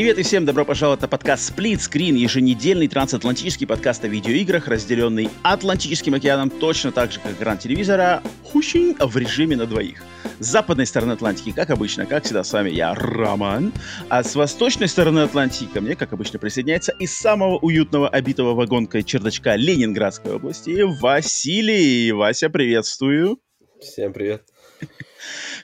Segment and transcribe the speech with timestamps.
[0.00, 5.28] Привет и всем добро пожаловать на подкаст Split Screen, еженедельный трансатлантический подкаст о видеоиграх, разделенный
[5.42, 10.02] Атлантическим океаном точно так же, как экран телевизора, в режиме на двоих.
[10.38, 13.74] С западной стороны Атлантики, как обычно, как всегда, с вами я, Роман.
[14.08, 19.02] А с восточной стороны Атлантики ко мне, как обычно, присоединяется из самого уютного, обитого вагонкой
[19.02, 22.10] чердачка Ленинградской области Василий.
[22.12, 23.38] Вася, приветствую.
[23.82, 24.44] Всем привет.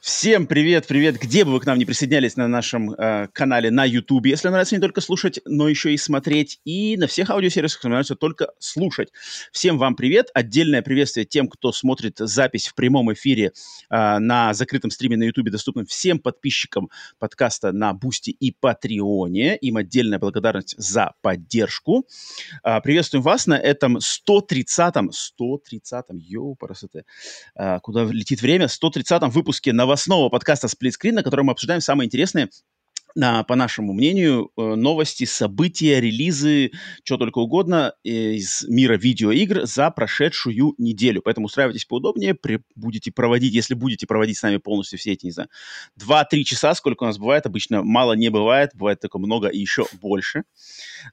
[0.03, 3.85] Всем привет, привет, где бы вы к нам не присоединялись на нашем э, канале на
[3.85, 8.15] YouTube, если нравится не только слушать, но еще и смотреть, и на всех аудиосервисах нравится
[8.15, 9.11] только слушать.
[9.53, 13.53] Всем вам привет, отдельное приветствие тем, кто смотрит запись в прямом эфире
[13.89, 19.57] э, на закрытом стриме на YouTube, доступным всем подписчикам подкаста на Бусти и Патреоне.
[19.57, 22.07] Им отдельная благодарность за поддержку.
[22.65, 27.05] Э, приветствуем вас на этом 130-м, 130-м, йоу, красоты,
[27.55, 32.51] э, куда летит время, 130-м выпуске новостного подкаста «Сплитскрин», на котором мы обсуждаем самые интересные
[33.17, 36.71] на, по нашему мнению, э, новости, события, релизы,
[37.03, 41.23] что только угодно из мира видеоигр за прошедшую неделю.
[41.23, 45.33] Поэтому устраивайтесь поудобнее, при, будете проводить, если будете проводить с нами полностью все эти, не
[45.33, 45.49] знаю,
[45.99, 49.87] 2-3 часа, сколько у нас бывает, обычно мало не бывает, бывает только много и еще
[50.01, 50.45] больше.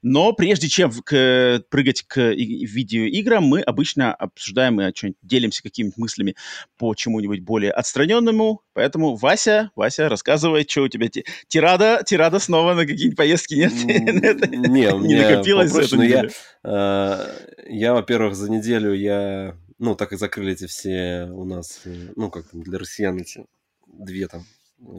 [0.02, 6.36] Но прежде чем к, прыгать к видеоиграм, мы обычно обсуждаем и делимся какими-нибудь мыслями
[6.76, 8.60] по чему-нибудь более отстраненному.
[8.74, 11.08] Поэтому, Вася, Вася, рассказывай, что у тебя
[11.48, 13.72] тирада, тирада снова на какие-нибудь поездки нет?
[13.84, 16.30] Не, не накопилось за эту неделю?
[16.64, 17.30] Я,
[17.66, 21.82] я, во-первых, за неделю я, ну, так и закрыли эти все у нас,
[22.16, 23.46] ну, как там, для россиян эти
[23.86, 24.44] две там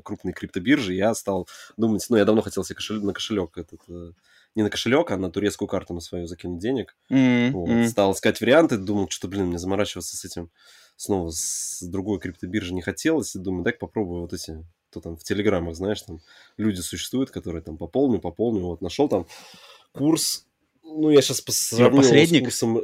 [0.03, 4.11] крупные криптобиржи, я стал думать, ну, я давно хотел себе кошелек, на кошелек этот э,
[4.55, 6.95] не на кошелек, а на турецкую карту на свою закинуть денег.
[7.11, 7.51] Mm-hmm.
[7.51, 7.89] Вот.
[7.89, 10.49] Стал искать варианты, думал, что, блин, мне заморачиваться с этим
[10.95, 13.35] снова с другой криптобиржи не хотелось.
[13.35, 14.65] И думаю, дай попробую вот эти,
[14.95, 16.21] кто там в телеграммах, знаешь, там
[16.57, 18.61] люди существуют, которые там пополню, пополню.
[18.61, 19.27] Вот нашел там
[19.91, 20.45] курс,
[20.83, 22.81] ну, я сейчас сравнил с курсом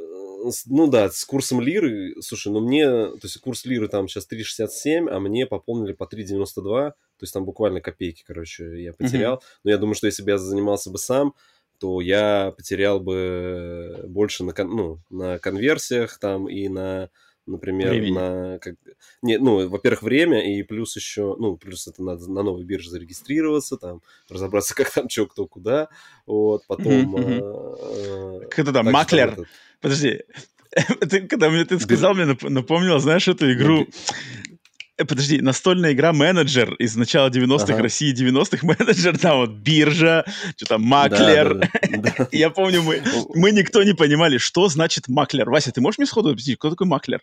[0.65, 5.07] ну да, с курсом лиры, слушай, ну мне, то есть курс лиры там сейчас 3,67,
[5.07, 9.35] а мне пополнили по 3,92, то есть там буквально копейки, короче, я потерял.
[9.35, 9.59] Mm-hmm.
[9.63, 11.35] Но я думаю, что если бы я занимался бы сам,
[11.79, 17.11] то я потерял бы больше на, ну, на конверсиях там и на,
[17.45, 18.13] например, Времени.
[18.13, 18.59] на...
[18.59, 18.75] Как,
[19.21, 23.77] не, ну, во-первых, время, и плюс еще, ну, плюс это надо на новой бирже зарегистрироваться,
[23.77, 25.89] там, разобраться, как там, что, кто, куда,
[26.25, 27.15] вот, потом...
[27.17, 29.47] Э, Кто там, маклер?
[29.79, 30.23] Подожди,
[31.09, 34.60] ты, когда мне ты сказал, мне напомнил, знаешь, эту игру Э,
[35.05, 37.83] подожди, настольная игра менеджер из начала 90-х ага.
[37.83, 40.25] России 90-х менеджер, там вот биржа,
[40.55, 41.55] что там маклер.
[41.55, 42.27] Да, да, да.
[42.31, 43.01] Я помню, мы,
[43.35, 45.49] мы никто не понимали, что значит маклер.
[45.49, 47.21] Вася, ты можешь мне сходу объяснить, кто такой маклер?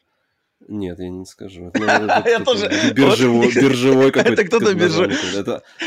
[0.69, 1.73] Нет, я не скажу.
[1.79, 2.69] Я тоже.
[2.93, 4.33] Биржевой какой-то.
[4.33, 5.15] Это кто-то биржевой.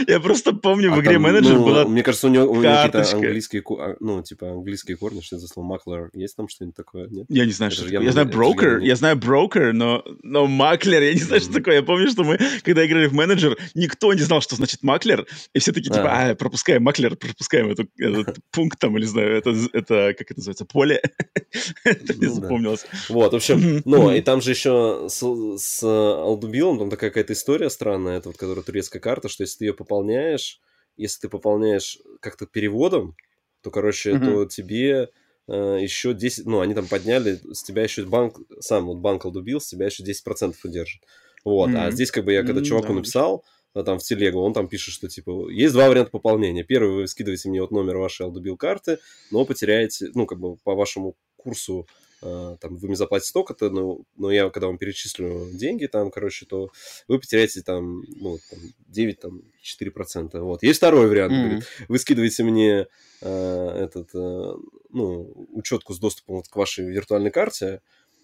[0.07, 3.63] Я просто помню, в а игре менеджер ну, была Мне кажется, у него какие-то английские,
[3.79, 6.09] а, ну, типа английские корни, что это за слово маклер.
[6.13, 7.07] Есть там что-нибудь такое?
[7.09, 7.27] Нет?
[7.29, 11.19] Я не знаю, что Я знаю брокер, я знаю брокер, но но маклер, я не
[11.19, 11.75] знаю, что такое.
[11.75, 15.59] Я помню, что мы, когда играли в менеджер, никто не знал, что значит маклер, и
[15.59, 17.87] все такие, типа, а, пропускаем маклер, пропускаем этот
[18.51, 21.01] пункт там, или знаю, это, это, как это называется, поле.
[21.83, 22.85] Это не ну запомнилось.
[23.09, 27.33] Вот, в общем, ну, и там же еще еще с, с Алдубилом там такая какая-то
[27.33, 30.59] история странная, это вот, которая турецкая карта, что если ты ее пополняешь,
[30.97, 33.15] если ты пополняешь как-то переводом,
[33.61, 34.25] то, короче, mm-hmm.
[34.25, 35.09] то тебе
[35.47, 39.59] э, еще 10, ну, они там подняли, с тебя еще банк, сам вот банк Алдубил,
[39.59, 41.01] с тебя еще 10% удержит.
[41.43, 41.87] Вот, mm-hmm.
[41.87, 44.53] а здесь как бы я когда mm-hmm, чуваку да, написал, а, там в телегу, он
[44.53, 46.63] там пишет, что типа есть два варианта пополнения.
[46.63, 48.99] Первый, вы скидываете мне вот номер вашей Алдубил карты,
[49.31, 51.87] но потеряете, ну, как бы по вашему курсу
[52.21, 56.69] там, вы мне заплатите столько-то, но, но я, когда вам перечислю деньги там, короче, то
[57.07, 60.39] вы потеряете там, ну, там 9, там, 4%.
[60.39, 60.63] Вот.
[60.63, 61.33] Есть второй вариант.
[61.33, 61.43] Mm-hmm.
[61.43, 62.87] Говорит, вы скидываете мне
[63.21, 64.53] э, этот, э,
[64.89, 67.81] ну, учетку с доступом к вашей виртуальной карте,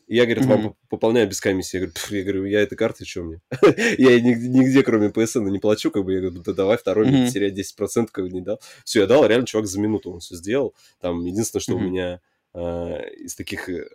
[0.07, 0.61] и я, говорит, mm-hmm.
[0.61, 1.77] вам пополняю без комиссии.
[1.77, 3.41] Я говорю, я говорю, я этой карты что мне?
[3.97, 6.13] я нигде, нигде, кроме PSN, не плачу, как бы.
[6.13, 7.11] Я говорю, да давай второй, mm-hmm.
[7.11, 8.61] мне терять 10%, как бы не дал.
[8.85, 10.73] Все, я дал, реально чувак за минуту он все сделал.
[11.01, 11.75] Там единственное, что mm-hmm.
[11.75, 12.21] у меня
[12.57, 13.88] э, из таких, э,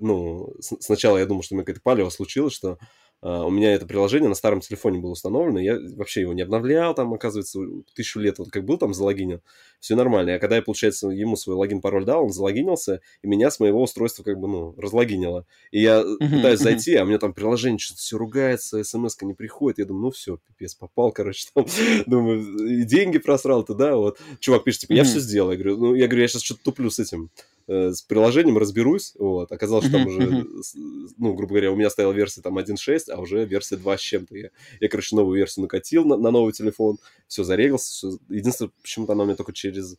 [0.00, 2.78] ну, с- сначала я думал, что у меня какая-то палева случилась, что
[3.20, 6.94] Uh, у меня это приложение на старом телефоне было установлено, я вообще его не обновлял,
[6.94, 7.58] там, оказывается,
[7.92, 9.40] тысячу лет, вот как был там залогинен,
[9.80, 10.36] все нормально.
[10.36, 14.22] А когда я, получается, ему свой логин-пароль дал, он залогинился, и меня с моего устройства
[14.22, 15.46] как бы, ну, разлогинило.
[15.72, 16.62] И я uh-huh, пытаюсь uh-huh.
[16.62, 19.78] зайти, а у меня там приложение что-то все ругается, смс не приходит.
[19.78, 21.66] Я думаю, ну все, пипец, попал, короче, там,
[22.06, 24.20] думаю, и деньги просрал туда, вот.
[24.38, 25.50] Чувак пишет, типа, я все сделал.
[25.50, 29.12] Я говорю, ну, я говорю, я сейчас что-то туплю с этим Э, с приложением разберусь,
[29.18, 30.46] вот, оказалось, что там уже,
[31.18, 34.36] ну, грубо говоря, у меня стояла версия там 1.6, а уже версия 2 с чем-то.
[34.36, 34.50] Я,
[34.80, 38.18] я короче, новую версию накатил на, на новый телефон, все зарегался, все.
[38.30, 39.96] единственное, почему-то она у меня только через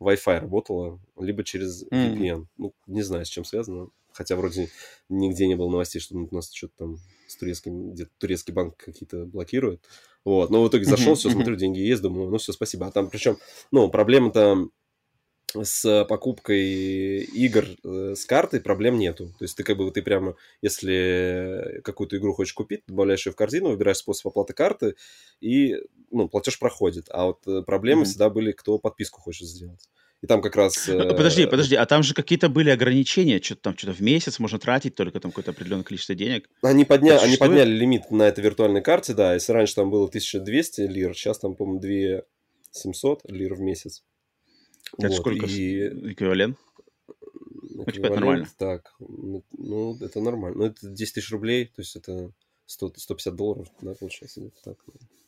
[0.00, 2.46] Wi-Fi работала, либо через VPN.
[2.56, 4.70] Ну, не знаю, с чем связано, хотя вроде
[5.10, 6.96] нигде не было новостей, что у нас что-то там
[7.26, 9.84] с турецким, где-то турецкий банк какие-то блокирует.
[10.24, 12.86] Вот, но в итоге зашел, все, смотрю, деньги есть, думаю, ну все, спасибо.
[12.86, 13.36] А там причем,
[13.70, 14.68] ну, проблема-то
[15.54, 19.28] с покупкой игр э, с картой проблем нету.
[19.38, 23.36] То есть ты как бы ты прямо, если какую-то игру хочешь купить, добавляешь ее в
[23.36, 24.94] корзину, выбираешь способ оплаты карты,
[25.40, 25.76] и
[26.10, 27.06] ну, платеж проходит.
[27.10, 28.06] А вот э, проблемы mm-hmm.
[28.06, 29.88] всегда были, кто подписку хочет сделать.
[30.22, 30.86] И там как раз...
[30.86, 34.38] Ну, э, подожди, подожди, а там же какие-то были ограничения, что-то там что-то в месяц
[34.38, 36.48] можно тратить только там какое-то определенное количество денег.
[36.62, 37.18] Они, подня...
[37.18, 41.38] Они подняли лимит на этой виртуальной карте, да, если раньше там было 1200 лир, сейчас
[41.38, 44.04] там, по-моему, 2700 лир в месяц.
[44.98, 46.12] Это вот, сколько и...
[46.12, 46.58] эквивалент?
[47.86, 48.48] Эквивалент, нормально.
[48.58, 50.58] Так, ну, это нормально.
[50.58, 52.32] Ну, это 10 тысяч рублей, то есть это
[52.66, 54.78] 100, 150 долларов, да, получается, где-то так.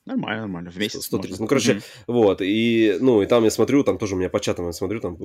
[0.05, 1.39] Нормально, нормально, в месяц 130.
[1.39, 1.83] Ну, короче, mm-hmm.
[2.09, 5.01] вот, и, ну, и там я смотрю, там тоже у меня по чатам я смотрю,
[5.01, 5.17] там,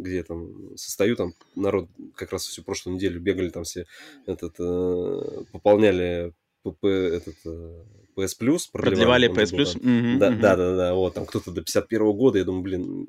[0.00, 3.86] где я там состою, там народ как раз всю прошлую неделю бегали, там все
[4.26, 6.32] этот, э, пополняли
[6.64, 7.84] pp, этот, э,
[8.16, 9.80] PS Plus, продлевали PS Plus.
[9.80, 10.40] Mm-hmm, да, mm-hmm.
[10.40, 13.06] да, да, да, вот, там кто-то до 51 года, я думаю, блин,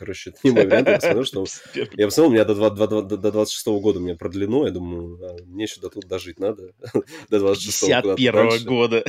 [0.00, 0.88] Короче, это не мой вариант.
[0.88, 1.44] Я посмотрел, что...
[1.74, 4.64] Я посмотрел, у меня до, 2, до, до, до 26 года у меня продлено.
[4.64, 6.72] Я думаю, а, мне еще до тут дожить надо.
[7.28, 8.16] до 26 года.
[8.16, 9.04] 51 года.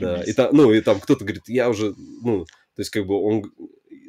[0.00, 0.22] да.
[0.24, 1.94] И там, ну, и там кто-то говорит, я уже...
[1.96, 3.52] Ну, то есть, как бы он...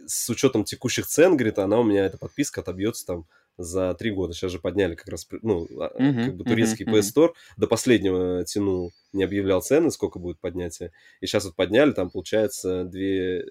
[0.07, 3.25] С учетом текущих цен, говорит, она у меня, эта подписка отобьется там
[3.59, 4.33] за три года.
[4.33, 7.33] Сейчас же подняли как раз, ну, uh-huh, как бы турецкий uh-huh, PS Store.
[7.56, 10.91] До последнего тянул, не объявлял цены, сколько будет поднятие.
[11.21, 13.44] И сейчас вот подняли, там получается 2, э,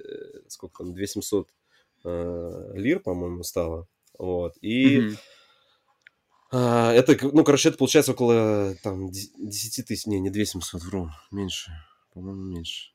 [0.48, 1.48] сколько там, 2700
[2.04, 3.86] э, лир, по-моему, стало.
[4.18, 4.54] Вот.
[4.60, 5.18] И mm-hmm.
[6.52, 11.70] э, это, ну, короче, это получается около там 10 тысяч, не, не 2700, вру, меньше,
[12.12, 12.92] по-моему, меньше.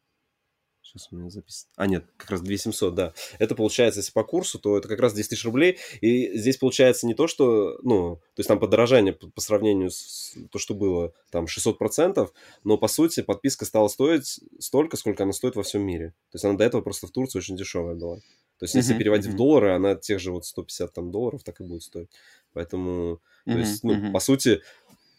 [0.94, 1.72] Сейчас у меня записано.
[1.75, 3.13] А, нет, как раз 2700, да.
[3.40, 5.80] Это получается, если по курсу, то это как раз 10 тысяч рублей.
[6.01, 10.36] И здесь получается не то, что, ну, то есть там подорожание по, по сравнению с
[10.51, 12.30] то, что было, там 600%,
[12.63, 16.10] но по сути подписка стала стоить столько, сколько она стоит во всем мире.
[16.31, 18.19] То есть она до этого просто в Турции очень дешевая была.
[18.60, 19.34] То есть, если uh-huh, переводить uh-huh.
[19.34, 22.10] в доллары, она тех же вот 150 там долларов так и будет стоить.
[22.54, 23.16] Поэтому,
[23.46, 24.12] uh-huh, то есть, ну, uh-huh.
[24.12, 24.62] по сути,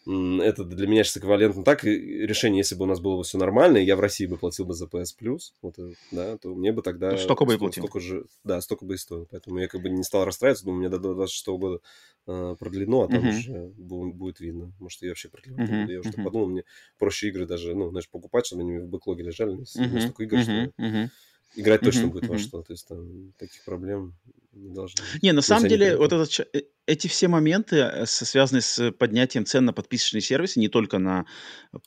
[0.07, 1.83] это для меня сейчас эквивалентно так.
[1.83, 4.65] решение, если бы у нас было бы все нормально, и я в России бы платил
[4.65, 7.11] бы за PS Plus, вот, э, да, то мне бы тогда...
[7.11, 7.83] Ну, столько бы и платил.
[7.83, 9.25] Столько же, да, столько бы и стоило.
[9.25, 11.79] Поэтому я как бы не стал расстраиваться, думаю, у меня до 26 года
[12.27, 13.39] э, продлено, а там uh-huh.
[13.39, 14.71] уже будет видно.
[14.79, 15.91] Может, я вообще продлевать uh-huh.
[15.91, 16.23] Я уже uh-huh.
[16.23, 16.63] подумал, мне
[16.99, 19.57] проще игры даже, ну, знаешь, покупать, чтобы они в бэклоге лежали.
[19.57, 19.99] Uh-huh.
[20.01, 20.43] Столько игр, uh-huh.
[20.43, 20.83] что...
[20.83, 21.09] Uh-huh
[21.55, 22.29] играть точно uh-huh, будет uh-huh.
[22.29, 22.61] во что.
[22.61, 24.15] То есть там таких проблем
[24.55, 25.23] не должно быть.
[25.23, 29.65] Не, на самом деле, вот этот, э, эти все моменты, э, связанные с поднятием цен
[29.65, 31.25] на подписочные сервисы, не только на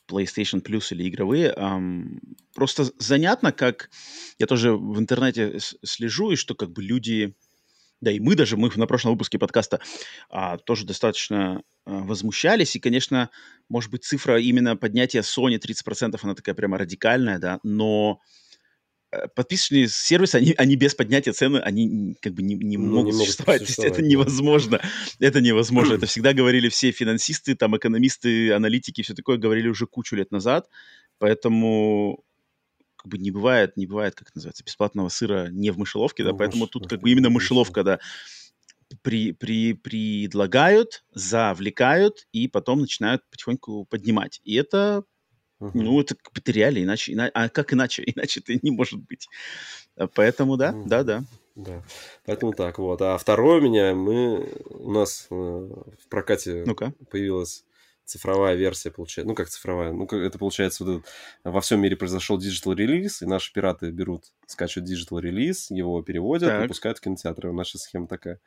[0.07, 2.21] PlayStation Plus или игровые, эм,
[2.53, 3.89] просто занятно, как
[4.37, 7.35] я тоже в интернете слежу, и что как бы люди,
[8.01, 9.79] да и мы даже, мы на прошлом выпуске подкаста
[10.29, 13.29] а, тоже достаточно а, возмущались, и, конечно,
[13.67, 18.21] может быть, цифра именно поднятия Sony 30%, она такая прямо радикальная, да, но
[19.35, 23.25] подписочные сервисы, они, они без поднятия цены, они как бы не, не ну, могут не
[23.25, 23.61] существовать.
[23.61, 23.93] существовать.
[23.93, 24.81] это невозможно.
[25.19, 25.95] Это невозможно.
[25.95, 30.69] это всегда говорили все финансисты, там, экономисты, аналитики, все такое говорили уже кучу лет назад.
[31.17, 32.23] Поэтому
[32.97, 36.31] как бы не бывает, не бывает, как это называется, бесплатного сыра не в мышеловке, да,
[36.31, 37.99] ну, поэтому тут как бы именно мышеловка, да,
[39.01, 44.41] при, при, предлагают, завлекают и потом начинают потихоньку поднимать.
[44.43, 45.03] И это
[45.61, 45.71] Uh-huh.
[45.73, 48.03] Ну, это, это реально, иначе, иначе, а как иначе?
[48.15, 49.27] Иначе это не может быть.
[49.97, 50.87] А поэтому да, uh-huh.
[50.87, 51.23] да, да.
[51.55, 51.83] Да,
[52.25, 53.01] поэтому так вот.
[53.01, 56.93] А второе у меня, мы, у нас э, в прокате Ну-ка.
[57.11, 57.65] появилась
[58.05, 59.27] цифровая версия, получается.
[59.27, 59.91] Ну, как цифровая?
[59.91, 61.11] Ну, это получается, вот этот,
[61.43, 66.49] во всем мире произошел digital релиз, и наши пираты берут, скачивают digital релиз, его переводят,
[66.49, 66.61] так.
[66.61, 67.51] выпускают в кинотеатры.
[67.51, 68.39] Наша схема такая.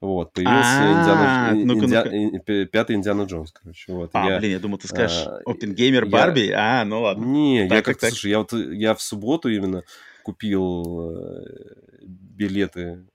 [0.00, 3.92] Вот, появился а, Индиана, пятый Индиана Джонс, короче.
[3.92, 4.10] Вот.
[4.12, 6.52] А, блин, я думал, ты скажешь Оппенгеймер, Барби.
[6.54, 7.24] А, ну ладно.
[7.24, 9.82] Не, я как-то, слушай, я вот я в субботу именно
[10.22, 13.06] купил э, билеты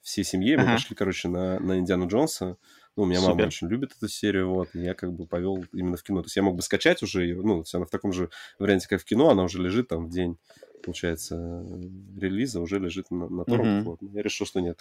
[0.00, 2.56] всей семье, мы пошли, короче, на, на Индиану Джонса.
[2.96, 3.34] Ну, у меня Супер.
[3.34, 6.20] мама очень любит эту серию, вот, и я как бы повел именно в кино.
[6.22, 9.00] То есть я мог бы скачать уже ее, ну, она в таком же варианте, как
[9.00, 10.36] в кино, она уже лежит там в день,
[10.82, 11.64] получается,
[12.18, 13.96] релиза, уже лежит на, на торрентах, mm-hmm.
[14.00, 14.12] вот.
[14.12, 14.78] Я решил, что нет.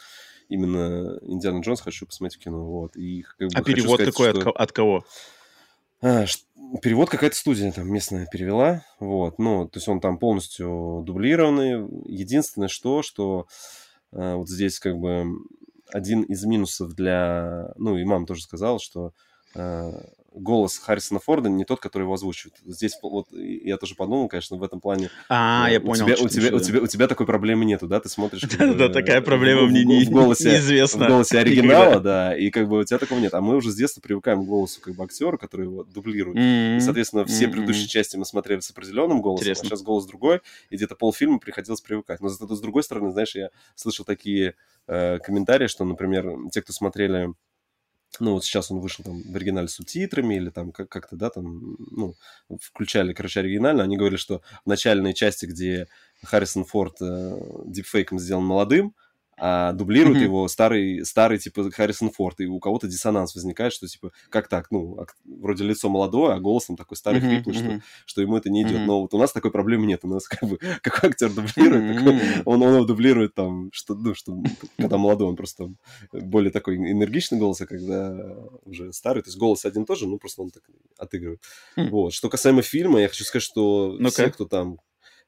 [0.50, 2.96] Именно Индиана Джонс хочу посмотреть в кино, вот.
[2.98, 4.52] И, как бы, а перевод сказать, какой что...
[4.52, 5.06] от, кого?
[6.02, 6.26] А,
[6.82, 11.88] перевод какая-то студия там местная перевела, вот, ну, то есть он там полностью дублированный.
[12.06, 13.48] Единственное, что, что
[14.12, 15.26] э, вот здесь как бы
[15.92, 17.74] один из минусов для...
[17.78, 19.14] Ну, и мама тоже сказала, что
[19.56, 19.92] э,
[20.32, 22.56] голос Харрисона Форда не тот, который его озвучивает.
[22.66, 25.10] Здесь вот я тоже подумал, конечно, в этом плане.
[25.30, 26.06] А, э, я понял.
[26.06, 28.00] У тебя, у, тебя, у, тебя, у тебя такой проблемы нету, да?
[28.00, 28.42] Ты смотришь...
[28.82, 31.06] Да, такая проблема мне неизвестна.
[31.06, 33.34] В голосе оригинала, да, и как бы у тебя такого нет.
[33.34, 36.38] А мы уже с детства привыкаем к голосу как бы актера, который его дублирует.
[36.40, 40.76] И, соответственно, все предыдущие части мы смотрели с определенным голосом, а сейчас голос другой, и
[40.76, 42.22] где-то полфильма приходилось привыкать.
[42.22, 44.56] Но зато с другой стороны, знаешь, я слышал такие
[44.88, 47.34] э, комментарии, что, например, те, кто смотрели
[48.20, 51.78] ну, вот сейчас он вышел там в оригинале с субтитрами или там как-то, да, там,
[51.92, 52.16] ну,
[52.62, 53.84] включали, короче, оригинально.
[53.84, 55.88] Они говорили, что в начальной части, где
[56.24, 58.96] Харрисон Форд э, дипфейком сделан молодым,
[59.44, 60.24] а дублирует mm-hmm.
[60.24, 64.70] его старый, старый, типа, Харрисон Форд, и у кого-то диссонанс возникает, что, типа, как так,
[64.70, 67.30] ну, вроде лицо молодое, а голосом такой старый mm-hmm.
[67.38, 67.78] хриплый, mm-hmm.
[67.80, 68.74] что, что ему это не идет.
[68.74, 68.86] Mm-hmm.
[68.86, 71.98] Но вот у нас такой проблемы нет, у нас, как бы, какой актер дублирует, mm-hmm.
[71.98, 74.38] такой, он, он его дублирует там, что, ну, что,
[74.78, 75.74] когда молодой, он просто
[76.12, 78.16] более такой энергичный голос, а когда
[78.66, 80.62] уже старый, то есть голос один тоже, ну, просто он так
[81.00, 81.42] отыгрывает.
[81.78, 81.90] Mm-hmm.
[81.90, 82.14] Вот.
[82.14, 84.78] Что касаемо фильма, я хочу сказать, что ну все, кто там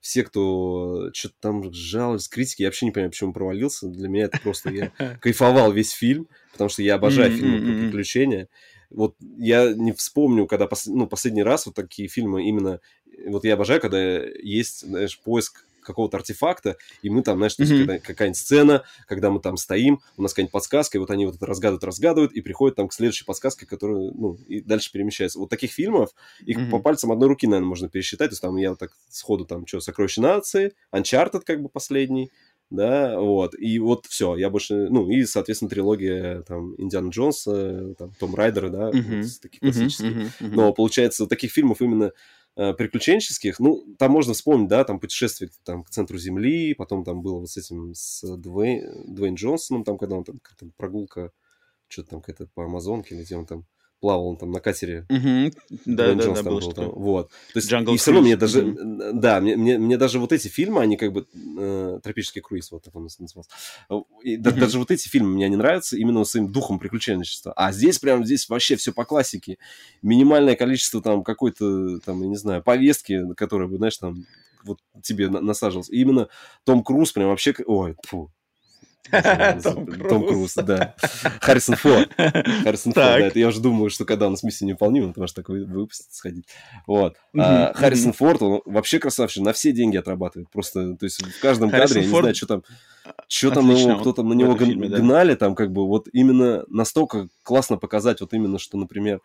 [0.04, 3.88] все, кто что-то там жалуются, критики, я вообще не понимаю, почему он провалился.
[3.88, 4.70] Для меня это просто...
[4.70, 4.92] Я
[5.22, 8.50] кайфовал весь фильм, потому что я обожаю фильмы про приключения.
[8.90, 12.82] Вот я не вспомню, когда ну, последний раз вот такие фильмы именно...
[13.26, 18.00] Вот я обожаю, когда есть, знаешь, поиск какого-то артефакта, и мы там, знаешь, mm-hmm.
[18.00, 21.46] какая-нибудь сцена, когда мы там стоим, у нас какая-нибудь подсказка, и вот они вот это
[21.46, 25.40] разгадывают, разгадывают, и приходят там к следующей подсказке, которая, ну, и дальше перемещается.
[25.40, 26.70] Вот таких фильмов, их mm-hmm.
[26.70, 29.80] по пальцам одной руки, наверное, можно пересчитать, то есть там я так сходу там, что,
[29.80, 32.32] «Сокровища нации», «Uncharted» как бы последний,
[32.70, 38.14] да, вот, и вот все, я больше, ну, и, соответственно, трилогия, там, Индиана Джонса, там,
[38.20, 39.22] Том Райдера, да, mm-hmm.
[39.22, 40.32] вот, таких классических, mm-hmm.
[40.40, 40.52] Mm-hmm.
[40.54, 42.12] но, получается, таких фильмов именно
[42.56, 47.40] приключенческих, ну, там можно вспомнить, да, там путешествие там, к центру Земли, потом там было
[47.40, 51.32] вот с этим, с Дуэйн, Дуэйн Джонсоном, там, когда он там, там прогулка,
[51.88, 53.66] что-то там какая-то по Амазонке, или где он там
[54.04, 55.06] плавал он там на катере.
[55.10, 55.78] Угу.
[55.86, 56.90] Да, да, да, было что там.
[56.90, 57.30] Вот.
[57.54, 58.76] То есть, Jungle и все равно мне даже,
[59.14, 61.26] да, мне, мне, мне даже вот эти фильмы, они как бы,
[61.58, 63.50] э, тропический круиз, вот так он назывался.
[64.22, 64.52] И угу.
[64.52, 67.54] даже вот эти фильмы мне не нравятся именно своим духом приключенчества.
[67.54, 69.58] А здесь прям, здесь вообще все по классике.
[70.02, 74.26] Минимальное количество там какой-то, там, я не знаю, повестки, которая бы, знаешь, там,
[74.66, 75.94] вот тебе насаживался.
[75.94, 76.28] И именно
[76.66, 77.56] Том Круз прям вообще...
[77.66, 78.34] Ой, фу,
[79.64, 80.96] Том Круз, да.
[81.42, 82.14] Харрисон Форд.
[82.16, 83.20] Харрисон Форд, да.
[83.20, 86.48] Это я уже думаю, что когда у нас миссия невыполнима, ты можешь такой выпустить, сходить.
[86.88, 87.18] Вот.
[87.38, 90.50] А Харрисон Форд, он вообще красавчик, на все деньги отрабатывает.
[90.50, 92.64] Просто, то есть в каждом кадре, я не знаю, что там...
[93.28, 97.78] Что там его, кто там на него гнали, там как бы вот именно настолько классно
[97.78, 99.20] показать вот именно, что, например,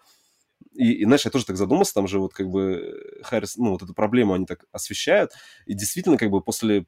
[0.75, 3.82] и, и, знаешь, я тоже так задумался, там же вот как бы Харрис, ну, вот
[3.82, 5.32] эту проблему они так освещают,
[5.66, 6.87] и действительно как бы после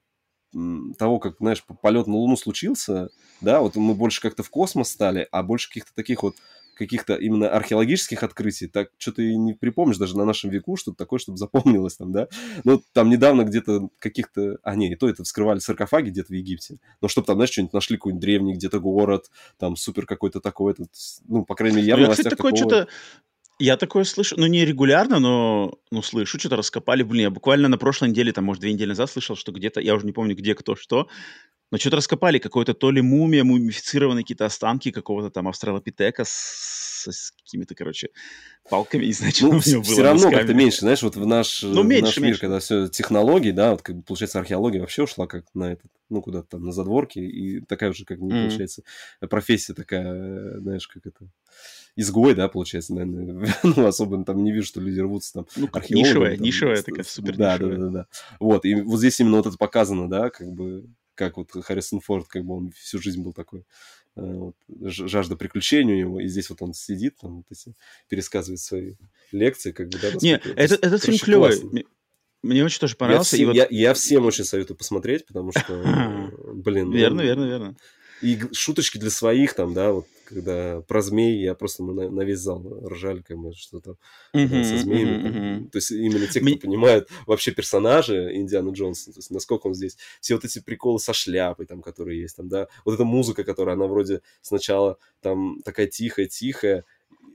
[0.98, 3.08] того, как, знаешь, полет на Луну случился,
[3.40, 6.36] да, вот мы больше как-то в космос стали, а больше каких-то таких вот
[6.80, 11.18] каких-то именно археологических открытий, так что-то и не припомнишь даже на нашем веку, что-то такое,
[11.18, 12.28] чтобы запомнилось там, да.
[12.64, 14.56] Ну, там недавно где-то каких-то...
[14.62, 16.78] А, не, и то это вскрывали саркофаги где-то в Египте.
[17.02, 20.88] Но чтобы там, знаешь, что-нибудь нашли, какой-нибудь древний где-то город, там супер какой-то такой, этот,
[21.28, 22.70] ну, по крайней мере, я в новостях такое такого...
[22.70, 22.88] что-то
[23.60, 27.02] я такое слышу, ну не регулярно, но ну, слышу, что-то раскопали.
[27.02, 29.94] Блин, я буквально на прошлой неделе, там, может, две недели назад слышал, что где-то, я
[29.94, 31.08] уже не помню, где, кто, что,
[31.70, 37.30] но что-то раскопали, какое-то то ли мумия, мумифицированные какие-то останки какого-то там австралопитека с, с
[37.32, 38.08] какими-то, короче,
[38.68, 39.82] палками, не знаю, что ну, него было.
[39.82, 42.40] Все равно как-то меньше, знаешь, вот в наш, ну, меньше, наш мир, меньше.
[42.40, 46.22] когда все технологии, да, вот как бы, получается, археология вообще ушла как на этот, ну,
[46.22, 48.48] куда-то там на задворки, и такая уже, как не mm-hmm.
[48.48, 48.82] получается,
[49.28, 51.28] профессия такая, знаешь, как это
[51.96, 53.48] изгой, да, получается, наверное.
[53.62, 57.36] ну, особо там не вижу, что люди рвутся там ну, Нишевая, там, нишевая такая, супер
[57.36, 58.06] да, да, да, да.
[58.38, 60.86] Вот, и вот здесь именно вот это показано, да, как бы,
[61.20, 63.60] как вот Харрисон Форд, как бы он всю жизнь был такой
[64.16, 67.74] э, вот, жажда приключений у него, и здесь вот он сидит, там, вот эти,
[68.08, 68.94] пересказывает свои
[69.30, 70.12] лекции, как бы, да.
[70.22, 71.84] Не, это, этот фильм клевый.
[72.42, 73.36] Мне очень тоже понравился.
[73.36, 73.56] Я, всем, вот...
[73.56, 76.90] я, я всем очень советую посмотреть, потому что, блин...
[76.90, 77.76] Верно, верно, верно.
[78.22, 82.22] И шуточки для своих там, да, вот когда про змей, я просто мы на, на
[82.22, 83.96] весь зал ржали, как бы, что там
[84.34, 85.10] uh-huh, со змеями.
[85.10, 85.70] Uh-huh, uh-huh.
[85.70, 89.96] То есть именно те, кто понимают вообще персонажи Индиана Джонса, то есть насколько он здесь,
[90.20, 93.76] все вот эти приколы со шляпой, там, которые есть, там, да, вот эта музыка, которая,
[93.76, 96.84] она вроде сначала там такая тихая-тихая,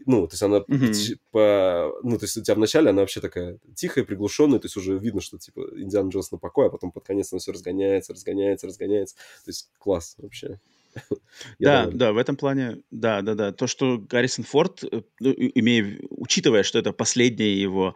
[0.05, 1.19] ну, то есть она mm-hmm.
[1.31, 1.91] по...
[2.03, 5.19] Ну, то есть у тебя вначале она вообще такая тихая, приглушенная, то есть уже видно,
[5.19, 9.15] что, типа, Индиана Джонс на покой, а потом под конец она все разгоняется, разгоняется, разгоняется.
[9.15, 10.59] То есть класс вообще.
[11.59, 13.51] Да, да, в этом плане, да, да, да.
[13.51, 17.95] То, что Гаррисон Форд, э, ну, имея, учитывая, что это последнее его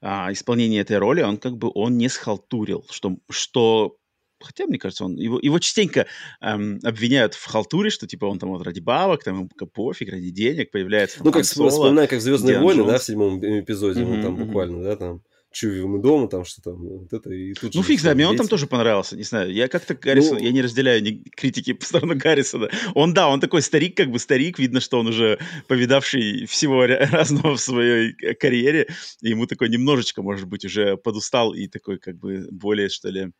[0.00, 3.96] а, исполнение этой роли, он как бы он не схалтурил, что, что
[4.42, 6.06] Хотя, мне кажется, он его, его частенько
[6.40, 10.30] эм, обвиняют в халтуре, что типа он там вот ради бабок, там ему пофиг, ради
[10.30, 11.22] денег появляется.
[11.22, 14.44] Ну, как вспоминаю, как Звездные войны, да, в седьмом эпизоде, mm-hmm, он там mm-hmm.
[14.44, 18.00] буквально, да, там Чуви мы дома, там что там, вот это, и тут Ну, фиг
[18.00, 20.44] знает, мне он там тоже понравился, не знаю, я как-то Гаррисон, ну...
[20.44, 22.70] я не разделяю ни критики по сторону Гаррисона.
[22.94, 27.56] Он, да, он такой старик, как бы старик, видно, что он уже повидавший всего разного
[27.56, 28.88] в своей карьере,
[29.22, 33.32] и ему такой немножечко, может быть, уже подустал и такой, как бы, более, что ли,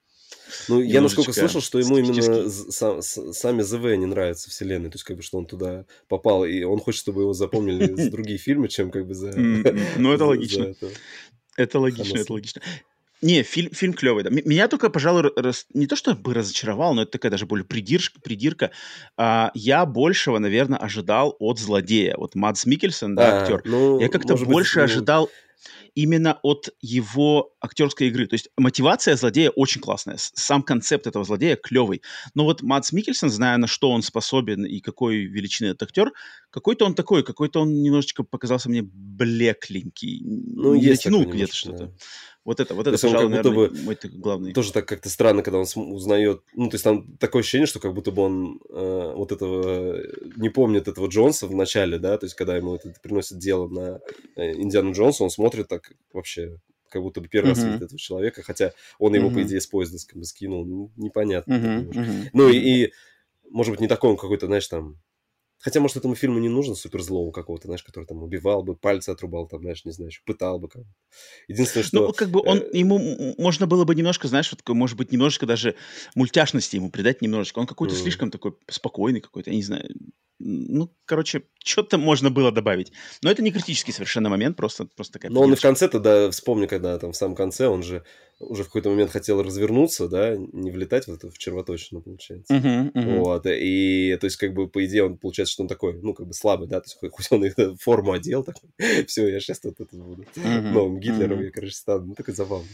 [0.68, 5.04] ну, я насколько слышал, что ему именно сам, сами ЗВ не нравятся вселенной, то есть
[5.04, 8.68] как бы что он туда попал, и он хочет, чтобы его запомнили за другие фильмы,
[8.68, 9.32] чем как бы за...
[9.32, 10.74] Ну, это логично.
[11.60, 12.62] Это логично, это логично.
[13.22, 14.24] Не, фильм, фильм клевый.
[14.24, 14.30] Да.
[14.30, 18.18] Меня только, пожалуй, раз, не то чтобы разочаровал, но это такая даже более придирка.
[18.20, 18.70] придирка.
[19.18, 22.14] А, я большего, наверное, ожидал от злодея.
[22.16, 23.62] Вот Мадс Микельсон, да, а, актер.
[23.66, 24.94] Ну, я как-то больше быть, ну...
[24.94, 25.30] ожидал
[25.94, 28.26] именно от его актерской игры.
[28.26, 30.16] То есть мотивация злодея очень классная.
[30.18, 32.02] Сам концепт этого злодея клевый.
[32.34, 36.12] Но вот Мадс Микельсон, зная, на что он способен и какой величины этот актер,
[36.50, 40.22] какой-то он такой, какой-то он немножечко показался мне блекленький.
[40.24, 41.86] Ну, не есть дотянул где-то что-то.
[41.86, 41.92] Да.
[42.42, 44.52] Вот это, вот это, то пожалуй, как будто наверное, бы мой главный.
[44.54, 46.42] Тоже так как-то странно, когда он узнает...
[46.54, 50.00] Ну, то есть там такое ощущение, что как будто бы он э, вот этого...
[50.36, 52.16] Не помнит этого Джонса в начале, да?
[52.16, 54.00] То есть когда ему это приносит дело на
[54.36, 55.79] э, Индиану Джонса, он смотрит так
[56.12, 56.58] вообще
[56.88, 59.98] как будто бы первый раз видит этого человека, хотя он его, по идее, с поезда
[60.06, 60.64] как скинул.
[60.64, 61.86] Ну, непонятно.
[62.32, 62.92] Ну и,
[63.48, 64.98] может быть, не такой он какой-то, знаешь, там
[65.60, 69.46] Хотя, может, этому фильму не нужно суперзлого какого-то, знаешь, который там убивал бы, пальцы отрубал,
[69.46, 70.68] там, знаешь, не знаю, еще пытал бы.
[70.68, 70.82] Как
[71.48, 72.06] Единственное, что...
[72.06, 72.78] Ну, как бы он, э...
[72.78, 75.76] ему можно было бы немножко, знаешь, вот, может быть, немножко даже
[76.14, 77.58] мультяшности ему придать немножечко.
[77.58, 77.98] Он какой-то mm.
[77.98, 79.88] слишком такой спокойный какой-то, я не знаю,
[80.38, 82.92] ну, короче, что-то можно было добавить.
[83.22, 85.30] Но это не критический совершенно момент, просто, просто такая...
[85.30, 88.04] Но он и в конце-то, да, вспомни, когда там в самом конце он же
[88.40, 92.54] уже в какой-то момент хотел развернуться, да, не влетать в эту в червоточину, получается.
[92.54, 93.18] Uh-huh, uh-huh.
[93.18, 96.26] Вот, и, то есть, как бы, по идее, он, получается, что он такой, ну, как
[96.26, 98.70] бы слабый, да, то есть, хоть он их форму одел, такой,
[99.06, 101.44] все, я сейчас тут это буду uh-huh, новым Гитлером, uh-huh.
[101.44, 102.68] я, короче, стану, ну, такой забавно.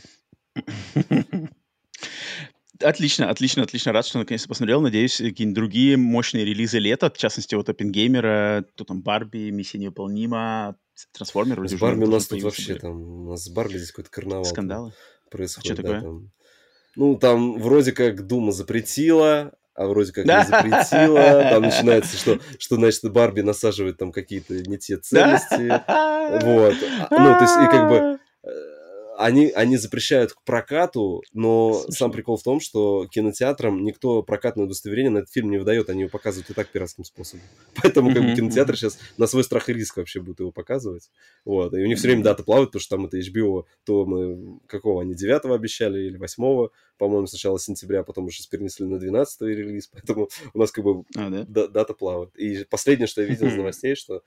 [2.82, 3.92] Отлично, отлично, отлично.
[3.92, 4.82] Рад, что наконец-то посмотрел.
[4.82, 10.76] Надеюсь, какие-нибудь другие мощные релизы лета, в частности, вот Оппенгеймера, кто там, Барби, Миссия невыполнима,
[11.12, 11.66] Трансформер.
[11.68, 12.78] С Барби у нас тут вообще были.
[12.78, 14.44] там, у нас с Барби здесь какой-то карнавал.
[14.44, 14.92] Скандалы?
[15.30, 16.00] Происходит, а что такое?
[16.00, 16.30] там.
[16.96, 21.50] Ну, там вроде как Дума запретила, а вроде как не запретила.
[21.50, 25.68] Там начинается, что, что значит, Барби насаживает там какие-то не те ценности.
[26.44, 26.74] Вот.
[27.10, 28.18] Ну, то есть, и как бы
[29.18, 31.92] они, они запрещают к прокату, но Слушай.
[31.92, 36.00] сам прикол в том, что кинотеатрам никто прокатное удостоверение на этот фильм не выдает, они
[36.00, 37.44] его показывают и так пиратским способом.
[37.82, 41.10] Поэтому как бы кинотеатр сейчас на свой страх и риск вообще будет его показывать.
[41.44, 41.74] Вот.
[41.74, 45.02] И у них все время дата плавает, потому что там это HBO, то мы какого
[45.02, 50.28] они, 9 обещали или 8 по-моему, сначала сентября, потом уже перенесли на 12 релиз, поэтому
[50.54, 51.68] у нас как бы а, да?
[51.68, 52.34] дата плавает.
[52.36, 54.22] И последнее, что я видел из новостей, что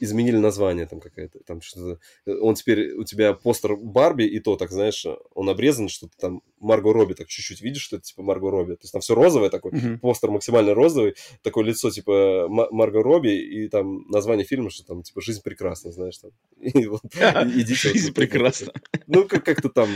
[0.00, 2.00] изменили название там какая-то, там что-то...
[2.26, 6.92] Он теперь, у тебя постер Барби, и то, так, знаешь, он обрезан, что-то там Марго
[6.92, 8.74] Робби, так чуть-чуть видишь, что это типа Марго Робби.
[8.74, 9.98] То есть там все розовое такой, uh-huh.
[9.98, 15.20] постер максимально розовый, такое лицо типа Марго Робби, и там название фильма, что там типа
[15.20, 16.30] «Жизнь прекрасна», знаешь, там.
[17.54, 18.72] «Жизнь прекрасна».
[19.06, 19.88] Ну, как-то там...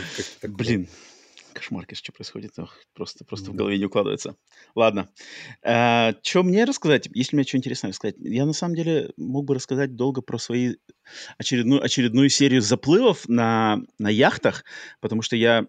[0.43, 0.89] Блин,
[1.55, 2.59] Кошмар, что происходит.
[2.59, 4.37] Ох, просто, просто в голове не укладывается.
[4.75, 5.09] Ладно.
[5.63, 7.09] А, что мне рассказать?
[7.15, 8.17] Если мне что интересное рассказать?
[8.19, 10.75] Я на самом деле мог бы рассказать долго про свои
[11.39, 14.65] очередную, очередную серию заплывов на, на яхтах,
[15.01, 15.67] потому что я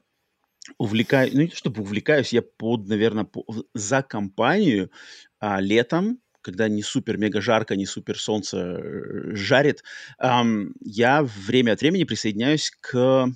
[0.78, 4.92] увлекаюсь, ну не то чтобы увлекаюсь, я под, наверное, по, за компанию
[5.40, 9.84] а, летом, когда не супер мега жарко, не супер солнце э, жарит,
[10.20, 13.30] эм, я время от времени присоединяюсь к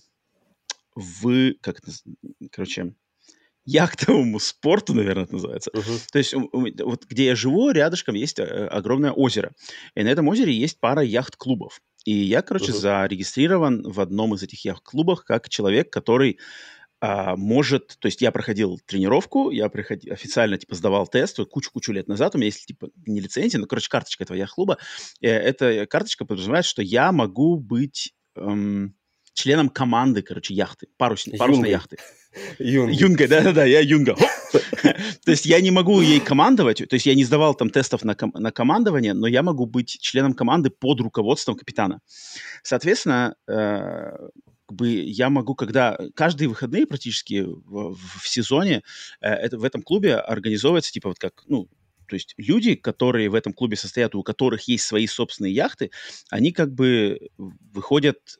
[0.99, 1.91] в, как это,
[2.51, 2.93] короче,
[3.65, 5.71] яхтовому спорту, наверное, это называется.
[5.73, 6.07] Uh-huh.
[6.12, 9.53] То есть вот где я живу, рядышком есть э, огромное озеро.
[9.95, 11.81] И на этом озере есть пара яхт-клубов.
[12.05, 12.79] И я, короче, uh-huh.
[12.79, 16.39] зарегистрирован в одном из этих яхт-клубов как человек, который
[17.01, 22.09] а, может, то есть я проходил тренировку, я приходил, официально, типа, сдавал тест кучу-кучу лет
[22.09, 24.77] назад, у меня есть, типа, не лицензия, но, короче, карточка этого яхт-клуба.
[25.21, 28.95] Э, эта карточка подразумевает, что я могу быть эм,
[29.39, 31.97] членом команды, короче, яхты, парусной, парусной яхты.
[32.60, 32.93] Юнга.
[32.93, 34.15] Юнга, да-да-да, я Юнга.
[35.25, 38.15] То есть я не могу ей командовать, то есть я не сдавал там тестов на,
[38.15, 42.02] ком- на командование, но я могу быть членом команды под руководством капитана.
[42.63, 43.52] Соответственно, э,
[44.67, 48.82] как бы я могу, когда каждые выходные практически в, в, в сезоне
[49.21, 51.67] э, это, в этом клубе организовывается типа вот как, ну,
[52.08, 55.91] то есть люди, которые в этом клубе состоят, у которых есть свои собственные яхты,
[56.30, 58.39] они как бы выходят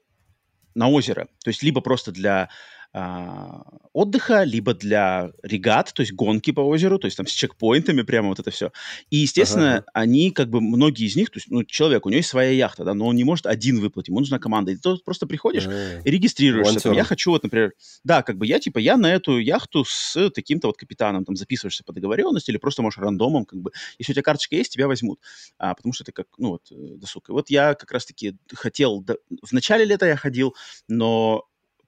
[0.76, 1.28] на озеро.
[1.44, 2.50] То есть либо просто для
[2.92, 3.62] а,
[3.94, 8.30] отдыха, либо для регат, то есть гонки по озеру, то есть там с чекпоинтами прямо
[8.30, 8.72] вот это все.
[9.12, 9.86] И, естественно, ага.
[9.94, 12.84] они как бы, многие из них, то есть, ну, человек, у него есть своя яхта,
[12.84, 14.72] да, но он не может один выплатить, ему нужна команда.
[14.72, 16.02] И ты просто приходишь ага.
[16.04, 16.80] и регистрируешься.
[16.80, 17.74] Там, я хочу вот, например,
[18.04, 21.84] да, как бы я, типа, я на эту яхту с таким-то вот капитаном, там, записываешься
[21.84, 25.20] по договоренности или просто можешь рандомом, как бы, если у тебя карточка есть, тебя возьмут.
[25.60, 27.30] А, потому что это как, ну, вот, э, досуг.
[27.30, 29.06] И вот я как раз-таки хотел,
[29.42, 30.56] в начале лета я ходил,
[30.88, 31.46] но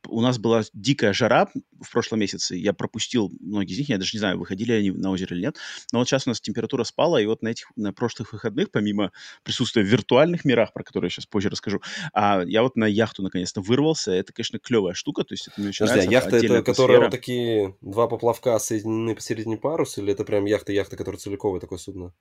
[0.07, 2.55] у нас была дикая жара в прошлом месяце.
[2.55, 3.89] Я пропустил многие из них.
[3.89, 5.57] Я даже не знаю, выходили они на озеро или нет.
[5.91, 9.11] Но вот сейчас у нас температура спала, и вот на этих на прошлых выходных, помимо
[9.43, 11.81] присутствия в виртуальных мирах, про которые я сейчас позже расскажу,
[12.13, 14.11] а я вот на яхту наконец-то вырвался.
[14.11, 15.23] Это, конечно, клевая штука.
[15.23, 16.35] То есть это мне очень Подожди, нравится.
[16.35, 20.97] А яхта это, которая вот такие два поплавка соединены посередине парус, или это прям яхта-яхта,
[20.97, 22.13] которая целиковое такое судно?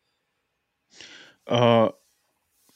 [1.47, 1.95] А,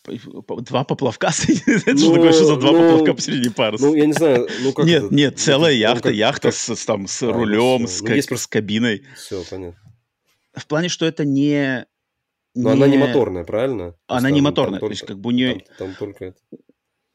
[0.05, 3.87] Два поплавка Это ну, что такое, что за два ну, поплавка посередине паруса?
[3.87, 6.55] Ну, я не знаю, ну как Нет, нет, целая ну, яхта, как, яхта как...
[6.55, 9.05] С, там, с а, рулем, ну, с, ну, кабиной.
[9.17, 9.81] Все, понятно.
[10.55, 11.87] В плане, что это не...
[12.55, 12.83] Но не...
[12.83, 13.95] она не моторная, правильно?
[14.07, 15.65] Она не моторная, то есть как бы у нее...
[15.79, 16.39] Там только это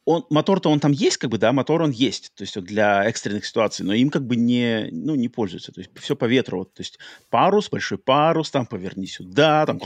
[0.06, 3.46] он, мотор-то он там есть, как бы, да, мотор он есть, то есть для экстренных
[3.46, 6.74] ситуаций, но им как бы не, ну, не пользуются, то есть все по ветру, вот,
[6.74, 9.80] то есть парус, большой парус, там поверни сюда, там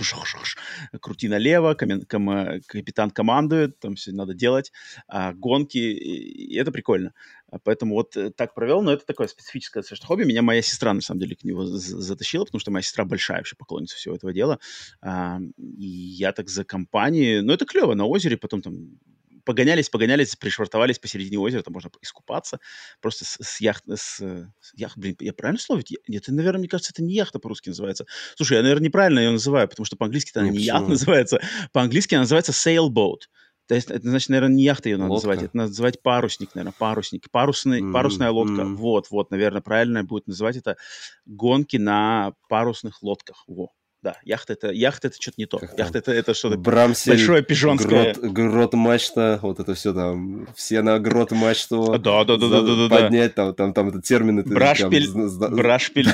[1.02, 4.72] крути налево, ком, ком, капитан командует, там все надо делать,
[5.08, 7.14] а, гонки, и, это прикольно.
[7.50, 10.24] А поэтому вот э, так провел, но это такое специфическое совершенно хобби.
[10.24, 13.56] Меня моя сестра, на самом деле, к нему затащила, потому что моя сестра большая вообще
[13.56, 14.58] поклонница всего этого дела.
[15.06, 17.42] И я так за компанией...
[17.42, 18.98] Ну, это клево, на озере потом там
[19.44, 22.60] погонялись, погонялись, пришвартовались посередине озера, там можно искупаться,
[23.02, 25.82] просто с, с яхт, с, с яхт, блин, я правильно слово?
[26.08, 28.06] Нет, это, наверное, мне кажется, это не яхта по-русски называется.
[28.36, 31.40] Слушай, я, наверное, неправильно ее называю, потому что по-английски это не, не яхт называется,
[31.72, 33.22] по-английски она называется sailboat.
[33.68, 35.28] То есть, это значит, наверное, не яхта ее надо лодка.
[35.28, 37.94] называть, это надо называть парусник, наверное, парусник, парусный, mm-hmm.
[37.94, 38.62] парусная лодка.
[38.62, 38.76] Mm-hmm.
[38.76, 40.76] Вот, вот, наверное, правильно будет называть это
[41.26, 43.46] гонки на парусных лодках.
[43.48, 43.72] Во.
[44.04, 45.60] Да, яхта это, яхта это что-то не то.
[45.60, 48.14] Как яхта это, это что-то Брамсель, большое пижонское.
[48.14, 52.62] Грот, грот мачта, вот это все там, все на грот мачту да, да, да, да,
[52.62, 54.44] да, да, поднять, там, там, там это термины.
[54.44, 56.10] Брашпиль, там, брашпиль.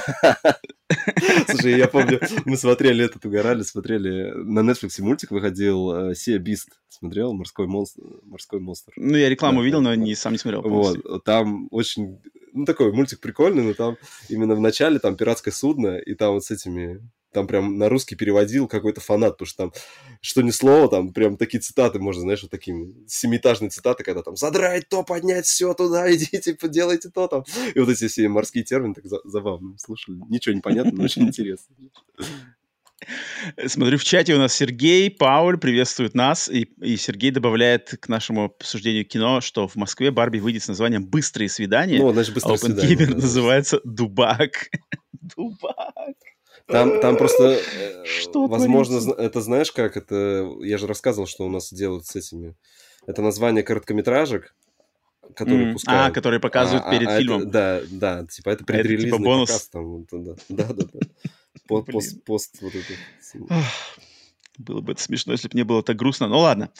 [1.49, 6.69] Слушай, я помню, мы смотрели этот, угорали, смотрели, на Netflix мультик выходил Сия э, Бист,
[6.89, 8.93] смотрел, морской монстр, морской монстр.
[8.97, 10.61] Ну, я рекламу видел, но не, сам не смотрел.
[10.61, 12.21] Вот, там очень,
[12.53, 13.97] ну, такой мультик прикольный, но там
[14.29, 18.15] именно в начале там пиратское судно, и там вот с этими там прям на русский
[18.15, 19.73] переводил какой-то фанат, потому что там,
[20.21, 24.35] что ни слово, там прям такие цитаты можно, знаешь, вот такими семиэтажные цитаты, когда там
[24.35, 27.43] «задрать то, поднять все туда, идите, делайте то там».
[27.73, 30.17] И вот эти все морские термины так забавно слушали.
[30.29, 31.75] Ничего не понятно, но очень интересно.
[33.67, 38.45] Смотрю, в чате у нас Сергей, Пауль приветствуют нас, и, и Сергей добавляет к нашему
[38.45, 42.57] обсуждению кино, что в Москве Барби выйдет с названием «Быстрые свидания», ну, значит, быстрые а
[42.57, 44.69] свидания, да, называется «Дубак».
[45.35, 46.15] Дубак.
[46.69, 49.21] Там, там просто, э, что возможно, творится?
[49.21, 52.55] это знаешь как, это, я же рассказывал, что у нас делают с этими,
[53.07, 54.53] это название короткометражек,
[55.35, 55.73] которые mm.
[55.73, 56.11] пускают.
[56.11, 57.41] А, которые показывают а, перед а, фильмом.
[57.41, 59.49] Это, да, да, типа это предрелизный это, типа, бонус.
[59.49, 60.99] показ там, да, да, да, да.
[61.67, 63.63] Пост, пост вот это.
[64.57, 66.27] Было бы это смешно, если бы не было так грустно.
[66.27, 66.71] Ну ладно.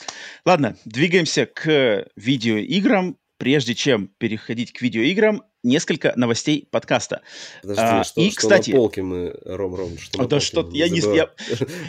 [0.44, 3.16] Ладно, двигаемся к видеоиграм.
[3.40, 7.22] Прежде чем переходить к видеоиграм, несколько новостей подкаста.
[7.62, 10.68] Подожди, а, что, и, что кстати, на полке мы, Ром, Ром, что а, да что,
[10.74, 10.98] я не...
[10.98, 11.30] Я,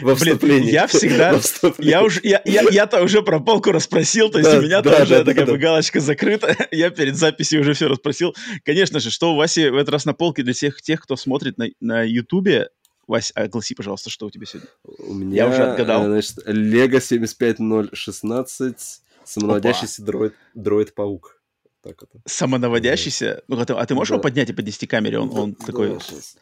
[0.00, 1.38] блин, я всегда...
[1.76, 5.00] я уже, я, я, я-то уже про полку расспросил, то есть да, у меня да,
[5.00, 6.56] тоже да, такая да, галочка закрыта.
[6.70, 8.34] я перед записью уже все расспросил.
[8.64, 11.58] Конечно же, что у Васи в этот раз на полке для всех тех, кто смотрит
[11.58, 12.70] на, на Ютубе,
[13.06, 14.70] Вась, огласи, пожалуйста, что у тебя сегодня?
[14.84, 16.06] У меня, я уже отгадал.
[16.06, 21.41] Значит, Лего 75016, самонаводящийся дроид, дроид-паук.
[21.82, 22.20] Так это.
[22.26, 23.42] Самонаводящийся?
[23.48, 24.14] Ну, а ты, а ты можешь да.
[24.14, 25.18] его поднять и поднести к камере?
[25.18, 26.00] Он, он да, такой...
[26.00, 26.36] Сейчас.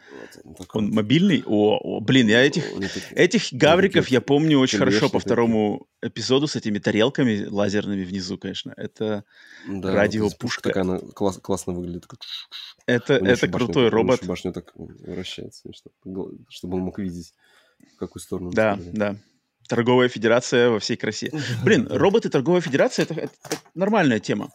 [0.45, 1.43] Вот, он, он мобильный?
[1.47, 2.65] О, о, блин, я этих,
[3.13, 8.75] этих гавриков я помню очень хорошо по второму эпизоду с этими тарелками лазерными внизу, конечно.
[8.77, 9.25] Это
[9.67, 10.69] да, радиопушка.
[10.69, 12.07] Вот, такая она класс, классно выглядит.
[12.87, 14.25] Это, это крутой робот.
[14.27, 17.35] Башня так вращается, чтобы, чтобы он мог видеть,
[17.95, 18.51] в какую сторону.
[18.53, 19.17] Да, да.
[19.69, 21.31] Торговая федерация во всей красе.
[21.65, 23.33] Блин, роботы торговая федерация это, это
[23.75, 24.51] нормальная тема.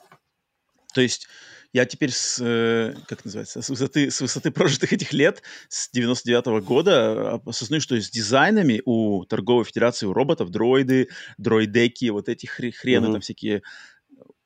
[0.95, 1.27] То есть
[1.73, 6.47] я теперь с, э, как называется, с высоты, с высоты прожитых этих лет, с 99
[6.47, 12.45] -го года, осознаю, что с дизайнами у торговой федерации, у роботов, дроиды, дроидеки, вот эти
[12.45, 13.11] хрены mm-hmm.
[13.11, 13.61] там всякие,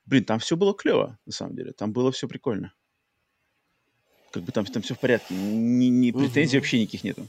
[0.08, 2.74] блин, там все было клево, на самом деле, там было все прикольно.
[4.32, 6.60] Как бы там, там все в порядке, ни, ни претензий mm-hmm.
[6.60, 7.28] вообще никаких нету.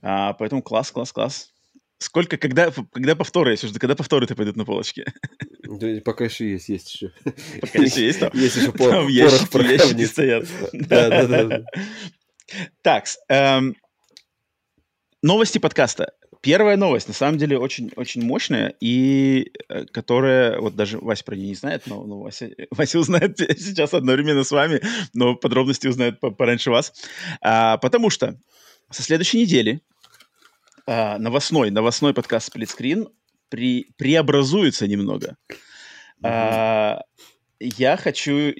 [0.00, 1.53] А, поэтому класс, класс, класс.
[1.98, 5.06] Сколько, когда, когда повторы, если когда повторы-то пойдут на полочке?
[5.62, 7.12] Да, пока еще есть, есть еще.
[7.60, 8.30] Пока еще есть там?
[8.34, 10.46] Есть еще пор, там ящики, ящики стоят.
[10.72, 11.64] Да, да, да.
[12.82, 13.76] Так, эм,
[15.22, 16.12] новости подкаста.
[16.42, 21.36] Первая новость, на самом деле, очень, очень мощная, и э, которая, вот даже Вася про
[21.36, 24.82] нее не знает, но, но Вася, Вася узнает сейчас одновременно с вами,
[25.14, 26.92] но подробности узнает пораньше вас.
[27.40, 28.38] А, потому что
[28.90, 29.80] со следующей недели
[30.86, 33.08] а, новостной, новостной подкаст «Сплитскрин»
[33.48, 35.36] при, преобразуется немного.
[36.22, 37.00] А,
[37.60, 38.52] я хочу...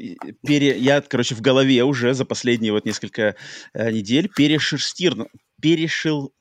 [0.47, 3.37] Пере, я, короче, в голове уже за последние вот несколько
[3.73, 5.29] а, недель перешерстил...
[5.61, 6.33] Перешил...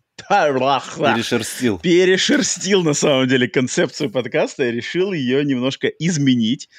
[1.16, 1.80] Перешерстил.
[1.80, 6.70] Перешерстил, на самом деле, концепцию подкаста и решил ее немножко изменить,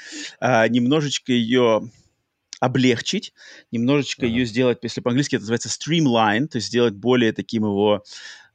[0.40, 1.90] а, немножечко ее
[2.60, 3.34] облегчить,
[3.72, 4.30] немножечко uh-huh.
[4.30, 8.02] ее сделать, если по-английски это называется streamline, то есть сделать более таким его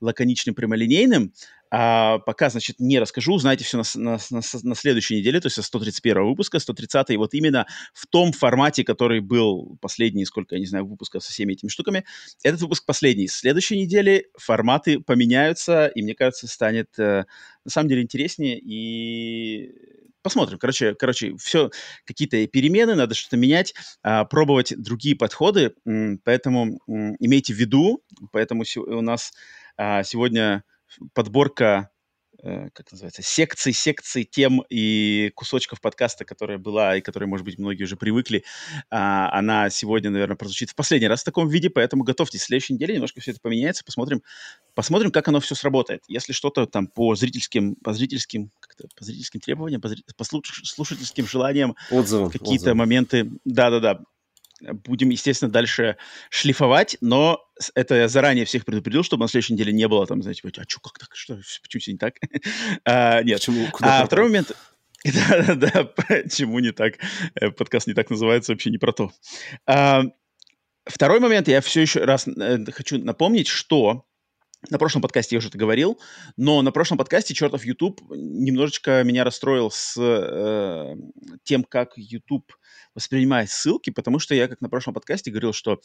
[0.01, 1.33] лаконичным, прямолинейным.
[1.71, 5.55] А пока, значит, не расскажу, узнаете все на, на, на, на следующей неделе, то есть
[5.55, 10.65] со 131 выпуска, 130 вот именно в том формате, который был последний, сколько, я не
[10.65, 12.05] знаю, выпусков со всеми этими штуками.
[12.43, 13.27] Этот выпуск последний.
[13.27, 17.25] С следующей недели форматы поменяются, и мне кажется, станет э,
[17.65, 19.71] на самом деле интереснее и
[20.21, 20.57] посмотрим.
[20.57, 21.69] Короче, короче, все
[22.05, 25.73] какие-то перемены, надо что-то менять, а, пробовать другие подходы,
[26.23, 29.31] поэтому имейте в виду, поэтому у нас
[29.79, 30.63] а, сегодня
[31.13, 31.89] подборка
[32.41, 37.57] Э, как называется, секций, секций тем и кусочков подкаста, которая была и которой, может быть,
[37.57, 38.45] многие уже привыкли.
[38.89, 42.41] А, она сегодня, наверное, прозвучит в последний раз в таком виде, поэтому готовьтесь.
[42.41, 44.23] В следующей неделе немножко все это поменяется, посмотрим,
[44.73, 46.01] посмотрим, как оно все сработает.
[46.07, 50.03] Если что-то там по зрительским, по зрительским, как-то, по зрительским требованиям, по, зри...
[50.15, 52.75] по слушательским желаниям, отзывы, какие-то отзывы.
[52.75, 53.99] моменты, да-да-да,
[54.61, 55.97] будем, естественно, дальше
[56.29, 57.39] шлифовать, но
[57.75, 60.79] это я заранее всех предупредил, чтобы на следующей неделе не было там, знаете, а что,
[60.79, 62.15] как так, что, почему все не так?
[62.85, 63.39] а, нет.
[63.39, 63.67] Почему?
[63.81, 64.51] А второй момент,
[65.03, 66.95] да-да-да, почему не так?
[67.35, 69.11] Э, подкаст не так называется, вообще не про то.
[69.65, 70.03] А,
[70.85, 74.05] второй момент, я все еще раз э, хочу напомнить, что
[74.69, 75.99] на прошлом подкасте я уже это говорил,
[76.35, 80.95] но на прошлом подкасте чертов YouTube немножечко меня расстроил с э,
[81.43, 82.51] тем, как YouTube
[82.93, 85.79] воспринимает ссылки, потому что я, как на прошлом подкасте, говорил, что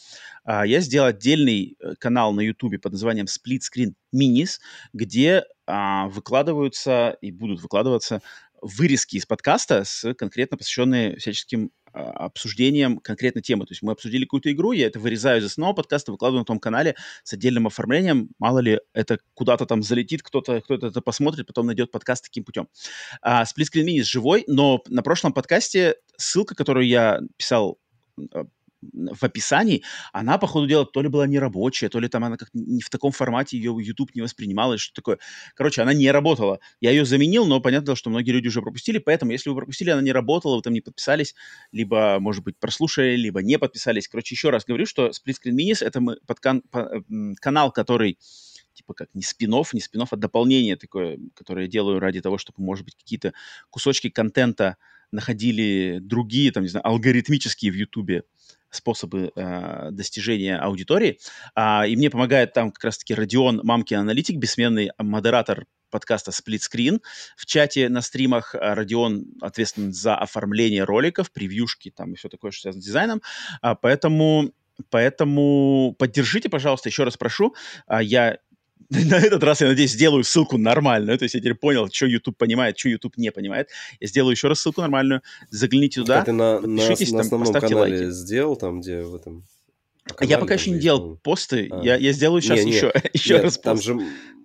[0.45, 4.59] э, я сделал отдельный э, канал на YouTube под названием Split Screen Minis,
[4.93, 8.23] где э, выкладываются и будут выкладываться
[8.61, 13.67] вырезки из подкаста с конкретно посвященные всяческим обсуждением конкретной темы.
[13.67, 16.59] То есть мы обсудили какую-то игру, я это вырезаю из основного подкаста, выкладываю на том
[16.59, 18.31] канале с отдельным оформлением.
[18.39, 22.69] Мало ли, это куда-то там залетит, кто-то кто это посмотрит, потом найдет подкаст таким путем.
[23.23, 27.79] А, Screen Mini живой, но на прошлом подкасте ссылка, которую я писал
[28.33, 28.45] а,
[28.93, 32.51] в описании, она, по ходу дела, то ли была нерабочая, то ли там она как
[32.53, 35.19] не в таком формате ее YouTube не воспринимала, что такое.
[35.55, 36.61] Короче, она не работала.
[36.81, 40.03] Я ее заменил, но понятно, что многие люди уже пропустили, поэтому, если вы пропустили, она
[40.03, 41.35] не работала, вы там не подписались,
[41.73, 44.09] либо, может быть, прослушали, либо не подписались.
[44.09, 47.05] Короче, еще раз говорю, что Split Screen Minis— это мы под кан- по,
[47.41, 48.19] канал, который
[48.75, 52.63] типа как не спинов, не спинов, а дополнение такое, которое я делаю ради того, чтобы,
[52.63, 53.33] может быть, какие-то
[53.71, 54.77] кусочки контента
[55.13, 58.25] находили другие, там, не знаю, алгоритмические в Ютубе
[58.75, 61.19] способы э, достижения аудитории.
[61.55, 67.01] А, и мне помогает там как раз-таки Родион Мамкин Аналитик, бессменный модератор подкаста Screen.
[67.37, 72.51] В чате на стримах а, Родион ответственен за оформление роликов, превьюшки там и все такое,
[72.51, 73.23] что связано с дизайном.
[73.63, 74.53] А, поэтому
[74.91, 77.55] Поэтому поддержите, пожалуйста, еще раз прошу.
[77.87, 78.39] А, я
[78.91, 81.19] на этот раз, я надеюсь, сделаю ссылку нормальную.
[81.19, 83.69] То есть я теперь понял, что YouTube понимает, что YouTube не понимает.
[84.01, 85.23] Я сделаю еще раз ссылку нормальную.
[85.51, 86.21] Загляните туда.
[86.21, 88.11] А ты на, на, на там, основном канале лайки.
[88.11, 89.45] сделал там, где в этом...
[90.05, 91.69] Канале, я пока еще не делал посты.
[91.71, 91.83] А.
[91.83, 93.87] Я, я сделаю сейчас не, еще, не, еще нет, раз там пост.
[93.87, 94.01] Же,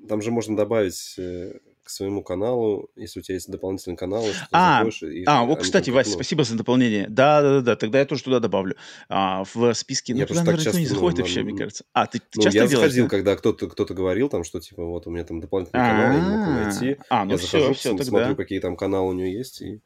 [0.08, 1.54] там же можно добавить э,
[1.90, 5.90] к своему каналу, если у тебя есть дополнительный канал, что а, и, а, вот, кстати,
[5.90, 7.08] Вася, спасибо за дополнение.
[7.10, 8.76] Да, да, да, да, тогда я тоже туда добавлю.
[9.10, 11.86] А, в списке, ну, я туда, наверное, никто не заходит ну, вообще, мне кажется.
[11.94, 13.10] А, ты, ну, часто я делаешь, заходил, да?
[13.10, 16.38] когда кто-то кто говорил там, что, типа, вот у меня там дополнительный канал, я не
[16.38, 16.98] могу найти.
[17.10, 18.04] А, ну я все, все, тогда.
[18.04, 19.62] смотрю, какие там каналы у него есть.
[19.64, 19.82] И...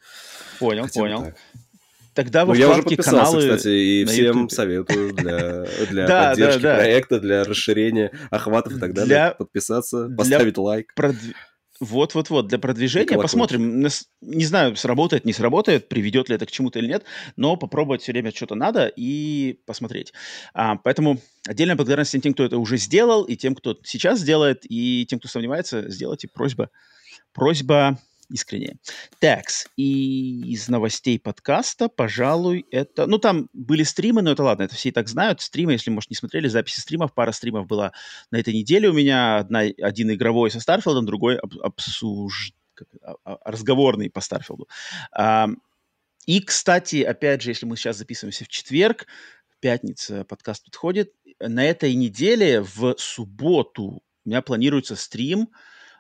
[0.59, 1.33] Понял, понял.
[2.13, 4.51] Тогда во ну, я уже каналы кстати, и всем YouTube.
[4.51, 6.77] советую для, для да, поддержки да, да.
[6.77, 9.07] проекта, для расширения охватов и так далее.
[9.07, 10.93] Для, подписаться, поставить лайк.
[10.95, 11.19] Продв...
[11.79, 13.87] Вот-вот-вот, для продвижения посмотрим.
[14.21, 17.03] Не знаю, сработает, не сработает, приведет ли это к чему-то или нет,
[17.35, 20.13] но попробовать все время что-то надо и посмотреть.
[20.53, 25.05] А, поэтому отдельная благодарность тем, кто это уже сделал, и тем, кто сейчас сделает, и
[25.09, 26.69] тем, кто сомневается, сделайте просьба.
[27.33, 27.97] Просьба
[28.33, 28.77] искренне.
[29.19, 33.05] Такс, и из новостей подкаста, пожалуй, это...
[33.05, 35.39] Ну, там были стримы, но это ладно, это все и так знают.
[35.39, 37.93] Стримы, если, может, не смотрели, записи стримов, пара стримов была
[38.31, 39.37] на этой неделе у меня.
[39.37, 42.53] Одна, один игровой со Старфилдом, другой об, обсуж...
[42.73, 44.67] как, а, а, разговорный по Старфилду.
[45.11, 45.47] А,
[46.25, 49.05] и, кстати, опять же, если мы сейчас записываемся в четверг,
[49.59, 55.49] пятница подкаст подходит, на этой неделе в субботу у меня планируется стрим,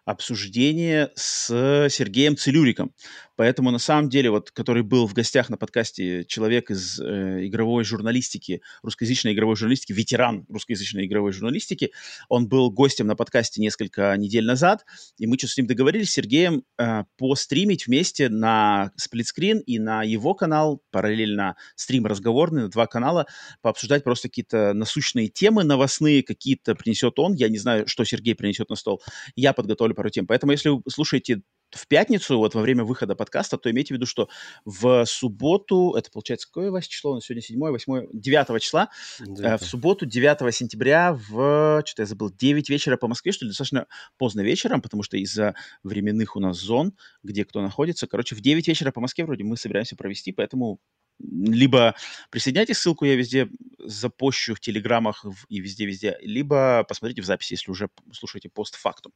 [0.05, 1.47] обсуждение с
[1.89, 2.93] Сергеем Целюриком.
[3.35, 7.83] Поэтому, на самом деле, вот, который был в гостях на подкасте человек из э, игровой
[7.83, 11.91] журналистики, русскоязычной игровой журналистики, ветеран русскоязычной игровой журналистики,
[12.29, 14.85] он был гостем на подкасте несколько недель назад,
[15.17, 20.03] и мы что-то с ним договорились, с Сергеем, э, постримить вместе на сплитскрин и на
[20.03, 23.25] его канал, параллельно стрим разговорный, на два канала,
[23.61, 28.69] пообсуждать просто какие-то насущные темы новостные, какие-то принесет он, я не знаю, что Сергей принесет
[28.69, 29.01] на стол,
[29.35, 30.27] я подготовлю пару тем.
[30.27, 31.41] Поэтому, если вы слушаете
[31.75, 34.29] в пятницу, вот во время выхода подкаста, то имейте в виду, что
[34.65, 37.11] в субботу, это получается какое, Вася, число?
[37.11, 39.39] У нас сегодня 7, 8, 9 числа, 9.
[39.39, 43.49] Э, в субботу 9 сентября в, что-то я забыл, 9 вечера по Москве, что ли,
[43.49, 48.41] достаточно поздно вечером, потому что из-за временных у нас зон, где кто находится, короче, в
[48.41, 50.79] 9 вечера по Москве вроде мы собираемся провести, поэтому
[51.19, 51.95] либо
[52.29, 53.49] присоединяйтесь, ссылку я везде
[53.79, 59.13] запущу в телеграммах и везде-везде, либо посмотрите в записи, если уже слушаете постфактум.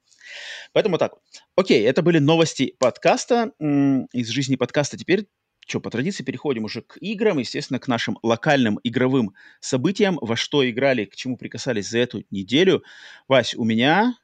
[0.73, 1.15] Поэтому так.
[1.55, 4.97] Окей, это были новости подкаста, из жизни подкаста.
[4.97, 5.27] Теперь
[5.67, 10.67] что, по традиции переходим уже к играм, естественно, к нашим локальным игровым событиям, во что
[10.67, 12.83] играли, к чему прикасались за эту неделю.
[13.27, 14.15] Вась, у меня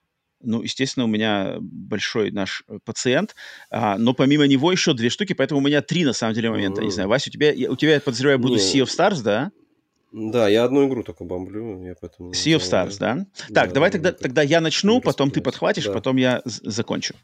[0.43, 3.35] ну, естественно, у меня большой наш э, пациент,
[3.69, 6.81] а, но помимо него еще две штуки, поэтому у меня три, на самом деле, момента.
[6.81, 9.51] Не знаю, Вася, у тебя, у тебя я подозреваю, будет Sea of Stars, да?
[10.15, 12.33] Да, я одну игру только бомблю, я поэтому...
[12.33, 13.25] Sea of Stars, да?
[13.49, 15.91] да так, давай тогда, тогда я начну, потом ты подхватишь, да.
[15.91, 17.15] потом я закончу.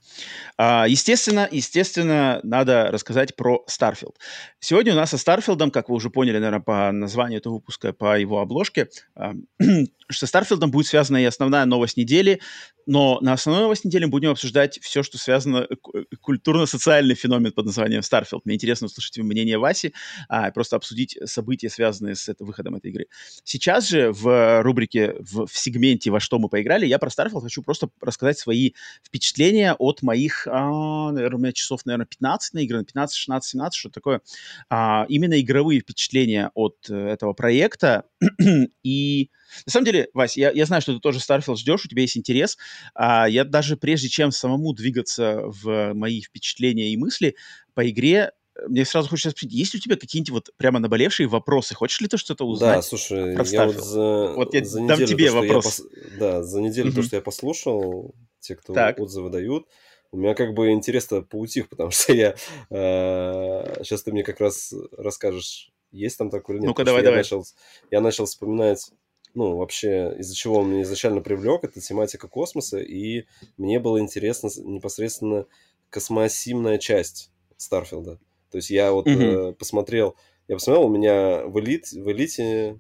[0.58, 4.16] А, естественно, естественно, надо рассказать про Starfield.
[4.60, 8.18] Сегодня у нас со Starfield, как вы уже поняли, наверное, по названию этого выпуска, по
[8.18, 9.34] его обложке, а,
[10.10, 12.42] что с Starfield будет связана и основная новость недели,
[12.88, 17.52] но на основной новости недели мы будем обсуждать все, что связано э, э, культурно-социальный феномен
[17.52, 18.42] под названием Starfield.
[18.46, 19.94] Мне интересно услышать мнение Васи,
[20.28, 23.06] а, просто обсудить события, связанные с это, выходом этой игры.
[23.44, 27.62] Сейчас же в рубрике, в, в сегменте «Во что мы поиграли» я про Starfield хочу
[27.62, 28.72] просто рассказать свои
[29.04, 33.80] впечатления от моих, а, наверное, у меня часов, наверное, 15 на игры, 15, 16, 17,
[33.80, 34.22] что такое.
[34.70, 38.06] А, именно игровые впечатления от э, этого проекта
[38.84, 39.30] и
[39.66, 42.18] на самом деле, Вась, я, я знаю, что ты тоже Starfield ждешь, у тебя есть
[42.18, 42.58] интерес.
[42.94, 47.36] А я даже прежде чем самому двигаться в мои впечатления и мысли
[47.74, 48.32] по игре,
[48.68, 51.76] мне сразу хочется спросить, есть у тебя какие-нибудь вот прямо наболевшие вопросы?
[51.76, 52.78] Хочешь ли ты что-то узнать?
[52.78, 55.66] Да, слушай, я вот за, вот я за неделю, дам тебе то, вопрос.
[55.66, 55.88] Пос...
[56.20, 56.96] Да, за неделю mm-hmm.
[56.96, 59.00] то, что я послушал, те, кто так.
[59.00, 59.68] отзывы дают,
[60.12, 62.36] у меня как бы интересно поутих, потому что я...
[62.70, 66.70] Э, сейчас ты мне как раз расскажешь, есть там такое или нет.
[66.70, 67.18] Ну-ка, давай, давай.
[67.18, 67.46] Я начал,
[67.92, 68.92] я начал вспоминать
[69.36, 73.26] ну, вообще, из-за чего он меня изначально привлек, это тематика космоса, и
[73.58, 75.46] мне было интересно непосредственно
[75.90, 78.20] космосимная часть Старфилда.
[78.52, 79.50] То есть я вот mm-hmm.
[79.50, 80.16] э, посмотрел,
[80.48, 82.80] я посмотрел, у меня в, элит, в элите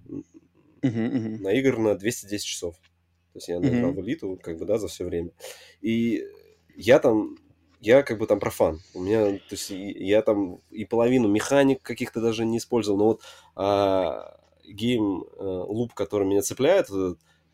[0.81, 2.75] mm-hmm, наиграно 210 часов.
[3.33, 3.95] То есть я наиграл mm-hmm.
[3.95, 5.31] в элиту, как бы, да, за все время.
[5.81, 6.25] И
[6.75, 7.37] я там,
[7.79, 8.81] я как бы там профан.
[8.93, 13.21] У меня, то есть я там и половину механик каких-то даже не использовал, но вот
[13.55, 16.87] а, гейм э, луп, который меня цепляет,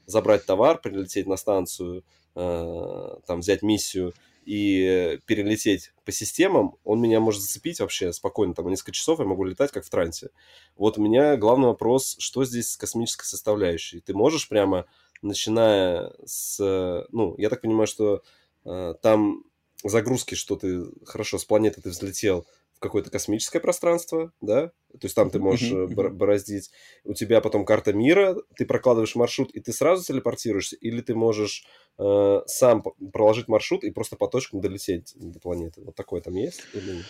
[0.05, 2.03] забрать товар, прилететь на станцию,
[2.35, 4.13] э, там взять миссию
[4.45, 9.43] и перелететь по системам, он меня может зацепить вообще спокойно, там, несколько часов я могу
[9.43, 10.29] летать как в трансе.
[10.75, 14.01] Вот у меня главный вопрос, что здесь с космической составляющей?
[14.01, 14.85] Ты можешь прямо,
[15.21, 18.21] начиная с, ну, я так понимаю, что
[18.65, 19.43] э, там
[19.83, 22.45] загрузки, что ты, хорошо, с планеты ты взлетел,
[22.85, 26.09] какое-то космическое пространство, да, то есть там ты можешь mm-hmm.
[26.11, 26.71] бороздить.
[27.03, 31.65] У тебя потом карта мира, ты прокладываешь маршрут, и ты сразу телепортируешься, или ты можешь
[31.97, 35.81] э, сам проложить маршрут и просто по точкам долететь до планеты.
[35.83, 37.03] Вот такое там есть или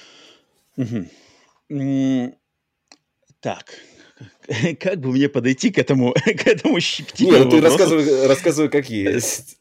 [0.77, 1.09] нет?
[1.69, 2.33] Mm-hmm.
[3.39, 3.75] Так,
[4.79, 8.89] как бы мне подойти к этому, к этому щекотливому Не, ну ты рассказывай, рассказывай, как
[8.89, 9.57] есть.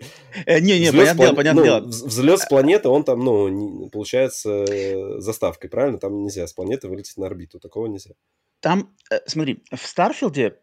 [0.47, 1.81] Э, не, не, понятное дело, понятное дело.
[1.81, 5.99] Взлет с планеты, он там, ну, получается э, заставкой, правильно?
[5.99, 8.13] Там нельзя с планеты вылететь на орбиту, такого нельзя.
[8.61, 10.57] Там, э, смотри, в Старфилде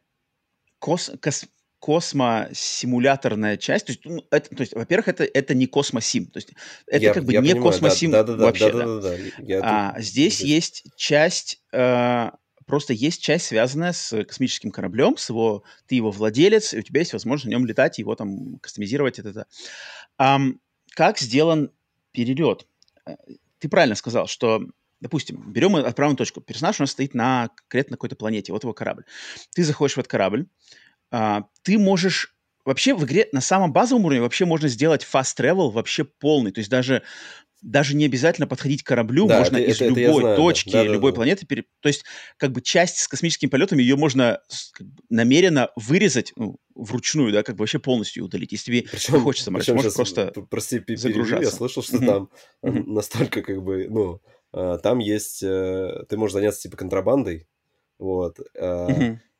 [0.79, 1.45] кос, кос,
[1.79, 6.49] космосимуляторная часть, то есть, ну, это, то есть во-первых, это, это не космосим, то есть
[6.85, 8.71] это я, как бы не понимаю, космосим да, да, да, вообще.
[8.71, 9.23] Да, да, да, да, да.
[9.39, 10.03] Я а, тут...
[10.03, 12.29] Здесь есть часть э,
[12.71, 17.01] Просто есть часть, связанная с космическим кораблем, с его, ты его владелец, и у тебя
[17.01, 19.19] есть возможность на нем летать, его там кастомизировать.
[19.19, 19.47] Это, это.
[20.17, 20.57] Um,
[20.91, 21.73] как сделан
[22.13, 22.65] перелет?
[23.05, 23.15] Э,
[23.59, 24.61] ты правильно сказал, что,
[25.01, 26.39] допустим, берем отправную точку.
[26.39, 29.03] Персонаж у нас стоит на конкретно какой-то планете, вот его корабль.
[29.53, 30.47] Ты заходишь в этот корабль,
[31.11, 35.71] uh, ты можешь Вообще в игре на самом базовом уровне вообще можно сделать fast travel
[35.71, 36.51] вообще полный.
[36.51, 37.01] То есть даже
[37.61, 40.83] даже не обязательно подходить к кораблю, да, можно это, из это, любой это точки, да,
[40.83, 41.45] любой да, планеты.
[41.45, 41.65] Пере...
[41.79, 42.03] То есть,
[42.37, 44.39] как бы часть с космическими полетами, ее можно
[44.73, 48.51] как бы, намеренно вырезать ну, вручную, да, как бы вообще полностью удалить.
[48.51, 51.45] Если тебе причем, не хочется морать, можешь просто прости, загружаться.
[51.45, 52.29] Я слышал, что там
[52.61, 54.21] настолько, как бы, ну,
[54.53, 57.47] а, там есть, э, ты можешь заняться типа контрабандой,
[58.01, 58.39] вот,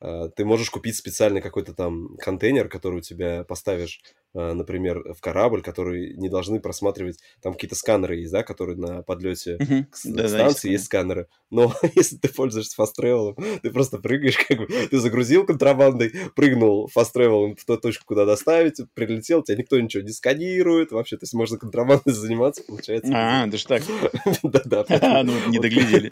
[0.04, 4.02] а, ты можешь купить специальный какой-то там контейнер, который у тебя поставишь,
[4.34, 9.04] а, например, в корабль, который не должны просматривать, там какие-то сканеры есть, да, которые на
[9.04, 9.86] подлете uh-huh.
[9.92, 11.28] к да, станции да, есть сканеры.
[11.52, 17.16] Но если ты пользуешься фаст ты просто прыгаешь, как бы, ты загрузил контрабандой, прыгнул фаст
[17.16, 21.60] в ту точку, куда доставить, прилетел, тебя никто ничего не сканирует, вообще, то есть можно
[21.60, 23.12] контрабандой заниматься, получается.
[23.16, 23.84] А, даже так.
[24.44, 25.24] Да-да.
[25.24, 26.10] Ну, не доглядели.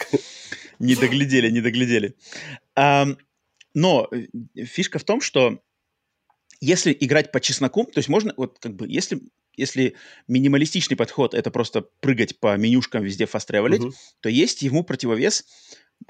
[0.80, 2.16] Не доглядели, не доглядели.
[3.76, 5.62] Но э, фишка в том, что
[6.62, 9.22] если играть по чесноку, то есть можно, вот как бы, если,
[9.56, 9.96] если
[10.28, 13.92] минималистичный подход это просто прыгать по менюшкам везде фаст uh-huh.
[14.22, 15.46] то есть ему противовес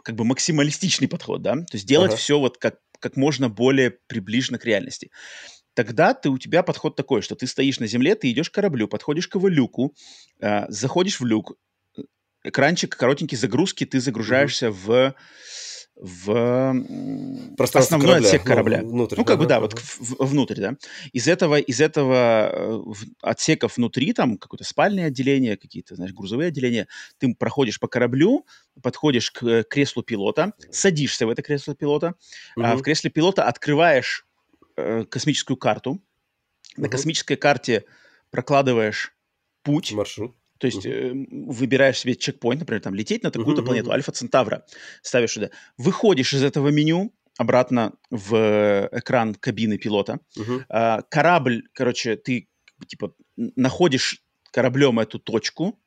[0.04, 2.18] как бы максималистичный подход, да, то есть делать uh-huh.
[2.18, 5.12] все вот как, как можно более приближенно к реальности.
[5.76, 8.88] Тогда ты, у тебя подход такой, что ты стоишь на земле, ты идешь к кораблю,
[8.88, 9.96] подходишь к его люку,
[10.42, 11.54] э, заходишь в люк,
[12.44, 14.72] экранчик коротенький загрузки, ты загружаешься uh-huh.
[14.72, 15.16] в
[16.02, 18.82] в основной корабля, отсек корабля.
[18.82, 20.78] Ну, внутрь, ну как да, бы да, да, вот в, внутрь, да.
[21.12, 22.82] Из этого, из этого э,
[23.22, 26.88] отсеков внутри, там какое-то спальное отделение, какие-то, знаешь, грузовые отделения,
[27.18, 28.46] ты проходишь по кораблю,
[28.82, 32.16] подходишь к э, креслу пилота, садишься в это кресло пилота,
[32.56, 32.66] угу.
[32.66, 34.26] а в кресле пилота открываешь
[34.78, 36.02] э, космическую карту, угу.
[36.78, 37.84] на космической карте
[38.32, 39.14] прокладываешь
[39.64, 39.92] путь.
[39.92, 40.34] Маршрут.
[40.60, 44.66] То есть э, выбираешь себе чекпоинт, например, там лететь на такую-то планету, Альфа Центавра,
[45.02, 45.50] ставишь сюда.
[45.78, 50.20] Выходишь из этого меню обратно в экран кабины пилота.
[50.38, 50.64] Uh-huh.
[50.68, 52.50] А, корабль, короче, ты
[52.88, 55.80] типа находишь кораблем эту точку,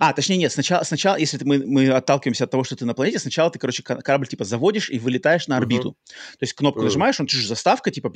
[0.00, 3.18] а, точнее, нет, сначала, сначала если мы, мы отталкиваемся от того, что ты на планете,
[3.18, 5.90] сначала ты, короче, корабль типа заводишь и вылетаешь на орбиту.
[5.90, 6.12] Uh-huh.
[6.32, 6.84] То есть кнопку uh-huh.
[6.84, 8.12] нажимаешь, он чуть заставка, типа,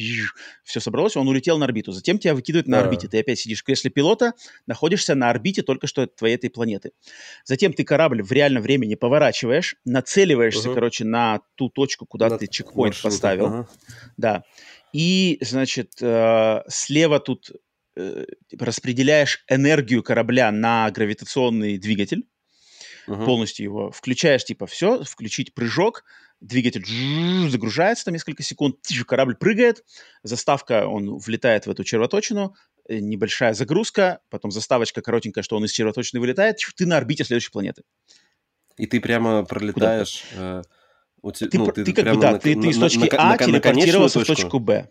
[0.65, 1.93] все собралось, он улетел на орбиту.
[1.93, 2.81] Затем тебя выкидывают на uh-huh.
[2.81, 3.09] орбите.
[3.09, 4.33] Ты опять сидишь в кресле пилота,
[4.67, 6.93] находишься на орбите только что твоей этой планеты.
[7.45, 10.75] Затем ты корабль в реальном времени поворачиваешь, нацеливаешься, uh-huh.
[10.75, 13.13] короче, на ту точку, куда на ты чекпоинт маршрут.
[13.13, 13.47] поставил.
[13.47, 13.67] Uh-huh.
[14.17, 14.43] Да.
[14.93, 17.53] И, значит, э, слева тут
[18.59, 22.27] распределяешь энергию корабля на гравитационный двигатель,
[23.07, 23.25] uh-huh.
[23.25, 26.05] полностью его включаешь, типа, все, включить прыжок,
[26.41, 26.85] двигатель
[27.51, 28.77] загружается там несколько секунд,
[29.07, 29.85] корабль прыгает,
[30.23, 32.55] заставка, он влетает в эту червоточину,
[32.89, 37.51] э, небольшая загрузка, потом заставочка коротенькая, что он из червоточины вылетает, ты на орбите следующей
[37.51, 37.83] планеты.
[38.77, 40.25] И ты прямо пролетаешь...
[40.35, 40.63] Э,
[41.23, 43.31] у ты, ну, ты, ты как бы, да, на, ты, ты из точки на, А
[43.33, 44.89] на, телепортировался в точку Б.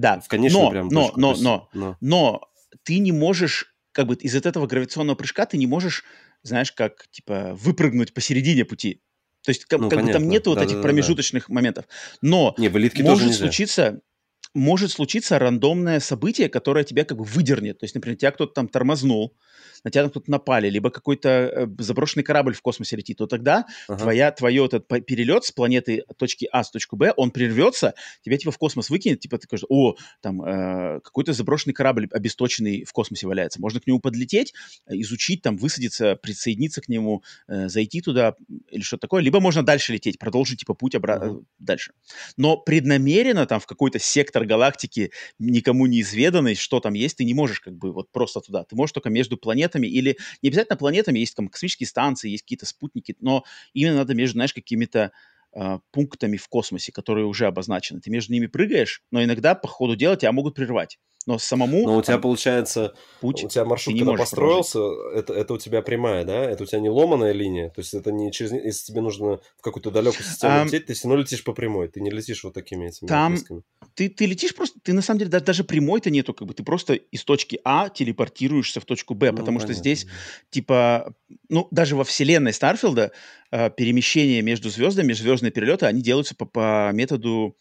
[0.00, 2.48] Да, в конечную но, прям но, но, но, но, но
[2.84, 6.04] ты не можешь, как бы из этого гравитационного прыжка ты не можешь,
[6.42, 9.02] знаешь, как, типа, выпрыгнуть посередине пути.
[9.44, 11.54] То есть, как, ну, как бы там нету да, вот этих да, промежуточных да.
[11.54, 11.84] моментов.
[12.22, 12.70] Но не,
[13.02, 14.00] может случиться,
[14.54, 17.78] может случиться рандомное событие, которое тебя как бы выдернет.
[17.78, 19.36] То есть, например, тебя кто-то там тормознул,
[19.84, 24.00] на тебя кто-то напали, либо какой-то э, заброшенный корабль в космосе летит, то тогда ага.
[24.02, 28.50] твоя, твое этот перелет с планеты точки А с точку Б, он прервется, тебя типа
[28.50, 33.26] в космос выкинет, типа ты скажешь, о, там э, какой-то заброшенный корабль обесточенный в космосе
[33.26, 34.52] валяется, можно к нему подлететь,
[34.88, 38.34] изучить, там высадиться, присоединиться к нему, э, зайти туда
[38.70, 41.40] или что-то такое, либо можно дальше лететь, продолжить типа путь обратно ага.
[41.58, 41.92] дальше.
[42.36, 47.34] Но преднамеренно там в какой-то сектор центр галактики, никому неизведанный, что там есть, ты не
[47.34, 48.64] можешь как бы вот просто туда.
[48.64, 52.66] Ты можешь только между планетами или не обязательно планетами, есть там космические станции, есть какие-то
[52.66, 55.12] спутники, но именно надо между, знаешь, какими-то
[55.54, 58.00] э, пунктами в космосе, которые уже обозначены.
[58.00, 60.98] Ты между ними прыгаешь, но иногда по ходу дела тебя могут прервать.
[61.30, 61.86] Но самому...
[61.86, 64.80] Но у тебя, получается, путь, у тебя маршрут, когда построился,
[65.14, 66.42] это, это у тебя прямая, да?
[66.42, 67.68] Это у тебя не ломаная линия?
[67.68, 68.50] То есть это не через...
[68.50, 71.86] Если тебе нужно в какую-то далекую систему а, лететь, ты все равно летишь по прямой,
[71.86, 73.36] ты не летишь вот такими этими Там
[73.94, 74.80] ты, ты летишь просто...
[74.82, 77.88] Ты на самом деле даже, даже прямой-то нету, как бы ты просто из точки А
[77.88, 79.74] телепортируешься в точку Б, ну, потому понятно.
[79.74, 80.06] что здесь,
[80.50, 81.14] типа,
[81.48, 83.12] ну, даже во вселенной Старфилда
[83.52, 87.56] э, перемещение между звездами, межзвездные перелеты, они делаются по, по методу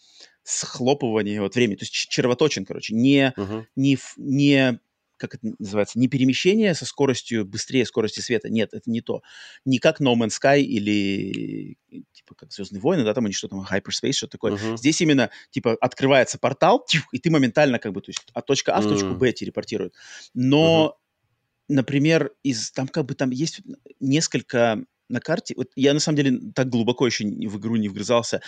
[0.50, 3.66] схлопывание вот времени, то есть червоточин, короче, не, uh-huh.
[3.76, 4.80] не, не
[5.18, 8.50] как это называется, не перемещение со скоростью быстрее скорости света.
[8.50, 9.22] Нет, это не то.
[9.66, 11.78] Не как No Man's Sky или
[12.14, 14.54] типа как Звездные войны, да, там они что там, Hyperspace, что такое.
[14.54, 14.78] Uh-huh.
[14.78, 18.80] Здесь именно, типа, открывается портал, и ты моментально как бы, то есть от точки А
[18.82, 19.94] в точку Б телепортирует.
[20.34, 21.76] Но, uh-huh.
[21.76, 23.62] например, из, там как бы там есть
[24.00, 28.42] несколько на карте, вот я на самом деле так глубоко еще в игру не вгрызался,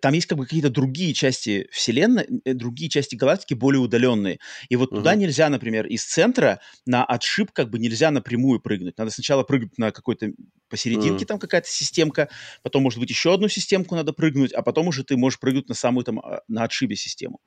[0.00, 4.38] там есть как бы какие-то другие части вселенной, э, другие части галактики более удаленные.
[4.68, 4.98] И вот угу.
[4.98, 8.98] туда нельзя, например, из центра на отшиб как бы нельзя напрямую прыгнуть.
[8.98, 10.32] Надо сначала прыгнуть на какой-то
[10.68, 11.26] посерединке, mm.
[11.26, 12.28] там какая-то системка,
[12.62, 15.74] потом, может быть, еще одну системку надо прыгнуть, а потом уже ты можешь прыгнуть на
[15.74, 17.40] самую там, а, на отшибе систему.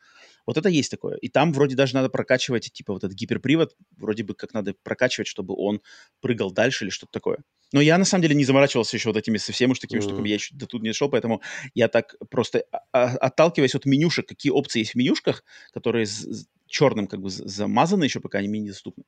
[0.46, 1.18] Вот это есть такое.
[1.18, 5.28] И там вроде даже надо прокачивать, типа, вот этот гиперпривод, вроде бы как надо прокачивать,
[5.28, 5.82] чтобы он
[6.20, 7.38] прыгал дальше или что-то такое.
[7.72, 10.04] Но я, на самом деле, не заморачивался еще вот этими совсем уж такими mm-hmm.
[10.04, 11.42] штуками, я еще до тут не шел, поэтому
[11.74, 15.44] я так просто, а, а, отталкиваясь от менюшек, какие опции есть в менюшках,
[15.74, 19.04] которые с, черным как бы замазаны еще, пока они мне недоступны.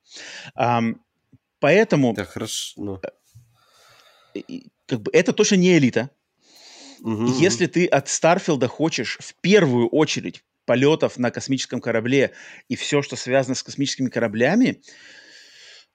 [0.57, 0.97] Um,
[1.59, 2.13] поэтому...
[2.13, 2.73] Да, хорошо.
[2.77, 3.01] Ну.
[4.85, 6.09] Как бы это точно не элита.
[7.01, 12.31] Угу, Если ты от Старфилда хочешь в первую очередь полетов на космическом корабле
[12.69, 14.81] и все, что связано с космическими кораблями,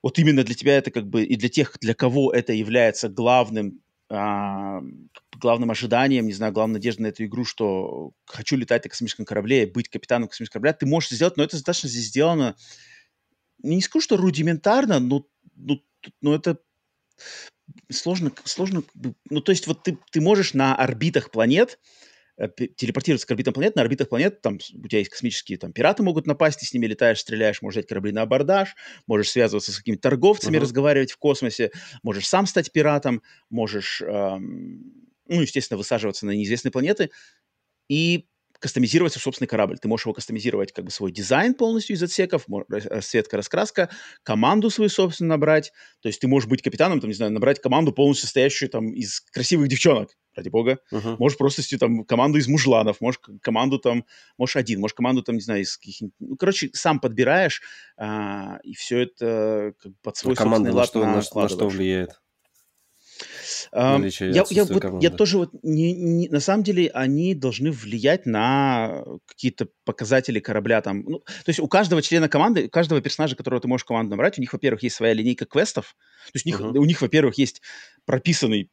[0.02, 3.80] вот именно для тебя это как бы и для тех, для кого это является главным
[4.10, 9.66] главным ожиданием, не знаю, главной надеждой на эту игру, что хочу летать на космическом корабле,
[9.66, 12.56] быть капитаном космического корабля, ты можешь сделать, но это достаточно здесь сделано,
[13.62, 15.26] не скажу, что рудиментарно, но,
[15.56, 15.80] но,
[16.22, 16.58] но это
[17.90, 18.82] сложно, сложно,
[19.28, 21.78] ну, то есть вот ты, ты можешь на орбитах планет
[22.76, 26.26] телепортироваться к орбитам планет, на орбитах планет, там у тебя есть космические там пираты могут
[26.26, 28.74] напасть, ты с ними летаешь, стреляешь, можешь взять корабли на абордаж,
[29.06, 30.60] можешь связываться с какими-то торговцами, uh-huh.
[30.60, 31.72] разговаривать в космосе,
[32.02, 34.92] можешь сам стать пиратом, можешь, эм,
[35.26, 37.10] ну, естественно, высаживаться на неизвестные планеты
[37.88, 38.26] и
[38.58, 39.78] кастомизировать свой собственный корабль.
[39.78, 43.88] Ты можешь его кастомизировать как бы свой дизайн полностью из отсеков, расцветка, раскраска,
[44.22, 45.72] команду свою собственно набрать.
[46.00, 49.20] То есть ты можешь быть капитаном, там, не знаю, набрать команду полностью состоящую там из
[49.20, 50.78] красивых девчонок, ради бога.
[50.92, 51.16] Uh-huh.
[51.18, 54.04] Можешь просто там команду из мужланов, можешь команду там,
[54.38, 56.14] можешь один, можешь команду там, не знаю, из каких-нибудь...
[56.20, 57.60] Ну, короче, сам подбираешь,
[57.96, 62.20] а, и все это как под свой а команда на что, на, на что влияет?
[63.72, 69.04] я, я, вот, я тоже вот не, не, на самом деле они должны влиять на
[69.26, 71.02] какие-то показатели корабля там.
[71.06, 74.38] Ну, то есть у каждого члена команды, у каждого персонажа, которого ты можешь команду набрать,
[74.38, 75.96] у них, во-первых, есть своя линейка квестов.
[76.26, 76.78] То есть у них, uh-huh.
[76.78, 77.62] у них во-первых, есть
[78.04, 78.70] прописанный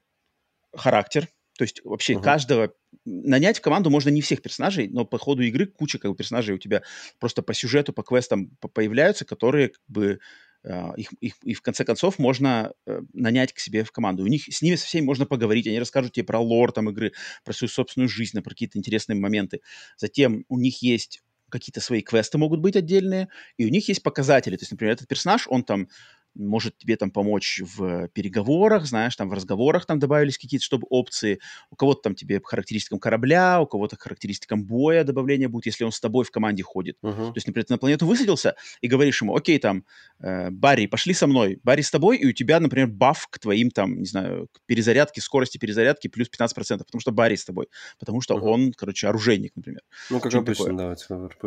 [0.75, 1.27] характер.
[1.57, 2.21] То есть вообще uh-huh.
[2.21, 2.73] каждого
[3.05, 6.55] нанять в команду можно не всех персонажей, но по ходу игры куча как бы персонажей
[6.55, 6.83] у тебя
[7.19, 10.19] просто по сюжету, по квестам появляются, которые как бы
[10.67, 14.23] а, их, их, и в конце концов можно э, нанять к себе в команду.
[14.23, 17.13] У них с ними со всеми можно поговорить, они расскажут тебе про лор там игры,
[17.43, 19.61] про свою собственную жизнь, про какие-то интересные моменты.
[19.97, 24.55] Затем у них есть какие-то свои квесты могут быть отдельные, и у них есть показатели.
[24.57, 25.87] То есть, например, этот персонаж, он там
[26.35, 31.39] может тебе там помочь в переговорах, знаешь, там в разговорах там добавились какие-то, чтобы опции.
[31.71, 35.99] У кого-то там тебе характеристикам корабля, у кого-то характеристикам боя добавление будет, если он с
[35.99, 36.97] тобой в команде ходит.
[37.03, 37.27] Uh-huh.
[37.27, 39.85] То есть, например, ты на планету высадился и говоришь ему, окей, там,
[40.19, 41.59] э, Барри, пошли со мной.
[41.63, 45.21] Барри с тобой, и у тебя, например, баф к твоим там, не знаю, к перезарядке,
[45.21, 47.67] скорости перезарядки плюс 15%, потому что Барри с тобой.
[47.99, 48.41] Потому что uh-huh.
[48.41, 49.81] он, короче, оружейник, например.
[50.09, 50.95] Ну, как обычно, такое.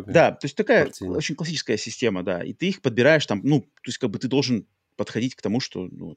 [0.07, 0.12] да.
[0.12, 1.16] Да, то есть такая Партийно.
[1.16, 2.43] очень классическая система, да.
[2.43, 4.66] И ты их подбираешь там, ну, то есть как бы ты должен
[4.99, 6.16] подходить к тому, что ну,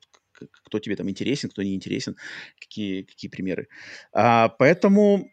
[0.49, 2.17] кто тебе там интересен, кто не интересен,
[2.59, 3.67] какие, какие примеры.
[4.11, 5.31] А, поэтому...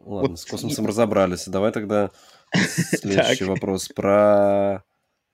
[0.00, 0.40] Ладно, вот...
[0.40, 0.88] с космосом и...
[0.88, 1.46] разобрались.
[1.46, 2.10] Давай тогда
[2.52, 4.84] следующий вопрос про...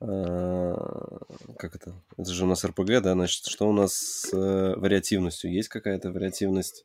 [0.01, 1.19] А,
[1.59, 1.95] как это?
[2.17, 3.15] Это же у нас РПГ, да?
[3.15, 5.53] Значит, что у нас с э, вариативностью?
[5.53, 6.85] Есть какая-то вариативность?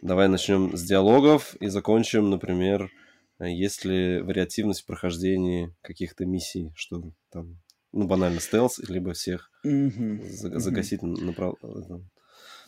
[0.00, 2.90] Давай начнем с диалогов и закончим, например,
[3.38, 7.60] есть ли вариативность в прохождении каких-то миссий, что там
[7.92, 11.54] ну, банально стелс, либо всех загасить на, про...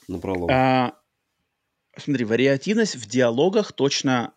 [0.08, 0.50] на пролом.
[0.50, 0.94] А,
[1.96, 4.34] смотри, вариативность в диалогах точно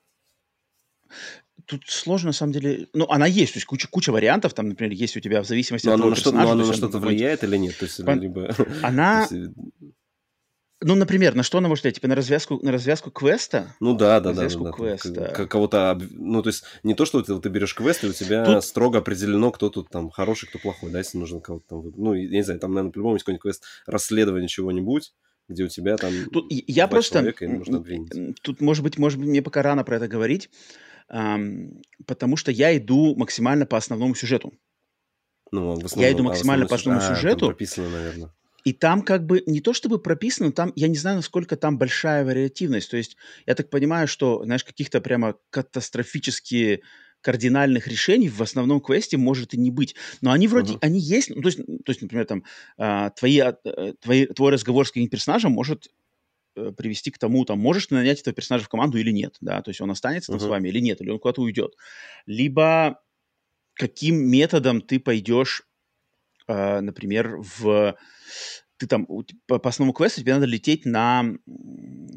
[1.66, 2.88] тут сложно, на самом деле.
[2.94, 5.88] Ну, она есть, то есть куча, куча вариантов, там, например, есть у тебя в зависимости
[5.88, 7.78] но от того что, Но она на что-то влияет или нет?
[7.78, 8.56] То есть, либо...
[8.82, 9.28] Она...
[10.82, 11.96] Ну, например, на что она может влиять?
[11.96, 13.76] Типа на развязку, на развязку квеста?
[13.80, 14.72] Ну да, да, развязку да.
[14.72, 15.48] да, квеста.
[15.48, 16.00] Кого-то...
[16.12, 18.64] Ну, то есть не то, что ты, ты берешь квест, и у тебя тут...
[18.64, 21.92] строго определено, кто тут там хороший, кто плохой, да, если нужно кого-то там...
[21.96, 25.14] Ну, я не знаю, там, наверное, по-любому есть какой-нибудь квест расследования чего-нибудь,
[25.50, 27.34] где у тебя там тут я просто
[28.42, 30.50] тут может быть может быть мне пока рано про это говорить
[31.10, 34.54] эм, потому что я иду максимально по основному сюжету
[35.52, 38.34] ну, в основном, я иду максимально а, по основному а, сюжету прописано наверное
[38.68, 42.26] и там как бы не то чтобы прописано, там я не знаю, насколько там большая
[42.26, 42.92] вариативность.
[42.92, 43.16] То есть
[43.46, 46.84] я так понимаю, что, знаешь, каких-то прямо катастрофически
[47.22, 49.96] кардинальных решений в основном квесте может и не быть.
[50.20, 50.80] Но они вроде, uh-huh.
[50.82, 52.44] они есть, ну, то есть, то есть, например, там,
[52.78, 53.54] а, твои, а,
[54.02, 55.88] твои, твой разговор с каким-то персонажем может
[56.58, 59.62] э, привести к тому, там, можешь ты нанять этого персонажа в команду или нет, да,
[59.62, 60.40] то есть он останется uh-huh.
[60.40, 61.72] там с вами или нет, или он куда-то уйдет.
[62.26, 63.02] Либо
[63.76, 65.64] каким методом ты пойдешь,
[66.48, 67.96] э, например, в
[68.78, 69.08] ты там
[69.48, 71.26] по, по основному квесту тебе надо лететь на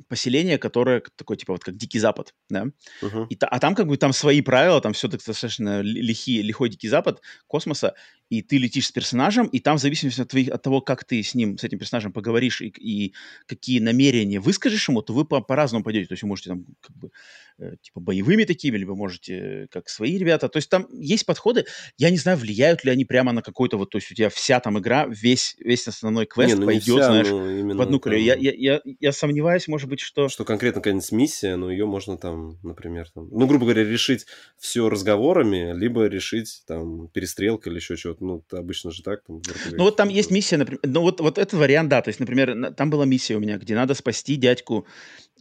[0.09, 2.67] поселение, которое такое типа вот как Дикий Запад, да,
[3.03, 3.27] uh-huh.
[3.29, 6.89] и, а там как бы там свои правила, там все так достаточно лихи, лихой Дикий
[6.89, 7.95] Запад космоса,
[8.31, 11.21] и ты летишь с персонажем, и там в зависимости от, твоих, от того, как ты
[11.23, 13.13] с ним, с этим персонажем поговоришь и, и
[13.47, 16.97] какие намерения выскажешь ему, то вы по- по-разному пойдете, то есть вы можете там как
[16.97, 17.11] бы
[17.59, 21.65] э, типа боевыми такими, либо можете как свои ребята, то есть там есть подходы,
[21.99, 24.61] я не знаю, влияют ли они прямо на какой-то вот, то есть у тебя вся
[24.61, 28.23] там игра, весь, весь основной квест не, ну, пойдет, вся, знаешь, ну, в одну колею.
[28.23, 30.29] Я, я, я, я сомневаюсь, может быть, что...
[30.29, 34.27] Что конкретно какая-нибудь миссия, но ее можно там, например, там, ну, грубо говоря, решить
[34.57, 38.20] все разговорами, либо решить там перестрелкой или еще чего-то.
[38.21, 39.25] Ну, это обычно же так.
[39.25, 39.43] Там,
[39.73, 42.75] ну, вот там есть миссия, например, ну, вот, вот этот вариант, да, то есть, например,
[42.75, 44.87] там была миссия у меня, где надо спасти дядьку,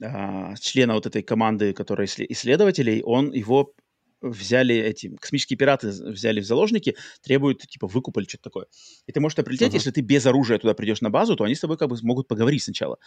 [0.02, 3.74] а, члена вот этой команды, которая исследователей, он его
[4.22, 8.66] взяли эти космические пираты взяли в заложники, требуют типа выкупа или что-то такое.
[9.08, 9.76] И ты можешь туда прилететь, uh-huh.
[9.76, 12.28] если ты без оружия туда придешь на базу, то они с тобой как бы могут
[12.28, 12.98] поговорить сначала.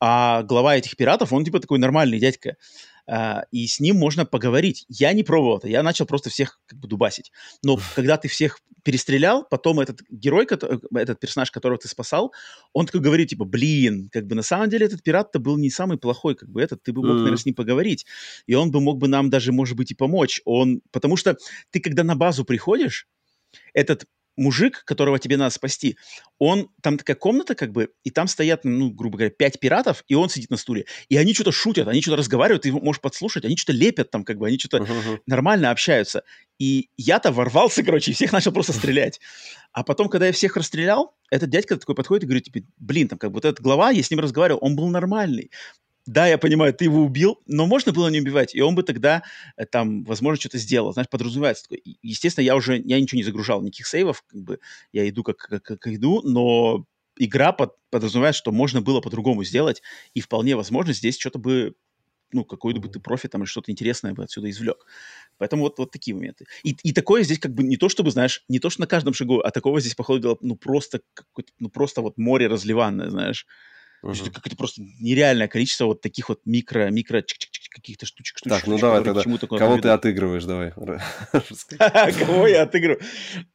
[0.00, 2.56] А глава этих пиратов, он типа такой нормальный дядька.
[3.08, 4.84] Uh, и с ним можно поговорить.
[4.88, 7.32] Я не пробовал это, я начал просто всех как бы дубасить.
[7.62, 12.34] Но когда ты всех перестрелял, потом этот герой, этот персонаж, которого ты спасал,
[12.74, 15.96] он такой говорит, типа, блин, как бы на самом деле этот пират-то был не самый
[15.96, 17.18] плохой, как бы этот, ты бы мог, mm-hmm.
[17.18, 18.04] наверное, с ним поговорить,
[18.46, 20.42] и он бы мог бы нам даже, может быть, и помочь.
[20.44, 21.36] Он, потому что
[21.70, 23.06] ты, когда на базу приходишь,
[23.72, 24.04] этот
[24.38, 25.96] мужик, которого тебе надо спасти,
[26.38, 30.14] он, там такая комната как бы, и там стоят, ну, грубо говоря, пять пиратов, и
[30.14, 30.86] он сидит на стуле.
[31.08, 34.38] И они что-то шутят, они что-то разговаривают, ты можешь подслушать, они что-то лепят там, как
[34.38, 35.18] бы, они что-то uh-huh.
[35.26, 36.22] нормально общаются.
[36.58, 39.20] И я-то ворвался, короче, и всех начал просто стрелять.
[39.72, 43.18] А потом, когда я всех расстрелял, этот дядька такой подходит и говорит, типа, блин, там,
[43.18, 45.50] как бы, вот этот глава, я с ним разговаривал, он был нормальный
[46.08, 49.22] да, я понимаю, ты его убил, но можно было не убивать, и он бы тогда
[49.56, 50.92] э, там, возможно, что-то сделал.
[50.92, 51.80] Знаешь, подразумевается такое.
[52.02, 54.60] Естественно, я уже, я ничего не загружал, никаких сейвов, как бы
[54.92, 56.86] я иду как, как, как иду, но
[57.18, 59.82] игра под, подразумевает, что можно было по-другому сделать,
[60.14, 61.74] и вполне возможно здесь что-то бы
[62.32, 64.86] ну, какой-то бы ты профит там или что-то интересное бы отсюда извлек.
[65.38, 66.46] Поэтому вот, вот такие моменты.
[66.62, 69.14] И, и такое здесь как бы не то, чтобы, знаешь, не то, что на каждом
[69.14, 71.00] шагу, а такого здесь, походу, ну, просто,
[71.58, 73.46] ну, просто вот море разливанное, знаешь.
[74.02, 74.12] Uh-huh.
[74.12, 77.22] То есть это просто нереальное количество вот таких вот микро, микро
[77.70, 78.58] каких-то штучек, штучек.
[78.58, 79.22] Так, ну давай тогда.
[79.22, 80.72] Кого ты отыгрываешь, давай.
[82.18, 83.00] Кого я отыгрываю?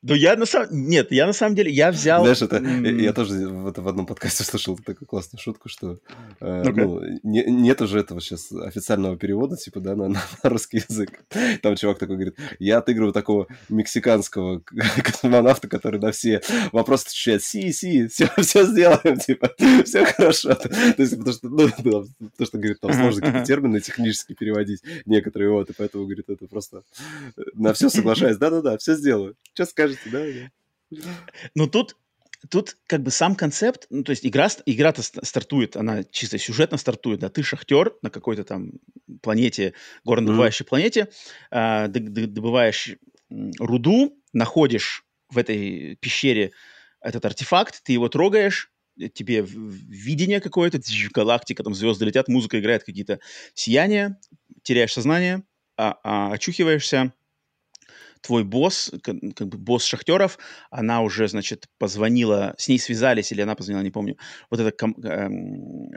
[0.02, 0.68] Ну я на самом...
[0.72, 2.24] Нет, я на самом деле, я взял...
[2.24, 2.58] Знаешь, это...
[2.58, 6.00] Я тоже в одном подкасте слышал такую классную шутку, что
[6.41, 11.24] э, ну, нет уже этого сейчас официального перевода, типа, да, на русский язык.
[11.62, 14.62] Там чувак такой говорит, я отыгрываю такого мексиканского
[15.04, 16.41] космонавта, который на все
[16.72, 19.52] вопросы отвечает, си, си, все, все сделаем, типа,
[19.86, 20.55] все хорошо хорошо.
[20.55, 21.69] То есть, потому что, ну,
[22.38, 26.47] то, что, говорит, там сложно какие-то термины технически переводить некоторые, вот, и поэтому, говорит, это
[26.47, 26.84] просто
[27.53, 28.38] на все соглашаюсь.
[28.38, 29.36] Да-да-да, все сделаю.
[29.53, 30.99] Что скажете, да?
[31.55, 31.95] Ну, тут
[32.49, 37.21] тут как бы сам концепт, ну, то есть игра, игра-то стартует, она чисто сюжетно стартует,
[37.21, 38.71] да, ты шахтер на какой-то там
[39.21, 39.73] планете,
[40.03, 40.69] горнодобывающей mm-hmm.
[40.69, 41.09] планете,
[41.51, 42.97] э, добываешь
[43.59, 46.51] руду, находишь в этой пещере
[46.99, 48.72] этот артефакт, ты его трогаешь, Э,
[49.14, 50.80] тебе видение какое-то,
[51.14, 53.20] галактика, там звезды летят, музыка играет, какие-то
[53.54, 54.20] сияния,
[54.64, 55.44] теряешь сознание,
[55.78, 57.14] а, а очухиваешься,
[58.22, 60.38] твой босс, как, как бы босс шахтеров,
[60.72, 64.18] она уже, значит, позвонила, с ней связались, или она позвонила, не помню,
[64.50, 65.91] вот эта ком, эм,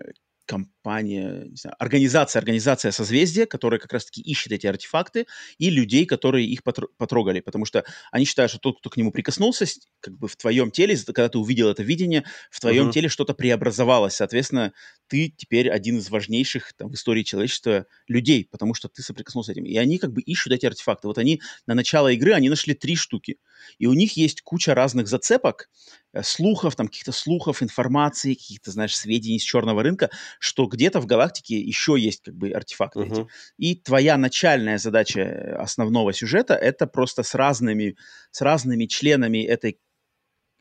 [0.46, 5.26] компания, не знаю, организация, организация созвездия, которая как раз-таки ищет эти артефакты,
[5.58, 9.66] и людей, которые их потрогали, потому что они считают, что тот, кто к нему прикоснулся,
[10.00, 12.92] как бы в твоем теле, когда ты увидел это видение, в твоем uh-huh.
[12.92, 14.72] теле что-то преобразовалось, соответственно,
[15.08, 19.52] ты теперь один из важнейших там, в истории человечества людей, потому что ты соприкоснулся с
[19.52, 19.64] этим.
[19.64, 21.08] И они как бы ищут эти артефакты.
[21.08, 23.38] Вот они на начало игры, они нашли три штуки.
[23.78, 25.68] И у них есть куча разных зацепок,
[26.12, 31.06] э, слухов, там каких-то слухов, информации, каких-то, знаешь, сведений из черного рынка, что где-то в
[31.06, 33.22] галактике еще есть как бы артефакты uh-huh.
[33.22, 33.28] эти.
[33.58, 37.96] И твоя начальная задача э, основного сюжета— это просто с разными,
[38.30, 39.78] с разными членами этой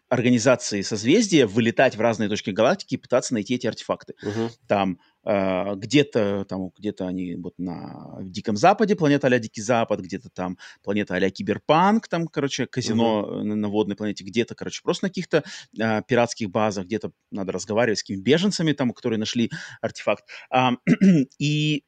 [0.10, 4.14] организации созвездия вылетать в разные точки галактики и пытаться найти эти артефакты.
[4.24, 4.52] Uh-huh.
[4.68, 10.30] Там э, где-то там где-то они вот на Диком Западе, планета а Дикий Запад, где-то
[10.30, 13.44] там планета а Киберпанк, там, короче, казино uh-huh.
[13.44, 15.44] на, на водной планете, где-то, короче, просто на каких-то
[15.80, 19.50] э, пиратских базах, где-то надо разговаривать с какими беженцами там, которые нашли
[19.82, 20.26] артефакт.
[20.52, 20.74] А,
[21.40, 21.84] и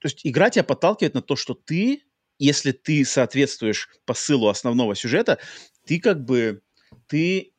[0.00, 2.02] то есть игра тебя подталкивает на то, что ты,
[2.38, 5.38] если ты соответствуешь посылу основного сюжета,
[5.86, 6.62] ты как бы
[7.06, 7.52] ты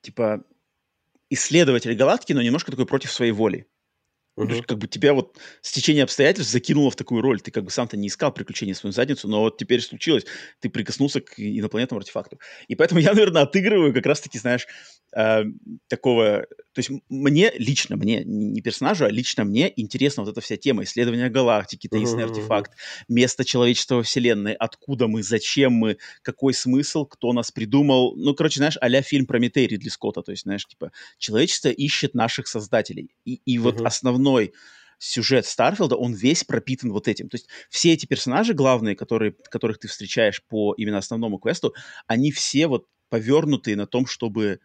[0.00, 0.44] типа
[1.30, 3.66] исследователь галактики, но немножко такой против своей воли.
[4.36, 4.48] Uh-huh.
[4.48, 7.40] То есть, как бы тебя вот стечение обстоятельств закинуло в такую роль.
[7.40, 10.24] Ты как бы сам-то не искал приключений в свою задницу, но вот теперь случилось.
[10.60, 12.40] Ты прикоснулся к инопланетному артефакту.
[12.66, 14.66] И поэтому я, наверное, отыгрываю как раз-таки, знаешь,
[15.16, 15.44] э,
[15.88, 16.46] такого...
[16.72, 20.82] То есть мне, лично мне, не персонажу, а лично мне интересна вот эта вся тема
[20.82, 22.30] исследования галактики, таинственный uh-huh.
[22.30, 22.72] артефакт,
[23.06, 28.16] место человечества во Вселенной, откуда мы, зачем мы, какой смысл, кто нас придумал.
[28.16, 30.22] Ну, короче, знаешь, а фильм Прометей Ридли Скотта.
[30.22, 33.14] То есть, знаешь, типа, человечество ищет наших создателей.
[33.24, 33.86] И, и вот uh-huh.
[33.86, 34.52] основной основной
[34.98, 37.28] сюжет Старфилда, он весь пропитан вот этим.
[37.28, 41.74] То есть все эти персонажи главные, которые, которых ты встречаешь по именно основному квесту,
[42.06, 44.60] они все вот повернутые на том, чтобы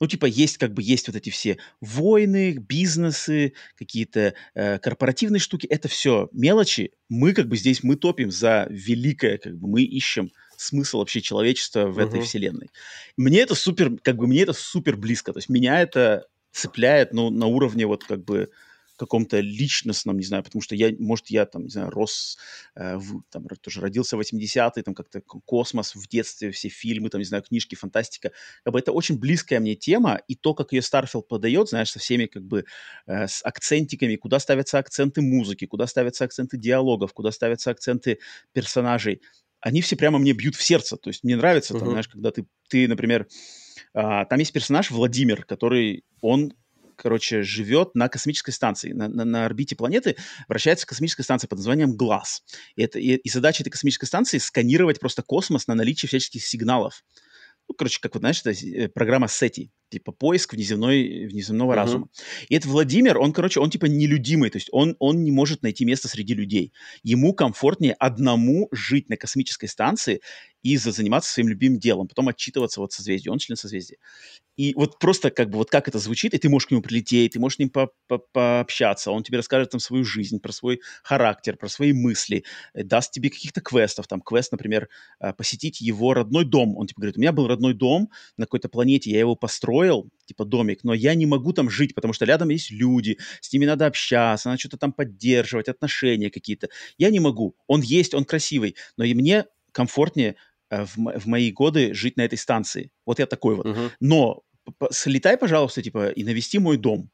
[0.00, 5.68] ну, типа, есть как бы есть вот эти все войны, бизнесы, какие-то э, корпоративные штуки.
[5.68, 6.90] Это все мелочи.
[7.08, 11.86] Мы как бы здесь, мы топим за великое, как бы мы ищем смысл вообще человечества
[11.86, 12.08] в uh-huh.
[12.08, 12.70] этой вселенной.
[13.16, 15.32] Мне это супер, как бы мне это супер близко.
[15.32, 18.50] То есть меня это цепляет, ну, на уровне вот как бы
[19.02, 22.38] каком-то личностном, не знаю, потому что я, может, я там, не знаю, рос,
[22.76, 27.20] э, в, там, тоже родился в 80-е, там как-то космос в детстве, все фильмы, там,
[27.20, 28.30] не знаю, книжки, фантастика.
[28.62, 31.98] Как бы это очень близкая мне тема, и то, как ее Старфилд подает, знаешь, со
[31.98, 32.64] всеми как бы
[33.06, 38.18] э, с акцентиками, куда ставятся акценты музыки, куда ставятся акценты диалогов, куда ставятся акценты
[38.52, 39.20] персонажей,
[39.60, 40.96] они все прямо мне бьют в сердце.
[40.96, 41.78] То есть мне нравится, uh-huh.
[41.80, 43.26] там, знаешь, когда ты, ты например,
[43.94, 46.52] а, там есть персонаж Владимир, который, он
[47.02, 48.92] короче, живет на космической станции.
[48.92, 52.44] На, на, на орбите планеты вращается космическая станция под названием ГЛАС.
[52.76, 57.02] И, это, и, и задача этой космической станции сканировать просто космос на наличие всяческих сигналов.
[57.68, 61.76] Ну, короче, как вот, знаешь, это э, программа SETI, типа поиск внеземной, внеземного uh-huh.
[61.76, 62.08] разума.
[62.48, 65.84] И этот Владимир, он, короче, он типа нелюдимый, то есть он, он не может найти
[65.84, 66.72] место среди людей.
[67.02, 70.20] Ему комфортнее одному жить на космической станции
[70.62, 73.32] и заниматься своим любимым делом, потом отчитываться вот созвездию.
[73.32, 73.98] Он член созвездия.
[74.56, 77.32] И вот просто как бы вот как это звучит, и ты можешь к нему прилететь,
[77.32, 80.80] ты можешь с ним по -по пообщаться, он тебе расскажет там свою жизнь, про свой
[81.02, 84.88] характер, про свои мысли, э, даст тебе каких-то квестов, там квест, например,
[85.20, 86.76] э, посетить его родной дом.
[86.76, 89.36] Он типа говорит, у меня был родной дом на какой-то планете, я его
[89.82, 93.52] построил, типа домик, но я не могу там жить, потому что рядом есть люди, с
[93.52, 96.68] ними надо общаться, надо что-то там поддерживать, отношения какие-то.
[96.98, 97.54] Я не могу.
[97.66, 100.36] Он есть, он красивый, но и мне комфортнее
[100.72, 102.90] Э, в, в мои годы жить на этой станции.
[103.04, 103.66] Вот я такой вот.
[103.66, 103.90] Uh-huh.
[104.00, 104.42] Но
[104.90, 107.10] слетай, пожалуйста, типа, и навести мой дом.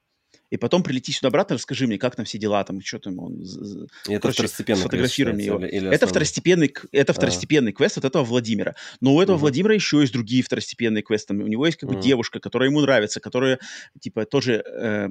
[0.51, 3.43] И потом прилети сюда обратно, расскажи мне, как там все дела, там, что там, он...
[3.43, 5.59] Это Короче, второстепенный сфотографируй мне его.
[5.59, 7.75] Или, или это второстепенный, это второстепенный а.
[7.75, 8.75] квест от этого Владимира.
[9.01, 9.43] Но у этого угу.
[9.43, 11.35] Владимира еще есть другие второстепенные квесты.
[11.35, 12.03] У него есть как бы угу.
[12.03, 13.59] девушка, которая ему нравится, которая,
[14.01, 15.09] типа, тоже э,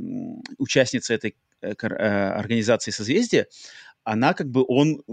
[0.58, 3.48] участница этой э, э, организации созвездия.
[4.04, 5.04] Она как бы, он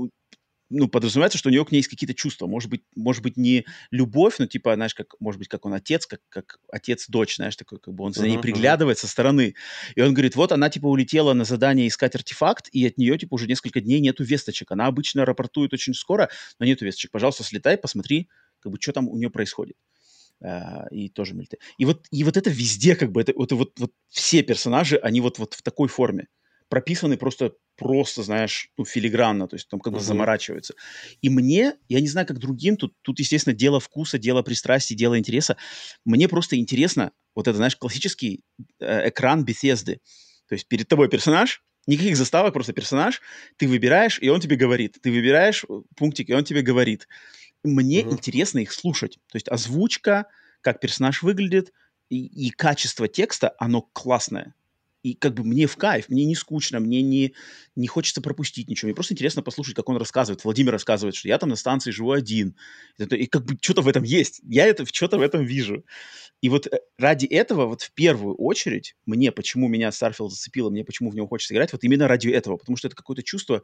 [0.71, 2.47] ну, подразумевается, что у него к ней есть какие-то чувства.
[2.47, 6.07] Может быть, может быть, не любовь, но типа, знаешь, как, может быть, как он отец,
[6.07, 9.03] как, как отец-дочь, знаешь, такой, как бы он за ней uh-huh, приглядывает uh-huh.
[9.03, 9.55] со стороны.
[9.95, 13.35] И он говорит, вот она, типа, улетела на задание искать артефакт, и от нее, типа,
[13.35, 14.73] уже несколько дней нету весточек.
[14.73, 17.11] Она обычно рапортует очень скоро, но нету весточек.
[17.11, 18.29] Пожалуйста, слетай, посмотри,
[18.61, 19.77] как бы, что там у нее происходит.
[20.43, 21.59] Uh, и тоже мельты.
[21.79, 25.21] И вот, и вот это везде, как бы, это, вот, вот, вот все персонажи, они
[25.21, 26.27] вот, вот в такой форме
[26.75, 30.03] прописаны просто, просто, знаешь, ну, филигранно, то есть там как бы uh-huh.
[30.03, 30.75] заморачиваются.
[31.23, 35.17] И мне, я не знаю, как другим, тут, тут, естественно, дело вкуса, дело пристрастия, дело
[35.17, 35.57] интереса.
[36.05, 38.43] Мне просто интересно вот это, знаешь, классический
[38.81, 40.01] э, экран Bethesda.
[40.49, 43.23] То есть перед тобой персонаж, никаких заставок, просто персонаж,
[43.57, 44.99] ты выбираешь, и он тебе говорит.
[45.01, 47.07] Ты выбираешь э, пунктик, и он тебе говорит.
[47.63, 48.11] Мне uh-huh.
[48.11, 49.21] интересно их слушать.
[49.31, 50.27] То есть озвучка,
[50.61, 51.73] как персонаж выглядит,
[52.09, 54.55] и, и качество текста, оно классное.
[55.05, 57.35] И как бы мне в кайф, мне не скучно, мне не,
[57.77, 58.89] не хочется пропустить ничего.
[58.89, 60.43] Мне просто интересно послушать, как он рассказывает.
[60.43, 62.57] Владимир рассказывает, что я там на станции живу один.
[62.99, 64.41] И как бы что-то в этом есть.
[64.45, 65.85] Я это что-то в этом вижу.
[66.41, 70.85] И вот э, ради этого, вот в первую очередь, мне, почему меня Starfield зацепило, мне
[70.87, 72.57] почему в него хочется играть, вот именно ради этого.
[72.57, 73.63] Потому что это какое-то чувство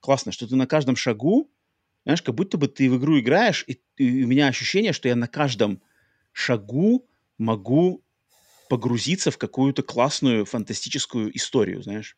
[0.00, 1.50] классно, что ты на каждом шагу,
[2.04, 5.16] знаешь, как будто бы ты в игру играешь, и, и у меня ощущение, что я
[5.16, 5.80] на каждом
[6.32, 7.08] шагу
[7.38, 8.03] могу
[8.74, 12.16] погрузиться в какую-то классную фантастическую историю, знаешь.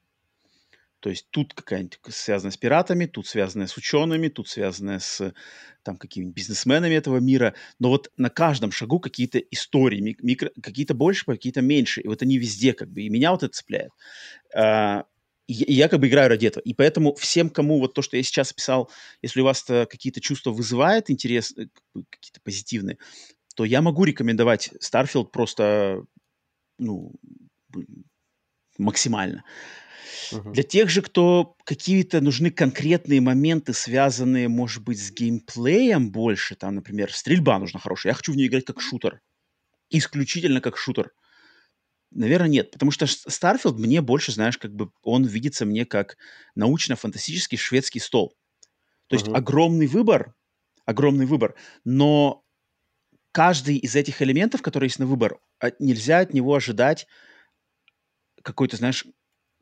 [1.01, 5.35] То есть тут какая-нибудь связанная с пиратами, тут связанная с учеными, тут связанная с
[5.83, 7.53] там какими-нибудь бизнесменами этого мира.
[7.79, 12.01] Но вот на каждом шагу какие-то истории, микро, какие-то больше, какие-то меньше.
[12.01, 13.03] И вот они везде как бы.
[13.03, 13.91] И меня вот это цепляет.
[14.55, 15.05] А,
[15.47, 16.63] и я как бы играю ради этого.
[16.63, 18.91] И поэтому всем, кому вот то, что я сейчас описал,
[19.21, 21.67] если у вас какие-то чувства вызывает интерес, э,
[22.09, 22.97] какие-то позитивные,
[23.57, 26.05] то я могу рекомендовать Starfield просто
[26.79, 27.13] ну,
[28.79, 29.45] максимально.
[30.33, 30.53] Uh-huh.
[30.53, 36.77] Для тех же, кто какие-то нужны конкретные моменты, связанные, может быть, с геймплеем больше, там,
[36.77, 38.13] например, стрельба нужна хорошая.
[38.13, 39.21] Я хочу в нее играть как шутер.
[39.91, 41.13] Исключительно как шутер.
[42.13, 46.17] Наверное, нет, потому что Starfield мне больше, знаешь, как бы он видится мне как
[46.55, 48.35] научно-фантастический шведский стол.
[49.09, 50.35] То есть огромный выбор,
[50.85, 51.55] огромный выбор,
[51.85, 52.43] но
[53.37, 57.07] каждый из этих элементов, которые есть на выбор, а, нельзя от него ожидать
[58.43, 59.05] какой-то, знаешь,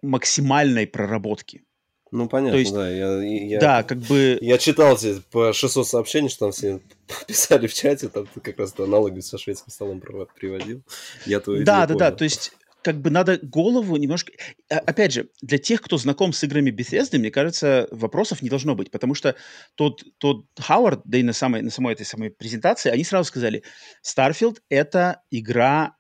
[0.01, 1.65] максимальной проработки.
[2.13, 2.89] Ну, понятно, То есть, да.
[2.89, 4.39] Я, я, да, как бы...
[4.41, 6.81] Я читал тебе по 600 сообщений, что там все
[7.27, 10.85] писали в чате, там ты как раз аналоги со шведским столом приводил.
[11.27, 11.99] Я твою Да, да, понял.
[11.99, 12.53] да, то есть
[12.85, 14.33] как бы надо голову немножко...
[14.71, 18.75] А, опять же, для тех, кто знаком с играми Bethesda, мне кажется, вопросов не должно
[18.75, 19.35] быть, потому что
[19.75, 23.65] тот, тот Хауард, да и на самой, на самой этой самой презентации, они сразу сказали,
[24.07, 25.97] Starfield— это игра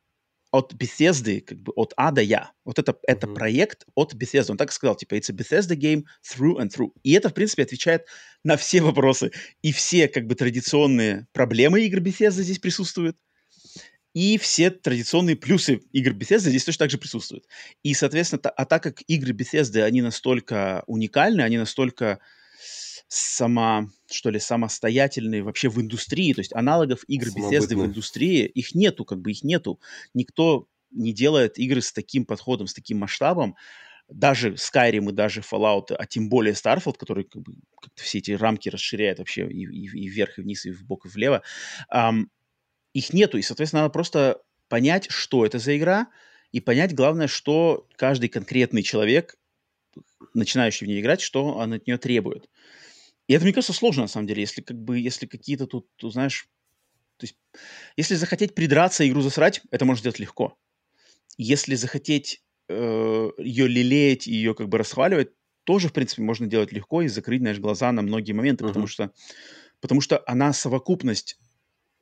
[0.52, 2.52] от Bethesda, как бы от А до Я.
[2.64, 2.98] Вот это, mm-hmm.
[3.08, 4.52] это проект от Bethesda.
[4.52, 6.90] Он так сказал, типа, it's a Bethesda game through and through.
[7.02, 8.06] И это, в принципе, отвечает
[8.44, 9.32] на все вопросы.
[9.62, 13.16] И все, как бы, традиционные проблемы игр Bethesda здесь присутствуют
[14.14, 17.46] и все традиционные плюсы игр Bethesda здесь точно так же присутствуют.
[17.82, 22.20] И, соответственно, а так как игры Bethesda, они настолько уникальны, они настолько
[23.08, 28.74] сама, что ли, самостоятельные вообще в индустрии, то есть аналогов игр Bethesda в индустрии, их
[28.74, 29.80] нету, как бы их нету.
[30.14, 33.56] Никто не делает игры с таким подходом, с таким масштабом.
[34.08, 38.32] Даже Skyrim и даже Fallout, а тем более Starfield, который как бы как все эти
[38.32, 41.42] рамки расширяет вообще и, и, и вверх, и вниз, и в бок, и влево,
[41.92, 42.26] um,
[42.94, 46.08] их нету, и, соответственно, надо просто понять, что это за игра,
[46.52, 49.36] и понять, главное, что каждый конкретный человек,
[50.32, 52.48] начинающий в ней играть, что он от нее требует.
[53.26, 56.10] И это, мне кажется, сложно, на самом деле, если как бы, если какие-то тут, ты
[56.10, 56.48] знаешь,
[57.16, 57.36] то есть,
[57.96, 60.56] если захотеть придраться и игру засрать, это можно сделать легко.
[61.36, 65.30] Если захотеть э, ее лелеять и ее как бы расхваливать,
[65.64, 68.68] тоже, в принципе, можно делать легко и закрыть, знаешь, глаза на многие моменты, uh-huh.
[68.68, 69.12] потому что
[69.80, 71.38] потому что она совокупность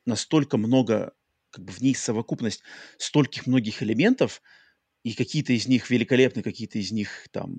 [0.05, 1.13] настолько много,
[1.51, 2.63] как бы в ней совокупность
[2.97, 4.41] стольких многих элементов,
[5.03, 7.55] и какие-то из них великолепны, какие-то из них там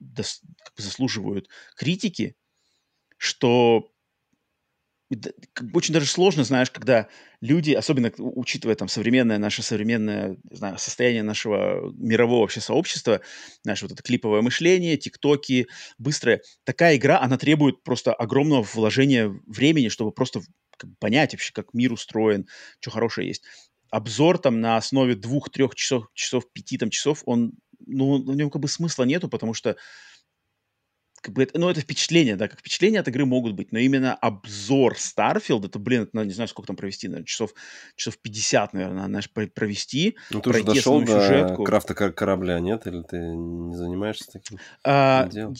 [0.00, 2.36] дос, как бы заслуживают критики,
[3.18, 3.92] что
[5.72, 7.08] очень даже сложно, знаешь, когда
[7.40, 13.22] люди, особенно учитывая там современное, наше современное знаю, состояние нашего мирового вообще сообщества,
[13.64, 19.88] наше вот это клиповое мышление, тиктоки, быстрое, такая игра, она требует просто огромного вложения времени,
[19.88, 20.42] чтобы просто
[20.98, 22.46] понять вообще, как мир устроен,
[22.80, 23.44] что хорошее есть.
[23.90, 27.52] Обзор там на основе двух-трех часов, часов, пяти там часов, он,
[27.86, 29.76] ну, в нем как бы смысла нету, потому что
[31.20, 34.14] как бы это, ну, это впечатление, да, как впечатления от игры могут быть, но именно
[34.14, 37.54] обзор Starfield, это, блин, это, ну, не знаю, сколько там провести, наверное, часов,
[37.96, 40.16] часов 50, наверное, знаешь, провести.
[40.30, 41.64] Ну, ты уже дошел до сюжетку.
[41.64, 42.86] крафта корабля, нет?
[42.86, 45.54] Или ты не занимаешься таким а, делом?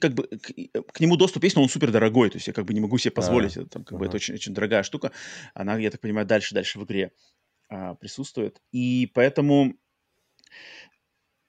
[0.00, 2.64] Как бы к, к нему доступ есть, но он супер дорогой, то есть я как
[2.64, 4.00] бы не могу себе а, позволить, а, это, там, как ага.
[4.00, 5.12] бы это очень, очень дорогая штука,
[5.54, 7.12] она, я так понимаю, дальше-дальше в игре
[7.68, 9.74] а, присутствует, и поэтому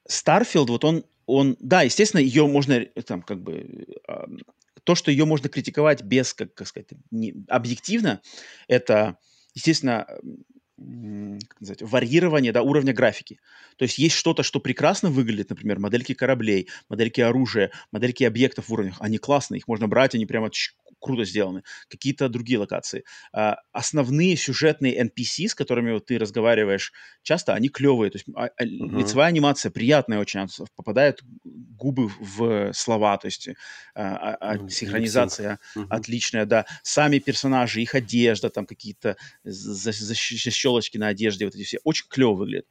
[0.09, 4.25] Starfield, вот он он, да, естественно, ее можно, э, там, как бы, э,
[4.83, 8.21] то, что ее можно критиковать без, как, как сказать, не, объективно,
[8.67, 9.17] это,
[9.53, 10.05] естественно,
[10.77, 13.39] как назвать, варьирование да, уровня графики.
[13.77, 18.73] То есть есть что-то, что прекрасно выглядит, например, модельки кораблей, модельки оружия, модельки объектов в
[18.73, 18.97] уровнях.
[18.99, 20.49] Они классные, их можно брать, они прямо
[21.05, 21.61] круто сделаны.
[21.87, 23.03] Какие-то другие локации.
[23.31, 26.91] А, основные сюжетные NPC, с которыми вот ты разговариваешь,
[27.21, 28.09] часто они клевые.
[28.09, 28.99] То есть а, а, uh-huh.
[28.99, 30.39] лицевая анимация приятная очень,
[30.75, 33.49] попадают губы в слова, то есть
[33.93, 34.69] а, а, uh-huh.
[34.69, 35.85] синхронизация uh-huh.
[35.89, 36.65] отличная, да.
[36.81, 42.65] Сами персонажи, их одежда, там какие-то защелочки на одежде, вот эти все, очень клево выглядят.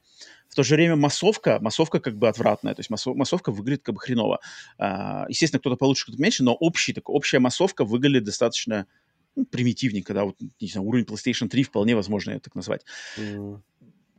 [0.49, 4.01] В то же время массовка, массовка как бы отвратная, то есть массовка выглядит как бы
[4.01, 4.39] хреново.
[4.77, 8.87] А, естественно, кто-то получше, кто-то меньше, но общий, так, общая массовка выглядит достаточно
[9.35, 12.85] ну, примитивненько, да, вот, не знаю, уровень PlayStation 3 вполне возможно это так назвать.
[13.17, 13.61] Mm.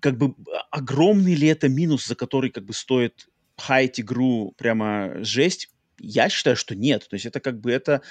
[0.01, 5.25] Как бы а, огромный ли это минус, за который как бы стоит хайт игру прямо
[5.25, 5.71] жесть?
[5.99, 7.09] Я считаю, что нет.
[7.09, 8.03] То есть это как бы это,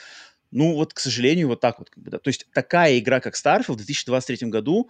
[0.52, 1.92] ну вот, к сожалению, вот так вот.
[1.92, 2.18] Как бы, да.
[2.18, 4.90] То есть такая игра, как Starfield в 2023 году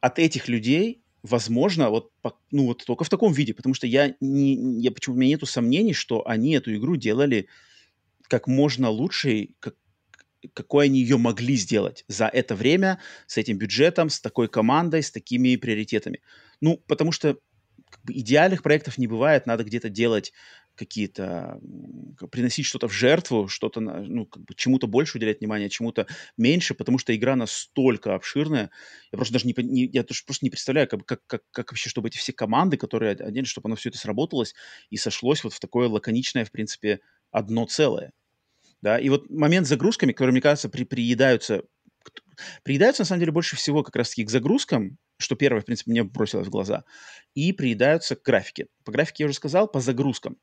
[0.00, 2.12] от этих людей возможно, вот,
[2.50, 5.46] ну, вот только в таком виде, потому что я не, я почему у меня нету
[5.46, 7.48] сомнений, что они эту игру делали
[8.28, 9.74] как можно лучше, как,
[10.52, 15.10] какой они ее могли сделать за это время, с этим бюджетом, с такой командой, с
[15.10, 16.20] такими приоритетами.
[16.60, 17.38] Ну, потому что
[17.90, 20.34] как бы, идеальных проектов не бывает, надо где-то делать
[20.74, 21.60] какие-то,
[22.30, 26.06] приносить что-то в жертву, что-то, ну, как бы чему-то больше уделять внимание, чему-то
[26.36, 28.70] меньше, потому что игра настолько обширная,
[29.12, 32.08] я просто даже не, не я просто не представляю, как, как, как, как вообще, чтобы
[32.08, 34.54] эти все команды, которые отдельно, чтобы оно все это сработалось
[34.90, 37.00] и сошлось вот в такое лаконичное, в принципе,
[37.30, 38.12] одно целое.
[38.82, 41.62] Да, и вот момент с загрузками, которые, мне кажется, при, приедаются
[42.62, 46.04] Приедаются, на самом деле, больше всего как раз-таки к загрузкам, что первое, в принципе, мне
[46.04, 46.84] бросилось в глаза,
[47.34, 48.66] и приедаются к графике.
[48.84, 50.36] По графике я уже сказал, по загрузкам.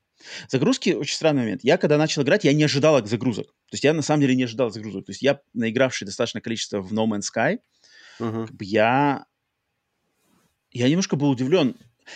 [0.50, 1.62] Загрузки очень странный момент.
[1.64, 3.48] Я, когда начал играть, я не ожидал загрузок.
[3.48, 5.06] То есть я, на самом деле, не ожидал загрузок.
[5.06, 7.60] То есть я, наигравший достаточное количество в No Man's Sky,
[8.20, 8.48] uh-huh.
[8.48, 9.26] как бы я...
[10.72, 11.76] Я немножко был удивлен.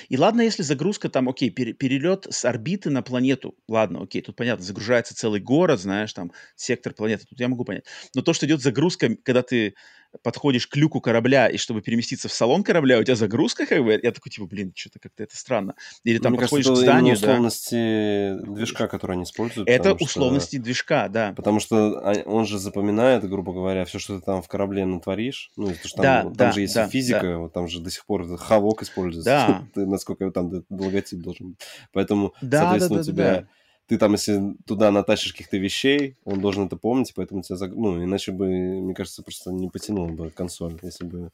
[0.10, 4.66] И ладно, если загрузка там, окей, перелет с орбиты на планету, ладно, окей, тут понятно,
[4.66, 7.86] загружается целый город, знаешь, там, сектор планеты, тут я могу понять.
[8.14, 9.76] Но то, что идет загрузка, когда ты
[10.24, 14.00] подходишь к люку корабля, и чтобы переместиться в салон корабля, у тебя загрузка, как бы,
[14.02, 15.76] я такой, типа, блин, что-то как-то это странно.
[16.04, 18.52] Или там Мне подходишь кажется, к зданию, условности да.
[18.54, 19.70] движка, который они используют.
[19.70, 20.64] Это условности что...
[20.64, 21.34] движка, да.
[21.36, 25.52] Потому что он же запоминает, грубо говоря, все, что ты там в корабле натворишь.
[25.56, 27.38] Ну, потому что там, да, там да, же есть да, физика, да.
[27.38, 29.30] вот там же до сих пор хавок используется.
[29.30, 29.66] Да.
[29.86, 31.60] насколько там логотип должен быть.
[31.92, 33.42] Поэтому, да, соответственно, да, да, у тебя...
[33.42, 33.48] Да
[33.88, 37.74] ты там, если туда натащишь каких-то вещей, он должен это помнить, поэтому тебя, заг...
[37.76, 41.32] ну, иначе бы, мне кажется, просто не потянул бы консоль, если бы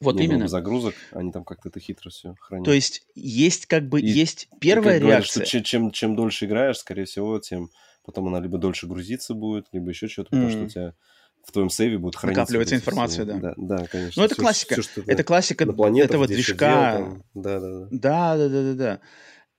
[0.00, 0.38] вот не именно.
[0.38, 2.64] было бы загрузок, они там как-то это хитро все хранят.
[2.64, 5.40] То есть есть как бы, и, есть первая и, реакция.
[5.40, 7.70] Говорят, что чем, чем дольше играешь, скорее всего, тем
[8.04, 10.40] потом она либо дольше грузиться будет, либо еще что-то, mm.
[10.40, 10.94] потому что у тебя
[11.44, 12.40] в твоем сейве будет храниться.
[12.40, 13.34] Накапливается информация, да.
[13.34, 13.54] да.
[13.56, 14.20] Да, конечно.
[14.20, 14.74] Ну, это все, классика.
[14.74, 16.96] Все, что это классика этого движка.
[16.96, 17.24] Делал, там...
[17.34, 17.88] Да, да, да.
[17.90, 19.00] Да, да, да, да, да.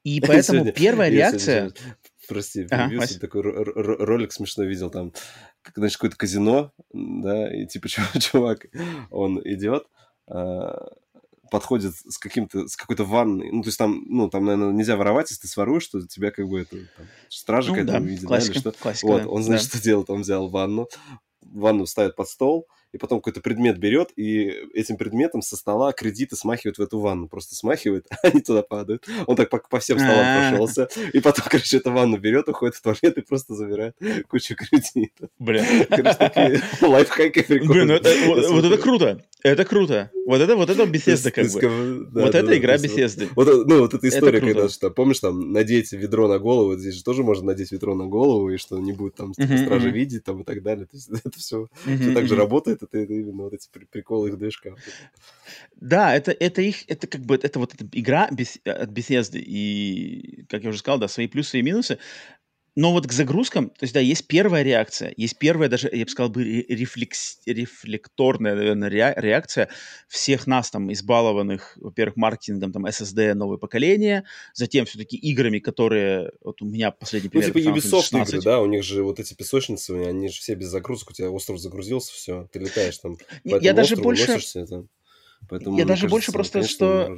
[0.03, 1.71] И поэтому первая реакция
[2.33, 5.13] прости, ага, такой ролик смешно видел, там,
[5.75, 7.87] значит, какое-то казино, да, и типа
[8.19, 8.65] чувак,
[9.11, 9.85] он идет,
[10.27, 10.93] а,
[11.51, 15.29] подходит с каким-то, с какой-то ванной, ну, то есть там, ну, там, наверное, нельзя воровать,
[15.29, 18.53] если ты своруешь, что тебя как бы это, там, стража ну, какая-то да, увидит, классика,
[18.53, 18.71] да, или что.
[18.83, 19.77] Классика, вот, он, значит, да.
[19.77, 20.09] что делает?
[20.09, 20.87] Он взял ванну,
[21.41, 26.35] ванну ставит под стол, и потом какой-то предмет берет, и этим предметом со стола кредиты
[26.35, 27.27] смахивают в эту ванну.
[27.27, 29.07] Просто смахивает, а они туда падают.
[29.25, 30.49] Он так по, по всем столам а.
[30.49, 30.87] прошелся.
[31.11, 33.95] И потом, короче, эту ванну берет, уходит в туалет и просто забирает
[34.27, 35.29] кучу кредитов.
[35.39, 35.65] Бля.
[35.89, 37.99] Короче, такие лайфхаки прикольные.
[37.99, 39.23] Блин, ну вот это круто.
[39.43, 40.09] Это круто.
[40.25, 42.07] Вот это вот это беседа как бы.
[42.13, 43.27] Вот это игра беседы.
[43.35, 46.95] Вот, ну, вот эта история, это когда, что, помнишь, там, надеть ведро на голову, здесь
[46.95, 50.41] же тоже можно надеть ведро на голову, и что не будет там стражи видеть, там,
[50.41, 50.85] и так далее.
[50.85, 54.37] То есть это все, все так же работает, это, это именно вот эти приколы их
[54.37, 54.75] движка.
[55.75, 60.45] Да, это, это их, это как бы, это вот эта игра без, от беседы, и,
[60.49, 61.99] как я уже сказал, да, свои плюсы и минусы.
[62.75, 66.09] Но вот к загрузкам, то есть, да, есть первая реакция, есть первая даже, я бы
[66.09, 69.69] сказал, бы рефлекс, рефлекторная, наверное, реакция
[70.07, 74.23] всех нас там избалованных, во-первых, маркетингом, там, SSD новое поколение,
[74.55, 77.51] затем все-таки играми, которые, вот у меня последний пример.
[77.53, 80.69] Ну, типа Ubisoft игры, да, у них же вот эти песочницы, они же все без
[80.69, 84.31] загрузок, у тебя остров загрузился, все, ты летаешь там по Я даже больше...
[84.31, 84.89] Носишься, там.
[85.47, 87.15] Поэтому, я даже кажется, больше просто, что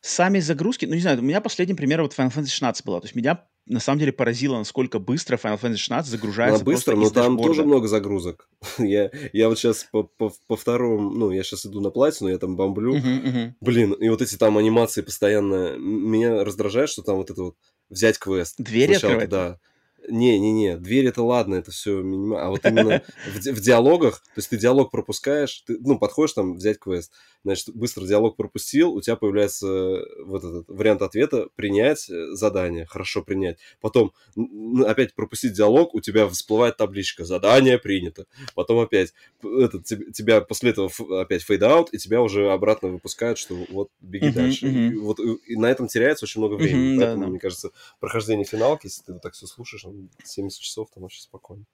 [0.00, 3.06] сами загрузки, ну не знаю, у меня последний пример вот Final Fantasy 16 была, то
[3.06, 6.56] есть меня на самом деле поразило, насколько быстро Final Fantasy 16 загружается.
[6.56, 8.48] Она быстро, но там тоже много загрузок.
[8.78, 12.38] я, я вот сейчас по, по, по второму, ну, я сейчас иду на платину, я
[12.38, 12.96] там бомблю.
[12.96, 13.52] Uh-huh, uh-huh.
[13.60, 15.76] Блин, и вот эти там анимации постоянно...
[15.78, 17.56] Меня раздражает, что там вот это вот
[17.88, 18.56] взять квест.
[18.58, 19.30] Двери открывать?
[19.30, 19.58] Да.
[20.08, 22.46] Не-не-не, дверь это ладно, это все минимально.
[22.46, 26.54] А вот именно в, в диалогах, то есть ты диалог пропускаешь, ты, ну, подходишь там
[26.54, 27.12] взять квест,
[27.44, 33.22] значит, быстро диалог пропустил, у тебя появляется вот этот вариант ответа принять э, задание, хорошо
[33.22, 33.58] принять.
[33.80, 34.12] Потом
[34.86, 38.26] опять пропустить диалог, у тебя всплывает табличка задание принято.
[38.54, 40.90] Потом опять это, тебя после этого
[41.20, 44.66] опять фейд-аут, и тебя уже обратно выпускают, что вот беги uh-huh, дальше.
[44.66, 44.92] Uh-huh.
[44.92, 46.94] И, вот и на этом теряется очень много времени.
[46.94, 47.30] Uh-huh, Поэтому, да, да.
[47.30, 49.84] мне кажется, прохождение финалки, если ты вот так все слушаешь,
[50.22, 51.64] 70 часов там вообще спокойно.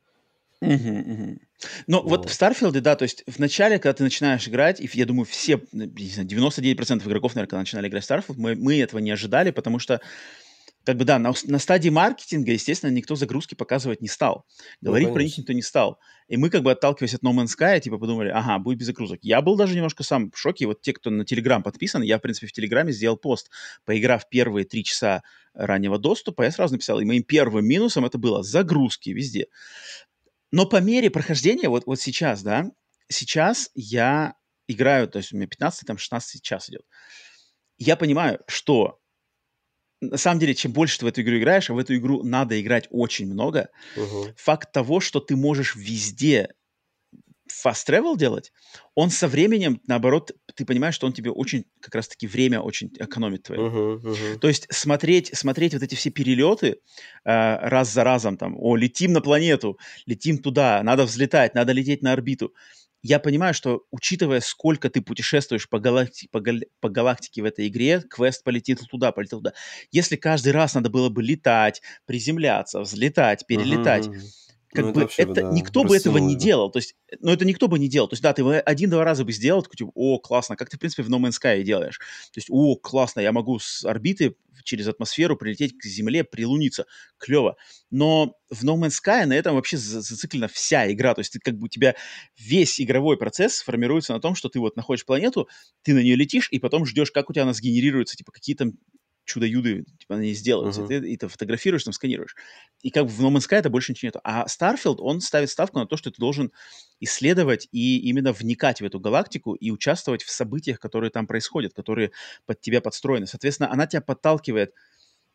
[0.63, 1.39] Угу, угу.
[1.87, 2.09] Но вот.
[2.11, 5.25] вот в Starfield'е, да, то есть в начале, когда ты начинаешь играть, и я думаю,
[5.25, 9.11] все, не знаю, 99% игроков, наверное, когда начинали играть в Starfield, мы, мы этого не
[9.11, 10.03] ожидали, потому что
[10.85, 14.47] как бы да, на, на стадии маркетинга, естественно, никто загрузки показывать не стал.
[14.81, 15.99] Ну, Говорить ну, про них никто не стал.
[16.29, 19.19] И мы, как бы отталкиваясь от No Man's Sky, типа подумали, ага, будет без загрузок.
[19.23, 20.67] Я был даже немножко сам в шоке.
[20.67, 23.51] Вот те, кто на Телеграм подписан, я, в принципе, в Телеграме сделал пост,
[23.85, 25.23] поиграв первые три часа
[25.53, 29.49] раннего доступа, я сразу написал, и моим первым минусом это было загрузки везде.
[30.53, 32.71] Но по мере прохождения, вот, вот сейчас, да,
[33.09, 34.35] сейчас я
[34.69, 36.83] играю, то есть у меня 15, там 16 час идет.
[37.77, 39.00] Я понимаю, что
[40.01, 42.61] на самом деле, чем больше ты в эту игру играешь, а в эту игру надо
[42.61, 44.35] играть очень много, uh-huh.
[44.37, 46.49] факт того, что ты можешь везде
[47.51, 48.53] fast travel делать,
[48.95, 53.43] он со временем, наоборот, ты понимаешь, что он тебе очень, как раз-таки, время очень экономит
[53.43, 53.61] твое.
[53.61, 54.39] Uh-huh, uh-huh.
[54.39, 56.77] То есть смотреть, смотреть вот эти все перелеты э,
[57.25, 62.13] раз за разом, там, о, летим на планету, летим туда, надо взлетать, надо лететь на
[62.13, 62.55] орбиту
[63.03, 67.69] я понимаю, что учитывая, сколько ты путешествуешь по, галакти- по, гал- по галактике в этой
[67.69, 69.53] игре, квест полетит туда, полетел туда.
[69.91, 74.21] Если каждый раз надо было бы летать, приземляться, взлетать, перелетать, uh-huh.
[74.73, 76.71] Как ну, бы это, это да, никто бы этого не делал.
[76.71, 78.09] То есть, ну это никто бы не делал.
[78.09, 80.81] То есть, да, ты один-два раза бы сделал, такой, типа, о, классно, как ты, в
[80.81, 81.99] принципе, в No Man's Sky делаешь.
[81.99, 86.87] То есть, о, классно, я могу с орбиты через атмосферу прилететь к Земле, прилуниться.
[87.19, 87.57] Клево.
[87.91, 91.15] Но в No Man's Sky на этом вообще зациклена вся игра.
[91.15, 91.97] То есть ты, как бы у тебя
[92.39, 95.49] весь игровой процесс формируется на том, что ты вот находишь планету,
[95.83, 98.75] ты на нее летишь, и потом ждешь, как у тебя она сгенерируется, типа какие там
[99.31, 100.97] чудо-юды типа, они сделаются, uh-huh.
[100.97, 102.37] и, ты, и ты фотографируешь, там сканируешь.
[102.83, 104.17] И как в No Man's Sky это больше ничего нет.
[104.25, 106.53] А Starfield, он ставит ставку на то, что ты должен
[107.01, 112.13] исследовать и именно вникать в эту галактику и участвовать в событиях, которые там происходят, которые
[112.47, 113.27] под тебя подстроены.
[113.27, 114.75] Соответственно, она тебя подталкивает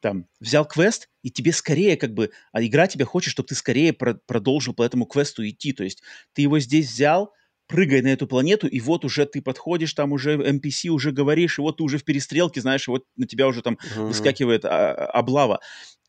[0.02, 3.94] там, взял квест, и тебе скорее как бы, а игра тебя хочет, чтобы ты скорее
[3.94, 5.74] про- продолжил по этому квесту идти.
[5.74, 7.34] То есть ты его здесь взял,
[7.68, 11.62] прыгай на эту планету, и вот уже ты подходишь, там уже NPC уже говоришь, и
[11.62, 14.08] вот ты уже в перестрелке, знаешь, и вот на тебя уже там uh-huh.
[14.08, 15.60] выскакивает а, а, облава.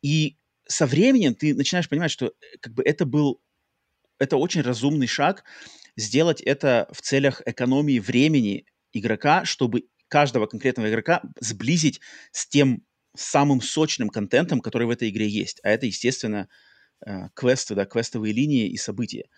[0.02, 0.36] И
[0.68, 2.30] со временем ты начинаешь понимать, что э,
[2.60, 3.40] как бы это был,
[4.18, 5.44] это очень разумный шаг
[5.96, 12.00] сделать это в целях экономии времени игрока, чтобы каждого конкретного игрока сблизить
[12.32, 12.84] с тем
[13.16, 15.60] самым сочным контентом, который в этой игре есть.
[15.62, 16.48] А это, естественно,
[17.04, 19.28] э, квесты, да, квестовые линии и события.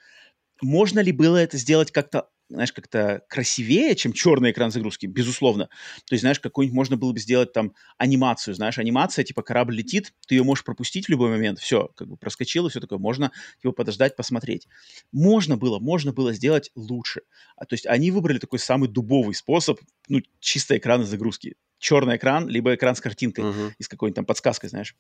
[0.61, 5.07] Можно ли было это сделать как-то, знаешь, как-то красивее, чем черный экран загрузки?
[5.07, 5.69] Безусловно.
[6.07, 10.15] То есть, знаешь, какой-нибудь можно было бы сделать там анимацию, знаешь, анимация, типа корабль летит,
[10.27, 13.33] ты ее можешь пропустить в любой момент, все, как бы проскочило, все такое, можно
[13.63, 14.67] его подождать, посмотреть.
[15.13, 17.23] Можно было, можно было сделать лучше.
[17.57, 19.79] А, то есть они выбрали такой самый дубовый способ,
[20.09, 21.57] ну, чисто экрана загрузки.
[21.79, 23.73] Черный экран, либо экран с картинкой uh-huh.
[23.79, 24.97] и с какой-нибудь там подсказкой, знаешь.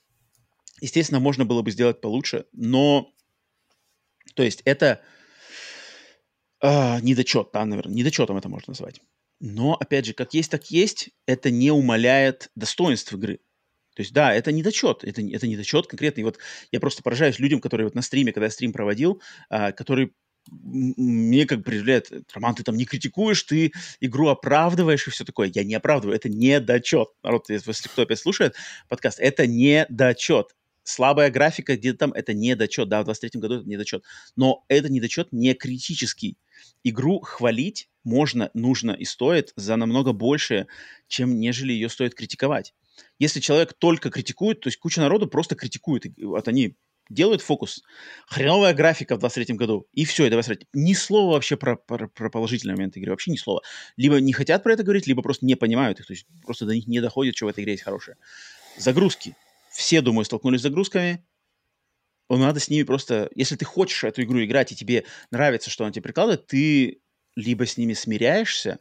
[0.81, 3.13] Естественно, можно было бы сделать получше, но...
[4.35, 5.03] То есть это
[6.61, 9.01] а, недочет, да, наверное, недочетом это можно назвать.
[9.41, 13.41] Но, опять же, как есть, так есть, это не умаляет достоинств игры.
[13.95, 16.25] То есть, да, это недочет, это, это недочет конкретный.
[16.25, 16.39] Вот
[16.73, 20.11] я просто поражаюсь людям, которые вот на стриме, когда я стрим проводил, а, которые
[20.51, 25.51] мне как предъявляют, Роман, ты там не критикуешь, ты игру оправдываешь и все такое.
[25.55, 27.09] Я не оправдываю, это недочет.
[27.23, 28.55] Народ, если кто опять слушает
[28.89, 30.55] подкаст, это недочет
[30.85, 34.05] слабая графика где-то там, это недочет, да, в 23 году это недочет.
[34.37, 36.39] Но это недочет не критический
[36.85, 40.67] игру хвалить можно, нужно и стоит за намного больше,
[41.09, 42.75] чем нежели ее стоит критиковать.
[43.19, 46.07] Если человек только критикует, то есть куча народу просто критикует.
[46.21, 46.77] Вот они
[47.11, 47.83] делают фокус.
[48.27, 49.87] Хреновая графика в 23 году.
[49.93, 50.69] И все, и давай смотреть.
[50.73, 53.13] Ни слова вообще про, про, про положительные моменты игры.
[53.13, 53.63] Вообще ни слова.
[53.97, 56.07] Либо не хотят про это говорить, либо просто не понимают их.
[56.07, 58.17] То есть просто до них не доходит, что в этой игре есть хорошее.
[58.77, 59.37] Загрузки.
[59.71, 61.25] Все, думаю, столкнулись с загрузками
[62.37, 63.31] надо с ними просто...
[63.35, 67.01] Если ты хочешь эту игру играть, и тебе нравится, что она тебе прикладывает, ты
[67.37, 68.79] либо с ними смиряешься,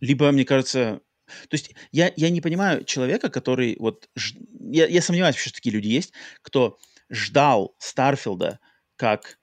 [0.00, 1.00] либо, мне кажется...
[1.48, 4.10] То есть я, я не понимаю человека, который вот...
[4.14, 4.34] Ж...
[4.60, 8.58] Я, я сомневаюсь, что такие люди есть, кто ждал Starfield'а
[8.96, 9.38] как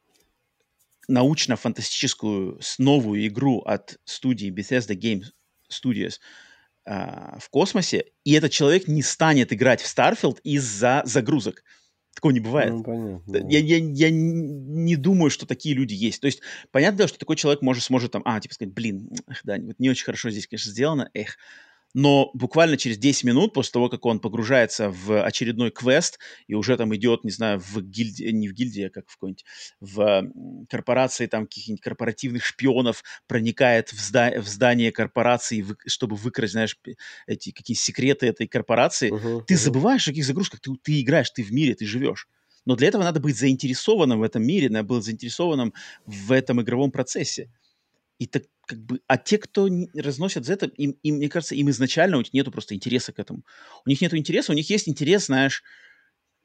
[1.07, 5.23] научно-фантастическую новую игру от студии Bethesda Game
[5.69, 6.19] Studios
[6.85, 11.63] э, в космосе, и этот человек не станет играть в Starfield из-за загрузок.
[12.19, 12.73] Такого не бывает.
[12.73, 13.47] Ну, понятно.
[13.49, 16.19] Я, я, я не думаю, что такие люди есть.
[16.19, 19.55] То есть, понятно, что такой человек может, сможет там, а, типа сказать, блин, эх, да,
[19.57, 21.37] вот не очень хорошо здесь, конечно, сделано, эх,
[21.93, 26.77] но буквально через 10 минут после того, как он погружается в очередной квест и уже
[26.77, 29.45] там идет, не знаю, в гильдии, не в гильдии, а как в какой-нибудь,
[29.79, 30.31] в
[30.69, 36.77] корпорации там каких-нибудь корпоративных шпионов, проникает в, зда- в здание корпорации, вы- чтобы выкрасть, знаешь,
[37.27, 39.57] эти какие секреты этой корпорации, uh-huh, ты uh-huh.
[39.57, 42.27] забываешь о каких загрузках, ты, ты играешь, ты в мире, ты живешь.
[42.65, 45.73] Но для этого надо быть заинтересованным в этом мире, надо быть заинтересованным
[46.05, 47.49] в этом игровом процессе.
[48.19, 51.69] И так как бы, а те, кто разносят за это, им, им, мне кажется, им
[51.71, 53.43] изначально у них нету просто интереса к этому.
[53.85, 55.63] У них нету интереса, у них есть интерес, знаешь,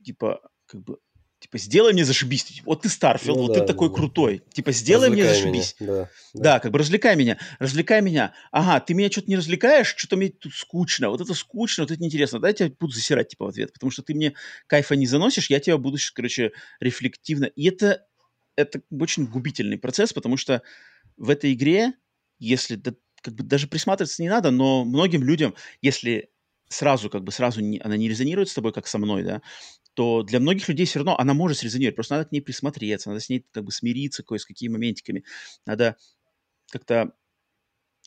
[0.02, 0.98] типа, как бы,
[1.44, 2.44] Типа, сделай мне зашибись.
[2.44, 3.94] Типа, вот ты Starfield, ну, вот да, ты такой да.
[3.96, 4.42] крутой.
[4.54, 5.76] Типа, сделай развлекай мне зашибись.
[5.78, 5.92] Меня.
[5.92, 6.40] Да, да.
[6.40, 7.36] да, как бы развлекай меня.
[7.58, 8.32] Развлекай меня.
[8.50, 11.10] Ага, ты меня что-то не развлекаешь, что-то мне тут скучно.
[11.10, 12.38] Вот это скучно, вот это неинтересно.
[12.38, 13.74] Дай я тебя буду засирать, типа, в ответ.
[13.74, 14.32] Потому что ты мне
[14.68, 17.44] кайфа не заносишь, я тебя буду, короче, рефлективно.
[17.44, 18.06] И это,
[18.56, 20.62] это очень губительный процесс, потому что
[21.16, 21.94] в этой игре,
[22.38, 26.30] если да, как бы даже присматриваться не надо, но многим людям, если
[26.68, 29.42] сразу, как бы сразу не, она не резонирует с тобой, как со мной, да,
[29.94, 31.96] то для многих людей все равно она может срезонировать.
[31.96, 35.24] Просто надо к ней присмотреться, надо с ней как бы смириться кое с какими моментиками.
[35.66, 35.96] Надо
[36.70, 37.12] как-то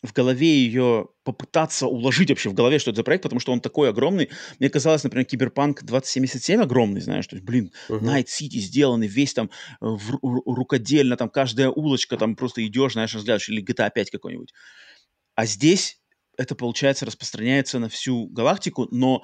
[0.04, 3.62] в голове ее попытаться уложить вообще в голове, что это за проект, потому что он
[3.62, 4.30] такой огромный.
[4.60, 8.00] Мне казалось, например, Киберпанк 2077 огромный, знаешь, то есть, блин, uh-huh.
[8.02, 9.50] Night City сделанный весь там э,
[9.82, 14.54] в, рукодельно, там каждая улочка, там просто идешь, знаешь, разглядываешь, или GTA 5 какой-нибудь.
[15.36, 16.00] А здесь
[16.38, 19.24] это, получается, распространяется на всю галактику, но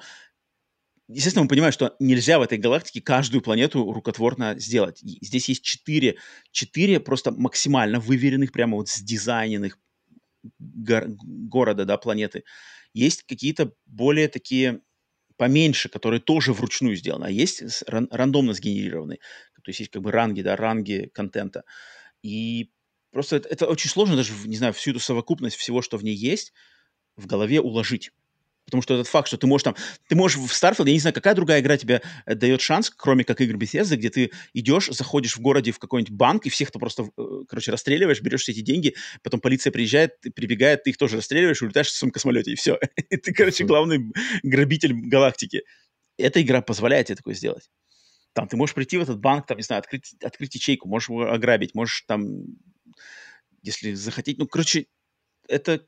[1.08, 4.98] естественно, мы понимаем, что нельзя в этой галактике каждую планету рукотворно сделать.
[5.00, 6.16] Здесь есть четыре,
[6.50, 9.78] четыре просто максимально выверенных, прямо вот сдизайненных
[10.58, 12.44] гор- города, да, планеты.
[12.92, 14.80] Есть какие-то более такие
[15.36, 19.18] поменьше, которые тоже вручную сделаны, а есть ран- рандомно сгенерированные.
[19.62, 21.64] То есть есть как бы ранги, да, ранги контента.
[22.22, 22.70] И
[23.10, 26.14] просто это, это очень сложно даже, не знаю, всю эту совокупность всего, что в ней
[26.14, 26.52] есть,
[27.16, 28.12] в голове уложить.
[28.64, 29.76] Потому что этот факт, что ты можешь там...
[30.08, 33.24] Ты можешь в Starfield, я не знаю, какая другая игра тебе э, дает шанс, кроме
[33.24, 36.78] как игр Bethesda, где ты идешь, заходишь в городе в какой-нибудь банк, и всех ты
[36.78, 41.16] просто, э, короче, расстреливаешь, берешь все эти деньги, потом полиция приезжает, прибегает, ты их тоже
[41.16, 42.78] расстреливаешь, улетаешь в своем космолете, и все.
[43.10, 44.12] И ты, короче, главный
[44.42, 45.62] грабитель галактики.
[46.16, 47.70] Эта игра позволяет тебе такое сделать.
[48.32, 51.30] Там ты можешь прийти в этот банк, там, не знаю, открыть, открыть ячейку, можешь его
[51.30, 52.26] ограбить, можешь там,
[53.62, 54.86] если захотеть, ну, короче,
[55.48, 55.86] это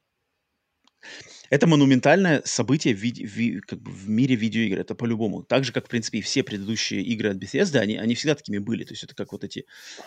[1.50, 5.42] это монументальное событие в, виде, в, как бы в мире видеоигр, это по-любому.
[5.42, 8.58] Так же, как, в принципе, и все предыдущие игры от Bethesda, они, они всегда такими
[8.58, 8.84] были.
[8.84, 9.66] То есть это как вот эти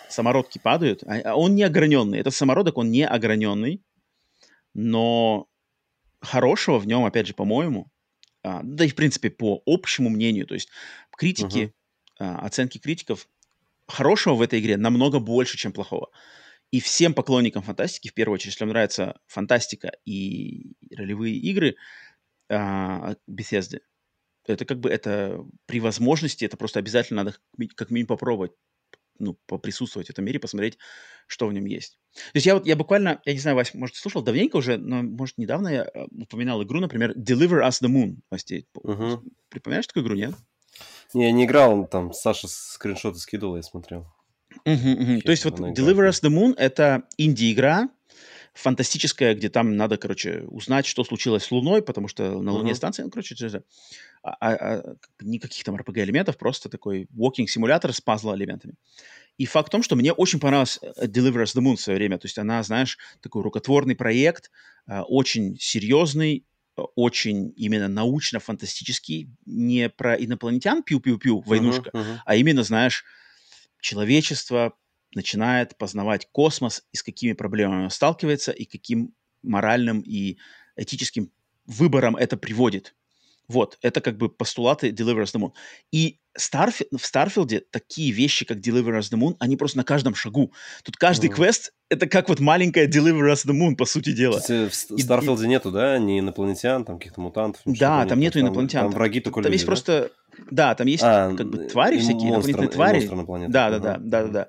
[0.09, 2.19] самородки падают, а, а он не ограненный.
[2.19, 3.81] Этот самородок, он не ограненный,
[4.73, 5.47] но
[6.21, 7.91] хорошего в нем, опять же, по-моему,
[8.43, 10.69] а, да и, в принципе, по общему мнению, то есть
[11.17, 11.73] критики,
[12.19, 12.25] uh-huh.
[12.25, 13.27] а, оценки критиков,
[13.87, 16.09] хорошего в этой игре намного больше, чем плохого.
[16.71, 21.75] И всем поклонникам фантастики, в первую очередь, если вам нравится фантастика и ролевые игры
[22.49, 23.79] а, Bethesda,
[24.45, 27.37] это как бы это при возможности, это просто обязательно надо
[27.75, 28.51] как минимум попробовать
[29.19, 30.77] ну, поприсутствовать в этом мире, посмотреть,
[31.27, 31.99] что в нем есть.
[32.13, 35.03] То есть я вот, я буквально, я не знаю, Вась, может, слушал давненько уже, но,
[35.03, 38.17] может, недавно я э, упоминал игру, например, Deliver Us the Moon.
[38.31, 39.23] Вася, угу.
[39.49, 40.35] припоминаешь такую игру, нет?
[41.13, 44.07] Не, я не играл, там Саша скриншоты скидывал, я смотрел.
[44.65, 45.21] Угу, угу.
[45.21, 47.89] То есть вот Deliver Us the Moon— это инди-игра,
[48.53, 52.75] фантастическая, где там надо, короче, узнать, что случилось с Луной, потому что на Луне uh-huh.
[52.75, 53.63] станция, ну, короче, это,
[54.21, 58.75] а, а, а, никаких там RPG-элементов, просто такой walking-симулятор с пазл-элементами.
[59.37, 61.97] И факт в том, что мне очень понравилась э, Deliver Us the Moon в свое
[61.97, 62.17] время.
[62.17, 64.51] То есть она, знаешь, такой рукотворный проект,
[64.87, 66.45] э, очень серьезный,
[66.77, 72.17] э, очень именно научно-фантастический, не про инопланетян пиу-пиу-пиу, войнушка, uh-huh, uh-huh.
[72.25, 73.05] а именно, знаешь,
[73.81, 74.73] человечество
[75.15, 80.37] начинает познавать космос и с какими проблемами он сталкивается, и каким моральным и
[80.75, 81.31] этическим
[81.65, 82.95] выбором это приводит.
[83.49, 85.51] Вот, это как бы постулаты Deliver Us the Moon.
[85.91, 86.85] И Starf...
[86.95, 90.53] в Starfield'е такие вещи, как Deliver Us the Moon, они просто на каждом шагу.
[90.83, 91.33] Тут каждый mm.
[91.33, 94.39] квест— это как вот маленькая Deliver Us the Moon, по сути дела.
[94.39, 95.49] Кстати, в Starfield'е и...
[95.49, 97.61] нету, да, ни инопланетян, там каких-то мутантов?
[97.65, 98.83] Да, там нету инопланетян.
[98.83, 99.67] Там, там враги только Там люди, есть да?
[99.67, 100.11] просто
[100.51, 103.19] да, там есть а, как бы твари всякие, монстры, инопланетные твари.
[103.19, 103.51] на планете.
[103.51, 104.47] Да, да, да, да, да, да.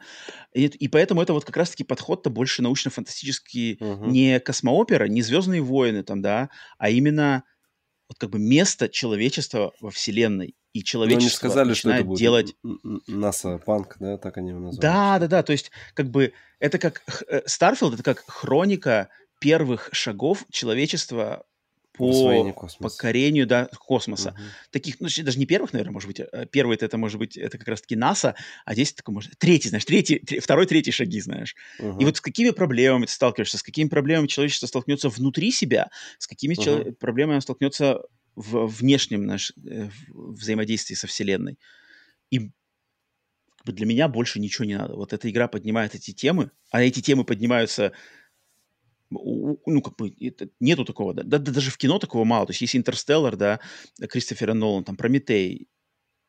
[0.53, 4.07] И, и поэтому это вот как раз-таки подход-то больше научно-фантастический, угу.
[4.07, 7.45] не космоопера, не Звездные войны там, да, а именно
[8.11, 10.57] вот как бы место человечества во Вселенной.
[10.73, 12.57] И человечество Но они сказали, начинает что это будет делать...
[13.07, 14.83] NASA Punk, да, так они его назвали.
[14.83, 17.05] Да, да, да, то есть как бы это как...
[17.47, 21.45] Старфилд— это как хроника первых шагов человечества
[22.01, 24.31] по покорению да, космоса.
[24.31, 24.39] Угу.
[24.71, 26.21] Таких, ну, даже не первых, наверное, может быть.
[26.21, 29.69] А первый это, это может быть, это как раз-таки НАСА, а здесь такой, может, третий,
[29.69, 31.55] знаешь, третий, три, второй, третий шаги, знаешь.
[31.79, 32.01] Угу.
[32.01, 36.27] И вот с какими проблемами ты сталкиваешься, с какими проблемами человечество столкнется внутри себя, с
[36.27, 36.63] какими угу.
[36.63, 38.01] чело- проблемами оно столкнется
[38.35, 41.59] в внешнем наш, э, взаимодействии со Вселенной.
[42.31, 42.51] И
[43.65, 44.95] для меня больше ничего не надо.
[44.95, 47.93] Вот эта игра поднимает эти темы, а эти темы поднимаются
[49.11, 52.47] ну, как бы, это, нету такого, да, да, даже в кино такого мало.
[52.47, 53.61] То есть есть «Интерстеллар», да,
[54.09, 55.69] Кристофера Нолан, там, «Прометей»,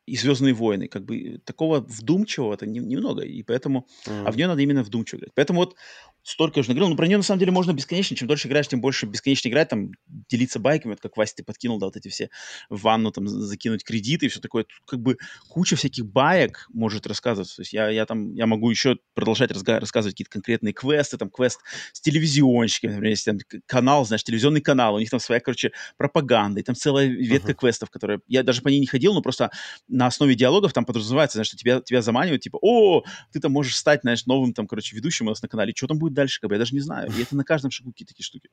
[0.06, 0.88] и Звездные войны.
[0.88, 3.22] Как бы такого вдумчивого-то не, немного.
[3.22, 3.86] И поэтому.
[4.06, 4.24] Mm.
[4.26, 5.32] А в нее надо именно вдумчиво играть.
[5.34, 5.76] Поэтому вот
[6.22, 6.90] столько уже наговорил.
[6.90, 8.16] Ну, про нее на самом деле можно бесконечно.
[8.16, 11.78] Чем дольше играешь, тем больше бесконечно играть, там, делиться байками, вот как Вася ты подкинул,
[11.78, 12.30] да, вот эти все
[12.68, 14.64] в ванну, там, закинуть кредиты и все такое.
[14.64, 15.18] Тут как бы
[15.48, 17.56] куча всяких баек может рассказываться.
[17.56, 21.30] То есть я, я там, я могу еще продолжать разга- рассказывать какие-то конкретные квесты, там,
[21.30, 21.60] квест
[21.92, 26.60] с телевизионщиками, например, если там канал, знаешь, телевизионный канал, у них там своя, короче, пропаганда,
[26.60, 27.56] и там целая ветка uh-huh.
[27.56, 29.50] квестов, которые, я даже по ней не ходил, но просто
[29.92, 33.76] на основе диалогов там подразумевается, знаешь, что тебя, тебя заманивают, типа, о, ты там можешь
[33.76, 36.48] стать, знаешь, новым там, короче, ведущим у нас на канале, что там будет дальше, как
[36.48, 37.10] бы, я даже не знаю.
[37.16, 38.48] И это на каждом шагу какие-то такие штуки.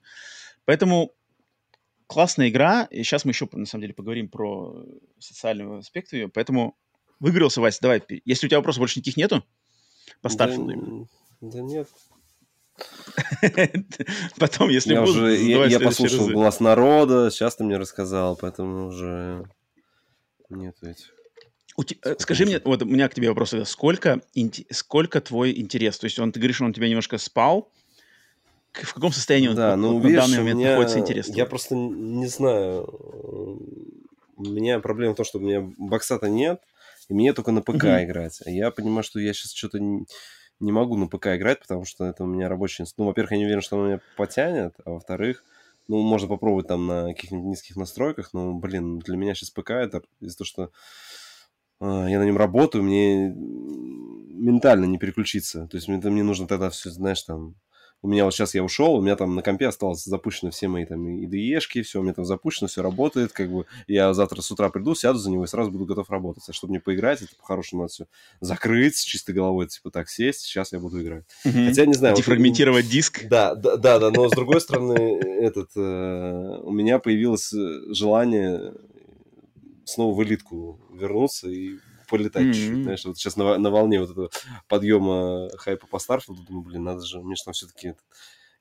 [0.66, 1.14] Поэтому
[2.08, 4.86] классная игра, и сейчас мы еще, на самом деле, поговорим про
[5.20, 6.78] социальный аспект ее, поэтому
[7.20, 9.44] выигрался, Вася, давай, если у тебя вопросов больше никаких нету,
[10.22, 11.08] по Старфилду.
[11.42, 11.88] Да, да нет.
[14.40, 16.34] Потом, если я уже, я, я послушал разы.
[16.34, 19.46] голос народа, сейчас ты мне рассказал, поэтому уже
[20.50, 20.76] нет
[21.84, 22.00] этих.
[22.02, 24.22] Те, скажи мне, вот у меня к тебе вопрос, сколько,
[24.72, 26.00] сколько твой интерес?
[26.00, 27.70] То есть он, ты говоришь, он тебя немножко спал,
[28.74, 31.28] в каком состоянии да, он ну, вот, видишь, на данный момент меня, находится интерес?
[31.30, 32.86] Я просто не знаю.
[34.38, 36.62] У меня проблема в том, что у меня бокса-то нет,
[37.10, 38.06] и мне только на ПК uh-huh.
[38.06, 38.40] играть.
[38.46, 40.06] А я понимаю, что я сейчас что-то не,
[40.60, 42.86] не могу на ПК играть, потому что это у меня рабочий.
[42.98, 45.44] Ну, во-первых, я не уверен, что он меня потянет, а во-вторых,
[45.88, 50.04] ну, можно попробовать там на каких-нибудь низких настройках, но, блин, для меня сейчас ПК это
[50.22, 50.72] из-за того, что
[51.82, 53.34] я на нем работаю, мне
[54.40, 55.68] ментально не переключиться.
[55.68, 57.56] То есть мне, мне нужно тогда все, знаешь, там...
[58.02, 60.86] У меня вот сейчас я ушел, у меня там на компе осталось запущены все мои
[60.86, 64.70] там IDE-шки, все у меня там запущено, все работает, как бы я завтра с утра
[64.70, 66.46] приду, сяду за него и сразу буду готов работать.
[66.48, 68.06] А чтобы мне поиграть, это по-хорошему надо все
[68.40, 71.26] закрыть с чистой головой, типа так сесть, сейчас я буду играть.
[71.46, 71.68] Mm-hmm.
[71.68, 72.16] Хотя, не знаю...
[72.16, 73.28] Дефрагментировать вот, диск.
[73.28, 78.76] Да, да, да, да, но с другой стороны, этот, э, у меня появилось желание
[79.90, 82.54] снова в элитку вернуться и полетать mm-hmm.
[82.54, 84.30] чуть-чуть, знаешь, вот сейчас на, на волне вот этого
[84.68, 87.96] подъема хайпа по Старфилду, думаю, блин, надо же, мне же там все-таки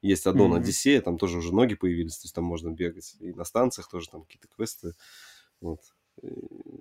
[0.03, 0.51] есть одно mm-hmm.
[0.51, 3.89] на Одиссее, там тоже уже ноги появились, то есть там можно бегать, и на станциях
[3.89, 4.95] тоже там какие-то квесты,
[5.61, 5.81] вот.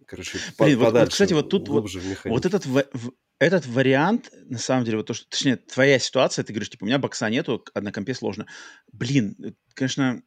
[0.07, 1.87] Короче, Блин, вот, вот, кстати, вот тут вот,
[2.25, 6.43] вот этот, в, в, этот вариант, на самом деле, вот то, что, точнее, твоя ситуация,
[6.43, 8.47] ты говоришь, типа, у меня бокса нету, а на компе сложно.
[8.91, 10.23] Блин, э, конечно,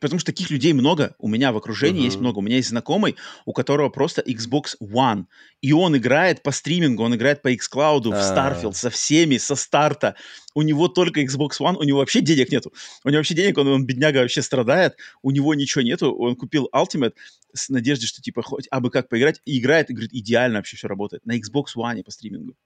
[0.00, 2.06] потому что таких людей много, у меня в окружении uh-huh.
[2.06, 2.38] есть много.
[2.38, 5.26] У меня есть знакомый, у которого просто Xbox One,
[5.60, 8.10] и он играет по стримингу, он играет по xCloud, uh-huh.
[8.10, 8.34] в а.
[8.34, 10.16] Starfield, со всеми, со старта.
[10.54, 12.72] У него только Xbox One, у него вообще денег нету.
[13.04, 16.68] У него вообще денег, он, он бедняга вообще страдает, у него ничего нету, он купил
[16.74, 17.14] Ultimate
[17.54, 20.88] с надеждой, что типа хоть абы как поиграть, и играет, и говорит, идеально вообще все
[20.88, 21.24] работает.
[21.26, 22.56] На Xbox One по стримингу.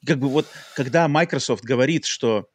[0.00, 2.48] И как бы вот, когда Microsoft говорит, что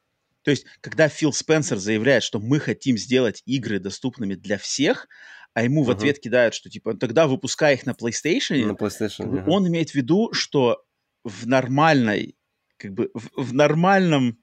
[0.43, 5.07] то есть, когда Фил Спенсер заявляет, что мы хотим сделать игры доступными для всех,
[5.53, 5.87] а ему uh-huh.
[5.87, 9.43] в ответ кидают, что типа тогда выпускай их на PlayStation, на PlayStation uh-huh.
[9.47, 10.83] он имеет в виду, что
[11.23, 12.35] в нормальной,
[12.77, 14.39] как бы в, в нормальном,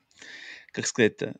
[0.73, 1.37] как сказать-то,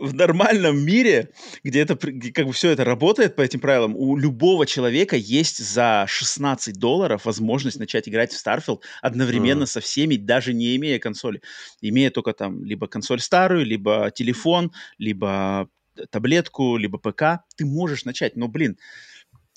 [0.00, 1.30] в нормальном мире,
[1.62, 6.06] где это как бы все это работает по этим правилам, у любого человека есть за
[6.08, 9.66] 16 долларов возможность начать играть в Starfield одновременно mm.
[9.66, 11.42] со всеми, даже не имея консоли.
[11.82, 15.68] Имея только там либо консоль старую, либо телефон, либо
[16.10, 18.36] таблетку, либо ПК, ты можешь начать.
[18.36, 18.78] Но, блин,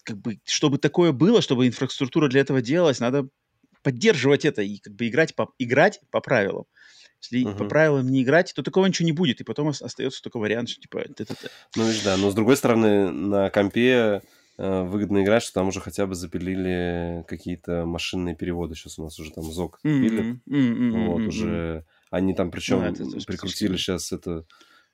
[0.03, 3.29] как бы, чтобы такое было, чтобы инфраструктура для этого делалась, надо
[3.81, 6.65] поддерживать это и как бы играть по, играть по правилам.
[7.31, 7.57] Если uh-huh.
[7.57, 10.81] по правилам не играть, то такого ничего не будет, и потом остается только вариант, что
[10.81, 10.97] типа...
[10.97, 11.35] Это, это.
[11.75, 14.21] Ну, видишь, да, но с другой стороны, на компе
[14.57, 18.75] э, выгодно играть, что там уже хотя бы запилили какие-то машинные переводы.
[18.75, 20.37] Сейчас у нас уже там ЗОК пилит.
[20.47, 20.49] Mm-hmm.
[20.49, 21.05] Mm-hmm.
[21.07, 21.27] Вот, mm-hmm.
[21.27, 21.85] уже...
[22.11, 24.45] Они там причем ну, это, это прикрутили сейчас это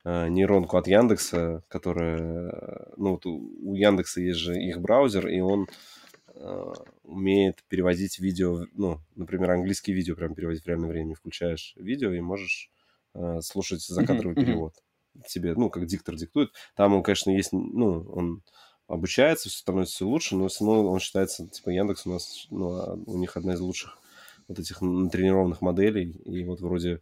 [0.06, 2.88] э, нейронку от Яндекса, которая...
[2.96, 5.68] Ну, вот у Яндекса есть же их браузер, и он
[6.42, 6.72] Э,
[7.04, 11.14] умеет переводить видео, ну, например, английские видео прям переводить в реальном времени.
[11.14, 12.72] Включаешь видео и можешь
[13.14, 14.46] э, слушать закадровый mm-hmm.
[14.46, 14.74] перевод.
[15.28, 16.52] Тебе, ну, как диктор диктует.
[16.78, 18.42] Там он, конечно, есть, ну, он
[18.88, 22.72] обучается, все становится все лучше, но все равно он считается, типа, Яндекс у нас, ну,
[22.72, 23.98] а у них одна из лучших
[24.48, 26.12] вот этих натренированных моделей.
[26.24, 27.02] И вот вроде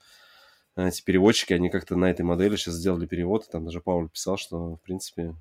[0.76, 3.48] эти переводчики, они как-то на этой модели сейчас сделали перевод.
[3.52, 5.36] Там даже Пауль писал, что, в принципе,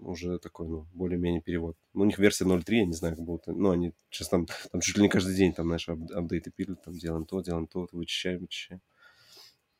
[0.00, 1.76] уже такой, ну, более-менее перевод.
[1.94, 3.46] Ну, у них версия 0.3, я не знаю, как будут.
[3.46, 6.82] Ну, они сейчас там, там чуть ли не каждый день, там, знаешь, ап апдейты пилят,
[6.82, 8.80] там, делаем то, делаем то, вычищаем, вычищаем.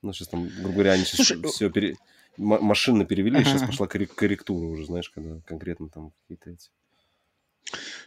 [0.02, 1.96] Ну, сейчас там, грубо говоря, они сейчас Слушай, все пере...
[2.36, 3.44] машинно перевели, ага.
[3.44, 6.70] сейчас пошла корректура уже, знаешь, когда конкретно там какие-то эти...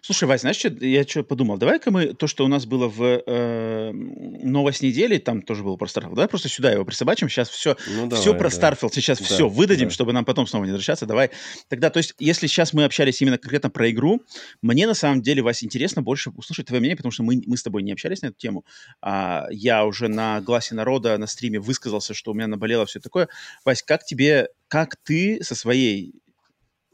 [0.01, 1.57] Слушай, Вась, знаешь, что, я что подумал?
[1.57, 5.85] Давай-ка мы то, что у нас было в э, новость недели, там тоже было про
[5.85, 7.29] Starfield, давай просто сюда его присобачим.
[7.29, 8.55] Сейчас все, ну, давай, все про да.
[8.55, 9.93] Starfield сейчас да, все выдадим, да.
[9.93, 11.05] чтобы нам потом снова не возвращаться.
[11.05, 11.29] Давай.
[11.67, 14.23] Тогда, то есть, если сейчас мы общались именно конкретно про игру,
[14.63, 17.63] мне на самом деле, Вась, интересно больше услышать твое мнение, потому что мы, мы с
[17.63, 18.65] тобой не общались на эту тему.
[19.01, 23.29] А, я уже на гласе народа на стриме высказался, что у меня наболело все такое.
[23.65, 26.20] Вась, как тебе, как ты со своей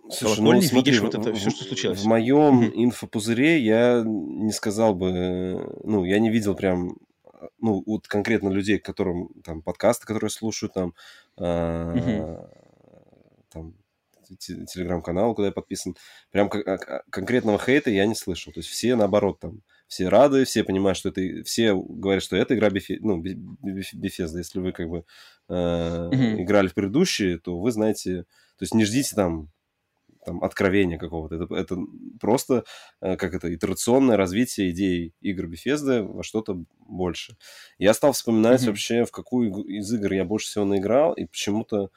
[0.10, 2.00] Слушай, ну, смотри, видишь вот это все, что случилось.
[2.00, 6.98] В моем инфопузыре я не сказал бы, ну, я не видел прям,
[7.60, 10.94] ну, вот конкретно людей, которым, там, подкасты, которые слушают, там,
[11.38, 12.38] э,
[13.50, 13.74] там,
[14.40, 15.96] телеграм-канал, куда я подписан,
[16.32, 18.52] прям конкретного хейта я не слышал.
[18.52, 22.56] То есть все, наоборот, там, все рады, все понимают, что это, все говорят, что это
[22.56, 24.38] игра Бефе, ну, Bethesda.
[24.38, 25.06] Если вы, как бы,
[25.50, 26.42] э, mm-hmm.
[26.42, 28.24] играли в предыдущие, то вы знаете,
[28.58, 29.50] то есть не ждите там
[30.28, 31.36] там, откровения какого-то.
[31.36, 31.78] Это, это
[32.20, 32.66] просто,
[33.00, 37.38] э, как это, итерационное развитие идей игр Bethesda во что-то больше.
[37.78, 38.68] Я стал вспоминать mm-hmm.
[38.68, 41.92] вообще, в какую из игр я больше всего наиграл, и почему-то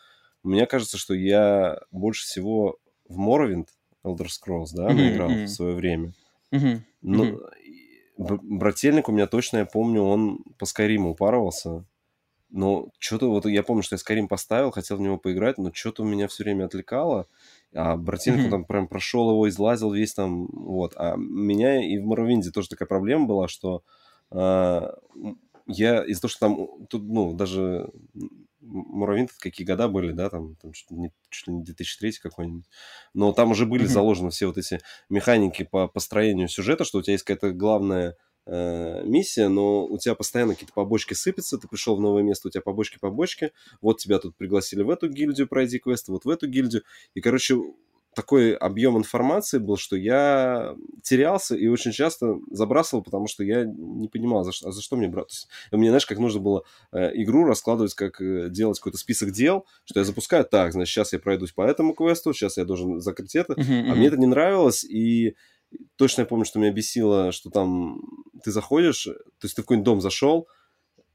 [0.45, 2.79] мне кажется, что я больше всего
[3.09, 3.67] в Morrowind,
[4.05, 4.95] Elder Scrolls, да, mm-hmm.
[4.95, 5.45] наиграл mm-hmm.
[5.47, 6.13] в свое время.
[6.53, 6.81] Mm-hmm.
[7.03, 8.39] Но mm-hmm.
[8.43, 11.85] брательник у меня точно, я помню, он по Скайриму упарывался.
[12.51, 16.03] Но что-то вот я помню, что я Skyrim поставил, хотел в него поиграть, но что-то
[16.03, 17.29] меня все время отвлекало.
[17.73, 18.51] А mm-hmm.
[18.51, 20.95] там прям прошел его, излазил весь там, вот.
[20.97, 23.85] А меня и в Моровинде тоже такая проблема была, что
[24.33, 24.81] э,
[25.67, 27.91] я из-за того, что там, тут, ну, даже
[28.61, 32.69] Моровинт какие года были, да, там, там чуть, не, чуть ли не 2003 какой-нибудь,
[33.15, 37.13] но там уже были заложены все вот эти механики по построению сюжета, что у тебя
[37.13, 42.01] есть какая-то главная э, миссия, но у тебя постоянно какие-то побочки сыпятся, ты пришел в
[42.01, 46.25] новое место, у тебя побочки-побочки, вот тебя тут пригласили в эту гильдию пройди квест, вот
[46.25, 46.83] в эту гильдию,
[47.15, 47.57] и, короче,
[48.15, 54.09] такой объем информации был, что я терялся и очень часто забрасывал, потому что я не
[54.09, 55.29] понимал, за что, а за что мне брать.
[55.29, 59.31] То есть, мне, знаешь, как нужно было э, игру раскладывать, как э, делать какой-то список
[59.31, 63.01] дел, что я запускаю, так, значит, сейчас я пройдусь по этому квесту, сейчас я должен
[63.01, 63.53] закрыть это.
[63.53, 65.37] Uh-huh, а мне это не нравилось, и
[65.97, 68.01] точно я помню, что меня бесило, что там
[68.43, 70.49] ты заходишь, то есть ты в какой-нибудь дом зашел,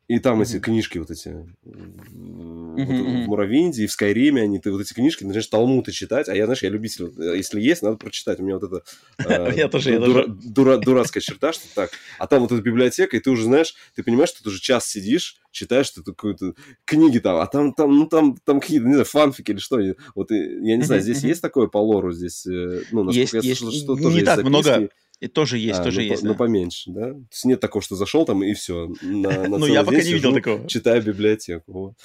[0.08, 0.44] и там mm-hmm.
[0.44, 2.86] эти книжки вот эти mm-hmm.
[2.86, 6.36] вот, в Муравинде и в Скайриме, они, ты вот эти книжки начинаешь талмуты читать, а
[6.36, 8.40] я, знаешь, я любитель, э, если есть, надо прочитать.
[8.40, 11.90] У меня вот это я тоже, я дурацкая черта, что так.
[12.20, 14.88] А там вот эта библиотека, и ты уже знаешь, ты понимаешь, что ты уже час
[14.88, 16.54] сидишь, читаешь что-то какую-то
[16.86, 19.80] книги там, а там, там, ну там, там какие-то, не знаю, фанфики или что.
[20.14, 23.72] Вот я не знаю, здесь есть такое по лору здесь, э, ну, насколько я слышал,
[23.72, 24.48] что тоже есть записки.
[24.48, 24.90] много
[25.20, 26.24] и тоже есть, а, тоже ну, есть.
[26.24, 26.36] Ну, да.
[26.36, 27.14] поменьше, да?
[27.14, 28.90] То есть нет такого, что зашел там и все.
[29.02, 30.68] На, на ну, я пока не видел такого.
[30.68, 31.96] Читаю библиотеку.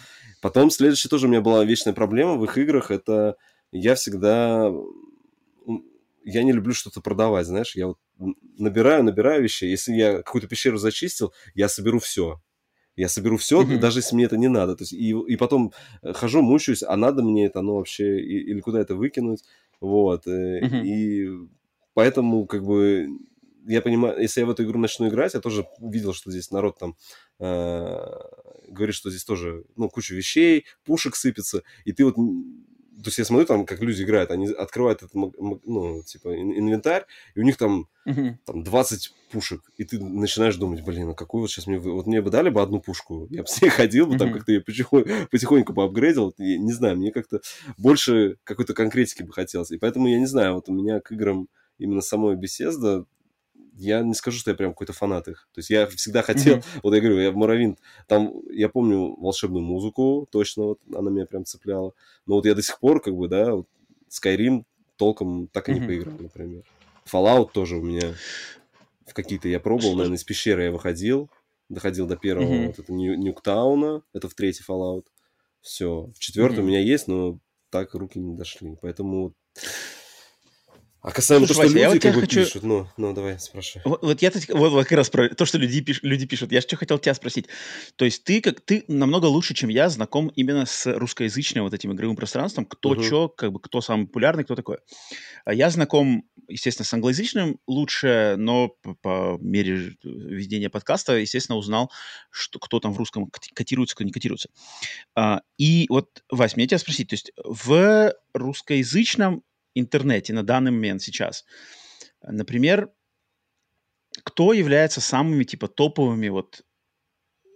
[0.40, 2.90] Потом следующая тоже у меня была вечная проблема в их играх.
[2.90, 3.36] Это
[3.72, 4.70] я всегда...
[6.24, 7.74] Я не люблю что-то продавать, знаешь.
[7.74, 7.98] Я вот
[8.58, 9.64] набираю, набираю вещи.
[9.64, 12.40] Если я какую-то пещеру зачистил, я соберу все.
[12.96, 13.78] Я соберу все, mm-hmm.
[13.78, 14.76] даже если мне это не надо.
[14.76, 15.72] То есть, и, и потом
[16.02, 19.42] э, хожу, мучаюсь, а надо мне это, ну, вообще, и, или куда это выкинуть.
[19.80, 20.26] Вот.
[20.26, 20.84] Mm-hmm.
[20.84, 21.28] И
[22.00, 23.08] Поэтому, как бы,
[23.66, 26.78] я понимаю, если я в эту игру начну играть, я тоже видел, что здесь народ
[26.78, 26.96] там
[27.38, 27.98] э,
[28.68, 33.26] говорит, что здесь тоже, ну, куча вещей, пушек сыпется, и ты вот то есть я
[33.26, 37.04] смотрю там, как люди играют, они открывают этот, ну, типа, инвентарь,
[37.34, 38.36] и у них там, uh-huh.
[38.46, 41.78] там 20 пушек, и ты начинаешь думать, блин, а какую вот сейчас мне...
[41.78, 44.18] Вот мне бы дали бы одну пушку, я бы все ходил бы, uh-huh.
[44.18, 47.40] там как-то ее потихоньку, потихоньку поапгрейдил, и, не знаю, мне как-то
[47.76, 51.48] больше какой-то конкретики бы хотелось, и поэтому я не знаю, вот у меня к играм
[51.80, 53.04] именно самой Bethesda,
[53.74, 55.48] я не скажу, что я прям какой-то фанат их.
[55.52, 56.64] То есть я всегда хотел, mm-hmm.
[56.82, 61.26] вот я говорю, я в Моровинт, там я помню волшебную музыку, точно вот она меня
[61.26, 61.92] прям цепляла.
[62.26, 63.66] Но вот я до сих пор, как бы, да, вот
[64.10, 64.64] Skyrim
[64.96, 65.86] толком так и не mm-hmm.
[65.86, 66.62] поиграл, например.
[67.10, 68.14] Fallout тоже у меня
[69.06, 71.30] в какие-то я пробовал, наверное, из пещеры я выходил,
[71.68, 72.66] доходил до первого mm-hmm.
[72.66, 75.06] вот это Нюктауна, это в третий Fallout.
[75.62, 76.10] Все.
[76.14, 77.38] В четвертый mm-то у меня есть, но
[77.70, 78.76] так руки не дошли.
[78.80, 79.34] Поэтому
[81.02, 82.44] а касаемо Слушай, то, что Вася, люди как бы хочу...
[82.44, 83.82] пишут, ну, ну, давай, спрашивай.
[83.86, 86.52] Вот, вот я вот, вот как раз про то, что люди, пиш, люди пишут.
[86.52, 87.46] Я что хотел тебя спросить.
[87.96, 91.94] То есть ты как ты намного лучше, чем я, знаком именно с русскоязычным вот этим
[91.94, 93.02] игровым пространством, кто угу.
[93.02, 94.76] что, как бы кто самый популярный, кто такой.
[95.46, 101.90] А я знаком, естественно, с англоязычным лучше, но по, по мере ведения подкаста, естественно, узнал,
[102.30, 104.50] что кто там в русском котируется, кто не котируется.
[105.14, 109.42] А, и вот, Вась, мне тебя спросить, то есть в русскоязычном
[109.74, 111.44] интернете на данный момент сейчас.
[112.22, 112.90] Например,
[114.24, 116.64] кто является самыми типа топовыми вот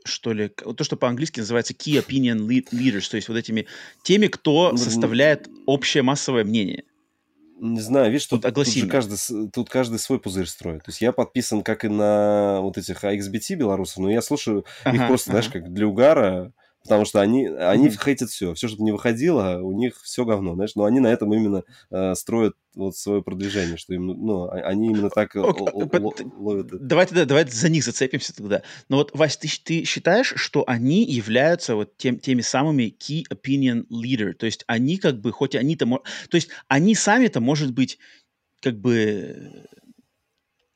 [0.04, 3.66] что ли, то, что по-английски называется key opinion leaders, то есть вот этими,
[4.02, 6.84] теми, кто составляет общее массовое мнение.
[7.58, 9.16] Не знаю, видишь, тут, тут же каждый,
[9.50, 10.82] тут каждый свой пузырь строит.
[10.82, 14.96] То есть я подписан как и на вот этих AXBT белорусов, но я слушаю ага,
[14.96, 15.40] их просто, ага.
[15.40, 16.52] знаешь, как для угара,
[16.84, 18.04] Потому что они, они mm-hmm.
[18.04, 18.52] хейтят все.
[18.52, 20.74] Все, что не выходило, у них все говно, знаешь.
[20.74, 24.88] Но они на этом именно э, строят вот свое продвижение, что им, ну, а, они
[24.88, 26.30] именно так okay.
[26.36, 26.66] ловят.
[26.86, 28.62] Давай тогда, давай за них зацепимся тогда.
[28.90, 33.86] Но вот, Вась, ты, ты считаешь, что они являются вот тем, теми самыми key opinion
[33.88, 34.34] leader?
[34.34, 35.86] То есть они как бы, хоть они-то...
[35.86, 37.98] То есть они сами-то, может быть,
[38.60, 39.66] как бы...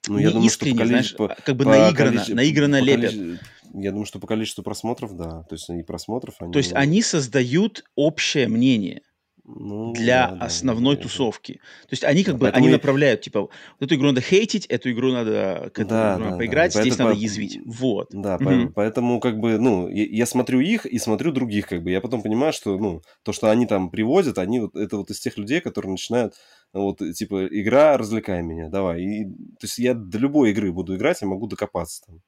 [0.06, 2.34] Ну, я думаю, искренне, что знаешь, по, как бы по наигранно, количе...
[2.34, 3.10] наигранно по лепят.
[3.10, 3.40] Количе
[3.74, 5.44] я думаю, что по количеству просмотров, да.
[5.44, 6.52] То есть и просмотров они...
[6.52, 9.02] То есть они создают общее мнение
[9.48, 11.54] ну, для да, основной да, тусовки.
[11.54, 12.70] То есть они как да, бы они и...
[12.70, 13.50] направляют, типа, вот
[13.80, 16.80] эту игру надо хейтить, эту игру надо, к этому да, игру да, надо поиграть, да.
[16.82, 17.60] здесь поэтому, надо язвить.
[17.64, 18.08] Вот.
[18.10, 18.72] Да, mm-hmm.
[18.74, 21.90] поэтому как бы, ну, я, я смотрю их и смотрю других, как бы.
[21.90, 25.18] Я потом понимаю, что, ну, то, что они там привозят, они вот, это вот из
[25.20, 26.34] тех людей, которые начинают
[26.74, 29.02] вот, типа, игра, развлекай меня, давай.
[29.02, 32.20] И, то есть я до любой игры буду играть, я могу докопаться там.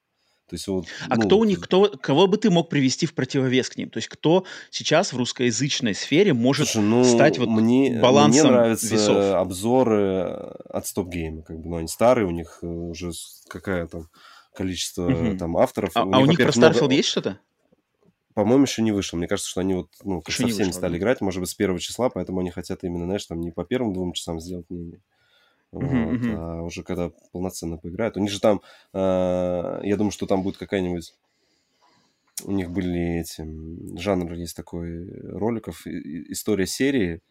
[0.51, 3.13] То есть вот, а ну, кто у них, кто, кого бы ты мог привести в
[3.13, 3.89] противовес к ним?
[3.89, 8.51] То есть кто сейчас в русскоязычной сфере может Слушай, ну, стать вот мне, балансом Мне
[8.51, 9.35] нравятся весов?
[9.35, 10.23] обзоры
[10.69, 13.11] от Stop Game, как бы, ну, они старые, у них э, уже
[13.47, 14.09] какая там
[14.53, 15.37] количество угу.
[15.37, 15.91] там авторов.
[15.95, 16.95] А у, а них, у них про Starfield много...
[16.95, 17.39] есть что-то?
[18.33, 19.17] По-моему, еще не вышел.
[19.17, 20.97] Мне кажется, что они вот ну, со всеми вышло, стали да.
[20.97, 23.93] играть, может быть, с первого числа, поэтому они хотят именно, знаешь, там не по первым
[23.93, 24.99] двум часам сделать мнение,
[25.71, 26.35] вот, uh-huh.
[26.35, 28.17] а уже когда полноценно поиграют.
[28.17, 28.61] У них же там,
[28.93, 31.13] э, я думаю, что там будет какая-нибудь...
[32.43, 33.47] У них были эти...
[33.97, 37.21] Жанр есть такой роликов, история серии.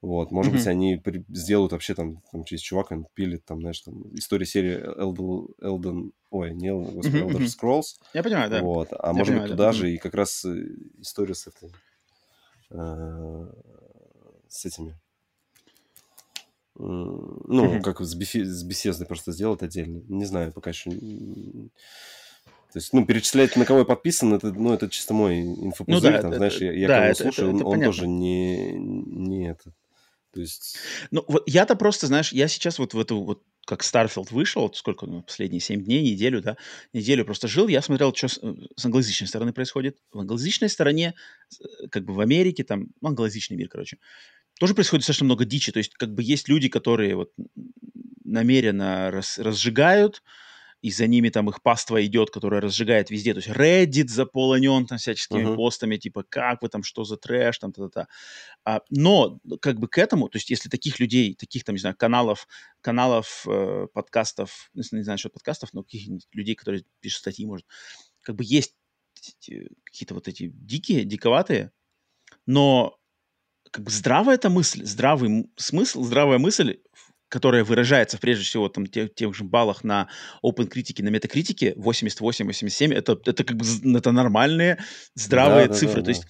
[0.00, 0.56] Вот, может uh-huh.
[0.56, 1.24] быть, они при...
[1.28, 6.10] сделают вообще там, там через чувак, он пилит там, знаешь, там, история серии Elden, Elden
[6.30, 7.30] ой, не господи, uh-huh.
[7.30, 8.00] Elder Scrolls.
[8.12, 8.60] Я понимаю, да.
[8.60, 9.72] Вот, а Я может понимаю, быть, туда да.
[9.72, 10.66] же и как раз э,
[10.98, 11.70] история с этой...
[12.70, 13.46] Э,
[14.48, 14.94] с этими
[16.76, 20.02] ну, как с, Бефи, с просто сделать отдельно.
[20.08, 20.90] Не знаю, пока еще...
[20.90, 26.16] То есть, ну, перечислять, на кого я подписан, это, ну, это чисто мой инфопузырь, ну,
[26.16, 28.08] да, там, это, знаешь, я, я да, кого это, слушаю, это, это, он, он тоже
[28.08, 29.72] не, не это.
[30.32, 30.76] То есть...
[31.12, 34.76] Ну, вот я-то просто, знаешь, я сейчас вот в эту вот как Starfield вышел, вот
[34.76, 36.56] сколько, ну, последние 7 дней, неделю, да,
[36.92, 39.98] неделю просто жил, я смотрел, что с, э, с англоязычной стороны происходит.
[40.12, 41.14] В англоязычной стороне,
[41.60, 43.98] э, как бы в Америке, там, ну, англоязычный мир, короче,
[44.58, 45.72] тоже происходит достаточно много дичи.
[45.72, 47.32] То есть, как бы есть люди, которые вот
[48.24, 50.22] намеренно раз, разжигают,
[50.84, 53.32] и за ними там их паства идет, которая разжигает везде.
[53.32, 55.56] То есть Reddit заполнен там всяческими uh-huh.
[55.56, 58.06] постами, типа, как вы там, что за трэш, там, та-та-та.
[58.66, 61.96] А, но как бы к этому, то есть если таких людей, таких там, не знаю,
[61.96, 62.46] каналов,
[62.82, 67.64] каналов, э, подкастов, не знаю, что подкастов, но каких людей, которые пишут статьи, может,
[68.20, 68.74] как бы есть
[69.86, 71.72] какие-то вот эти дикие, диковатые,
[72.44, 72.98] но
[73.74, 76.78] как бы здравая эта мысль, здравый смысл, здравая мысль,
[77.28, 80.08] которая выражается прежде всего там тех, тех же баллах на
[80.44, 83.64] Open критике, на метакритике 88-87, это, это как бы
[83.98, 84.78] это нормальные
[85.14, 86.02] здравые да, цифры.
[86.02, 86.24] Да, да, То есть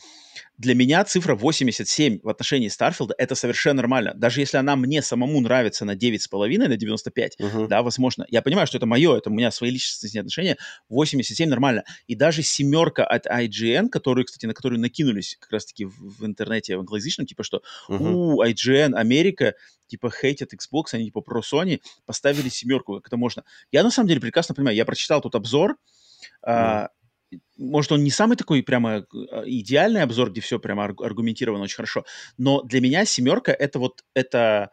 [0.56, 4.12] для меня цифра 87 в отношении Старфилда это совершенно нормально.
[4.14, 7.66] Даже если она мне самому нравится на 9,5, на 95, uh-huh.
[7.66, 8.24] да, возможно.
[8.28, 10.56] Я понимаю, что это мое, это у меня свои личностные отношения.
[10.88, 11.84] 87 нормально.
[12.06, 16.76] И даже семерка от IGN, которую, кстати, на которую накинулись как раз-таки в, в интернете
[16.76, 18.12] в англоязычном, типа что, uh-huh.
[18.12, 19.54] у, IGN, Америка,
[19.88, 23.42] типа хейтят Xbox, они типа про Sony, поставили семерку, как это можно.
[23.72, 25.76] Я на самом деле прекрасно понимаю, я прочитал тут обзор,
[26.46, 26.88] uh-huh
[27.56, 32.04] может, он не самый такой прямо а, идеальный обзор, где все прямо аргументировано очень хорошо,
[32.38, 34.70] но для меня семерка это вот это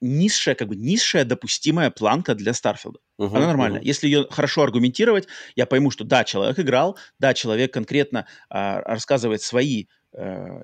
[0.00, 2.98] низшая, как бы низшая допустимая планка для Старфилда.
[3.20, 3.80] Uh-huh, Она нормальная.
[3.80, 3.86] Uh-huh.
[3.86, 9.42] Если ее хорошо аргументировать, я пойму, что да, человек играл, да, человек конкретно а, рассказывает
[9.42, 9.97] свои Э,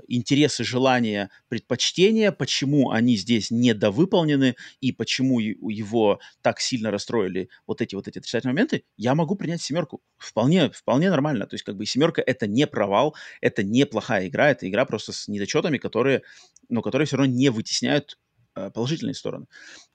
[0.08, 7.94] интересы, желания, предпочтения, почему они здесь недовыполнены и почему его так сильно расстроили вот эти
[7.94, 10.02] вот эти отрицательные моменты, я могу принять семерку.
[10.16, 11.46] Вполне, вполне нормально.
[11.46, 15.12] То есть как бы семерка это не провал, это не плохая игра, это игра просто
[15.12, 16.22] с недочетами, которые,
[16.68, 18.18] но которые все равно не вытесняют
[18.54, 19.46] э, положительные стороны.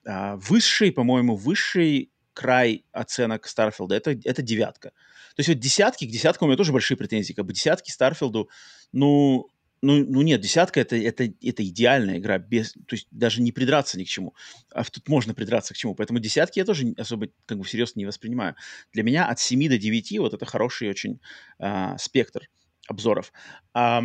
[0.06, 4.90] А, высший, по-моему, высший край оценок Старфилда это, это девятка.
[4.90, 7.32] То есть вот десятки, к десяткам у меня тоже большие претензии.
[7.32, 8.48] Как бы десятки Старфилду,
[8.92, 9.48] ну,
[9.82, 13.98] ну, ну нет, десятка это, это, это идеальная игра, без, то есть даже не придраться
[13.98, 14.34] ни к чему.
[14.72, 15.94] А тут можно придраться к чему.
[15.94, 18.56] Поэтому десятки я тоже особо как бы всерьез не воспринимаю.
[18.92, 21.20] Для меня от 7 до 9 вот это хороший очень
[21.58, 22.50] а, спектр
[22.88, 23.32] обзоров.
[23.72, 24.02] А,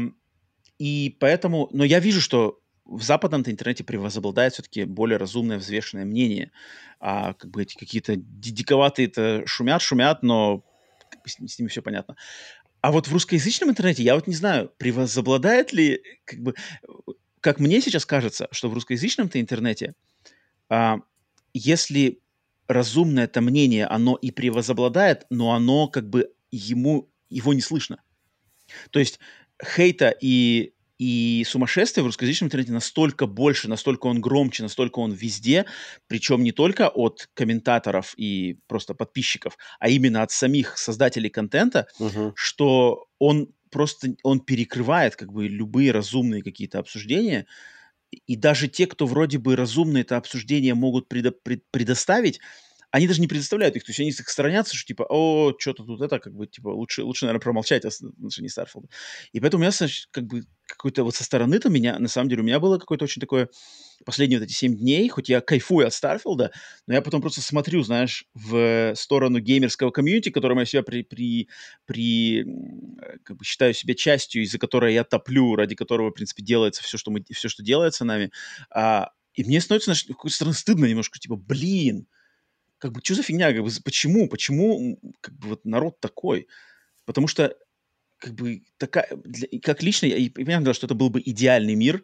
[0.78, 6.52] и поэтому, но я вижу, что в западном интернете превозобладает все-таки более разумное, взвешенное мнение.
[7.00, 10.64] А как бы эти какие-то диковатые-то шумят, шумят, но
[11.26, 12.16] с, с ними все понятно.
[12.82, 16.54] А вот в русскоязычном интернете я вот не знаю, превозобладает ли, как бы,
[17.42, 19.96] как мне сейчас кажется, что в русскоязычном-то интернете
[20.70, 21.00] а,
[21.54, 22.22] если
[22.68, 28.02] разумное это мнение, оно и превозобладает, но оно как бы ему, его не слышно.
[28.92, 29.20] То есть
[29.64, 35.66] хейта и, и сумасшествия в русскоязычном интернете настолько больше, настолько он громче, настолько он везде,
[36.08, 42.32] причем не только от комментаторов и просто подписчиков, а именно от самих создателей контента, угу.
[42.36, 47.46] что он просто, он перекрывает как бы любые разумные какие-то обсуждения,
[48.28, 52.40] и даже те, кто вроде бы разумно это обсуждение могут предо- пред- предоставить,
[52.96, 56.00] они даже не предоставляют их, то есть они их сторонятся, что типа, о, что-то тут
[56.00, 58.88] это, как бы, типа, лучше, лучше наверное, промолчать о отношении Старфилда.
[59.34, 59.74] И поэтому меня,
[60.12, 63.20] как бы, какой-то вот со стороны-то меня, на самом деле, у меня было какое-то очень
[63.20, 63.50] такое,
[64.06, 66.54] последние вот эти семь дней, хоть я кайфую от Старфилда,
[66.88, 71.50] но я потом просто смотрю, знаешь, в сторону геймерского комьюнити, которым я себя при, при,
[71.86, 72.46] при
[73.26, 76.98] как бы считаю себя частью, из-за которой я топлю, ради которого, в принципе, делается все,
[76.98, 78.32] что, мы, все, что делается нами.
[78.74, 82.08] А, и мне становится, знаешь, с какой-то стороны стыдно немножко, типа, блин,
[82.86, 86.48] как бы, что за фигня, как бы, почему, почему, как бы, вот народ такой?
[87.06, 87.58] Потому что,
[88.18, 92.04] как бы, такая, для, как лично, я, я понимаю, что это был бы идеальный мир,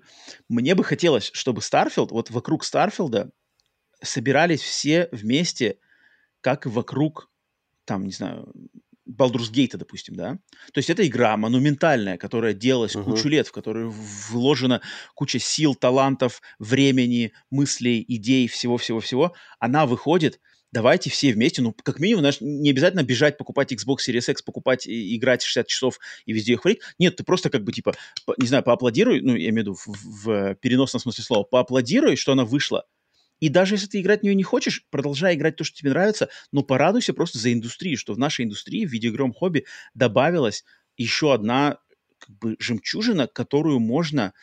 [0.49, 3.29] мне бы хотелось, чтобы Starfield, вот вокруг Starfield'а
[4.01, 5.77] собирались все вместе,
[6.41, 7.29] как вокруг,
[7.85, 8.51] там, не знаю,
[9.07, 10.39] Baldur's Gate, допустим, да?
[10.73, 13.03] То есть это игра монументальная, которая делалась uh-huh.
[13.03, 14.81] кучу лет, в которую вложена
[15.13, 19.35] куча сил, талантов, времени, мыслей, идей, всего-всего-всего.
[19.59, 20.39] Она выходит
[20.71, 24.87] давайте все вместе, ну, как минимум, знаешь, не обязательно бежать, покупать Xbox Series X, покупать
[24.87, 26.79] и играть 60 часов и везде их хвалить.
[26.99, 27.93] Нет, ты просто как бы, типа,
[28.25, 32.15] по, не знаю, поаплодируй, ну, я имею в виду в, в переносном смысле слова, поаплодируй,
[32.15, 32.85] что она вышла.
[33.39, 36.29] И даже если ты играть в нее не хочешь, продолжай играть то, что тебе нравится,
[36.51, 39.65] но порадуйся просто за индустрию, что в нашей индустрии, в видеоигровом хобби
[39.95, 40.63] добавилась
[40.95, 41.79] еще одна
[42.19, 44.33] как бы жемчужина, которую можно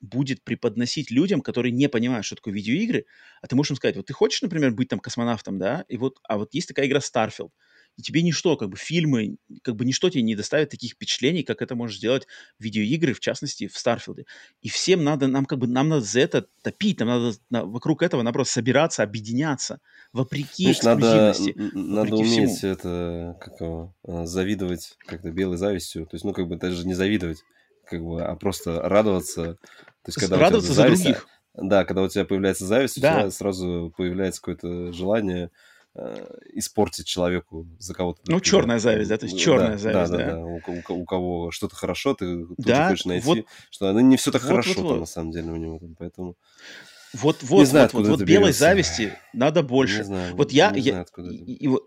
[0.00, 3.06] будет преподносить людям, которые не понимают, что такое видеоигры,
[3.42, 6.18] а ты можешь им сказать, вот ты хочешь, например, быть там космонавтом, да, и вот,
[6.24, 7.50] а вот есть такая игра Starfield,
[7.98, 11.60] и тебе ничто, как бы фильмы, как бы ничто тебе не доставит таких впечатлений, как
[11.60, 12.28] это может сделать
[12.60, 14.24] видеоигры, в частности, в Старфилде.
[14.62, 18.02] И всем надо, нам как бы, нам надо за это топить, нам надо на, вокруг
[18.02, 19.80] этого, наоборот, собираться, объединяться,
[20.12, 21.54] вопреки Знаешь, эксклюзивности.
[21.56, 22.72] Надо, надо уметь всему.
[22.72, 26.94] это, как его, а, завидовать как-то белой завистью, то есть, ну, как бы даже не
[26.94, 27.44] завидовать,
[27.88, 29.54] как бы, а просто радоваться.
[29.54, 31.26] То есть, когда радоваться за зависть, других.
[31.54, 33.16] Да, когда у тебя появляется зависть, да.
[33.16, 35.50] у тебя сразу появляется какое-то желание
[35.96, 38.20] э, испортить человеку за кого-то.
[38.26, 40.18] Ну, черная зависть, да, то есть черная да, зависть, да.
[40.18, 40.40] Да, да, да.
[40.40, 40.60] У,
[40.94, 43.38] у, у кого что-то хорошо, ты тут да, хочешь найти, вот,
[43.70, 45.00] что оно не все так вот, хорошо вот, вот.
[45.00, 46.36] на самом деле у него, там, поэтому...
[47.14, 49.98] Вот, вот, не знаю, вот, вот, вот белой зависти надо больше.
[49.98, 51.78] Не знаю, вот я, не я, знаю, и, и, и,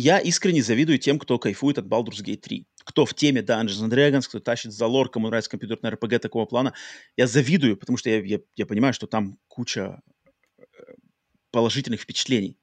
[0.00, 3.90] я искренне завидую тем, кто кайфует от Baldur's Gate 3 кто в теме Dungeons and
[3.90, 6.72] Dragons, кто тащит за лор, кому нравится компьютерная RPG такого плана,
[7.18, 10.00] я завидую, потому что я, я, я понимаю, что там куча
[10.56, 10.62] э,
[11.50, 12.56] положительных впечатлений.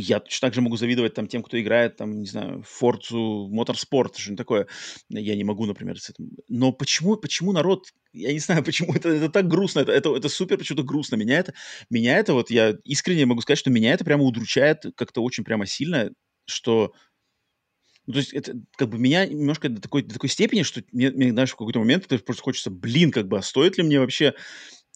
[0.00, 4.14] Я точно так же могу завидовать там тем, кто играет, там, не знаю, Forza Motorsport,
[4.16, 4.66] что-нибудь такое.
[5.08, 6.30] Я не могу, например, с этим.
[6.48, 10.28] Но почему, почему народ, я не знаю, почему это, это так грустно, это, это, это
[10.28, 11.16] супер почему-то грустно.
[11.16, 11.54] Меня это,
[11.90, 15.66] меня это вот, я искренне могу сказать, что меня это прямо удручает как-то очень прямо
[15.66, 16.10] сильно,
[16.46, 16.92] что
[18.06, 21.10] ну, то есть это как бы меня немножко до такой, до такой степени, что мне,
[21.10, 24.00] мне знаешь, в какой-то момент это просто хочется, блин, как бы, а стоит ли мне
[24.00, 24.34] вообще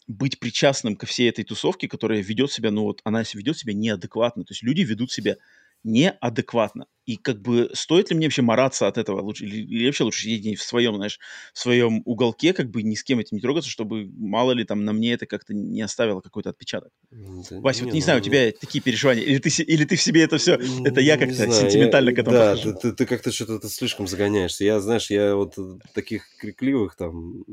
[0.06, 4.44] быть причастным ко всей этой тусовке, которая ведет себя, ну вот, она ведет себя неадекватно.
[4.44, 5.36] То есть люди ведут себя
[5.84, 6.86] неадекватно.
[7.06, 9.20] И как бы стоит ли мне вообще мараться от этого?
[9.20, 11.18] Лучше, или, или вообще лучше сидеть в своем, знаешь,
[11.52, 14.84] в своем уголке, как бы ни с кем этим не трогаться, чтобы мало ли там
[14.84, 16.90] на мне это как-то не оставило какой-то отпечаток.
[17.10, 19.96] Да, Вася, не, вот не ну, знаю, у тебя такие переживания, или ты, или ты
[19.96, 22.92] в себе это все, это я как-то знаю, сентиментально я, к этому Да, ты, ты,
[22.92, 24.64] ты как-то что-то слишком загоняешься.
[24.64, 25.58] Я, знаешь, я вот
[25.92, 27.44] таких крикливых там,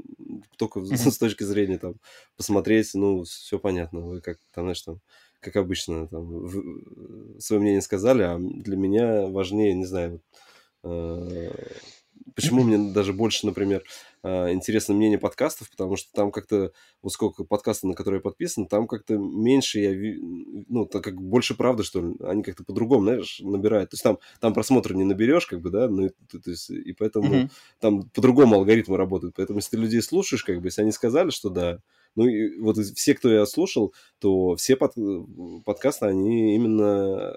[0.57, 1.95] только с точки зрения там
[2.37, 5.01] посмотреть, ну, все понятно, вы как там, знаешь, там
[5.41, 10.21] как обычно, там, в, свое мнение сказали, а для меня важнее, не знаю,
[10.83, 11.51] э,
[12.35, 13.83] почему мне даже больше, например,
[14.23, 18.67] э, интересно мнение подкастов, потому что там как-то, вот сколько подкастов, на которые я подписан,
[18.67, 20.19] там как-то меньше я,
[20.69, 23.89] ну, так как больше правды, что ли, они как-то по-другому, знаешь, набирают.
[23.89, 26.93] То есть там, там просмотры не наберешь, как бы, да, ну, то, то есть, и
[26.93, 27.51] поэтому mm-hmm.
[27.79, 29.35] там по-другому алгоритмы работают.
[29.35, 31.79] Поэтому если ты людей слушаешь, как бы, если они сказали, что да,
[32.15, 34.93] ну, и вот все, кто я слушал, то все под,
[35.65, 37.35] подкасты, они именно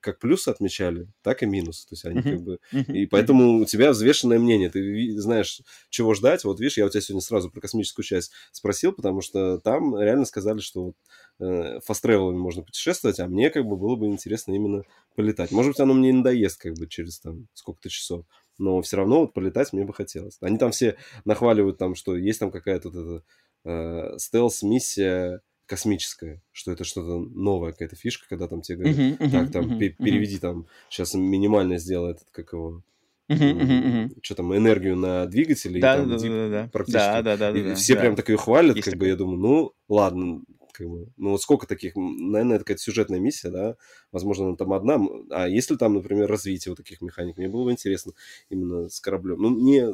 [0.00, 1.84] как плюс отмечали, так и минус.
[1.86, 2.30] То есть они uh-huh.
[2.30, 2.58] как бы...
[2.72, 2.92] Uh-huh.
[2.92, 4.70] И поэтому у тебя взвешенное мнение.
[4.70, 5.60] Ты знаешь,
[5.90, 6.44] чего ждать.
[6.44, 10.24] Вот видишь, я у тебя сегодня сразу про космическую часть спросил, потому что там реально
[10.24, 10.96] сказали, что вот,
[11.40, 14.84] э, фаст можно путешествовать, а мне как бы было бы интересно именно
[15.14, 15.50] полетать.
[15.50, 18.24] Может быть, оно мне надоест как бы через там сколько-то часов
[18.60, 20.36] но все равно вот полетать мне бы хотелось.
[20.42, 23.24] Они там все нахваливают там, что есть там какая-то вот эта
[23.64, 29.30] э, стелс-миссия, космическое, что это что-то новое, какая-то фишка, когда там тебе говорят, uh-huh, uh-huh,
[29.30, 30.40] так, там, uh-huh, переведи uh-huh.
[30.40, 32.82] там, сейчас минимально сделай этот, как его,
[33.28, 34.18] Uh-huh, uh-huh.
[34.22, 35.80] что там, энергию на двигатели.
[35.80, 36.98] Да, и, там, да, да, да, практически.
[36.98, 38.00] Да, да, да, и да, все да.
[38.00, 39.06] прям такое хвалят, Есть как такое.
[39.06, 40.42] бы я думаю, ну, ладно,
[40.72, 43.76] как бы, ну вот сколько таких, наверное, это какая-то сюжетная миссия, да,
[44.10, 44.98] возможно, она там одна,
[45.30, 48.14] а если там, например, развитие вот таких механик, мне было бы интересно
[48.48, 49.40] именно с кораблем.
[49.40, 49.90] Ну, мне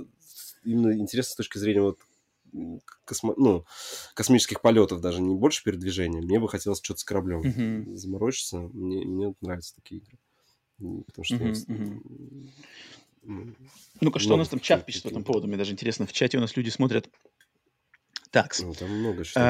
[0.64, 1.98] именно интересно с точки зрения вот
[3.04, 3.34] космо...
[3.36, 3.64] ну,
[4.14, 6.20] космических полетов даже, не больше передвижения.
[6.20, 7.96] Мне бы хотелось что-то с кораблем Мгм.
[7.96, 8.58] заморочиться.
[8.58, 10.18] Мне, мне нравятся такие игры.
[11.06, 11.36] Потому что...
[11.36, 12.52] Мгм.
[13.24, 13.56] м,
[14.00, 15.48] Ну-ка, что у нас там чат пишет по этому поводу?
[15.48, 17.08] Мне даже интересно, в чате у нас люди смотрят.
[18.30, 19.40] Так, Ну, там много что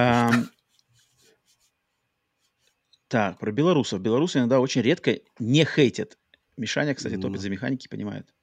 [3.09, 4.01] Так, про белорусов.
[4.01, 6.19] Белорусы иногда очень редко не хейтят.
[6.57, 7.23] Мишаня, кстати, Ну.
[7.23, 8.35] топит за механики, понимает.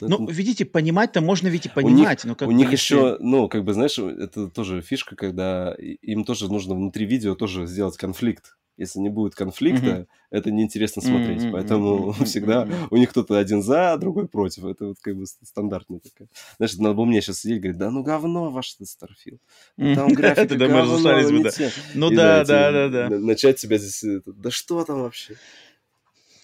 [0.00, 2.70] Ну, Ну, видите, понимать-то можно ведь и У них- понимать, но как У бы них
[2.72, 7.34] если- еще, ну, как бы, знаешь, это тоже фишка, когда им тоже нужно внутри видео
[7.34, 8.56] тоже сделать конфликт.
[8.78, 11.44] Если не будет конфликта, это неинтересно смотреть.
[11.44, 14.66] Мгм, Поэтому мгм, всегда у них кто-то один за, другой против.
[14.66, 16.28] Это вот как бы ст- стандартная такая.
[16.58, 19.38] Знаешь, надо было мне сейчас сидеть и говорить, да ну говно ваш Starfield.
[19.78, 21.50] Ну, Там графика Это мы разошлись бы, не да.
[21.52, 21.70] те».
[21.94, 23.08] Ну да, да, да, да.
[23.08, 25.36] на- Начать себя здесь, да что там вообще?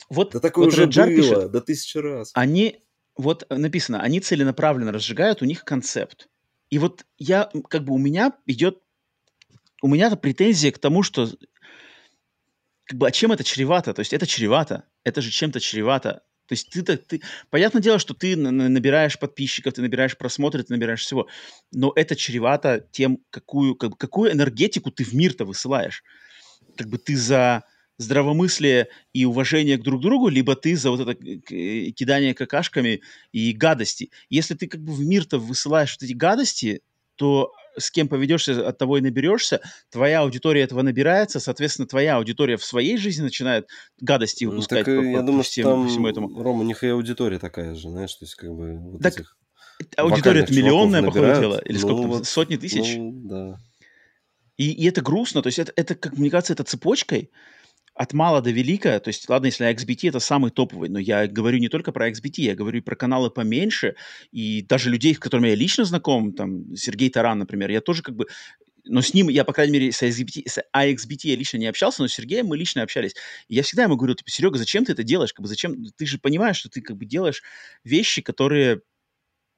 [0.09, 2.31] Вот, Да такое вот уже Реджар было, пишет, да тысячу раз.
[2.35, 2.81] они,
[3.17, 6.29] вот написано, они целенаправленно разжигают, у них концепт.
[6.71, 8.79] И вот я, как бы у меня идет,
[9.83, 11.29] у меня-то претензия к тому, что
[12.85, 13.95] как бы, а чем это чревато?
[13.95, 16.23] То есть это чревато, это же чем-то чревато.
[16.47, 20.63] То есть ты-то, ты, понятное дело, что ты на- на- набираешь подписчиков, ты набираешь просмотры,
[20.63, 21.29] ты набираешь всего,
[21.71, 26.03] но это чревато тем, какую, как какую энергетику ты в мир-то высылаешь.
[26.77, 27.65] Как бы ты за
[28.03, 33.01] здравомыслие и уважение к друг другу, либо ты за вот это к- к- кидание какашками
[33.33, 34.11] и гадости.
[34.29, 36.83] Если ты как бы в мир-то высылаешь вот эти гадости,
[37.16, 39.61] то с кем поведешься, от того и наберешься.
[39.91, 43.66] Твоя аудитория этого набирается, соответственно, твоя аудитория в своей жизни начинает
[44.01, 46.43] гадости Ну, выпускать так по, по- я по думаю, всем- что там, всему этому.
[46.43, 49.37] Рома, у них и аудитория такая же, знаешь, то есть как бы вот Так этих
[49.97, 51.59] Аудитория вокальных миллионная, походу, дело.
[51.65, 52.97] Или Ну сколько вот, сотни тысяч.
[52.97, 53.59] Ну, да.
[54.59, 57.31] И, и это грустно, то есть это, это, как мне кажется, это цепочкой
[57.94, 58.98] от мала до велика.
[59.01, 62.43] То есть, ладно, если XBT это самый топовый, но я говорю не только про XBT,
[62.43, 63.97] я говорю и про каналы поменьше,
[64.31, 68.16] и даже людей, с которыми я лично знаком, там, Сергей Таран, например, я тоже как
[68.16, 68.27] бы
[68.85, 72.02] но с ним я, по крайней мере, с AXBT, с AXBT я лично не общался,
[72.02, 73.14] но с Сергеем мы лично общались.
[73.47, 75.32] И я всегда ему говорю, типа, Серега, зачем ты это делаешь?
[75.32, 75.85] Как бы зачем?
[75.97, 77.43] Ты же понимаешь, что ты как бы делаешь
[77.85, 78.81] вещи, которые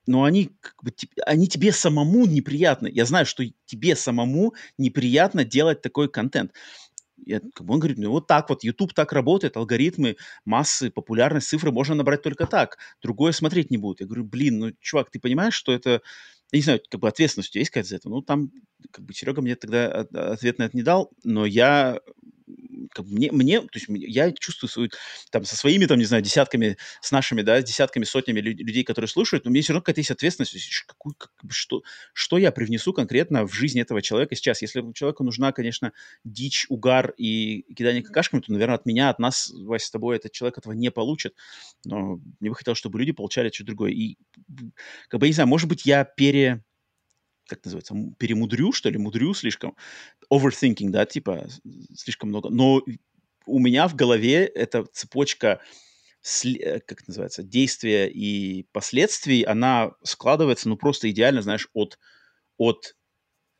[0.06, 0.92] но они, как бы,
[1.24, 2.90] они тебе самому неприятны.
[2.92, 6.52] Я знаю, что тебе самому неприятно делать такой контент.
[7.16, 11.94] Я, он говорит, ну вот так вот, YouTube так работает, алгоритмы, массы, популярность, цифры можно
[11.94, 12.78] набрать только так.
[13.02, 14.00] Другое смотреть не будет.
[14.00, 16.02] Я говорю, блин, ну, чувак, ты понимаешь, что это...
[16.52, 18.08] Я не знаю, как бы ответственность у тебя есть какая-то за это?
[18.08, 18.50] Ну, там,
[18.90, 22.00] как бы, Серега мне тогда от- ответ на это не дал, но я
[22.92, 24.90] как бы мне, мне, то есть я чувствую свою,
[25.30, 29.08] там, со своими, там, не знаю, десятками, с нашими, да, десятками, сотнями лю- людей, которые
[29.08, 31.82] слушают, но мне все равно какая-то есть ответственность, какую, как что,
[32.12, 34.62] что я привнесу конкретно в жизнь этого человека сейчас.
[34.62, 35.92] Если человеку нужна, конечно,
[36.24, 40.32] дичь, угар и кидание какашками, то, наверное, от меня, от нас, Вася, с тобой этот
[40.32, 41.34] человек этого не получит.
[41.84, 43.92] Но мне бы хотелось, чтобы люди получали что-то другое.
[43.92, 44.16] И,
[45.08, 46.62] как бы, я не знаю, может быть, я пере
[47.46, 49.76] как называется, перемудрю, что ли, мудрю слишком,
[50.36, 51.46] overthinking, да, типа,
[51.94, 52.82] слишком много, но
[53.46, 55.60] у меня в голове эта цепочка,
[56.44, 61.98] э, как это называется, действия и последствий, она складывается, ну, просто идеально, знаешь, от,
[62.56, 62.96] от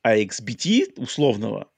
[0.07, 1.71] AXBT условного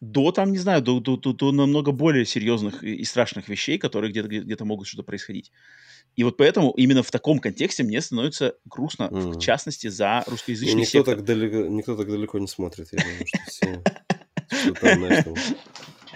[0.00, 4.10] до, там, не знаю, до, до, до, до намного более серьезных и, страшных вещей, которые
[4.10, 5.52] где-то, где- где-то могут что-то происходить.
[6.16, 9.40] И вот поэтому именно в таком контексте мне становится грустно, в Мгм.
[9.40, 11.16] частности, за русскоязычный никто, сектор.
[11.16, 13.84] так далеко, никто так далеко не смотрит, я думаю, что все,
[14.50, 15.34] что там, знаешь, там,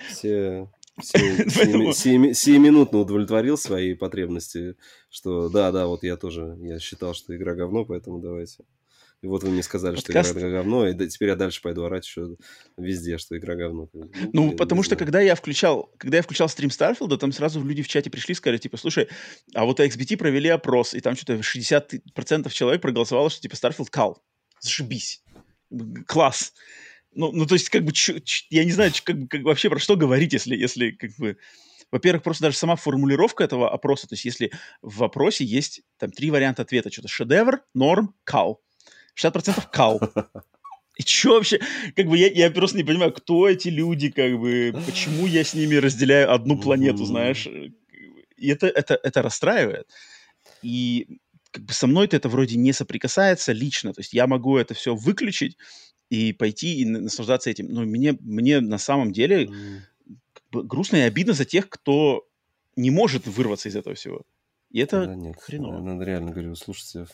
[0.08, 0.68] все,
[1.02, 4.76] сиюминутно удовлетворил свои потребности,
[5.10, 8.64] что да, да, вот я тоже, я считал, что игра говно, поэтому давайте.
[9.24, 12.04] И вот вы мне сказали, что Подкаст- игра говно, и теперь я дальше пойду орать
[12.04, 12.36] еще
[12.76, 13.88] везде, что игра говно.
[14.34, 17.82] Ну, блин, потому что когда я включал, когда я включал стрим Старфилда, там сразу люди
[17.82, 19.08] в чате пришли и сказали, типа, слушай,
[19.54, 24.22] а вот XBT провели опрос, и там что-то 60% человек проголосовало, что, типа, Starfield кал.
[24.60, 25.22] Зашибись.
[26.06, 26.52] Класс.
[27.14, 29.70] Ну, ну, то есть, как бы, чё- чё- я не знаю, чё- как, как вообще
[29.70, 31.36] про что говорить, если, если, как бы...
[31.92, 34.50] Во-первых, просто даже сама формулировка этого опроса, то есть если
[34.82, 38.60] в вопросе есть там три варианта ответа, что-то шедевр, норм, кал.
[39.14, 40.00] 60% кал.
[40.96, 41.60] И что вообще?
[41.96, 45.54] Как бы я, я просто не понимаю, кто эти люди, как бы, почему я с
[45.54, 47.46] ними разделяю одну планету, знаешь?
[48.36, 49.86] И это, это, это расстраивает.
[50.62, 51.06] И
[51.52, 53.92] как бы со мной это вроде не соприкасается лично.
[53.92, 55.56] То есть я могу это все выключить
[56.14, 57.68] и пойти и наслаждаться этим.
[57.68, 59.78] Но мне, мне на самом деле mm.
[60.32, 62.26] как бы грустно и обидно за тех, кто
[62.76, 64.22] не может вырваться из этого всего.
[64.70, 65.80] И это да, нет, хреново.
[65.80, 67.06] Надо реально, говорю, слушайте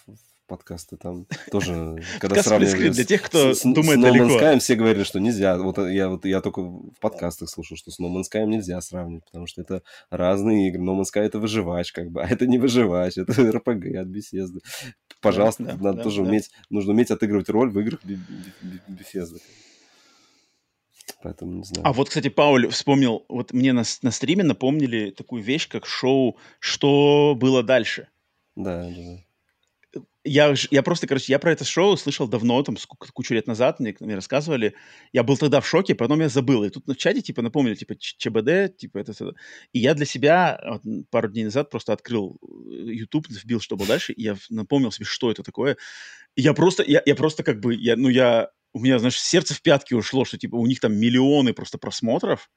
[0.51, 5.57] подкасты там тоже, когда сравнивали для тех, кто думает Sky, все говорили, что нельзя.
[5.57, 9.25] Вот я, вот я только в подкастах слушал, что с No Man's Sky нельзя сравнивать,
[9.27, 10.83] потому что это разные игры.
[10.83, 14.59] No Man's Sky это выживач, как бы, а это не выживач, это RPG от Bethesda.
[15.21, 18.01] Пожалуйста, надо тоже уметь, нужно уметь отыгрывать роль в играх
[18.89, 19.39] Bethesda.
[21.23, 21.87] Поэтому не знаю.
[21.87, 26.39] А вот, кстати, Пауль вспомнил, вот мне на, на стриме напомнили такую вещь, как шоу
[26.59, 28.09] «Что было дальше?».
[28.57, 29.25] Да, да, да
[30.25, 32.77] я, я просто, короче, я про это шоу слышал давно, там,
[33.15, 34.75] кучу лет назад, мне, мне рассказывали.
[35.13, 36.63] Я был тогда в шоке, потом я забыл.
[36.65, 39.35] И тут в чате, типа, напомнили, типа, ЧБД, типа, это, это.
[39.73, 43.89] И я для себя вот, пару дней назад просто открыл э, YouTube, вбил, что было
[43.89, 45.79] дальше, и я напомнил себе, что это такое.
[46.37, 49.55] И я просто, я, я просто как бы, я, ну, я, у меня, знаешь, сердце
[49.55, 52.51] в пятки ушло, что, типа, у них там миллионы просто просмотров.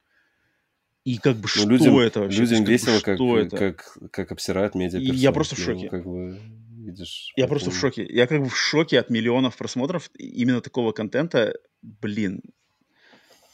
[1.05, 2.41] И как бы, ну, что людям, это вообще?
[2.41, 5.83] Людям весело, как, как, как, как обсирают медиа Я просто в шоке.
[5.83, 7.31] Ну, как бы видишь.
[7.35, 8.05] Я просто в шоке.
[8.07, 11.53] Я как бы в шоке от миллионов просмотров именно такого контента.
[11.81, 12.41] Блин.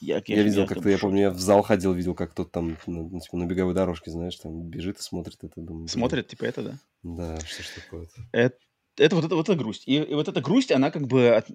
[0.01, 3.19] Я, я видел, как-то, я помню, я в зал ходил, видел, как кто-то там ну,
[3.19, 5.59] типа, на беговой дорожке, знаешь, там бежит и смотрит это.
[5.59, 6.79] Думаю, смотрит, типа это, да?
[7.03, 8.29] Да, что ж такое-то.
[8.31, 8.57] Это
[8.99, 9.83] это вот это вот эта грусть.
[9.87, 11.47] И, и вот эта грусть, она как бы, от,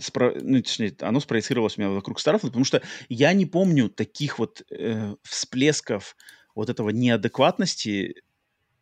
[0.00, 4.38] спро, ну, точнее, оно спроецировалось у меня вокруг Starfield, потому что я не помню таких
[4.38, 6.16] вот э, всплесков
[6.54, 8.22] вот этого неадекватности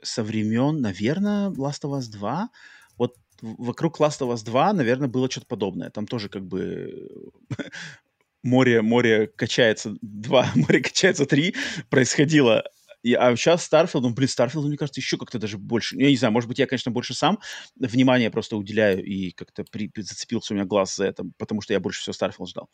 [0.02, 2.48] со времен, наверное, Last of Us 2.
[2.96, 5.90] Вот вокруг Last of Us 2, наверное, было что-то подобное.
[5.90, 7.08] Там тоже как бы
[8.42, 11.54] море, море качается 2, море качается 3
[11.90, 12.64] происходило.
[13.02, 15.96] И, а сейчас Starfield, ну, блин, Starfield, мне кажется, еще как-то даже больше.
[15.96, 17.38] Я не знаю, может быть, я, конечно, больше сам
[17.76, 21.80] внимание просто уделяю и как-то при, зацепился у меня глаз за это, потому что я
[21.80, 22.68] больше всего Starfield ждал.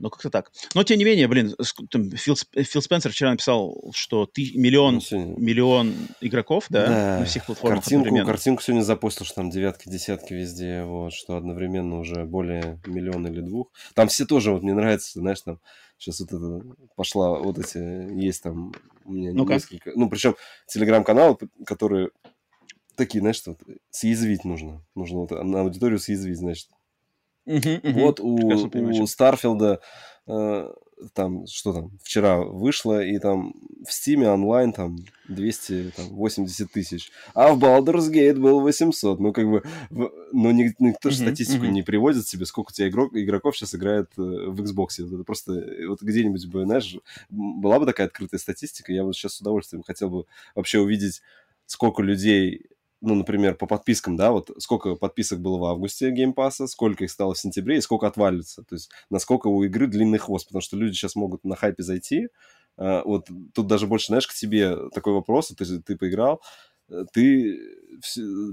[0.00, 0.50] Ну, как-то так.
[0.74, 1.54] Но, тем не менее, блин,
[1.90, 7.24] там, Фил, Фил Спенсер вчера написал, что ты, миллион, ну, миллион игроков, да, да, на
[7.26, 8.26] всех платформах картинку.
[8.26, 13.40] Картинку сегодня запустил, что там девятки, десятки везде, вот, что одновременно уже более миллиона или
[13.40, 13.70] двух.
[13.94, 15.60] Там все тоже, вот мне нравится, знаешь, там
[15.96, 17.78] сейчас вот это пошла, вот эти,
[18.20, 18.72] есть там
[19.04, 20.34] у меня ну несколько, ну, причем
[20.66, 22.10] телеграм-каналы, которые
[22.96, 23.60] такие, знаешь, вот,
[23.90, 24.84] съязвить нужно.
[24.94, 26.68] Нужно вот на аудиторию съязвить, значит.
[27.46, 27.92] Uh-huh, uh-huh.
[28.00, 29.80] Вот у, у Старфилда
[30.26, 30.72] э,
[31.12, 33.54] там, что там, вчера вышло, и там
[33.86, 34.96] в Steam'е онлайн там
[35.28, 39.20] 280 тысяч, а в Baldur's Gate был 800.
[39.20, 41.70] Ну, как бы, в, ну, никто же статистику uh-huh.
[41.70, 45.04] не приводит себе, сколько у тебя игрок, игроков сейчас играет э, в Xbox.
[45.04, 46.96] Это просто, э, вот где-нибудь бы, знаешь,
[47.28, 51.22] была бы такая открытая статистика, я вот сейчас с удовольствием хотел бы вообще увидеть,
[51.66, 52.66] сколько людей
[53.00, 57.10] ну, например, по подпискам, да, вот сколько подписок было в августе Game Pass'а, сколько их
[57.10, 58.62] стало в сентябре и сколько отвалится.
[58.62, 62.28] То есть насколько у игры длинный хвост, потому что люди сейчас могут на хайпе зайти.
[62.76, 66.40] А, вот тут даже больше, знаешь, к тебе такой вопрос, ты, ты поиграл,
[66.88, 67.58] э, ты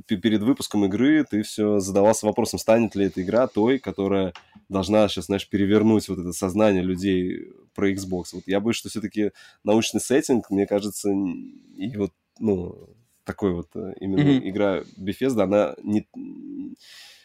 [0.06, 4.34] перед выпуском игры ты все задавался вопросом, станет ли эта игра той, которая
[4.70, 8.26] должна сейчас, знаешь, перевернуть вот это сознание людей про Xbox.
[8.34, 9.32] Вот я боюсь, что все-таки
[9.64, 12.96] научный сеттинг, мне кажется, и вот, ну,
[13.32, 14.50] такой вот э, именно mm-hmm.
[14.50, 16.06] игра Bethesda, она не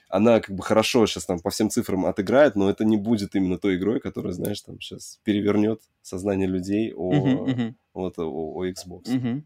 [0.09, 3.59] она как бы хорошо сейчас там по всем цифрам отыграет, но это не будет именно
[3.59, 7.75] той игрой, которая, знаешь, там сейчас перевернет сознание людей о, uh-huh, uh-huh.
[7.93, 9.03] Вот, о, о Xbox.
[9.07, 9.43] Uh-huh.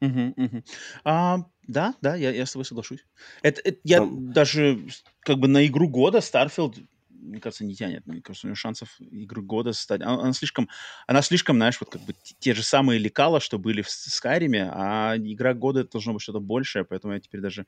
[0.00, 0.62] Uh-huh, uh-huh.
[1.04, 3.04] А, да, да, я, я с тобой соглашусь.
[3.42, 4.32] Это, это я там...
[4.32, 4.78] даже
[5.20, 6.76] как бы на игру года Starfield
[7.24, 8.06] мне кажется, не тянет.
[8.06, 10.02] Мне кажется, у него шансов игры года стать.
[10.02, 10.68] Она, она слишком,
[11.06, 15.16] она слишком, знаешь, вот как бы те же самые лекала, что были в Скайриме, а
[15.16, 17.66] игра года должно быть что-то большее, поэтому я теперь даже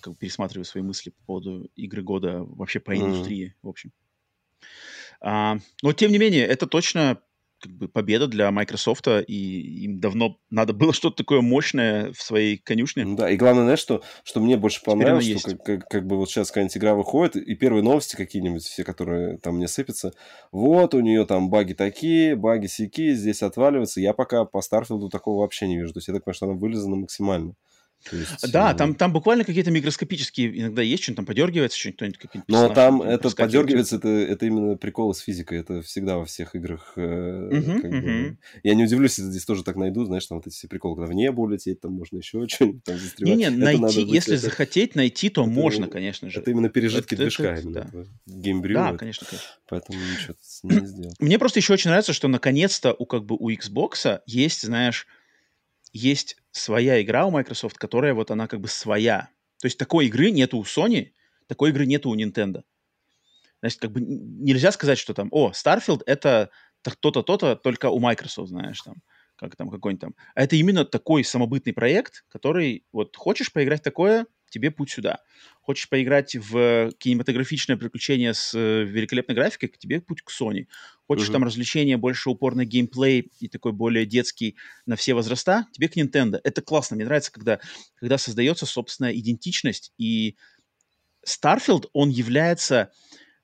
[0.00, 3.58] как бы пересматриваю свои мысли по поводу игры года вообще по индустрии, mm-hmm.
[3.62, 3.92] в общем.
[5.20, 7.20] А, но тем не менее, это точно
[7.60, 12.56] как бы победа для Microsoft, и им давно надо было что-то такое мощное в своей
[12.56, 13.04] конюшне.
[13.16, 16.30] Да, и главное, знаешь, что, что мне больше понравилось, что как, как, как бы вот
[16.30, 20.12] сейчас какая-нибудь игра выходит, и первые новости какие-нибудь, все, которые там мне сыпятся,
[20.52, 24.00] вот, у нее там баги такие, баги сики, здесь отваливаются.
[24.00, 25.92] Я пока по Старфилду такого вообще не вижу.
[25.92, 27.54] То есть я так понимаю, что она вылезана максимально.
[28.12, 28.76] Есть, да, э...
[28.76, 33.30] там, там буквально какие-то микроскопические иногда есть, что-нибудь там подергивается, что-нибудь какие-то Но там это
[33.30, 36.92] подергивается, это, это именно прикол с физикой, это всегда во всех играх.
[36.96, 38.30] Э, uh-huh, как uh-huh.
[38.30, 38.38] Бы...
[38.62, 41.12] Я не удивлюсь, если здесь тоже так найду, знаешь, там вот эти все приколы, когда
[41.12, 43.36] в небо улететь, там можно еще что-нибудь там застревать.
[43.36, 44.42] Не-не, найти, быть, если это...
[44.42, 46.40] захотеть найти, то это, можно, конечно же.
[46.40, 47.90] Это именно пережитки это, движка, это, именно.
[47.92, 48.74] Да, геймбрю.
[48.74, 49.48] Да, конечно, конечно.
[49.68, 51.14] Поэтому ничего не сделал.
[51.18, 55.06] Мне просто еще очень нравится, что наконец-то у как бы у Xbox есть, знаешь,
[55.92, 59.30] есть своя игра у Microsoft, которая вот она как бы своя.
[59.60, 61.12] То есть такой игры нету у Sony,
[61.46, 62.62] такой игры нету у Nintendo.
[63.60, 66.50] Значит, как бы нельзя сказать, что там, о, Starfield— это
[66.82, 68.96] то-то, то-то, только у Microsoft, знаешь, там
[69.38, 70.14] как там какой-нибудь там.
[70.34, 75.20] А это именно такой самобытный проект, который вот хочешь поиграть такое, тебе путь сюда.
[75.60, 80.66] Хочешь поиграть в кинематографичное приключение с э, великолепной графикой, тебе путь к Sony.
[81.06, 81.32] Хочешь uh-huh.
[81.32, 84.56] там развлечения, больше упор на геймплей и такой более детский
[84.86, 86.40] на все возраста, тебе к Nintendo.
[86.42, 86.96] Это классно.
[86.96, 87.60] Мне нравится, когда,
[87.96, 89.92] когда создается собственная идентичность.
[89.98, 90.36] И
[91.26, 92.92] Starfield, он является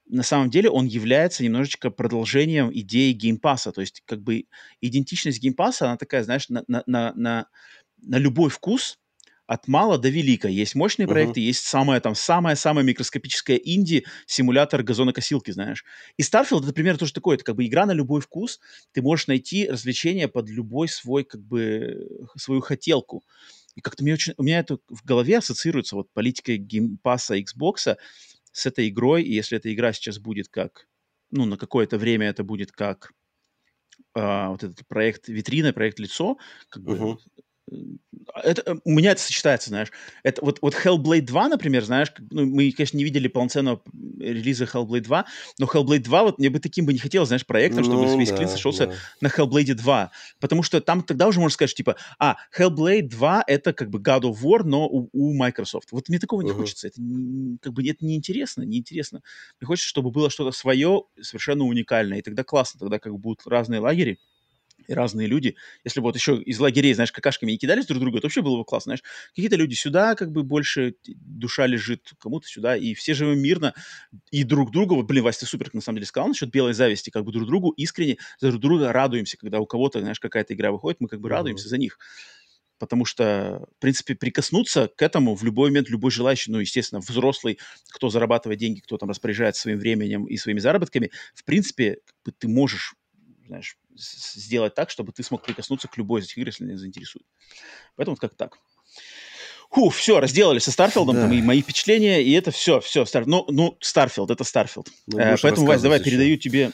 [0.06, 3.72] на самом деле он является немножечко продолжением идеи Game Pass'а.
[3.72, 4.46] То есть как бы
[4.80, 7.46] идентичность Game Pass'а, она такая, знаешь, на, на, на, на,
[8.02, 8.98] на любой вкус,
[9.46, 10.48] от мала до велика.
[10.48, 11.10] Есть мощные uh-huh.
[11.10, 15.84] проекты, есть самое там самое-самое микроскопическое инди симулятор газонокосилки, знаешь.
[16.16, 18.60] И Starfield это пример тоже такой, это как бы игра на любой вкус.
[18.92, 23.22] Ты можешь найти развлечение под любой свой как бы свою хотелку.
[23.74, 27.96] И как-то мне очень, у меня это в голове ассоциируется вот политика геймпаса Xbox
[28.52, 30.86] с этой игрой, и если эта игра сейчас будет как,
[31.30, 33.12] ну, на какое-то время это будет как
[34.14, 36.38] а, вот этот проект витрина, проект лицо,
[36.68, 37.14] как uh-huh.
[37.14, 37.18] бы
[38.42, 39.88] это, э, у меня это сочетается, знаешь.
[40.22, 43.82] Это вот, вот Hellblade 2, например, знаешь, ну, мы, конечно, не видели полноценного
[44.18, 45.24] релиза Hellblade 2,
[45.58, 48.30] но Hellblade 2, вот мне бы таким бы не хотелось, знаешь, проектом, чтобы ну, весь
[48.30, 48.94] да, клин сошелся да.
[49.20, 50.10] на Hellblade 2.
[50.40, 53.98] Потому что там тогда уже можно сказать, что, типа, а, Hellblade 2 это как бы
[53.98, 55.92] God of War, но у, у Microsoft.
[55.92, 56.56] Вот мне такого не uh-huh.
[56.56, 56.88] хочется.
[56.88, 57.00] Это
[57.60, 59.22] как бы это неинтересно, неинтересно.
[59.60, 62.18] Мне хочется, чтобы было что-то свое, совершенно уникальное.
[62.18, 64.16] И тогда классно, тогда как бы будут разные лагеря,
[64.86, 65.56] и разные люди.
[65.84, 68.58] Если бы вот еще из лагерей, знаешь, какашками не кидались друг друга, то вообще было
[68.58, 69.02] бы классно, знаешь.
[69.30, 73.74] Какие-то люди сюда, как бы больше душа лежит, кому-то сюда, и все живем мирно,
[74.30, 77.10] и друг другу, вот, блин, Вася, ты супер, на самом деле, сказал насчет белой зависти,
[77.10, 80.72] как бы друг другу искренне за друг друга радуемся, когда у кого-то, знаешь, какая-то игра
[80.72, 81.70] выходит, мы как бы радуемся mm-hmm.
[81.70, 81.98] за них.
[82.78, 87.58] Потому что, в принципе, прикоснуться к этому в любой момент любой желающий, ну, естественно, взрослый,
[87.90, 91.98] кто зарабатывает деньги, кто там распоряжается своим временем и своими заработками, в принципе,
[92.38, 92.94] ты можешь
[93.46, 97.26] знаешь, сделать так, чтобы ты смог прикоснуться к любой из этих игр, если не заинтересует.
[97.96, 98.58] Поэтому вот как так.
[99.70, 101.26] Фу, все, разделали со Starfield'ом, да.
[101.26, 103.04] мои, мои впечатления, и это все, все.
[103.04, 103.26] Стар...
[103.26, 104.88] Ну, ну, Starfield, это Starfield.
[105.06, 106.10] Ну, э, поэтому, Вась, давай, еще.
[106.10, 106.70] передаю тебе...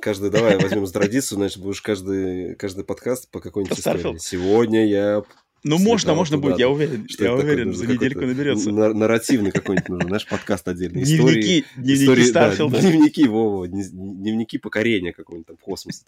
[0.00, 4.18] Каждый, давай возьмем за традицию, значит, будешь каждый, каждый подкаст по какой-нибудь истории.
[4.18, 5.22] Сегодня я
[5.64, 7.08] ну, можно, можно будет, я уверен.
[7.08, 8.70] Что я уверен, за недельку наберется.
[8.70, 11.04] Нарративный какой-нибудь нужен, знаешь, подкаст отдельный.
[11.04, 12.76] Дневники, дневники Starfield'а.
[12.76, 16.04] Да, дневники, Вова, дневники покорения какого-нибудь там космоса.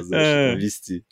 [0.00, 1.04] Знаешь, вести.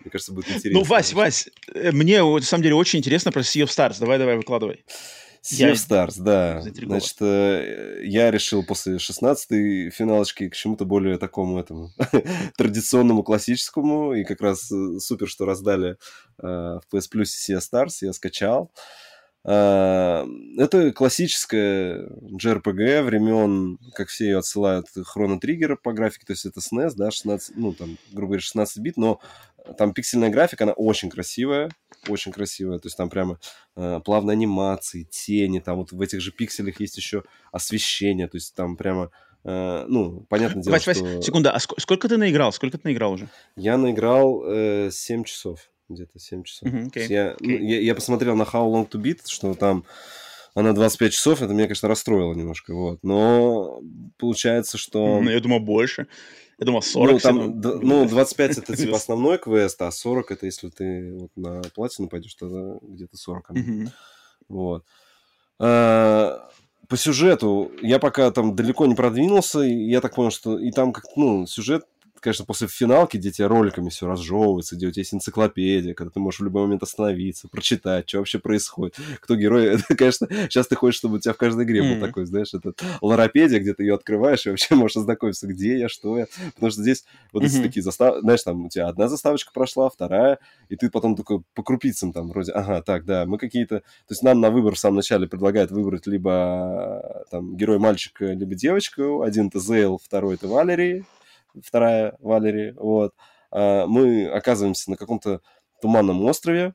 [0.00, 0.80] Мне кажется, будет интересно.
[0.80, 3.96] Ну, Вась, Вась, э, мне, на самом деле, очень интересно про Sea of Stars.
[4.00, 4.84] Давай, давай, выкладывай.
[5.42, 6.60] Sea of Stars, да.
[6.60, 11.92] Значит, э, я решил после 16-й финалочки к чему-то более такому этому
[12.58, 14.14] традиционному, классическому.
[14.14, 15.96] И как раз э, супер, что раздали э,
[16.42, 18.70] в PS Plus Sea of Stars, я скачал.
[19.42, 26.60] Это классическая JRPG времен, как все ее отсылают, Хроно Триггера по графике, то есть это
[26.60, 29.18] SNES, да, 16, ну, там, грубо говоря, 16 бит, но
[29.78, 31.70] там пиксельная графика, она очень красивая,
[32.08, 32.78] очень красивая.
[32.78, 33.38] То есть там прямо
[33.76, 38.54] э, плавные анимации, тени, там вот в этих же пикселях есть еще освещение, то есть
[38.54, 39.10] там прямо
[39.42, 40.92] Uh, ну, понятное дело, Вась, что...
[40.92, 42.52] Вась, секунда, а ск- сколько ты наиграл?
[42.52, 43.30] Сколько ты наиграл уже?
[43.56, 46.68] Я наиграл э, 7 часов, где-то 7 часов.
[46.68, 47.06] Uh-huh, okay.
[47.08, 47.36] Я, okay.
[47.40, 49.84] Ну, я, я посмотрел на How Long to Beat, что там
[50.54, 52.98] она 25 часов, это меня, конечно, расстроило немножко, вот.
[53.02, 53.80] Но
[54.18, 55.20] получается, что...
[55.20, 56.08] Ну, я думал, больше.
[56.58, 57.12] Я думал, 40.
[57.12, 61.30] Ну, там, д- ну 25 это типа основной квест, а 40 это если ты вот
[61.36, 63.52] на платину пойдешь, тогда где-то 40.
[64.48, 64.84] Вот.
[65.60, 66.50] А,
[66.88, 70.92] по сюжету я пока там далеко не продвинулся, и я так понял, что и там
[70.92, 71.86] как ну сюжет
[72.20, 76.20] конечно, после финалки, где тебе роликами все разжевывается, где у тебя есть энциклопедия, когда ты
[76.20, 79.66] можешь в любой момент остановиться, прочитать, что вообще происходит, кто герой.
[79.74, 81.94] Это, конечно, сейчас ты хочешь, чтобы у тебя в каждой игре mm-hmm.
[81.94, 85.88] был такой, знаешь, этот ларапедия, где ты ее открываешь и вообще можешь ознакомиться, где я,
[85.88, 86.26] что я.
[86.54, 87.62] Потому что здесь вот эти mm-hmm.
[87.62, 90.38] такие заставки, знаешь, там у тебя одна заставочка прошла, вторая,
[90.68, 93.80] и ты потом такой по крупицам там вроде, ага, так, да, мы какие-то...
[93.80, 98.54] То есть нам на выбор в самом начале предлагают выбрать либо там герой мальчика, либо
[98.54, 99.22] девочку.
[99.22, 101.04] Один это Зейл, второй это Валерий,
[101.62, 103.14] вторая Валерия, вот,
[103.50, 105.40] а, мы оказываемся на каком-то
[105.80, 106.74] туманном острове,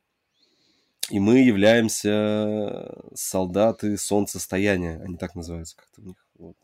[1.09, 6.27] и мы являемся солдаты солнцестояния, они так называются как-то у них.
[6.37, 6.55] Вот.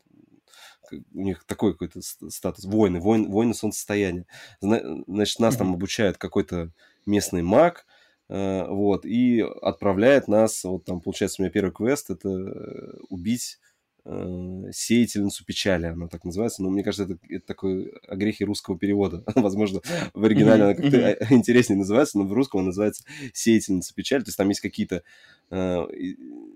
[1.14, 2.64] У них такой какой-то статус.
[2.64, 4.26] Воины, воин, воины солнцестояния.
[4.60, 6.70] Значит, нас там обучает какой-то
[7.06, 7.86] местный маг,
[8.28, 13.58] э, вот, и отправляет нас, вот там, получается, у меня первый квест, это э, убить
[14.04, 16.62] э, сеятельницу печали, она так называется.
[16.62, 19.24] Но мне кажется, это, это такой огрехи русского перевода.
[19.34, 19.80] Возможно,
[20.14, 24.22] в оригинале она как-то интереснее называется, но в русском она называется сеятельница печали.
[24.22, 25.02] То есть там есть какие-то...
[25.50, 25.86] Э,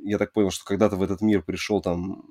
[0.04, 2.24] я так понял, что когда-то в этот мир пришел там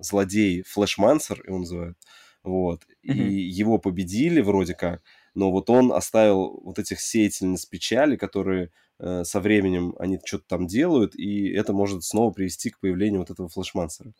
[0.00, 1.98] злодей Флешмансер, его называют.
[2.42, 2.86] Вот.
[3.06, 3.28] Mm-hmm.
[3.28, 5.02] И его победили вроде как,
[5.34, 10.66] но вот он оставил вот этих сеятельниц печали, которые э, со временем они что-то там
[10.66, 14.12] делают, и это может снова привести к появлению вот этого флешмансера.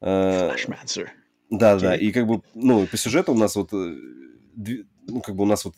[0.00, 1.04] Флешмансер.
[1.04, 1.10] Э,
[1.50, 3.96] да, да, и как бы, ну, по сюжету у нас вот, э,
[5.06, 5.74] ну, как бы у нас вот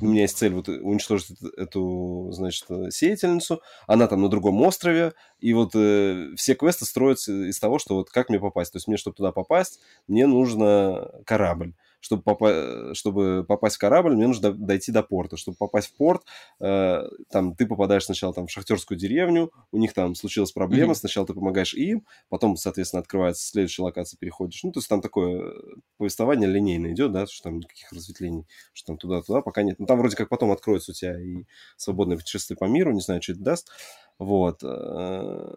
[0.00, 5.12] у меня есть цель вот уничтожить эту, эту, значит, сеятельницу, она там на другом острове,
[5.40, 8.72] и вот э, все квесты строятся из того, что вот как мне попасть.
[8.72, 14.14] То есть мне, чтобы туда попасть, мне нужно корабль чтобы, попа- чтобы попасть в корабль,
[14.14, 15.36] мне нужно дойти до порта.
[15.36, 16.22] Чтобы попасть в порт,
[16.60, 20.96] э, там ты попадаешь сначала там, в шахтерскую деревню, у них там случилась проблема, mm-hmm.
[20.96, 24.62] сначала ты помогаешь им, потом, соответственно, открывается следующая локация, переходишь.
[24.62, 25.54] Ну, то есть там такое
[25.96, 29.78] повествование линейное идет, да, что там никаких разветвлений, что там туда-туда пока нет.
[29.78, 31.44] Ну, там вроде как потом откроется у тебя и
[31.76, 33.70] свободное путешествие по миру, не знаю, что это даст.
[34.18, 34.62] Вот.
[34.62, 35.48] Э,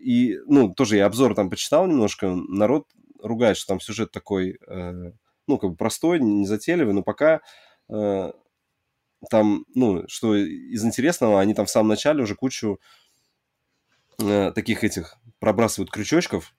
[0.00, 2.34] и, ну, тоже я обзор там почитал немножко.
[2.34, 2.86] Народ
[3.20, 5.12] ругает, что там сюжет такой э,
[5.48, 7.40] ну, как бы простой, незатейливый, но пока
[7.88, 8.32] э,
[9.30, 12.80] там, ну, что из интересного, они там в самом начале уже кучу
[14.20, 16.54] э, таких этих пробрасывают крючочков,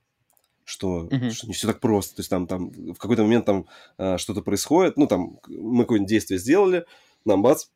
[0.66, 1.32] что, uh-huh.
[1.32, 2.18] что не все так просто.
[2.18, 3.68] То есть там, там в какой-то момент там
[3.98, 6.86] э, что-то происходит, ну, там мы какое-нибудь действие сделали,
[7.26, 7.68] нам бац,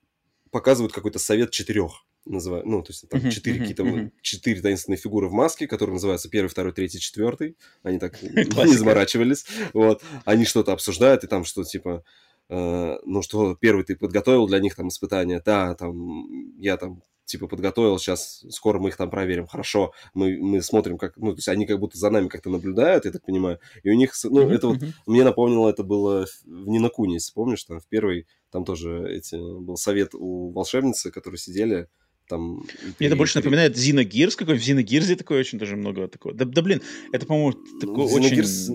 [0.52, 4.12] показывают какой-то совет четырех называют, ну, то есть там четыре uh-huh, какие-то, uh-huh.
[4.22, 7.58] четыре таинственные фигуры в маске, которые называются первый, второй, третий, четвертый.
[7.82, 9.46] Они так не заморачивались.
[9.74, 10.02] Вот.
[10.26, 12.04] Они что-то обсуждают, и там что типа,
[12.50, 17.48] э, ну что, первый ты подготовил для них там испытания, да, там, я там типа
[17.48, 19.48] подготовил, сейчас скоро мы их там проверим.
[19.48, 23.06] Хорошо, мы, мы смотрим, как, ну, то есть они как будто за нами как-то наблюдают,
[23.06, 23.60] я так понимаю.
[23.84, 27.80] И у них, ну, это вот, мне напомнило, это было в Нинокуне, если помнишь, там
[27.80, 31.88] в первой, там тоже эти, был совет у волшебницы, которые сидели,
[32.34, 32.64] там...
[33.00, 34.64] Мне это больше напоминает Зина Гирс какой-нибудь.
[34.64, 36.34] В Зина Гирзе такое очень даже много такого.
[36.34, 36.82] Да, да блин,
[37.12, 38.36] это, по-моему, такой ну, очень...
[38.36, 38.72] Гирс,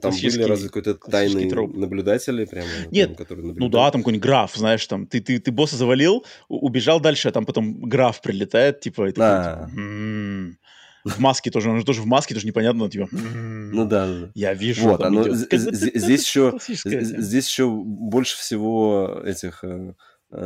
[0.00, 1.74] там были разве какой-то тайный троп.
[1.74, 2.68] наблюдатели прямо?
[2.92, 7.00] Нет, там, ну да, там какой-нибудь граф, знаешь, там, ты, ты, ты босса завалил, убежал
[7.00, 10.58] дальше, а там потом граф прилетает, типа, и такой, типа, м-м-м".
[11.04, 13.08] в маске тоже, он же тоже в маске, тоже непонятно, типа.
[13.10, 14.30] Ну да, да.
[14.34, 14.88] Я вижу.
[14.88, 19.94] Вот, оно, здесь еще, здесь еще больше всего этих э,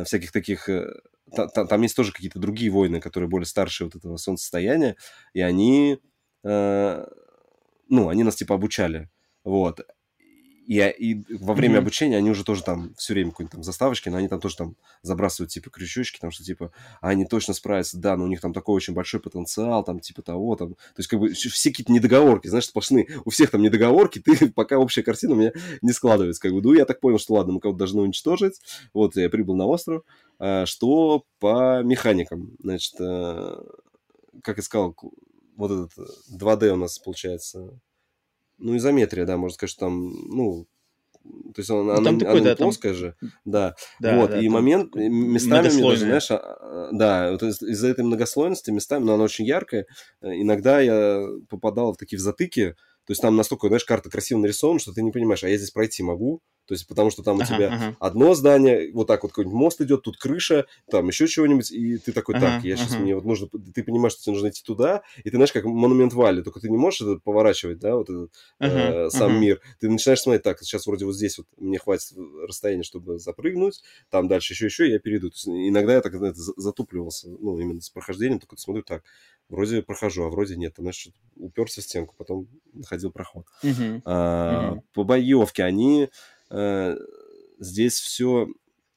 [0.05, 0.87] всяких таких э,
[1.31, 4.95] там, есть тоже какие-то другие войны, которые более старшие вот этого солнцестояния,
[5.33, 5.99] и они,
[6.43, 7.05] э,
[7.89, 9.09] ну, они нас типа обучали,
[9.43, 9.81] вот.
[10.65, 11.79] И, и во время mm-hmm.
[11.79, 14.75] обучения они уже тоже там все время какие-нибудь там заставочки, но они там тоже там
[15.03, 16.71] забрасывают типа крючочки, там что типа,
[17.01, 20.23] а они точно справятся, да, но у них там такой очень большой потенциал, там типа
[20.23, 24.19] того, там, то есть как бы все какие-то недоговорки, знаешь, сплошные, у всех там недоговорки,
[24.25, 25.51] ты пока общая картина у меня
[25.81, 28.59] не складывается, как бы, ну я так понял, что ладно, мы кого-то должны уничтожить,
[28.93, 30.03] вот я прибыл на остров,
[30.39, 33.55] а, что по механикам, значит, э,
[34.43, 34.95] как я сказал,
[35.55, 35.91] вот этот
[36.33, 37.79] 2D у нас получается
[38.57, 40.67] ну, изометрия, да, можно сказать, что там, ну,
[41.23, 42.99] то есть она, ну, она, такой, она да, плоская там...
[42.99, 43.15] же,
[43.45, 43.75] да.
[43.99, 47.87] да вот, да, и момент, местами мне даже, знаешь, а, а, да, вот из- из-за
[47.87, 49.87] этой многослойности местами, но она очень яркая,
[50.21, 52.75] э, иногда я попадал в такие в затыки,
[53.05, 55.71] то есть там настолько, знаешь, карта красиво нарисована, что ты не понимаешь, а я здесь
[55.71, 56.41] пройти могу?
[56.67, 57.97] То есть потому что там у тебя ага.
[57.99, 62.11] одно здание, вот так вот какой-нибудь мост идет, тут крыша, там еще чего-нибудь, и ты
[62.11, 63.03] такой, так, ага, я сейчас, ага.
[63.03, 66.13] мне вот нужно, ты понимаешь, что тебе нужно идти туда, и ты знаешь, как монумент
[66.13, 69.39] Вали, только ты не можешь это поворачивать, да, вот этот ага, э, сам ага.
[69.39, 69.61] мир.
[69.79, 72.13] Ты начинаешь смотреть, так, сейчас вроде вот здесь вот мне хватит
[72.47, 75.29] расстояния, чтобы запрыгнуть, там дальше еще, еще, я перейду.
[75.29, 79.03] То есть иногда я так знаете, затупливался, ну, именно с прохождением, только смотрю так,
[79.49, 80.75] вроде прохожу, а вроде нет.
[80.75, 83.45] Там, знаешь, уперся в стенку, потом находил проход.
[83.63, 84.01] Uh-huh.
[84.05, 84.81] А, uh-huh.
[84.93, 86.07] По боевке они э,
[87.59, 88.47] здесь все,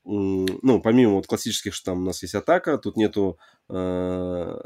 [0.05, 3.39] ну, помимо вот классических, что там у нас есть атака, тут нету
[3.69, 4.59] э,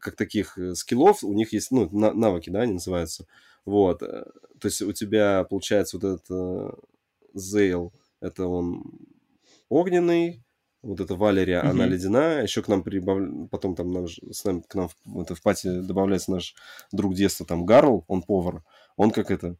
[0.00, 3.26] как таких э, скиллов, у них есть, ну, навыки, да, они называются.
[3.64, 4.02] Вот.
[4.02, 4.24] Э,
[4.58, 6.70] то есть у тебя, получается, вот этот э,
[7.34, 8.84] Зейл, это он
[9.68, 10.42] огненный,
[10.82, 11.70] вот эта Валерия, mm-hmm.
[11.70, 12.42] она ледяная.
[12.42, 13.18] Еще к нам прибав...
[13.50, 14.18] потом там наш...
[14.30, 16.54] с нами к нам в, это, в пати добавляется наш
[16.92, 18.62] друг детства, там Гарл, он повар.
[18.96, 19.56] Он как это...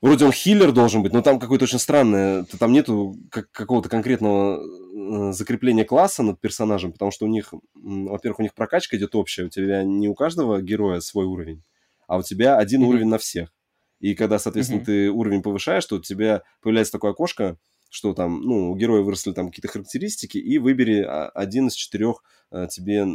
[0.00, 2.44] Вроде он хиллер должен быть, но там какое-то очень странное...
[2.58, 8.38] Там нету как, какого-то конкретного э, закрепления класса над персонажем, потому что у них, во-первых,
[8.38, 9.44] у них прокачка идет общая.
[9.44, 11.64] У тебя не у каждого героя свой уровень,
[12.06, 12.86] а у тебя один mm-hmm.
[12.86, 13.52] уровень на всех.
[13.98, 14.84] И когда, соответственно, mm-hmm.
[14.84, 17.58] ты уровень повышаешь, то у тебя появляется такое окошко,
[17.90, 22.22] что там, ну, у героя выросли там какие-то характеристики, и выбери а, один из четырех
[22.50, 23.06] а, тебе,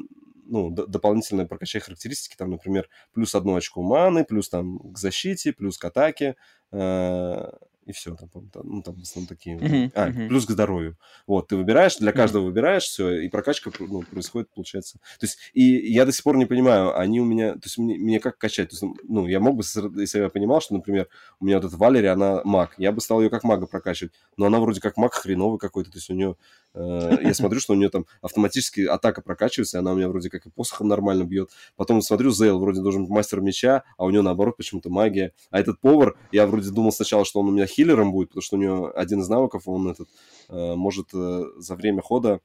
[0.46, 5.78] ну, дополнительно прокачай характеристики, там, например, плюс одно очко маны, плюс там к защите, плюс
[5.78, 6.36] к атаке,
[6.72, 7.52] э,
[7.86, 8.30] и все, там,
[8.64, 9.58] ну, там в основном такие.
[9.58, 10.28] Uh-huh, а, uh-huh.
[10.28, 10.98] плюс к здоровью.
[11.28, 12.48] Вот, ты выбираешь, для каждого uh-huh.
[12.48, 15.00] выбираешь, все, и прокачка ну, происходит, получается.
[15.20, 17.98] То есть, и я до сих пор не понимаю, они у меня, то есть, мне,
[17.98, 18.70] мне как качать?
[18.70, 19.64] То есть, ну, я мог бы,
[20.00, 21.08] если я понимал, что, например,
[21.40, 24.46] у меня вот эта Валерия, она маг, я бы стал ее как мага прокачивать, но
[24.46, 26.36] она вроде как маг хреновый какой-то, то есть, у нее,
[26.76, 30.46] я смотрю, что у нее там автоматически атака прокачивается, и она у меня вроде как
[30.46, 31.50] и посохом нормально бьет.
[31.76, 35.34] Потом смотрю, Зейл вроде должен быть мастер меча, а у нее наоборот почему-то магия.
[35.52, 38.58] А этот повар, я вроде думал сначала, что он у меня хиллером будет, потому что
[38.58, 40.10] у него один из навыков, он этот
[40.50, 42.40] э, может э, за время хода,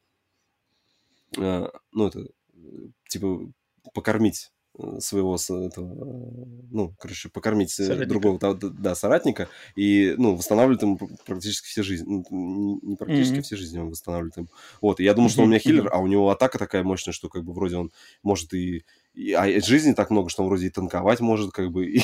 [1.36, 2.28] э, ну это
[3.08, 3.50] типа
[3.94, 4.50] покормить
[5.00, 6.34] своего этого,
[6.70, 8.08] ну, короче, покормить соратника.
[8.08, 12.24] другого да, да, соратника и, ну, восстанавливает ему практически все жизни.
[12.30, 13.42] Ну, не практически mm-hmm.
[13.42, 14.48] все жизни он восстанавливает ему.
[14.80, 17.12] Вот, и я думал, что он у меня хиллер, а у него атака такая мощная,
[17.12, 17.92] что как бы вроде он
[18.22, 18.84] может и
[19.34, 21.86] а жизни так много, что он вроде и танковать может, как бы.
[21.86, 22.02] И,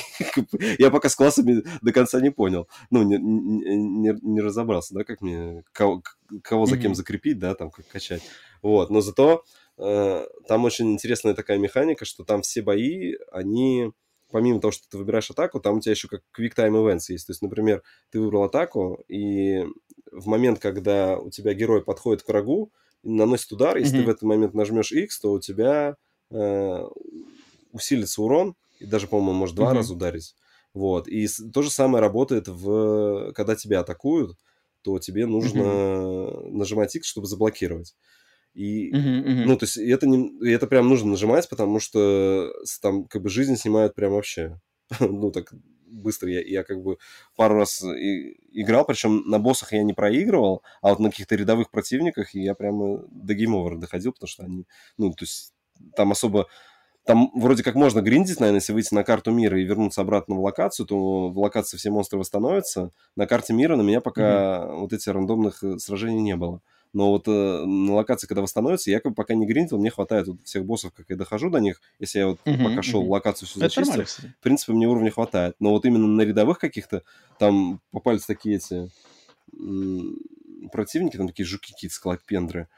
[0.78, 2.68] я пока с классами до конца не понял.
[2.90, 6.02] Ну, не, не, не разобрался, да, как мне, кого,
[6.42, 8.22] кого за кем закрепить, да, там, как качать.
[8.62, 13.90] Вот, но зато э, там очень интересная такая механика, что там все бои, они
[14.30, 17.26] помимо того, что ты выбираешь атаку, там у тебя еще как quick time events есть.
[17.26, 19.64] То есть, например, ты выбрал атаку, и
[20.10, 22.72] в момент, когда у тебя герой подходит к врагу,
[23.04, 24.00] наносит удар, если mm-hmm.
[24.00, 25.96] ты в этот момент нажмешь X, то у тебя
[26.32, 26.84] э,
[27.70, 29.76] усилится урон, и даже, по-моему, может два mm-hmm.
[29.76, 30.34] раза ударить.
[30.72, 31.06] Вот.
[31.06, 34.36] И то же самое работает, в, когда тебя атакуют,
[34.82, 36.50] то тебе нужно mm-hmm.
[36.50, 37.94] нажимать X, чтобы заблокировать.
[38.54, 39.44] И, uh-huh, uh-huh.
[39.46, 43.56] ну, то есть, это, не, это прям нужно нажимать, потому что там, как бы, жизнь
[43.56, 44.60] снимают прям вообще.
[45.00, 45.52] ну, так
[45.86, 46.30] быстро.
[46.30, 46.98] Я, я как бы
[47.36, 51.70] пару раз и, играл, причем на боссах я не проигрывал, а вот на каких-то рядовых
[51.70, 54.66] противниках я прямо до гейм доходил, потому что они,
[54.98, 55.52] ну, то есть,
[55.96, 56.46] там особо
[57.04, 60.40] там вроде как можно гриндить, наверное, если выйти на карту мира и вернуться обратно в
[60.40, 62.92] локацию, то в локации все монстры восстановятся.
[63.14, 64.76] На карте мира на меня пока mm-hmm.
[64.80, 66.62] вот эти рандомных э, сражений не было.
[66.94, 70.36] Но вот э, на локации, когда восстановится, я как пока не гриндил, мне хватает вот
[70.44, 71.82] всех боссов, как я дохожу до них.
[71.98, 73.08] Если я вот mm-hmm, пока шел mm-hmm.
[73.08, 75.56] локацию все зачистил, в принципе, мне уровня хватает.
[75.58, 77.02] Но вот именно на рядовых каких-то,
[77.40, 78.88] там попались такие эти
[80.70, 82.68] противники, там такие жуки какие-то, скалопендры.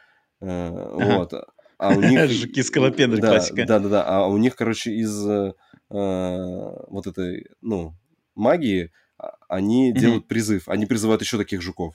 [0.40, 1.18] Э, ага.
[1.18, 1.34] Вот.
[1.76, 2.30] А у них...
[2.30, 3.66] Жуки скалопендры, да, классика.
[3.66, 4.04] Да, да, да.
[4.06, 5.52] А у них, короче, из э,
[5.90, 7.92] вот этой, ну,
[8.34, 9.98] магии а, они mm-hmm.
[9.98, 10.70] делают призыв.
[10.70, 11.94] Они призывают еще таких жуков.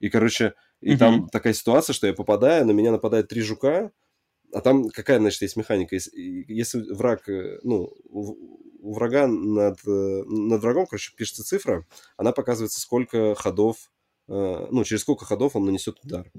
[0.00, 0.98] И, короче, и mm-hmm.
[0.98, 3.90] там такая ситуация, что я попадаю, на меня нападает три жука,
[4.52, 5.96] а там какая, значит, есть механика?
[5.96, 12.80] Если, враг, э, ну, у врага над, э, над врагом, короче, пишется цифра, она показывается,
[12.80, 13.90] сколько ходов,
[14.26, 16.30] ну, через сколько ходов он нанесет удар.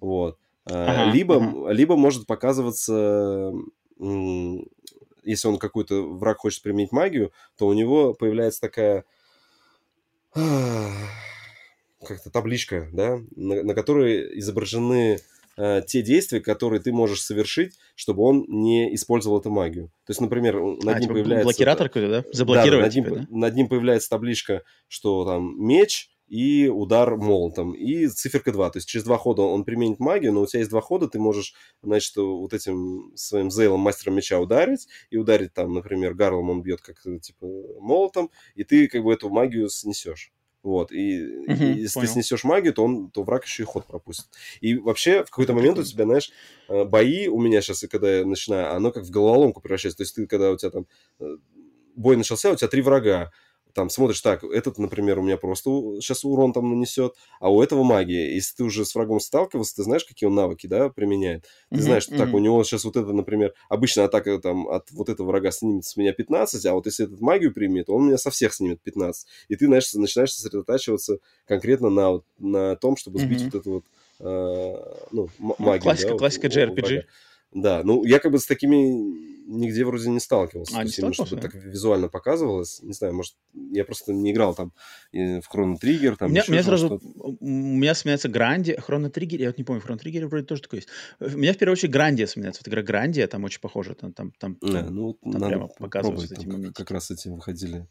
[0.00, 0.36] Вот.
[0.64, 1.70] Ага, либо, ага.
[1.70, 3.52] либо может показываться,
[3.98, 9.04] если он какой-то враг хочет применить магию, то у него появляется такая
[12.04, 15.18] как-то табличка, да, на, на которой изображены
[15.56, 19.86] э, те действия, которые ты можешь совершить, чтобы он не использовал эту магию.
[20.04, 21.44] То есть, например, над а, ним типа появляется...
[21.44, 22.24] Блокиратор какой-то, да?
[22.32, 22.80] Заблокировать.
[22.80, 23.26] Да, над, ним, типа, да?
[23.30, 28.70] над ним появляется табличка, что там меч, и удар молотом, и циферка 2.
[28.70, 31.18] То есть через два хода он применит магию, но у тебя есть два хода, ты
[31.18, 36.62] можешь, значит, вот этим своим зейлом мастером меча ударить, и ударить там, например, гарлом он
[36.62, 37.46] бьет как, типа,
[37.80, 40.32] молотом, и ты как бы эту магию снесешь.
[40.66, 42.08] Вот, и, угу, и если понял.
[42.08, 44.26] ты снесешь магию, то, он, то враг еще и ход пропустит.
[44.60, 46.32] И вообще в какой-то момент у тебя, знаешь,
[46.68, 49.98] э, бои у меня сейчас, когда я начинаю, оно как в головоломку превращается.
[49.98, 50.86] То есть ты, когда у тебя там
[51.20, 51.36] э,
[51.94, 53.30] бой начался, у тебя три врага
[53.76, 55.70] там смотришь, так, этот, например, у меня просто
[56.00, 58.34] сейчас урон там нанесет, а у этого магия.
[58.34, 61.42] Если ты уже с врагом сталкивался, ты знаешь, какие он навыки, да, применяет.
[61.70, 62.18] Ты mm-hmm, знаешь, что mm-hmm.
[62.18, 65.84] так, у него сейчас вот это, например, обычная атака там от вот этого врага снимет
[65.84, 69.26] с меня 15, а вот если этот магию примет, он меня со всех снимет 15.
[69.48, 73.44] И ты, знаешь, начинаешь сосредотачиваться конкретно на, на том, чтобы сбить mm-hmm.
[73.44, 73.84] вот эту вот
[74.20, 75.82] э, ну, ну, магию.
[75.82, 77.02] Классика, да, классика JRPG.
[77.52, 80.78] Да, ну я как бы с такими нигде вроде не сталкивался.
[80.78, 82.82] А, не именно, чтобы так визуально показывалось.
[82.82, 84.72] Не знаю, может, я просто не играл там
[85.12, 86.16] в Хроно Триггер.
[86.16, 89.64] Там у, меня, у меня сразу, у меня сменяется Гранди, Хроно Триггер, я вот не
[89.64, 90.88] помню, Хроно Триггер вроде тоже такой есть.
[91.20, 92.62] У меня в первую очередь Гранди сменяется.
[92.64, 96.34] Вот игра Гранди, там очень похоже, там, там, там, да, ну, там надо прямо показываются
[96.34, 97.88] эти там, Как раз эти выходили,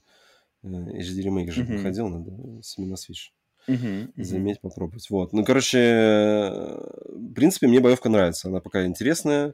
[0.64, 1.77] э, HD ремейк же uh-huh.
[1.77, 2.32] выходил, надо
[2.77, 3.32] именно Switch.
[3.68, 4.24] Uh-huh, uh-huh.
[4.24, 5.10] Заметь, попробовать.
[5.10, 5.34] Вот.
[5.34, 5.78] Ну, короче,
[7.08, 8.48] в принципе, мне боевка нравится.
[8.48, 9.54] Она пока интересная.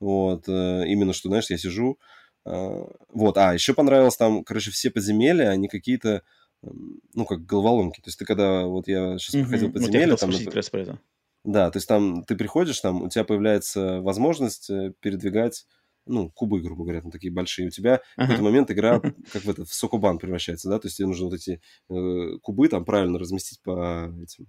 [0.00, 1.98] Вот, э, именно что, знаешь, я сижу,
[2.44, 6.22] а, вот, а, еще понравилось там, короче, все подземелья, они какие-то,
[6.62, 8.00] ну, как головоломки.
[8.00, 9.42] То есть ты когда, вот я сейчас mm-hmm.
[9.42, 10.10] проходил подземелье...
[10.12, 10.98] Вот там, например, про это.
[11.42, 15.66] Да, то есть там ты приходишь, там у тебя появляется возможность э, передвигать
[16.10, 17.68] ну, кубы, грубо говоря, там такие большие.
[17.68, 19.00] У тебя в какой-то момент игра
[19.32, 22.68] как в, это, в сокобан превращается, да, то есть тебе нужно вот эти э, кубы
[22.68, 24.46] там правильно разместить по этим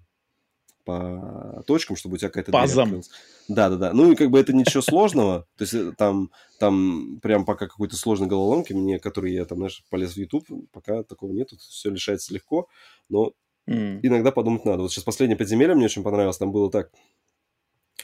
[0.84, 3.02] по точкам, чтобы у тебя какая-то Пазом.
[3.48, 3.94] Да, да, да.
[3.94, 5.48] Ну и как бы это ничего сложного.
[5.58, 9.84] То есть э, там, там прям пока какой-то сложной головоломки, мне, который я там, знаешь,
[9.90, 12.68] полез в YouTube, пока такого нету, все решается легко,
[13.10, 13.34] но
[13.70, 14.00] mm.
[14.04, 14.84] иногда подумать надо.
[14.84, 16.38] Вот сейчас последнее подземелье мне очень понравилось.
[16.38, 16.92] Там было так,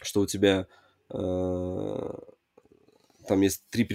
[0.01, 0.67] что у тебя
[1.09, 2.13] э,
[3.27, 3.87] там есть три,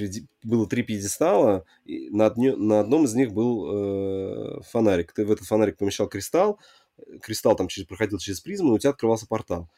[0.43, 5.13] было три пьедестала, и на, одне, на одном из них был э, фонарик.
[5.13, 6.59] Ты в этот фонарик помещал кристалл,
[7.21, 9.69] кристалл там через, проходил через призму, и у тебя открывался портал.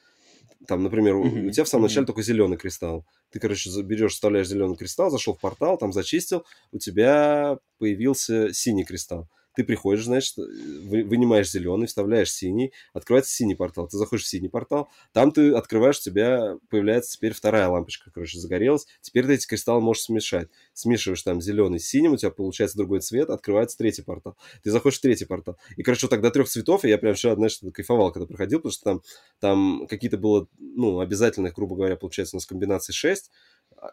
[0.67, 1.47] Там, например, mm-hmm.
[1.47, 2.07] у тебя в самом начале mm-hmm.
[2.07, 3.05] только зеленый кристалл.
[3.31, 8.85] Ты, короче, берешь, вставляешь зеленый кристалл, зашел в портал, там зачистил, у тебя появился синий
[8.85, 9.29] кристалл.
[9.55, 13.89] Ты приходишь, значит, вынимаешь зеленый, вставляешь синий, открывается синий портал.
[13.89, 18.39] Ты заходишь в синий портал, там ты открываешь, у тебя появляется теперь вторая лампочка, короче,
[18.39, 18.87] загорелась.
[19.01, 20.49] Теперь ты эти кристаллы можешь смешать.
[20.73, 24.37] Смешиваешь там зеленый с синим, у тебя получается другой цвет, открывается третий портал.
[24.63, 25.57] Ты заходишь в третий портал.
[25.77, 28.73] И, короче, вот до трех цветов, и я прям вчера, знаешь, кайфовал, когда проходил, потому
[28.73, 29.03] что там,
[29.41, 33.31] там какие-то было, ну, обязательных, грубо говоря, получается у нас комбинации 6, а,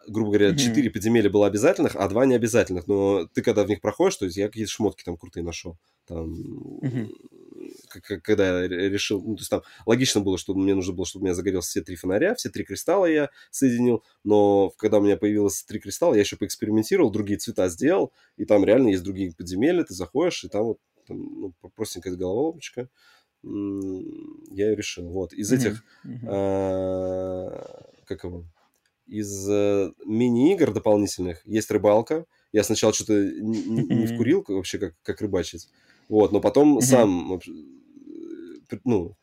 [0.08, 0.92] грубо говоря, четыре mm-hmm.
[0.92, 2.86] подземелья было обязательных, а два необязательных.
[2.86, 5.76] Но ты когда в них проходишь, то есть я какие-то шмотки там крутые нашел.
[6.06, 6.34] Там,
[6.80, 8.20] mm-hmm.
[8.22, 11.26] когда я решил, ну, то есть там логично было, что мне нужно было, чтобы у
[11.26, 15.62] меня загорелся все три фонаря, все три кристалла я соединил, но когда у меня появилось
[15.62, 19.94] три кристалла, я еще поэкспериментировал, другие цвета сделал, и там реально есть другие подземелья, ты
[19.94, 22.88] заходишь, и там вот там, ну, простенькая головоломочка,
[23.42, 25.08] я ее решил.
[25.08, 26.26] Вот, из этих, mm-hmm.
[26.26, 28.44] а, как его,
[29.06, 32.24] из э, мини-игр дополнительных есть рыбалка.
[32.52, 35.68] Я сначала что-то не, не вкурил вообще, как, как рыбачить.
[36.08, 39.16] Вот, но потом сам, э, ну,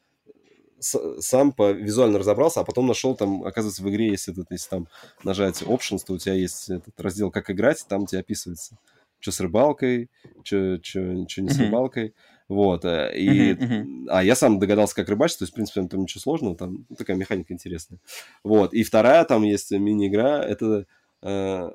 [0.79, 4.69] с, сам по визуально разобрался, а потом нашел там, оказывается, в игре есть этот, если
[4.69, 4.87] там
[5.23, 8.77] нажать options, то у тебя есть этот раздел «Как играть», там тебе описывается,
[9.19, 10.09] что с рыбалкой,
[10.43, 10.79] что,
[11.41, 12.13] не с рыбалкой.
[12.49, 14.05] Вот, э, и, uh-huh, uh-huh.
[14.09, 17.15] а я сам догадался, как рыбачить, то есть, в принципе, там ничего сложного, там такая
[17.15, 17.99] механика интересная.
[18.43, 20.87] Вот, и вторая там есть мини-игра, это
[21.21, 21.69] э,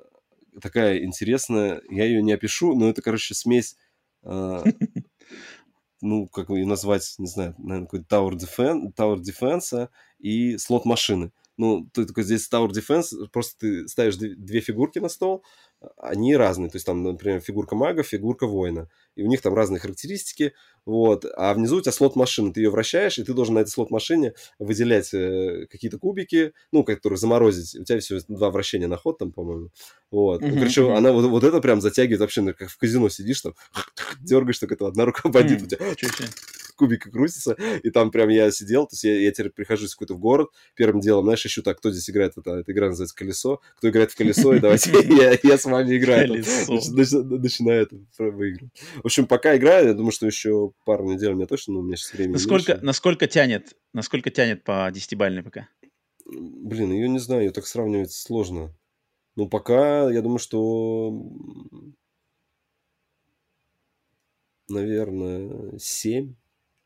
[0.61, 3.77] такая интересная, я ее не опишу, но это, короче, смесь,
[4.25, 4.65] э,
[6.01, 9.89] ну, как ее назвать, не знаю, наверное, какой-то Tower, Defense, Tower Defense
[10.19, 11.31] и слот-машины.
[11.57, 15.45] Ну, ты такой здесь Tower Defense, просто ты ставишь две фигурки на стол,
[15.97, 16.71] они разные.
[16.71, 18.89] То есть там, например, фигурка мага, фигурка воина.
[19.17, 20.53] И у них там разные характеристики.
[20.87, 21.25] Вот.
[21.37, 22.53] А внизу у тебя слот машины.
[22.53, 26.85] Ты ее вращаешь, и ты должен на этой слот машине выделять э, какие-то кубики, ну,
[26.85, 27.75] которые заморозить.
[27.81, 29.71] У тебя всего два вращения на ход там, по-моему.
[30.11, 30.43] Вот.
[30.43, 30.59] Mm-hmm.
[30.59, 33.55] Короче, она вот, вот это прям затягивает вообще, ну, как в казино сидишь там,
[34.21, 35.93] дергаешь, только это одна рука бандит mm-hmm.
[35.93, 36.27] у тебя
[36.75, 40.19] кубика крутится, и там прям я сидел, то есть я, я теперь прихожу какой-то в
[40.19, 43.89] город, первым делом, знаешь, ищу так, кто здесь играет, это, эта игра называется «Колесо», кто
[43.89, 44.91] играет в «Колесо», и давайте
[45.43, 46.35] я с вами играю.
[46.35, 48.73] Начинаю это выигрывать.
[48.97, 51.83] В общем, пока играю, я думаю, что еще пару недель у меня точно, но у
[51.83, 55.69] меня сейчас времени насколько, насколько тянет, насколько тянет по десятибальной пока?
[56.27, 58.75] Блин, ее не знаю, ее так сравнивать сложно.
[59.37, 61.13] Ну, пока, я думаю, что
[64.69, 66.35] наверное, 7.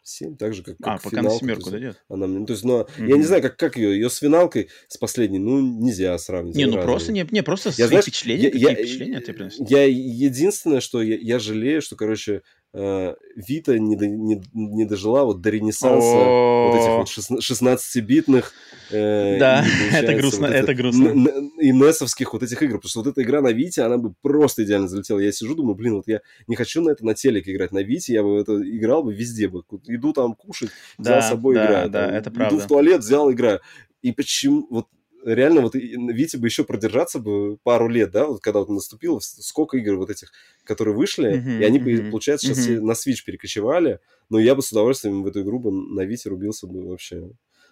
[0.09, 2.02] 7, так же, как, а, как а, пока на семерку дойдет.
[2.09, 3.09] Она, ну, то есть, ну, mm-hmm.
[3.09, 6.56] я не знаю, как, как ее, ее с финалкой, с последней, ну, нельзя сравнить.
[6.56, 6.86] Не, ну, разные.
[6.86, 9.66] просто, не, не, просто я, свои знаешь, впечатления, я, я, впечатления ты приносишь?
[9.68, 12.43] Я единственное, что я, я жалею, что, короче,
[12.74, 18.53] Вита не, до, не, не дожила вот до ренессанса вот этих вот 16-битных
[18.90, 21.15] э, да, это грустно, это грустно.
[21.61, 24.65] И несовских вот этих игр, потому что вот эта игра на Вите, она бы просто
[24.65, 25.19] идеально залетела.
[25.19, 27.73] Я сижу, думаю, блин, вот я не хочу на это на телеке играть.
[27.73, 29.62] На Вите я бы это играл бы везде бы.
[29.86, 31.89] Иду там кушать, взял с собой играю.
[31.89, 32.57] Да, это правда.
[32.57, 33.61] Иду в туалет, взял, играю.
[34.03, 34.86] И почему, вот
[35.24, 39.77] реально вот Вите бы еще продержаться бы пару лет, да, вот когда вот наступило, сколько
[39.77, 40.32] игр вот этих,
[40.65, 42.81] которые вышли, uh-huh, и они, uh-huh, получается, сейчас uh-huh.
[42.81, 46.66] на Switch перекочевали, но я бы с удовольствием в эту игру бы на Вите рубился
[46.66, 47.31] бы вообще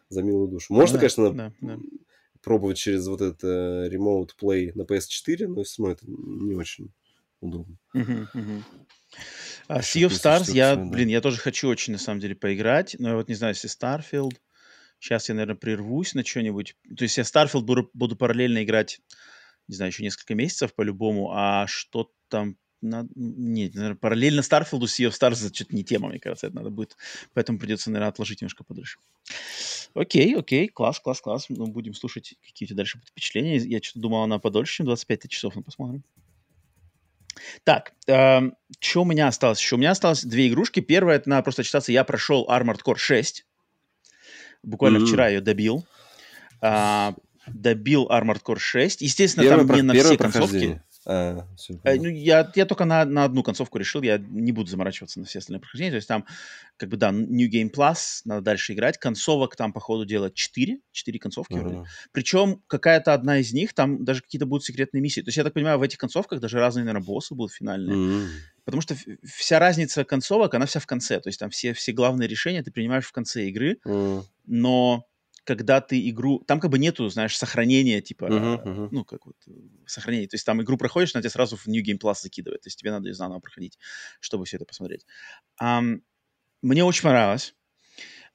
[0.09, 0.73] за милую душу.
[0.73, 1.79] Можно, да, конечно, да, да.
[2.43, 6.93] пробовать через вот этот uh, Remote Play на PS4, но все равно это не очень
[7.41, 7.77] удобно.
[7.95, 8.63] Uh-huh, uh-huh.
[9.69, 13.11] Uh, sea of Stars, я, блин, я тоже хочу очень, на самом деле, поиграть, но
[13.11, 14.37] я вот не знаю, если Starfield,
[14.99, 16.77] Сейчас я, наверное, прервусь на что-нибудь.
[16.97, 19.01] То есть я Starfield буду, буду параллельно играть,
[19.69, 23.07] не знаю, еще несколько месяцев по-любому, а что там на...
[23.15, 26.71] Нет, наверное, параллельно Starfield Sea of Stars это что-то не тема, мне кажется, это надо
[26.71, 26.97] будет.
[27.35, 28.99] Поэтому придется, наверное, отложить немножко подольше.
[29.95, 31.47] Окей, окей, класс, класс, класс.
[31.49, 33.57] Ну, будем слушать, какие у тебя дальше будут впечатления.
[33.57, 36.05] Я что-то думал, она подольше, чем 25 часов, ну, посмотрим.
[37.65, 39.77] Так, э, эм, что у меня осталось еще?
[39.77, 40.81] У меня осталось две игрушки.
[40.81, 43.46] Первая, это надо просто читаться, я прошел Armored Core 6.
[44.67, 45.07] Буквально mm-hmm.
[45.07, 45.87] вчера ее добил.
[46.61, 47.15] А,
[47.47, 49.01] добил Armored Core 6.
[49.01, 49.77] Естественно, первое там про...
[49.77, 50.83] не на все концовки.
[51.09, 51.47] А,
[51.85, 55.27] э, ну, я, я только на, на одну концовку решил, я не буду заморачиваться на
[55.27, 55.93] все остальные прохождения.
[55.93, 56.27] То есть там,
[56.77, 58.99] как бы, да, New Game Plus, надо дальше играть.
[58.99, 61.61] Концовок там, по ходу дела, 4, 4 концовки uh-huh.
[61.61, 61.85] вроде.
[62.11, 65.21] Причем какая-то одна из них, там даже какие-то будут секретные миссии.
[65.21, 67.97] То есть я так понимаю, в этих концовках даже разные, наверное, боссы будут финальные.
[67.97, 68.29] Uh-huh.
[68.67, 71.21] Потому что вся разница концовок, она вся в конце.
[71.21, 74.25] То есть там все, все главные решения ты принимаешь в конце игры, uh-huh.
[74.45, 75.07] но
[75.45, 76.41] когда ты игру...
[76.41, 78.89] Там как бы нету, знаешь, сохранения, типа, uh-huh, uh-huh.
[78.91, 79.37] ну, как вот,
[79.87, 80.27] сохранение.
[80.27, 82.63] То есть там игру проходишь, она тебя сразу в New Game Plus закидывает.
[82.63, 83.79] То есть тебе надо ее заново проходить,
[84.19, 85.07] чтобы все это посмотреть.
[85.63, 86.03] Um,
[86.61, 87.55] мне очень понравилось.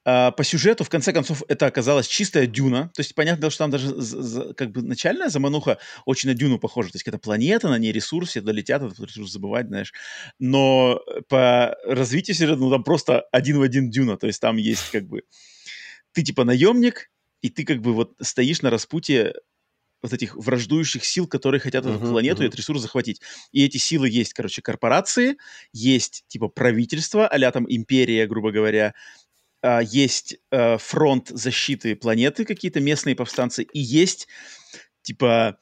[0.03, 2.89] Uh, по сюжету, в конце концов, это оказалась чистая дюна.
[2.95, 6.89] То есть, понятно, что там даже как бы начальная замануха очень на дюну похожа.
[6.89, 9.93] То есть, это планета, на ней ресурсы, долетят, этот ресурс забывать, знаешь.
[10.39, 14.17] Но по развитию сюжета, ну, там просто один в один дюна.
[14.17, 15.21] То есть, там есть как бы
[16.13, 17.09] ты типа наемник,
[17.41, 19.33] и ты как бы вот стоишь на распутье
[20.01, 22.45] вот этих враждующих сил, которые хотят uh-huh, эту планету uh-huh.
[22.45, 23.21] и этот ресурс захватить.
[23.51, 25.37] И эти силы есть, короче, корпорации,
[25.73, 28.95] есть типа правительство, а там империя, грубо говоря,
[29.61, 34.27] а, есть а, фронт защиты планеты, какие-то местные повстанцы, и есть
[35.01, 35.57] типа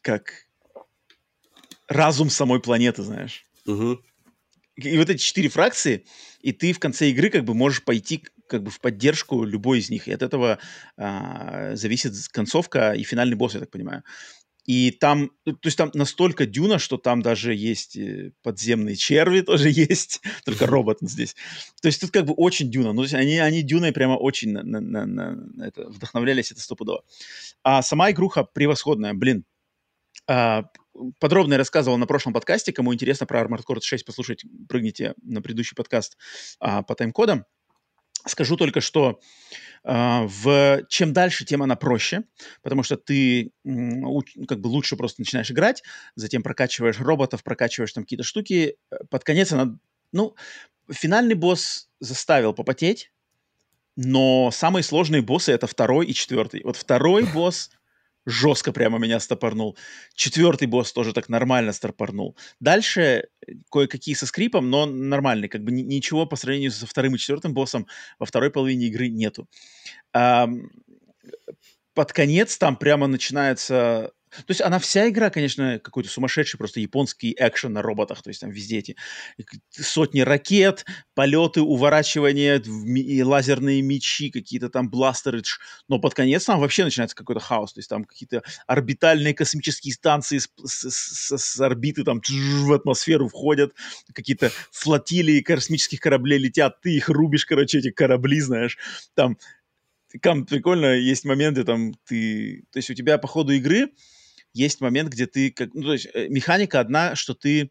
[0.00, 0.46] как
[1.88, 3.46] разум самой планеты, знаешь.
[3.66, 3.98] Uh-huh.
[4.76, 6.06] И вот эти четыре фракции,
[6.40, 9.90] и ты в конце игры как бы можешь пойти как бы в поддержку любой из
[9.90, 10.08] них.
[10.08, 10.58] И от этого
[10.96, 14.02] а, зависит концовка и финальный босс, я так понимаю.
[14.64, 19.70] И там, то есть там настолько дюна, что там даже есть э, подземные черви тоже
[19.70, 21.34] есть, только робот здесь.
[21.80, 22.92] То есть тут как бы очень дюна.
[22.92, 27.02] Ну, они, они дюной прямо очень на, на, на, на это, вдохновлялись, это стопудово.
[27.64, 29.44] А сама игруха превосходная, блин.
[30.28, 30.64] А,
[31.18, 32.72] подробно я рассказывал на прошлом подкасте.
[32.72, 36.16] Кому интересно про Armored Core 6 послушать, прыгните на предыдущий подкаст
[36.60, 37.44] а, по тайм-кодам.
[38.26, 39.20] Скажу только, что
[39.84, 42.22] в, чем дальше, тем она проще,
[42.62, 45.82] потому что ты как бы лучше просто начинаешь играть,
[46.14, 48.76] затем прокачиваешь роботов, прокачиваешь там какие-то штуки.
[48.90, 49.76] Э, под конец она...
[50.12, 50.36] Ну,
[50.90, 53.12] финальный босс заставил попотеть,
[53.96, 56.62] но самые сложные боссы— это второй и четвертый.
[56.64, 57.70] Вот второй босс
[58.26, 59.76] жестко прямо меня стопорнул.
[60.14, 62.36] Четвертый босс тоже так нормально стопорнул.
[62.60, 63.24] Дальше э,
[63.70, 65.48] кое-какие со скрипом, но нормальные.
[65.48, 67.86] Как бы ничего по сравнению со вторым и четвертым боссом
[68.18, 69.48] во второй половине игры нету.
[70.12, 77.34] под конец там прямо начинается то есть она вся игра, конечно, какой-то сумасшедший просто японский
[77.38, 78.22] экшен на роботах.
[78.22, 78.96] То есть там везде эти
[79.70, 85.42] сотни ракет, полеты, уворачивания, и лазерные мечи, какие-то там бластеры.
[85.88, 87.74] Но под конец там вообще начинается какой-то хаос.
[87.74, 93.28] То есть там какие-то орбитальные космические станции с, с, с, с орбиты там в атмосферу
[93.28, 93.74] входят,
[94.14, 98.78] какие-то флотилии космических кораблей летят, ты их рубишь, короче, эти корабли, знаешь.
[99.14, 99.36] Там
[100.20, 102.64] там прикольно, есть моменты, там ты...
[102.70, 103.90] То есть у тебя по ходу игры
[104.54, 105.50] есть момент, где ты...
[105.50, 107.70] Как, ну, то есть э, механика одна, что ты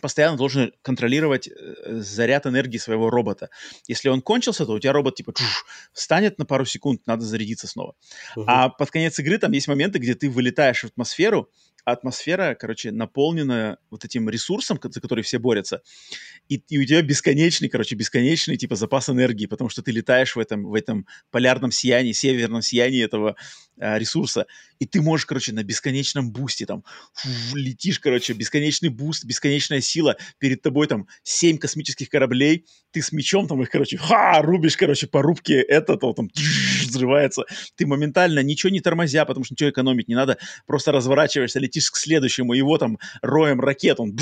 [0.00, 3.50] постоянно должен контролировать э, заряд энергии своего робота.
[3.88, 7.66] Если он кончился, то у тебя робот типа чуш, встанет на пару секунд, надо зарядиться
[7.66, 7.94] снова.
[8.36, 8.44] Uh-huh.
[8.46, 11.50] А под конец игры там есть моменты, где ты вылетаешь в атмосферу,
[11.84, 15.82] атмосфера, короче, наполнена вот этим ресурсом, за который все борются,
[16.48, 20.38] и, и у тебя бесконечный, короче, бесконечный типа запас энергии, потому что ты летаешь в
[20.38, 23.36] этом, в этом полярном сиянии, северном сиянии этого
[23.80, 24.46] а, ресурса,
[24.78, 26.84] и ты можешь, короче, на бесконечном бусте там
[27.14, 33.12] фу, летишь, короче, бесконечный буст, бесконечная сила, перед тобой там семь космических кораблей, ты с
[33.12, 36.30] мечом там их, короче, ха, рубишь, короче, по рубке это, то там
[36.82, 37.44] взрывается,
[37.74, 41.96] ты моментально, ничего не тормозя, потому что ничего экономить не надо, просто разворачиваешься, летишь к
[41.96, 44.16] следующему, его там роем ракет, он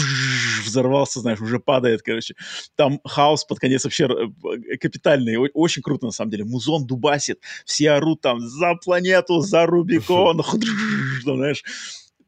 [0.65, 2.35] взорвался, знаешь, уже падает, короче.
[2.77, 4.09] Там хаос под конец вообще
[4.81, 6.45] капитальный, очень круто на самом деле.
[6.45, 10.43] Музон дубасит, все орут там за планету, за Рубикон,
[11.25, 11.63] знаешь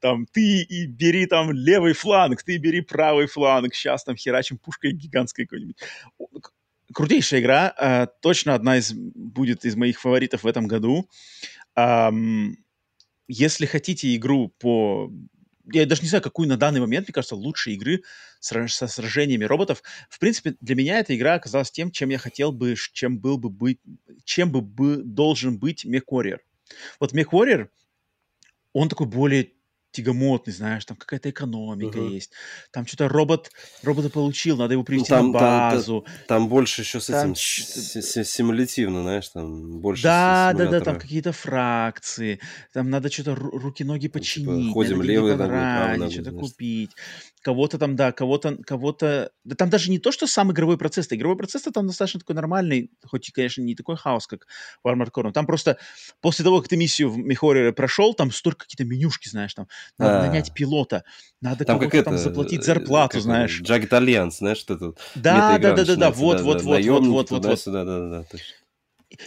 [0.02, 4.92] там, ты и бери там левый фланг, ты бери правый фланг, сейчас там херачим пушкой
[4.92, 5.76] гигантской какой-нибудь.
[6.92, 11.08] Крутейшая игра, э, точно одна из будет из моих фаворитов в этом году.
[11.76, 12.58] Эм,
[13.32, 15.10] если хотите игру по
[15.72, 18.02] я даже не знаю, какую на данный момент, мне кажется, лучшие игры
[18.40, 19.82] со сражениями роботов.
[20.10, 23.48] В принципе, для меня эта игра оказалась тем, чем я хотел бы, чем был бы
[23.48, 23.78] быть,
[24.24, 26.38] чем бы, бы должен быть MechWarrior.
[26.98, 27.68] Вот MechWarrior,
[28.72, 29.52] он такой более
[29.92, 32.08] тягомотный, знаешь, там какая-то экономика угу.
[32.08, 32.32] есть.
[32.72, 33.50] Там что-то робот,
[33.82, 36.00] робота получил, надо его привести ну, там, на базу.
[36.00, 37.32] Там, там, там больше еще с там...
[37.32, 42.40] этим симулятивно, знаешь, там больше Да, да, да, там какие-то фракции,
[42.72, 46.90] там надо что-то руки-ноги починить, ну, типа, ходим левый, правый, что-то купить
[47.42, 49.30] кого-то там, да, кого-то, кого-то...
[49.44, 51.16] Да там даже не то, что сам игровой процесс, -то.
[51.16, 54.46] игровой процесс там достаточно такой нормальный, хоть и, конечно, не такой хаос, как
[54.82, 55.76] в Armored Core, но там просто
[56.20, 59.66] после того, как ты миссию в Мехоре прошел, там столько какие-то менюшки, знаешь, там,
[59.98, 61.04] надо а нанять пилота,
[61.40, 63.60] надо там кого-то там заплатить э, зарплату, знаешь.
[63.60, 64.98] Jagged Alliance, знаешь, что тут?
[65.14, 67.62] Да, да, да, да, да, вот, вот, вот, вот, вот, вот, вот.
[67.66, 68.61] Да, да, да, точно.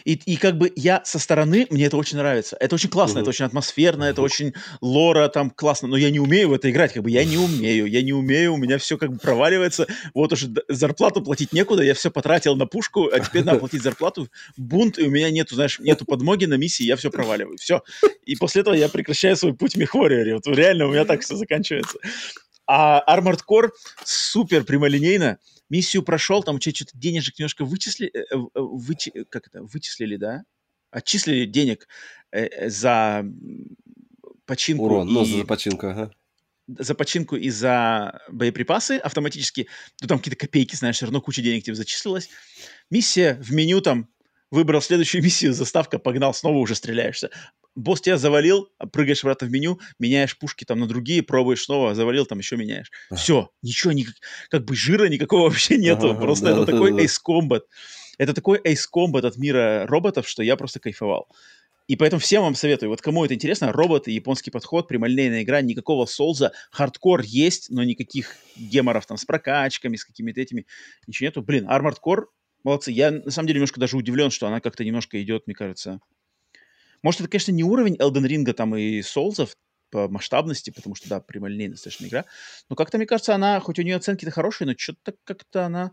[0.04, 2.58] И, и как бы я со стороны, мне это очень нравится.
[2.60, 3.22] Это очень классно, uh-huh.
[3.22, 5.88] это очень атмосферно, это очень лора там классно.
[5.88, 8.54] Но я не умею в это играть, как бы я не умею, я не умею,
[8.54, 9.88] у меня все как бы проваливается.
[10.14, 14.30] Вот уже зарплату платить некуда, я все потратил на пушку, а теперь надо платить зарплату.
[14.58, 17.58] Бунт, и у меня нету, знаешь, нету подмоги на миссии, я все проваливаю.
[17.58, 17.82] Все.
[18.26, 20.36] И после этого я прекращаю свой путь в Мехварриоре.
[20.36, 21.98] Вот реально у меня так все заканчивается.
[22.68, 23.70] А Armored Core
[24.04, 25.38] супер прямолинейно
[25.70, 30.44] миссию прошел, там что-то денежек немножко вычислили, э, э, вычи, как это, вычислили, да?
[30.92, 31.88] Отчислили денег
[32.32, 33.26] э, за
[34.46, 34.86] починку.
[34.86, 35.12] Урон, и...
[35.12, 36.12] ну, за починку, ага
[36.68, 39.68] за починку и за боеприпасы автоматически,
[40.02, 42.30] ну, там какие-то копейки, знаешь, все равно куча денег тебе зачислилась.
[42.90, 44.10] Миссия в меню там,
[44.50, 47.30] выбрал следующую миссию, заставка, погнал, снова уже стреляешься
[47.76, 51.94] босс тебя завалил, а прыгаешь обратно в меню, меняешь пушки там на другие, пробуешь снова,
[51.94, 52.92] завалил, там еще меняешь.
[53.10, 53.16] А.
[53.16, 54.06] Все, ничего, ни,
[54.50, 56.12] как бы жира никакого вообще нету.
[56.12, 57.04] Ага, просто да, это да, такой да.
[57.04, 57.62] Ace Combat.
[58.18, 61.28] Это такой Ace Combat от мира роботов, что я просто кайфовал.
[61.88, 62.90] И поэтому всем вам советую.
[62.90, 68.38] Вот кому это интересно, роботы, японский подход, прямолинейная игра, никакого солза, хардкор есть, но никаких
[68.56, 70.66] геморов там с прокачками, с какими-то этими,
[71.06, 71.44] ничего нету.
[71.44, 72.24] Блин, Armored Core,
[72.64, 72.92] молодцы.
[72.92, 76.00] Я на самом деле немножко даже удивлен, что она как-то немножко идет, мне кажется,
[77.04, 79.56] может, это, конечно, не уровень Elden Ring там и Соулзов
[79.92, 82.26] по масштабности, потому что, да, прямолинейная достаточно игра,
[82.70, 85.92] но как-то, мне кажется, она, хоть у нее оценки-то хорошие, но что-то как-то она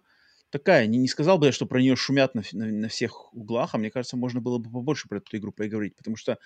[0.50, 0.86] такая.
[0.86, 3.78] Не, не сказал бы я, что про нее шумят на, на, на всех углах, а
[3.78, 6.38] мне кажется, можно было бы побольше про эту игру поговорить, потому что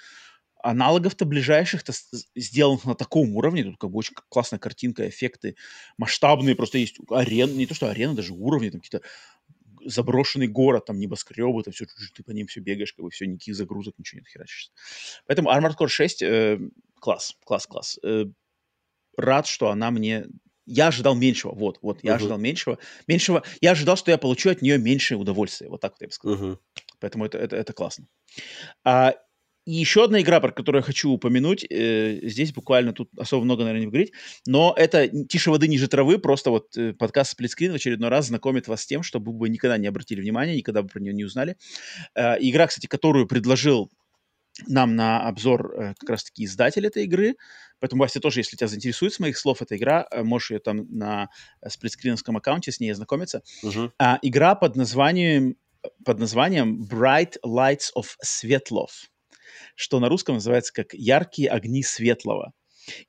[0.63, 1.93] аналогов-то ближайших-то
[2.35, 5.57] сделанных на таком уровне, тут как бы очень классная картинка, эффекты
[5.99, 9.07] масштабные, просто есть арена, не то что арена, даже уровни, там какие-то
[9.87, 13.55] заброшенный город, там небоскребы, там все, ты по ним все бегаешь, как бы все, никаких
[13.55, 14.73] загрузок, ничего не херачишься.
[15.27, 16.59] Поэтому Armored Core 6 э,
[17.01, 17.99] класс, класс, класс.
[18.03, 18.25] Э,
[19.17, 20.27] рад, что она мне
[20.67, 22.15] я ожидал меньшего, вот, вот, я uh-huh.
[22.17, 26.01] ожидал меньшего, меньшего, я ожидал, что я получу от нее меньше удовольствия, вот так вот
[26.03, 26.37] я бы сказал.
[26.37, 26.59] Uh-huh.
[26.99, 28.09] Поэтому это, это, это классно.
[28.85, 29.15] А,
[29.67, 33.65] и еще одна игра, про которую я хочу упомянуть, э, здесь буквально тут особо много,
[33.65, 34.13] наверное, не говорить,
[34.47, 38.69] но это «Тише воды, ниже травы», просто вот э, подкаст «Сплитскрин» в очередной раз знакомит
[38.69, 41.57] вас с тем, чтобы вы никогда не обратили внимания, никогда бы про нее не узнали.
[42.15, 43.91] Э, игра, кстати, которую предложил
[44.69, 47.35] нам на обзор э, как раз-таки издатель этой игры,
[47.81, 50.87] поэтому, Вася, тоже, если тебя заинтересует с моих слов эта игра, э, можешь ее там
[50.97, 51.29] на
[51.67, 53.43] сплитскриновском аккаунте с ней ознакомиться.
[53.65, 53.91] Uh-huh.
[53.99, 55.57] А, игра под названием,
[56.05, 59.11] под названием Bright Lights of Светлов
[59.77, 62.53] что на русском называется как «Яркие огни светлого».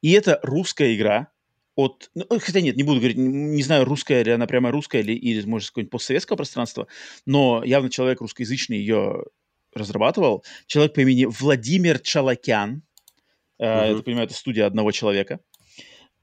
[0.02, 1.31] И это русская игра
[1.76, 2.10] от...
[2.15, 5.14] Ну, э, хотя нет, не буду говорить, не знаю, русская ли она прямо русская или,
[5.14, 6.88] или может, какое-нибудь постсоветского пространства,
[7.26, 9.23] но явно человек русскоязычный ее
[9.73, 10.44] разрабатывал.
[10.65, 12.81] Человек по имени Владимир Чалакян.
[13.60, 13.65] Uh-huh.
[13.65, 15.39] Э, это, понимаю, это студия одного человека.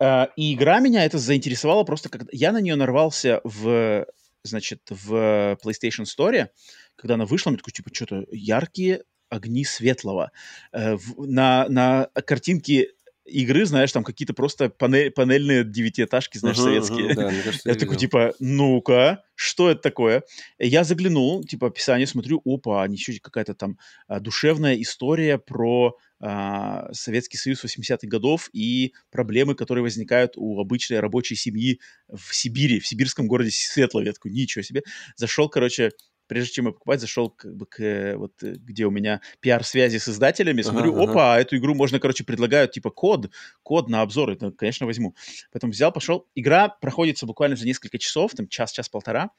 [0.00, 4.06] Э, и игра меня это заинтересовала просто, когда я на нее нарвался в,
[4.42, 6.48] значит, в PlayStation Store,
[6.96, 10.30] когда она вышла, мне такой, типа, что-то яркие огни светлого.
[10.72, 12.90] Э, на, на картинке
[13.24, 17.08] игры, знаешь, там какие-то просто панель, панельные девятиэтажки, знаешь, uh-huh, советские.
[17.08, 20.22] Uh-huh, да, кажется, я, я такой, типа, ну-ка, что это такое?
[20.58, 23.78] Я заглянул, типа, описание, смотрю, опа, ничего, какая-то там
[24.08, 31.00] а, душевная история про а, Советский Союз 80-х годов и проблемы, которые возникают у обычной
[31.00, 34.08] рабочей семьи в Сибири, в сибирском городе Светлове.
[34.08, 34.82] Я такой, ничего себе.
[35.16, 35.92] Зашел, короче,
[36.26, 39.98] прежде чем я покупать, зашел как бы к, э, вот, э, где у меня пиар-связи
[39.98, 41.42] с издателями, смотрю, ага, опа, ага.
[41.42, 43.30] эту игру можно, короче, предлагают, типа, код,
[43.62, 45.14] код на обзор, это, конечно, возьму.
[45.52, 46.26] Поэтому взял, пошел.
[46.34, 49.30] Игра проходится буквально за несколько часов, там, час-час-полтора.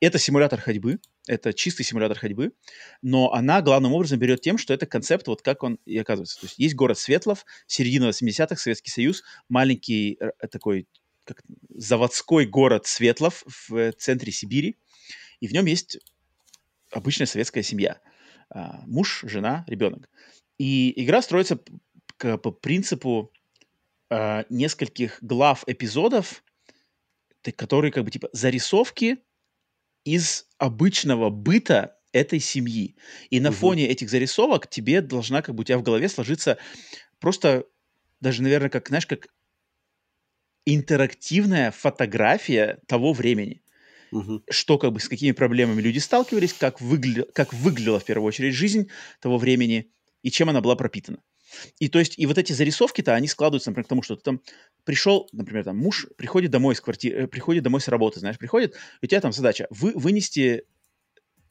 [0.00, 2.52] Это симулятор ходьбы, это чистый симулятор ходьбы,
[3.02, 6.40] но она главным образом берет тем, что это концепт, вот как он и оказывается.
[6.40, 10.86] То есть есть город Светлов, середина 80-х, Советский Союз, маленький э, такой
[11.24, 14.76] как, заводской город Светлов в центре Сибири,
[15.40, 15.98] и в нем есть
[16.90, 18.00] обычная советская семья.
[18.50, 20.08] А, муж, жена, ребенок.
[20.58, 21.58] И игра строится
[22.18, 23.32] по, по принципу
[24.10, 26.44] а, нескольких глав эпизодов,
[27.56, 29.18] которые как бы типа зарисовки
[30.04, 32.96] из обычного быта этой семьи.
[33.30, 33.56] И на угу.
[33.56, 36.58] фоне этих зарисовок тебе должна как бы у тебя в голове сложиться
[37.20, 37.64] просто
[38.20, 39.28] даже, наверное, как, знаешь, как
[40.66, 43.62] интерактивная фотография того времени.
[44.10, 44.42] Мгм.
[44.50, 47.24] Что, как бы, с какими проблемами люди сталкивались, как, выгля...
[47.32, 48.88] как выглядела, в первую очередь, жизнь
[49.20, 49.90] того времени
[50.22, 51.18] и чем она была пропитана.
[51.78, 54.40] И то есть, и вот эти зарисовки-то, они складываются, например, к тому, что ты там
[54.84, 59.06] пришел, например, там муж приходит домой с квартиры, приходит домой с работы, знаешь, приходит, и
[59.06, 60.64] у тебя там задача вы, вынести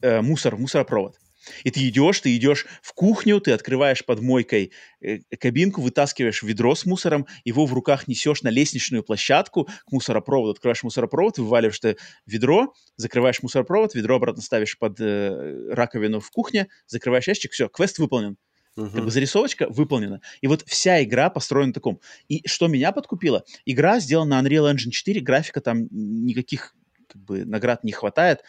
[0.00, 1.19] э, мусор в мусоропровод.
[1.64, 6.74] И ты идешь, ты идешь в кухню, ты открываешь под мойкой э, кабинку, вытаскиваешь ведро
[6.74, 11.96] с мусором, его в руках несешь на лестничную площадку к мусоропроводу, открываешь мусоропровод, вываливаешь это
[12.26, 17.98] ведро, закрываешь мусоропровод, ведро обратно ставишь под э, раковину в кухне, закрываешь ящик, все, квест
[17.98, 18.36] выполнен.
[18.76, 18.92] Мгм.
[18.92, 20.20] Как бы зарисовочка выполнена.
[20.40, 22.00] И вот вся игра построена на таком.
[22.28, 23.44] И что меня подкупило?
[23.64, 26.74] Игра сделана на Unreal Engine 4, графика там никаких
[27.08, 28.40] как бы, наград не хватает,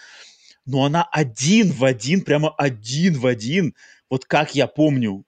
[0.66, 3.76] но она один в один, прямо один в один,
[4.10, 5.26] вот как я помню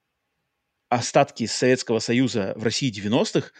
[0.89, 3.51] остатки Советского Союза в России 90-х,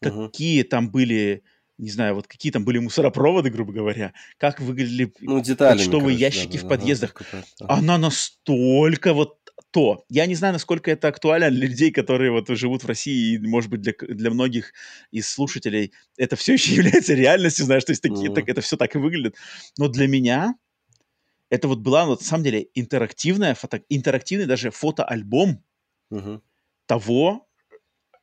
[0.00, 0.32] Мгм.
[0.32, 1.42] какие там были,
[1.78, 6.28] не знаю, вот какие там были мусоропроводы, грубо говоря, как выглядели Ну, деталями, почтовые короче,
[6.28, 7.14] ящики в да-да-да, ага, подъездах.
[7.60, 7.82] ага.
[7.82, 9.38] Она настолько вот
[9.70, 10.04] то.
[10.10, 13.70] Я не знаю, насколько это актуально для людей, которые вот живут в России, и, может
[13.70, 14.72] быть, для, для многих
[15.10, 18.30] из слушателей это все еще является реальностью, знаешь, то есть такие, Мгм.
[18.30, 19.36] так, это все так и выглядит.
[19.78, 20.54] Но для меня
[21.52, 25.62] это вот была, на самом деле, интерактивная фото, интерактивный даже фотоальбом
[26.10, 26.40] Мгм.
[26.86, 27.48] того,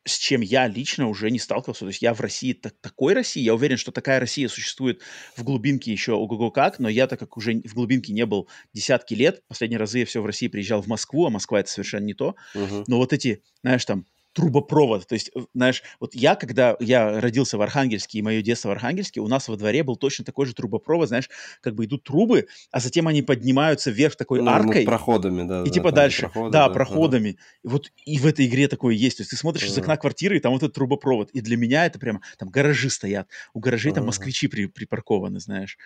[0.06, 1.82] с чем я лично уже не сталкивался.
[1.82, 5.02] То есть я в России, так- такой России, я уверен, что такая Россия существует
[5.36, 9.14] в глубинке еще ого-го как, но я, так как уже в глубинке не был десятки
[9.16, 12.16] лет, последние разы я все в России приезжал в Москву, а Москва это совершенно не
[12.16, 12.88] то, Мгм.
[12.88, 14.06] но вот эти, знаешь, там,
[14.40, 18.70] трубопровод, то есть, э, знаешь, вот я, когда я родился в Архангельске, и мое детство
[18.70, 21.30] в Архангельске, у нас во дворе был точно такой же трубопровод, знаешь,
[21.62, 25.62] как бы идут трубы, а затем они поднимаются вверх такой Ну, ну, аркой, проходами, да.
[25.64, 26.74] и да, типа там дальше, проходы, да, ага.
[26.74, 27.38] проходами.
[27.64, 29.18] И вот и в этой игре такое есть.
[29.18, 29.82] То есть ты смотришь из Ага.
[29.82, 31.30] окна квартиры, и там вот этот трубопровод.
[31.32, 33.28] И для меня это прямо, там гаражи стоят.
[33.54, 34.08] У гаражей там Ага.
[34.08, 35.78] москвичи при- припаркованы, знаешь.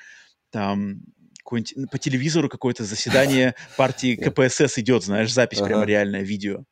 [0.52, 1.02] Там
[1.40, 5.86] какой-нибудь- ну, по телевизору какое-то заседание партии Я- КПСС идет, знаешь, запись прямо Ага.
[5.88, 6.64] реальное, видео.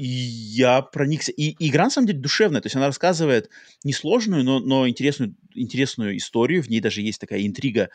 [0.00, 1.32] И я проникся.
[1.32, 2.60] И, и игра, на самом деле, душевная.
[2.62, 3.50] То есть она рассказывает
[3.84, 6.62] несложную, но, но интересную, интересную историю.
[6.62, 7.90] В ней даже есть такая интрига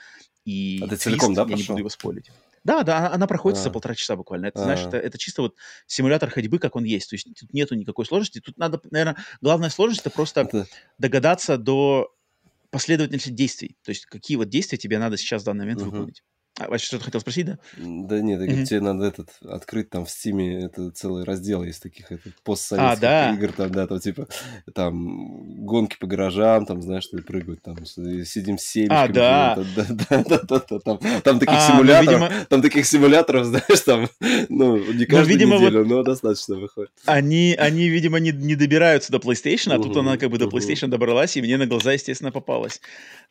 [0.45, 2.29] и А ты целиком, да, Я не буду его спорить.
[2.63, 3.71] Да, да, она- проходит за А.
[3.71, 4.47] полтора часа буквально.
[4.47, 4.87] Это, знаешь, А.
[4.87, 5.55] это, это чисто вот
[5.87, 7.09] симулятор ходьбы, как он есть.
[7.09, 8.39] То есть тут нету никакой сложности.
[8.39, 10.67] Тут надо, наверное, главная сложность это просто Это-
[10.99, 12.11] догадаться до
[12.69, 13.77] последовательности действий.
[13.83, 15.89] То есть какие вот действия тебе надо сейчас в данный момент Мгм.
[15.91, 16.23] выполнить.
[16.57, 17.57] А, Вася, что-то хотел спросить, да?
[17.77, 18.63] Да нет, Мгм.
[18.63, 23.01] тебе надо этот открыть там в Стиме это целый раздел есть таких это, А, постсоветских
[23.01, 23.33] да.
[23.33, 24.27] игр, там, да, там типа
[24.73, 27.95] там гонки по гаражам, там, знаешь, что прыгают, там с-
[28.25, 29.17] сидим с семечками.
[29.19, 29.55] А, да.
[29.55, 32.85] там, да, да, да, да, да, там, там таких А, ну, симуляторов, видимо- там таких
[32.85, 34.07] симуляторов, знаешь, там,
[34.47, 36.91] ну, не каждую видимо, вот- неделю, но достаточно выходит.
[37.05, 40.45] Они, они видимо, не, не добираются до PlayStation, а тут Мгм, она как бы до.
[40.45, 42.79] PlayStation добралась, и мне на глаза, естественно, попалась.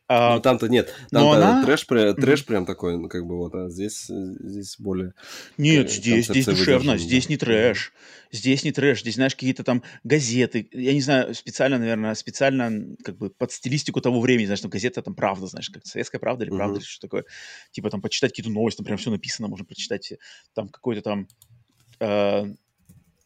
[0.06, 3.55] А, Ну, там-то нет, но там-то она- трэш, трэш прям такой, ну, как бы вот,
[3.55, 5.14] а здесь, здесь более...
[5.56, 7.93] Нет, э, здесь, здесь концепция душевно, здесь не трэш.
[8.31, 10.68] Здесь не трэш, здесь, знаешь, какие-то там газеты.
[10.72, 15.01] Я не знаю, специально, наверное, специально как бы под стилистику того времени, знаешь, там газета,
[15.01, 16.78] там правда, знаешь, как советская правда или правда, Мгм.
[16.81, 17.24] или что такое.
[17.70, 20.05] Типа там почитать какие-то новости, там прям все написано, можно прочитать.
[20.05, 20.18] все.
[20.52, 21.28] Там какой-то там,
[22.01, 22.44] э,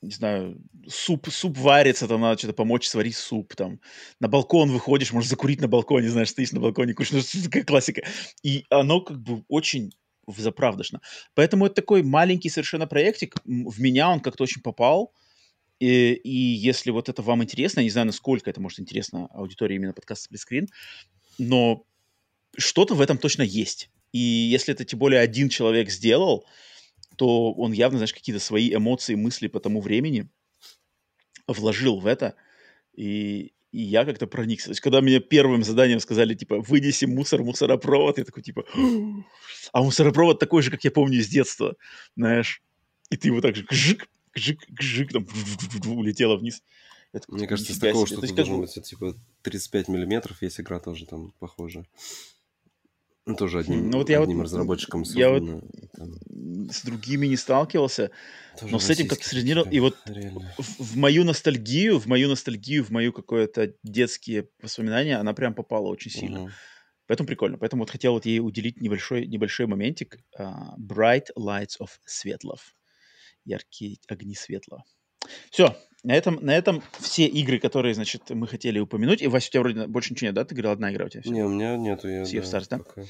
[0.01, 3.81] не знаю, суп, суп варится, там надо что-то помочь сварить суп, там.
[4.21, 8.03] На балкон выходишь, можешь закурить на балконе, знаешь, стоишь на балконе, кушаешь, ну, такая классика.
[8.43, 9.93] И оно как бы очень
[10.27, 11.01] заправдошно.
[11.35, 13.37] Поэтому это такой маленький совершенно проектик.
[13.45, 15.13] В меня он как-то очень попал.
[15.81, 19.77] И, и если вот это вам интересно, я не знаю, насколько это может интересно аудитории
[19.77, 20.69] именно подкаста Сплитскрин,
[21.39, 21.85] но
[22.57, 23.91] что-то в этом точно есть.
[24.13, 26.45] И если это тем более один человек сделал,
[27.19, 30.31] то он явно, знаешь, какие-то свои эмоции, мысли по тому времени
[31.49, 32.37] вложил в это.
[32.95, 34.67] И, и я как-то проникся.
[34.67, 38.65] То есть, когда мне первым заданием сказали, типа, вынеси мусор мусоропровод, я такой, типа,
[39.73, 41.75] а мусоропровод такой же, как я помню из детства,
[42.17, 42.63] знаешь.
[43.11, 45.27] И ты его так же гжик, гжик, гжик, там
[45.87, 46.63] улетела вниз.
[47.13, 48.17] Я такой, Мне кажется, с «Нифига такого себе».
[48.17, 51.87] То что-то должно бы- быть, типа, 35 миллиметров, есть игра тоже там похожая.
[53.29, 55.45] Ну, тоже одним, Ну, вот я вот, одним м, разработчиком я вот.
[55.97, 56.11] Там
[56.71, 58.11] с другими не сталкивался,
[58.59, 59.69] тоже но с этим как-то срезонировал.
[59.71, 60.55] И вот Реально.
[60.59, 65.89] в, в мою ностальгию, в мою ностальгию, в мою какое-то детские воспоминания она прям попала
[65.89, 66.41] очень сильно.
[66.41, 66.59] Мгм.
[67.07, 67.59] Поэтому прикольно.
[67.59, 70.19] Поэтому вот хотел вот ей уделить небольшой, небольшой моментик.
[70.39, 72.75] а, Bright Lights of Светлов.
[73.45, 74.85] Яркие огни светла.
[75.51, 79.21] Все, на этом, на этом все игры, которые, значит, мы хотели упомянуть.
[79.21, 80.45] И, Вася, у тебя вроде больше ничего нет, да?
[80.45, 81.23] Ты говорил, одна игра у тебя?
[81.23, 81.31] Все.
[81.31, 82.09] Не, у меня нету.
[82.09, 82.79] Я, sea of Stars, да?
[82.79, 83.03] Пока.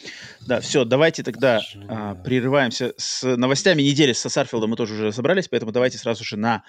[0.47, 4.15] Да, все, давайте тогда а, прерываемся с новостями недели.
[4.15, 6.65] Со Сарфилдом мы тоже уже собрались, поэтому давайте сразу же на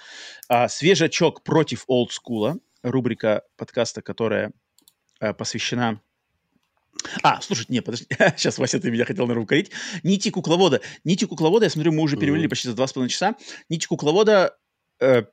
[0.49, 2.57] а, свежачок против олдскула.
[2.83, 4.51] Рубрика подкаста, которая
[5.19, 6.01] а, посвящена
[7.23, 8.07] а, слушай, не, подожди,
[8.37, 9.71] сейчас, Вася, ты меня хотел, наверное, укорить.
[10.03, 10.81] Нити кукловода.
[11.05, 12.49] Нити кукловода, я смотрю, мы уже перевели mm-hmm.
[12.49, 13.35] почти за два с половиной часа.
[13.69, 14.57] Нити кукловода
[14.99, 15.23] э,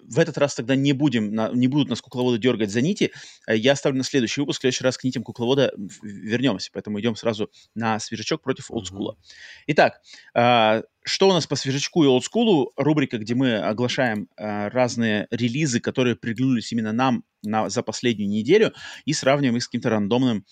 [0.00, 3.12] в этот раз тогда не будем, на, не будут нас кукловоды дергать за нити.
[3.46, 4.58] Э, я оставлю на следующий выпуск.
[4.58, 6.70] В следующий раз к нитям кукловода вернемся.
[6.72, 9.12] Поэтому идем сразу на свежачок против олдскула.
[9.12, 9.64] Mm-hmm.
[9.68, 10.00] Итак,
[10.34, 12.72] э, что у нас по свежачку и олдскулу?
[12.76, 18.72] Рубрика, где мы оглашаем э, разные релизы, которые приглянулись именно нам на, за последнюю неделю
[19.04, 20.44] и сравниваем их с каким-то рандомным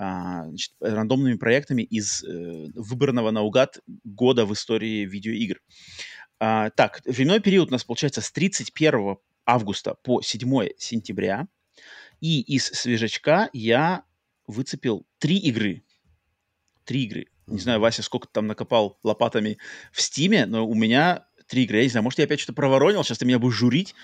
[0.00, 5.60] а, значит, рандомными проектами из э, выбранного наугад года в истории видеоигр.
[6.40, 11.48] А, так, временной период у нас получается с 31 августа по 7 сентября.
[12.20, 14.04] И из свежачка я
[14.46, 15.84] выцепил три игры.
[16.84, 17.26] Три игры.
[17.46, 19.58] Не знаю, Вася, сколько ты там накопал лопатами
[19.92, 21.78] в Стиме, но у меня три игры.
[21.78, 23.94] Я не знаю, может, я опять что-то проворонил, сейчас ты меня будешь журить,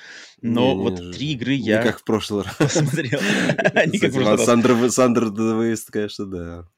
[0.41, 1.79] но не, вот не, три игры я...
[1.79, 2.57] Не как в прошлый раз.
[2.57, 3.21] Посмотрел.
[3.87, 4.49] Не как в прошлый раз.
[4.49, 6.69] Thunder the Waves, конечно, да.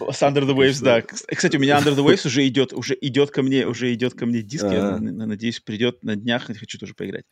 [0.00, 1.02] Thunder the Waves, да.
[1.02, 4.26] Кстати, у меня Under the Waves уже идет, уже идет ко мне, уже идет ко
[4.26, 4.64] мне диск.
[4.64, 7.24] Я надеюсь, придет на днях, хочу тоже поиграть.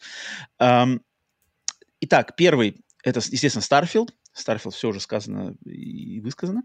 [2.01, 4.11] Итак, первый, это, естественно, Starfield.
[4.37, 6.63] Starfield все уже сказано и высказано.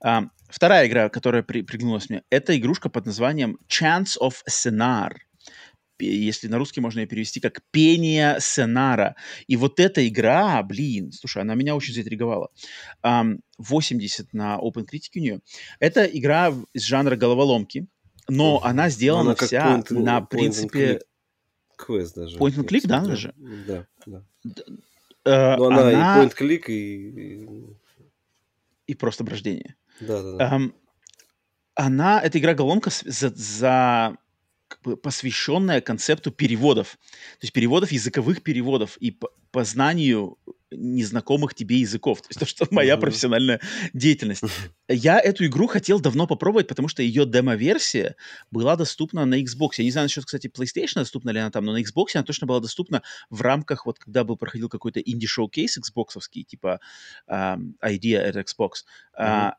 [0.00, 5.14] А, вторая игра, которая при, приглянулась мне, это игрушка под названием Chance of Scenar
[5.98, 9.16] если на русский можно ее перевести как «Пение Сенара».
[9.46, 12.50] И вот эта игра, блин, слушай, она меня очень заинтриговала.
[13.02, 15.40] Um, 80 на OpenCritic у нее.
[15.80, 17.86] Это игра из жанра головоломки,
[18.28, 18.68] но uh-huh.
[18.68, 21.00] она сделана она вся point, на point принципе...
[21.76, 22.38] Квест даже.
[22.38, 23.34] Point and click, да, она же?
[23.36, 24.22] Да, да.
[25.24, 27.48] Uh, но она, она и point click, и...
[28.86, 29.74] И просто брождение.
[30.00, 30.70] Да, да, да.
[31.74, 34.16] Она, эта игра-головоломка за, за
[35.02, 36.98] посвященная концепту переводов.
[37.40, 39.18] То есть переводов, языковых переводов и
[39.50, 40.38] познанию
[40.70, 42.20] незнакомых тебе языков.
[42.22, 43.60] То есть то, что моя профессиональная
[43.92, 44.42] деятельность.
[44.88, 48.16] Я эту игру хотел давно попробовать, потому что ее демо-версия
[48.50, 49.70] была доступна на Xbox.
[49.78, 52.46] Я не знаю насчет, кстати, PlayStation доступна ли она там, но на Xbox она точно
[52.46, 56.80] была доступна в рамках, вот когда был проходил какой-то инди-шоу-кейс Xboxовский, типа
[57.30, 58.84] um, Idea at Xbox.
[59.18, 59.52] Mm-hmm.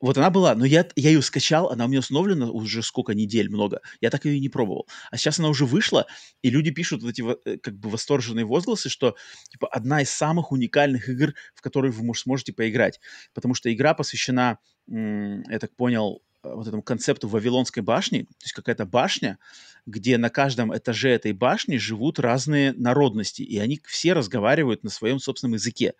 [0.00, 3.48] Вот она была, но я, я ее скачал, она у меня установлена уже сколько недель,
[3.48, 3.80] много.
[4.00, 4.86] Я так ее и не пробовал.
[5.10, 6.06] А сейчас она уже вышла,
[6.42, 9.16] и люди пишут вот эти э, как бы восторженные возгласы, что
[9.50, 13.00] типа одна из самых уникальных игр, в которые вы может, сможете поиграть.
[13.32, 16.22] Потому что игра посвящена, я так понял,
[16.54, 19.38] вот этому концепту Вавилонской башни, то есть какая-то башня,
[19.86, 25.18] где на каждом этаже этой башни живут разные народности, и они все разговаривают на своем
[25.18, 25.94] собственном языке.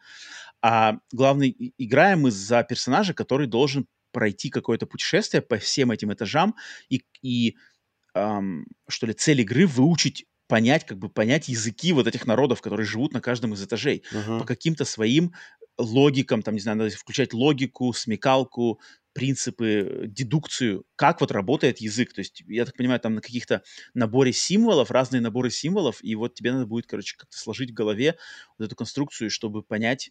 [0.62, 6.54] А главный, играем мы за персонажа, который должен пройти какое-то путешествие по всем этим этажам
[6.88, 7.56] и, и
[8.14, 12.86] эм, что ли, цель игры выучить понять, как бы понять языки вот этих народов, которые
[12.86, 14.38] живут на каждом из этажей, uh-huh.
[14.38, 15.32] по каким-то своим
[15.78, 18.80] логикам, там, не знаю, надо включать логику, смекалку,
[19.16, 22.12] принципы, дедукцию, как вот работает язык.
[22.12, 23.62] То есть, я так понимаю, там на каких-то
[23.94, 28.18] наборе символов, разные наборы символов, и вот тебе надо будет, короче, как-то сложить в голове
[28.58, 30.10] вот эту конструкцию, чтобы понять,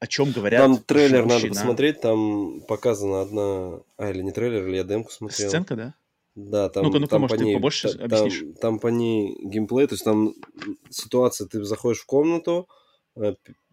[0.00, 0.60] о чем говорят.
[0.60, 5.48] Там трейлер надо посмотреть, там показана одна, а или не трейлер, или я демку смотрел.
[5.48, 5.94] Сценка, да?
[6.34, 8.40] Да, там, ну-ка, ну-ка, там может, по ней, побольше та, объяснишь?
[8.40, 10.34] Там, там по ней геймплей, то есть там
[10.90, 12.85] ситуация, ты заходишь в комнату, э,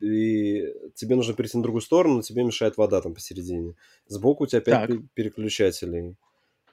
[0.01, 3.75] и тебе нужно перейти на другую сторону, но тебе мешает вода там посередине.
[4.07, 4.99] Сбоку у тебя пять так.
[5.13, 6.15] переключателей.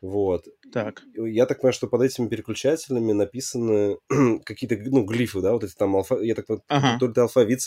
[0.00, 0.46] Вот.
[0.72, 1.02] Так.
[1.14, 3.98] Я так понимаю, что под этими переключателями написаны
[4.44, 6.18] какие-то, ну, глифы, да, вот эти там алфа...
[6.20, 6.98] Я так понимаю, ага.
[6.98, 7.60] то ли это алфавит,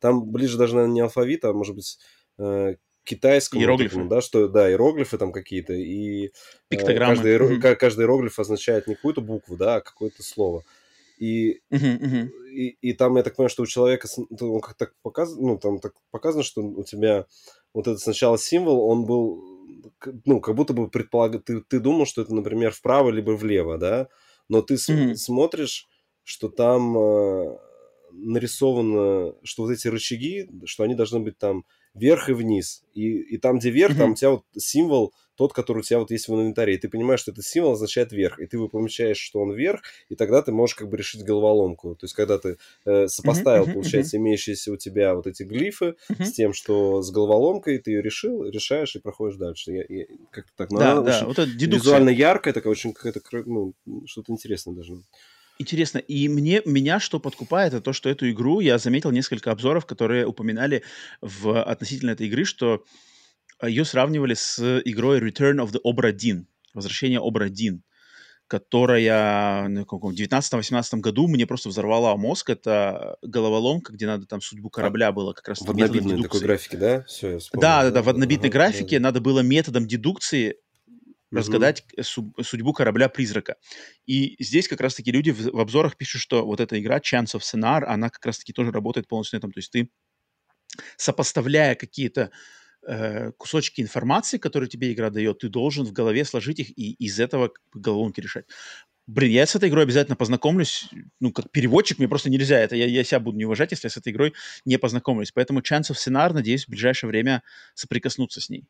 [0.00, 1.98] там ближе даже, наверное, не алфавит, а может быть
[2.38, 3.60] э, китайскому.
[3.60, 3.90] Иероглифы.
[3.90, 6.30] Такому, да, что, да, иероглифы там какие-то, и
[6.68, 7.14] Пиктограммы.
[7.14, 10.64] Э, каждый, каждый иероглиф означает не какую-то букву, да, а какое-то слово.
[11.18, 14.08] И, и, и там, я так понимаю, что у человека,
[14.40, 17.26] он как так показано, ну, там так показано, что у тебя
[17.72, 19.54] вот этот сначала символ, он был
[20.24, 21.44] ну, как будто бы предполаг...
[21.44, 24.08] ты, ты думал, что это, например, вправо либо влево, да,
[24.48, 25.14] но ты mm-hmm.
[25.14, 25.88] смотришь,
[26.22, 27.58] что там э,
[28.12, 31.64] нарисовано, что вот эти рычаги, что они должны быть там
[31.94, 32.82] вверх и вниз.
[32.94, 33.98] И, и там, где вверх, mm-hmm.
[33.98, 36.88] там у тебя вот символ тот, который у тебя вот есть в инвентаре, и ты
[36.88, 40.52] понимаешь, что этот символ означает вверх, и ты помечаешь, что он вверх, и тогда ты
[40.52, 41.96] можешь как бы решить головоломку.
[41.96, 44.20] То есть, когда ты э, сопоставил, mm-hmm, получается, mm-hmm.
[44.20, 46.24] имеющиеся у тебя вот эти глифы mm-hmm.
[46.24, 49.72] с тем, что с головоломкой, ты ее решил, решаешь и проходишь дальше.
[49.72, 50.70] Я, я, как-то так.
[50.70, 51.78] Но да, да, вот это дедукция.
[51.78, 53.74] визуально яркая, такая очень какая-то, ну,
[54.06, 54.94] что-то интересное даже.
[55.58, 59.86] Интересно, и мне, меня что подкупает, это то, что эту игру, я заметил несколько обзоров,
[59.86, 60.82] которые упоминали
[61.20, 62.84] в, относительно этой игры, что
[63.62, 67.84] ее сравнивали с игрой Return of the Obra Dinn, Возвращение Обра Дин,
[68.48, 72.50] которая ну, в 19-18 году мне просто взорвала мозг.
[72.50, 77.04] Это головоломка, где надо там судьбу корабля было как раз В однобитной такой графике, да?
[77.04, 77.62] Все, я вспомнил.
[77.62, 79.04] Да, да, да, в однобитной ага, графике да.
[79.04, 80.56] надо было методом дедукции
[81.34, 83.56] разгадать судьбу корабля-призрака.
[84.06, 87.40] И здесь как раз-таки люди в, в обзорах пишут, что вот эта игра Chance of
[87.40, 89.52] Scenar, она как раз-таки тоже работает полностью на этом.
[89.52, 89.90] То есть ты,
[90.96, 92.30] сопоставляя какие-то
[92.86, 97.20] э, кусочки информации, которые тебе игра дает, ты должен в голове сложить их и из
[97.20, 98.46] этого головоломки решать.
[99.06, 100.88] Блин, я с этой игрой обязательно познакомлюсь.
[101.20, 102.58] Ну, как переводчик мне просто нельзя.
[102.58, 104.32] Это я, я себя буду не уважать, если я с этой игрой
[104.64, 105.30] не познакомлюсь.
[105.30, 107.42] Поэтому Chance of Scenar, надеюсь, в ближайшее время
[107.74, 108.66] соприкоснуться с ней.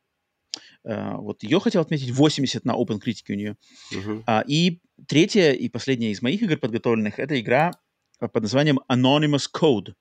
[0.86, 3.56] Uh, вот ее хотел отметить, 80 на Open Critic у нее.
[3.92, 4.22] Uh-huh.
[4.24, 7.72] Uh, и третья и последняя из моих игр подготовленных, это игра
[8.18, 9.94] под названием Anonymous Code.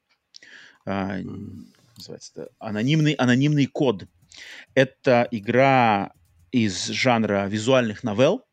[0.86, 1.24] Uh
[1.98, 4.06] называется, анонимный, анонимный код.
[4.74, 6.14] Это игра
[6.52, 8.44] из жанра визуальных новелл,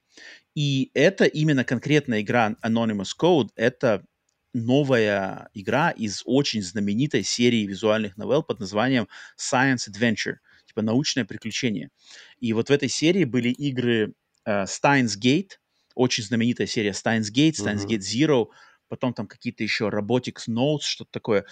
[0.54, 4.04] и это именно конкретная игра Anonymous Code, это
[4.52, 10.36] новая игра из очень знаменитой серии визуальных новелл под названием Science Adventure–
[10.70, 11.90] типа научное приключение.
[12.38, 15.58] И вот в этой серии были игры э, Steins Gate,
[15.94, 17.86] очень знаменитая серия Steins Gate, Steins.
[17.86, 18.46] Gate Zero,
[18.88, 21.44] потом там какие-то еще Robotics Notes, что-то такое,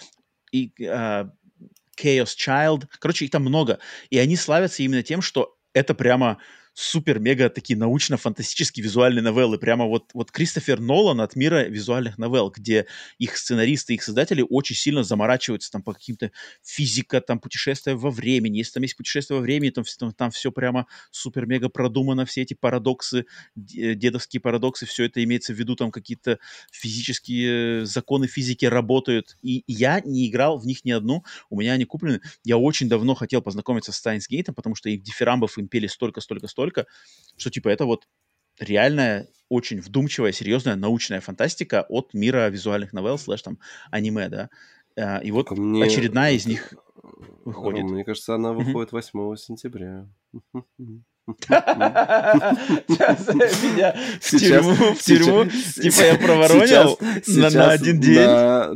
[0.51, 1.25] и э,
[2.01, 2.87] Chaos Child.
[2.99, 3.79] Короче, их там много.
[4.09, 6.39] И они славятся именно тем, что это прямо
[6.73, 9.57] супер-мега такие научно-фантастические визуальные новеллы.
[9.57, 12.85] Прямо вот, вот Кристофер Нолан от мира визуальных новелл, где
[13.17, 16.31] их сценаристы, их создатели очень сильно заморачиваются там по каким-то
[16.63, 18.57] физика, там путешествия во времени.
[18.57, 22.53] Если там есть путешествие во времени, там, там, там все прямо супер-мега продумано, все эти
[22.53, 23.25] парадоксы,
[23.55, 26.39] дедовские парадоксы, все это имеется в виду, там какие-то
[26.71, 29.37] физические законы физики работают.
[29.41, 32.21] И я не играл в них ни одну, у меня они куплены.
[32.43, 36.68] Я очень давно хотел познакомиться с Steins Gate, потому что их дифирамбов им пели столько-столько-столько,
[36.69, 36.85] настолько,
[37.37, 38.07] что типа это вот
[38.59, 43.59] реальная, очень вдумчивая, серьезная научная фантастика от мира визуальных новелл слэш там
[43.91, 44.49] аниме, да.
[44.97, 45.83] А, и вот мне...
[45.83, 46.73] очередная из них
[47.45, 47.83] выходит.
[47.83, 50.07] Мне кажется, она выходит 8 сентября.
[53.67, 55.45] Меня в тюрьму, в тюрьму,
[55.81, 58.27] типа я проворонил на один день.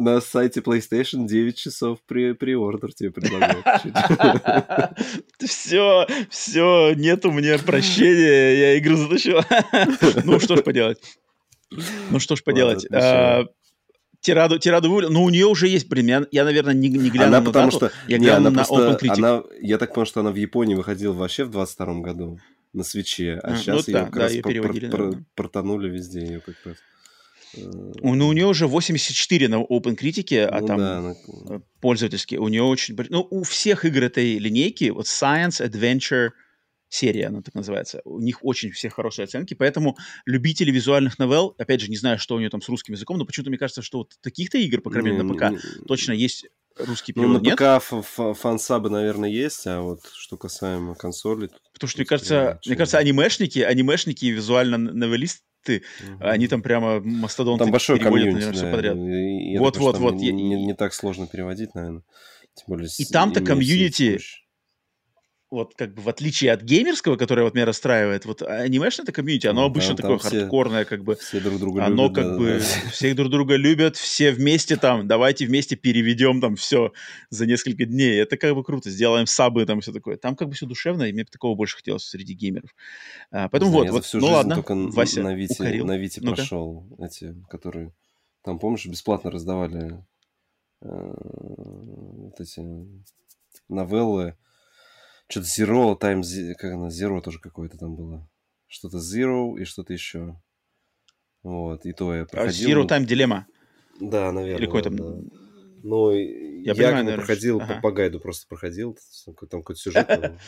[0.03, 3.65] На сайте PlayStation 9 часов при ордер тебе предлагают.
[5.40, 9.41] Все, все, нету мне прощения, я игру затащил.
[10.23, 10.99] Ну, что ж поделать.
[12.09, 12.85] Ну, что ж поделать.
[12.91, 13.45] А,
[14.24, 17.40] Тираду, тираду вывалил, но у нее уже есть, блин, я, наверное, не, не глянул она
[17.42, 19.18] на потому дату, что, я не, глянул на Open Critic.
[19.18, 22.40] Она, я так понял, что она в Японии выходила вообще в 22 году
[22.72, 25.24] на свече, а, а сейчас ну, ее да, как да, раз ее переводили, пр- пр-
[25.35, 26.77] протонули везде ее как раз.
[27.58, 31.61] Ну, у нее уже 84 на Open Critic, а ну, там да, на...
[31.82, 32.40] пользовательские.
[32.40, 32.95] У нее очень...
[33.10, 36.30] Ну, у всех игр этой линейки, вот Science, Adventure,
[36.94, 38.02] серия, она так называется.
[38.06, 42.36] У них очень все хорошие оценки, поэтому любители визуальных новелл, опять же, не знаю, что
[42.36, 44.92] у нее там с русским языком, но почему-то мне кажется, что вот таких-то игр, по
[44.92, 46.46] крайней мере, на ПК, точно есть
[46.78, 47.58] русский перевод, ну, на нет?
[47.58, 51.50] ПК фансабы, наверное, есть, а вот что касаемо консоли...
[51.74, 56.18] Потому что, мне кажется, мне кажется, анимешники, анимешники и визуально новеллисты, угу.
[56.20, 58.58] они там прямо мастодонты Там большой комьюнити, наверное, да.
[58.58, 59.60] все подряд.
[59.60, 60.14] вот, вот, вот.
[60.16, 62.04] Не, не, не так сложно переводить, наверное.
[62.56, 64.20] Тем более, и там-то комьюнити
[65.53, 69.48] вот как бы в отличие от геймерского, которое вот меня расстраивает, вот анимешное это комьюнити,
[69.48, 71.15] оно обычно такое все, хардкорное, как бы.
[71.15, 72.17] Все друг друга оно любят.
[72.17, 72.90] Оно как да, бы да.
[72.91, 76.91] все друг друга любят, все вместе там, давайте вместе переведем там все
[77.30, 78.19] за несколько дней.
[78.19, 80.17] Это как бы круто, сделаем сабы там все такое.
[80.17, 82.73] Там как бы все душевно, и мне такого больше хотелось среди геймеров.
[83.32, 85.85] А, поэтому Знаю, вот, вот всю ну ладно, только Вася на Вите, укорил.
[85.85, 87.93] на Вите ну прошел эти, которые
[88.43, 90.03] там, помнишь, бесплатно раздавали
[90.82, 92.61] э, вот эти
[93.69, 94.35] новеллы
[95.27, 98.30] что-то Zero, Time, как она, Zero тоже какое-то там было.
[98.68, 100.40] Что-то Zero и что-то еще.
[101.43, 102.69] Вот, и то я а проходил.
[102.69, 103.43] Zero Time Dilemma.
[104.00, 104.58] Да, наверное.
[104.58, 104.90] Или какой-то...
[104.90, 105.16] Да.
[105.84, 107.76] Ну, я, я понимаю, наверное, проходил, ага.
[107.76, 110.08] по, по гайду просто проходил, там какой-то сюжет.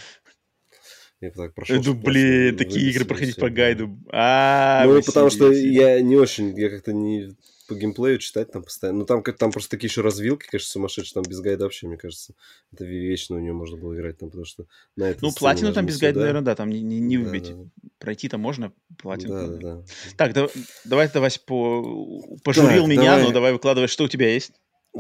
[1.22, 1.82] Я так прошел.
[1.84, 3.98] Ну, блин, такие игры проходить по гайду.
[4.12, 7.36] А, ну, потому что я не очень, я как-то не
[7.68, 9.00] по геймплею читать там постоянно.
[9.00, 11.14] Ну, там, там просто такие еще развилки, конечно, сумасшедшие.
[11.16, 12.34] Там без гайда вообще, мне кажется,
[12.72, 15.86] это вечно у нее можно было играть там, потому что на это Ну, платину там
[15.86, 17.50] без гайда, наверное, да, там не, не, не выбить.
[17.50, 17.90] Да, да.
[18.00, 19.34] Пройти-то можно, платину.
[19.34, 19.84] Да, да, да.
[20.18, 20.48] Так, да,
[20.84, 22.38] давай ты, Вась, по...
[22.44, 23.24] пожурил так, меня, давай...
[23.24, 24.52] но давай выкладывай, что у тебя есть.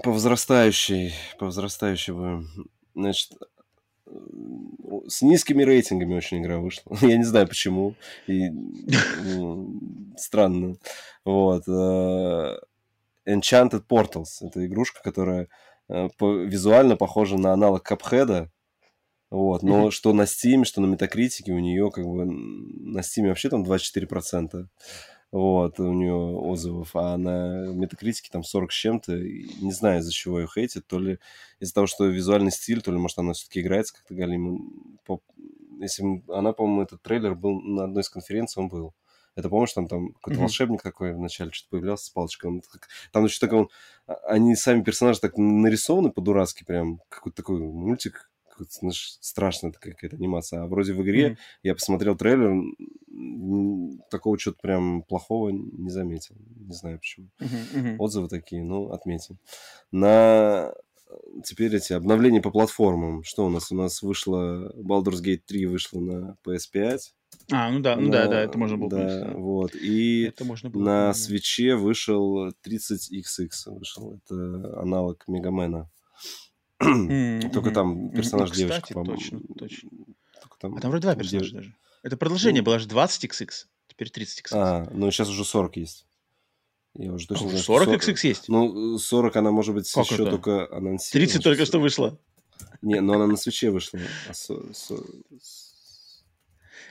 [0.04, 2.50] По возрастающей, по возрастающей будем.
[2.94, 3.32] Значит,
[5.08, 6.96] с низкими рейтингами очень игра вышла.
[7.02, 7.96] Я не знаю почему.
[8.28, 9.80] И, ну,
[10.18, 10.76] странно.
[11.24, 11.68] Вот.
[11.68, 12.58] Э,
[13.28, 14.42] Enchanted Portals.
[14.42, 15.48] Это игрушка, которая
[15.90, 18.50] э, визуально похожа на аналог Cuphead.
[19.32, 19.92] Вот, но mm-hmm.
[19.92, 24.68] что на Steam, что на Metacritic у нее как бы на Steam вообще там 24%
[25.32, 30.40] вот, у нее отзывов, а на Метакритике там 40 с чем-то, не знаю, из-за чего
[30.40, 31.20] ее хейтят, то ли
[31.60, 34.60] из-за того, что визуальный стиль, то ли, может, она все-таки играется как-то галимо.
[35.80, 38.94] Если она, по-моему, этот трейлер был на одной из конференций, он был.
[39.36, 40.42] Это помнишь, там, там какой-то mm-hmm.
[40.44, 42.52] волшебник такой вначале что-то появлялся с палочкой.
[42.52, 42.62] Он,
[43.12, 43.70] там еще такой, он,
[44.08, 48.32] а, они сами персонажи так нарисованы по-дурацки, прям какой-то такой мультик
[49.22, 50.62] страшная какая-то анимация.
[50.62, 51.38] А вроде в игре mm-hmm.
[51.64, 52.62] я посмотрел трейлер,
[54.10, 56.36] такого что-то прям плохого не заметил.
[56.58, 57.30] Не знаю почему.
[57.40, 57.96] Uh-huh, uh-huh.
[57.98, 59.38] Отзывы такие, ну, отметим.
[59.92, 60.74] На
[61.44, 63.24] теперь эти обновления по платформам.
[63.24, 63.72] Что у нас?
[63.72, 67.00] У нас вышло Baldur's Gate 3 вышло на PS5.
[67.52, 69.34] А, ну да, ну да, да, это можно было да, понять, да.
[69.34, 69.76] вот.
[69.76, 74.14] И это можно было на свече вышел 30XX вышел.
[74.14, 75.90] Это аналог Мегамена.
[76.78, 79.18] Только там персонаж девочка, по-моему.
[79.18, 79.90] Точно, точно.
[80.62, 81.76] А там вроде два персонажа даже.
[82.04, 83.50] Это продолжение ну, было же 20XX,
[83.88, 84.48] теперь 30XX.
[84.52, 86.06] А, ну сейчас уже 40 есть.
[86.94, 88.48] Я уже точно знаю, 40 XX есть?
[88.48, 90.32] Ну, 40 она, может быть, как еще это?
[90.32, 91.28] только анонсирована.
[91.28, 92.20] 30 только что вышла.
[92.82, 94.00] Не, но она на свече вышла.
[94.30, 94.96] А со, со...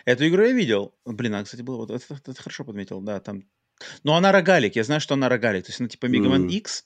[0.04, 0.94] Эту игру я видел.
[1.06, 1.76] Блин, а, кстати, было...
[1.76, 3.44] Вот это, это, это хорошо подметил, да, там...
[4.02, 5.64] Но она рогалик, я знаю, что она рогалик.
[5.64, 6.50] То есть она типа Man mm.
[6.50, 6.84] X,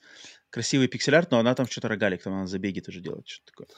[0.51, 3.68] красивый пиксель-арт, но она там что-то рогалик, там она забеги тоже делает, что-то такое.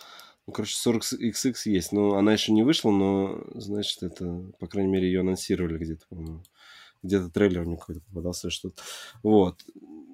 [0.46, 1.92] Ну, короче, 40XX есть.
[1.92, 6.42] Но она еще не вышла, но, значит, это, по крайней мере, ее анонсировали где-то, по-моему.
[7.02, 8.82] Где-то трейлер мне какой-то попадался, что-то.
[9.22, 9.62] Вот.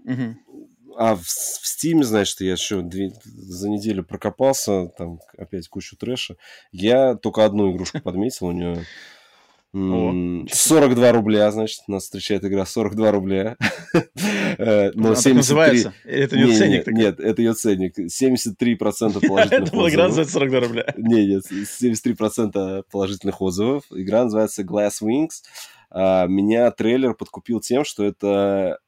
[0.04, 0.96] Угу.
[0.98, 6.36] А в, в Steam, значит, я еще две, за неделю прокопался, там опять кучу трэша.
[6.72, 8.84] Я только одну игрушку подметил, у нее
[9.76, 13.56] 42 рубля, значит, нас встречает игра 42 рубля.
[14.58, 15.34] Э, но 73...
[15.34, 15.94] называется?
[16.04, 16.86] Это ее ценник?
[16.86, 17.98] Нет, это ее ценник.
[17.98, 19.92] 73% положительных отзывов.
[19.92, 20.94] игра называется 42 рубля.
[20.96, 23.84] Не, нет, 73% положительных отзывов.
[23.90, 25.42] Игра называется Glass Wings.
[25.90, 28.78] А, меня трейлер подкупил тем, что это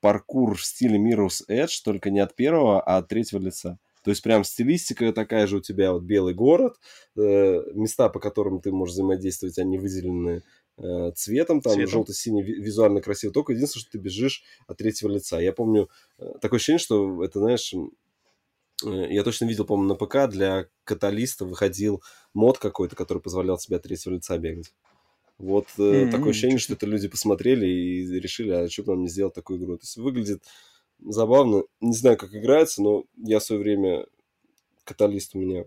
[0.00, 3.78] паркур в стиле Mirror's Edge, только не от первого, а от третьего лица.
[4.04, 6.76] То есть прям стилистика такая же у тебя, вот белый город,
[7.16, 10.42] э, места, по которым ты можешь взаимодействовать, они выделены
[10.76, 13.32] э, цветом, там желто-синий, визуально красиво.
[13.32, 15.40] Только единственное, что ты бежишь от третьего лица.
[15.40, 17.72] Я помню э, такое ощущение, что это, знаешь,
[18.84, 22.02] э, я точно видел, по-моему, на ПК для каталиста выходил
[22.34, 24.74] мод какой-то, который позволял тебе от третьего лица бегать.
[25.38, 26.10] Вот mm-hmm.
[26.10, 29.58] такое ощущение, что это люди посмотрели и решили, а что бы нам не сделать такую
[29.58, 29.78] игру.
[29.78, 30.44] То есть выглядит
[31.00, 31.64] забавно.
[31.80, 34.06] Не знаю, как играется, но я в свое время
[34.84, 35.64] каталист у меня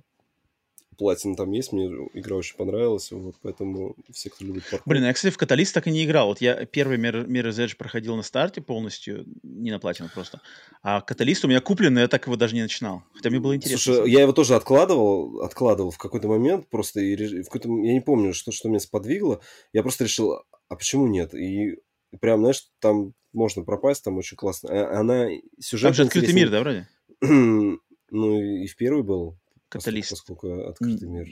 [0.98, 4.92] платина там есть, мне игра очень понравилась, вот, поэтому все, кто любит паркур...
[4.92, 6.28] Блин, я, кстати, в Каталист так и не играл.
[6.28, 10.42] Вот я первый Мир, Мир Edge проходил на старте полностью, не на платину просто,
[10.82, 13.56] а Каталист у меня куплен, но я так его даже не начинал, хотя мне было
[13.56, 13.94] интересно.
[13.94, 18.02] Слушай, я его тоже откладывал, откладывал в какой-то момент, просто и в какой-то, я не
[18.02, 19.42] помню, что, что меня сподвигло,
[19.74, 21.34] я просто решил, а почему нет?
[21.34, 21.78] И
[22.18, 24.70] прям, знаешь, там можно пропасть, там очень классно.
[24.72, 25.28] А, она
[25.60, 25.84] сюжет.
[25.84, 26.88] Там же открытый мир, да, вроде?
[27.22, 29.38] ну и в первый был.
[29.70, 30.12] Каталист.
[30.12, 31.28] Поскольку открытый мир.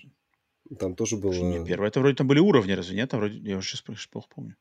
[0.80, 1.34] Там тоже было...
[1.34, 1.88] Не первый.
[1.88, 3.10] Это вроде там были уровни, разве нет?
[3.10, 3.38] Там вроде...
[3.40, 4.56] Я уже сейчас плохо помню.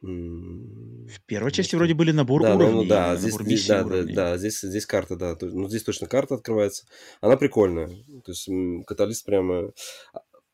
[0.00, 2.72] В первой части вроде были набор да, уровней.
[2.72, 5.36] Ну, да, здесь, здесь, да, да, да, здесь, здесь карта, да.
[5.40, 6.86] Ну, здесь точно карта открывается.
[7.20, 7.88] Она прикольная.
[8.24, 8.48] То есть
[8.86, 9.72] Catalyst прямо...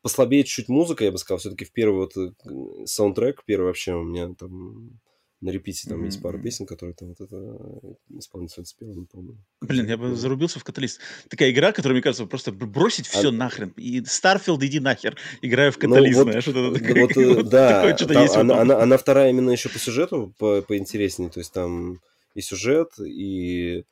[0.05, 1.39] Послабее чуть-чуть музыка, я бы сказал.
[1.39, 4.99] Все-таки в первый вот э, саундтрек, первый вообще у меня там
[5.41, 6.05] на репите там mm-hmm.
[6.05, 9.43] есть пара песен, которые там вот это э, исполнитель спел, не помню.
[9.61, 11.01] Блин, я бы зарубился в Catalyst.
[11.27, 13.31] Такая игра, которая, мне кажется, просто бросить все а...
[13.31, 13.73] нахрен.
[13.77, 17.69] И Starfield, иди нахер, играю в Catalyst, ну, вот, знаешь, вот, это, вот, э, да,
[17.69, 18.35] такое что-то есть.
[18.35, 21.99] Она, она, она вторая именно еще по сюжету по, поинтереснее, то есть там
[22.35, 23.85] и сюжет, и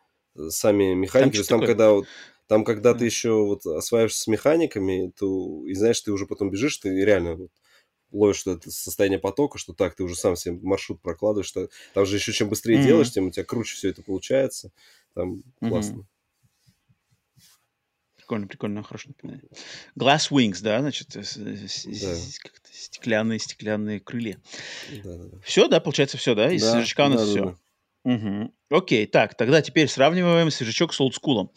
[0.50, 1.24] сами механики.
[1.24, 2.06] Там то есть там, когда вот
[2.48, 2.98] там, когда mm.
[2.98, 7.36] ты еще вот осваиваешься с механиками, то, и знаешь, ты уже потом бежишь, ты реально
[7.36, 7.52] вот,
[8.12, 11.48] ловишь это состояние потока, что так, ты уже сам себе маршрут прокладываешь.
[11.48, 12.86] Что, там же еще чем быстрее mm-hmm.
[12.86, 14.72] делаешь, тем у тебя круче все это получается.
[15.14, 15.70] Там mm-hmm.
[15.70, 16.08] классно.
[18.16, 19.50] Прикольно, прикольно, хорошо напоминание.
[20.00, 22.16] Glass Wings, да, значит, да.
[22.72, 24.42] стеклянные, стеклянные крылья.
[25.04, 25.40] Да, да, да.
[25.42, 26.50] Все, да, получается все, да?
[26.50, 27.44] Из да, свежачка у нас да, все.
[27.44, 27.58] Да, да.
[28.04, 28.54] Угу.
[28.70, 31.52] Окей, так, тогда теперь сравниваем свежачок с олдскулом.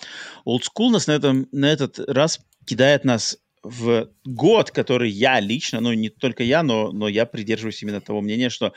[0.44, 5.92] Олдскул нас на, этом, на этот раз кидает нас в год, который я лично, ну
[5.92, 8.72] не только я, но, но я придерживаюсь именно того мнения, что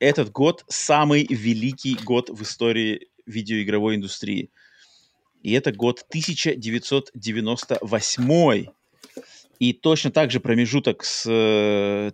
[0.00, 4.50] этот год самый великий год в истории видеоигровой индустрии.
[5.42, 8.66] И это год 1998.
[9.58, 11.24] И точно так же промежуток с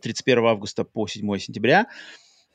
[0.03, 1.87] 31 э, августа по 7 сентября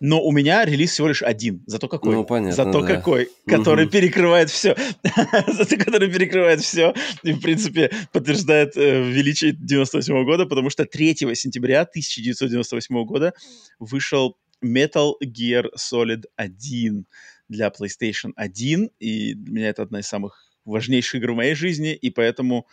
[0.01, 1.63] но у меня релиз всего лишь один.
[1.67, 2.15] Зато какой?
[2.15, 2.88] Ну, понятно, Зато да.
[2.88, 3.91] какой, который угу.
[3.91, 4.75] перекрывает все.
[5.47, 6.95] Зато который перекрывает все.
[7.21, 13.33] И, в принципе, подтверждает э, величие 98 -го года, потому что 3 сентября 1998 года
[13.77, 17.05] вышел Metal Gear Solid 1
[17.47, 18.89] для PlayStation 1.
[18.99, 21.93] И для меня это одна из самых важнейших игр в моей жизни.
[21.93, 22.65] И поэтому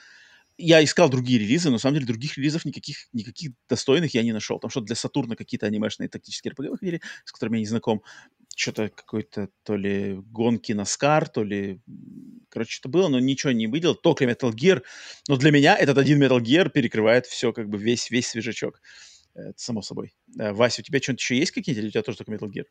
[0.59, 4.33] я искал другие релизы, но на самом деле других релизов никаких, никаких достойных я не
[4.33, 4.59] нашел.
[4.59, 8.03] Там что для Сатурна какие-то анимешные тактические RPG выходили, с которыми я не знаком.
[8.57, 11.81] Что-то какой-то то ли гонки на Скар, то ли...
[12.51, 13.95] Короче, что-то было, но ничего не видел.
[13.95, 14.83] Только Metal Gear.
[15.29, 18.81] Но для меня этот один Metal Gear перекрывает все, как бы весь, весь свежачок.
[19.35, 20.15] Это само собой.
[20.27, 22.65] Вася, у тебя что-нибудь еще есть какие-то, или у тебя тоже только Metal Gear?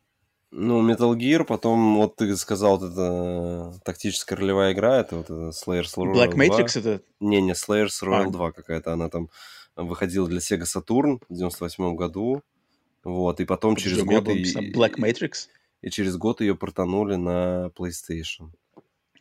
[0.49, 5.49] Ну, Metal Gear, потом, вот ты сказал, вот это тактическая ролевая игра, это вот это
[5.49, 6.45] Slayers Royal Black 2.
[6.45, 7.01] Matrix это?
[7.19, 8.31] Не-не, Slayers Royal а.
[8.31, 9.29] 2 какая-то, она там
[9.75, 12.43] выходила для Sega Saturn в 98 году,
[13.03, 14.27] вот, и потом Подожди, через год...
[14.29, 15.49] И, Black Matrix?
[15.81, 18.51] И, и через год ее портанули на PlayStation,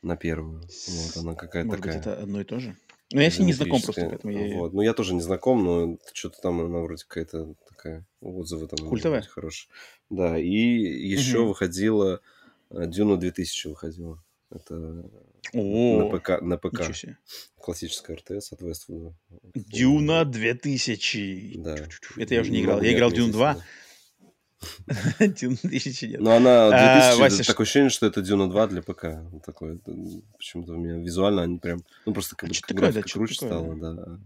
[0.03, 0.61] на первую.
[0.61, 1.95] Вот, она какая-то такая...
[1.95, 2.77] быть, это одно и то же?
[3.13, 4.57] Ну, я с ней не знаком просто, поэтому я...
[4.59, 4.73] Вот.
[4.73, 7.55] Ну, я тоже не знаком, но что-то там она вроде какая-то
[7.87, 9.23] такая, отзывы там Культовая.
[9.23, 9.69] хорошие.
[10.11, 11.49] Да, и еще угу.
[11.51, 12.21] выходила,
[12.71, 14.23] э, Дюна 2000 выходила.
[14.51, 15.05] Это
[15.55, 16.83] О, на ПК, на ПК.
[17.59, 19.15] Классическая РТС от Westwood.
[19.55, 21.55] Дюна 2000.
[21.59, 21.77] Да.
[22.17, 22.81] Это я уже не играл.
[22.81, 23.57] Я играл Дюн 2.
[25.19, 26.21] Дюна 2000 нет.
[26.21, 29.07] Но она 2000, а, Вася, такое ощущение, что это Дюна 2 для ПК.
[29.45, 29.79] Такое,
[30.39, 34.21] почему-то у меня визуально они прям, ну просто как а бы графика круче стала, да.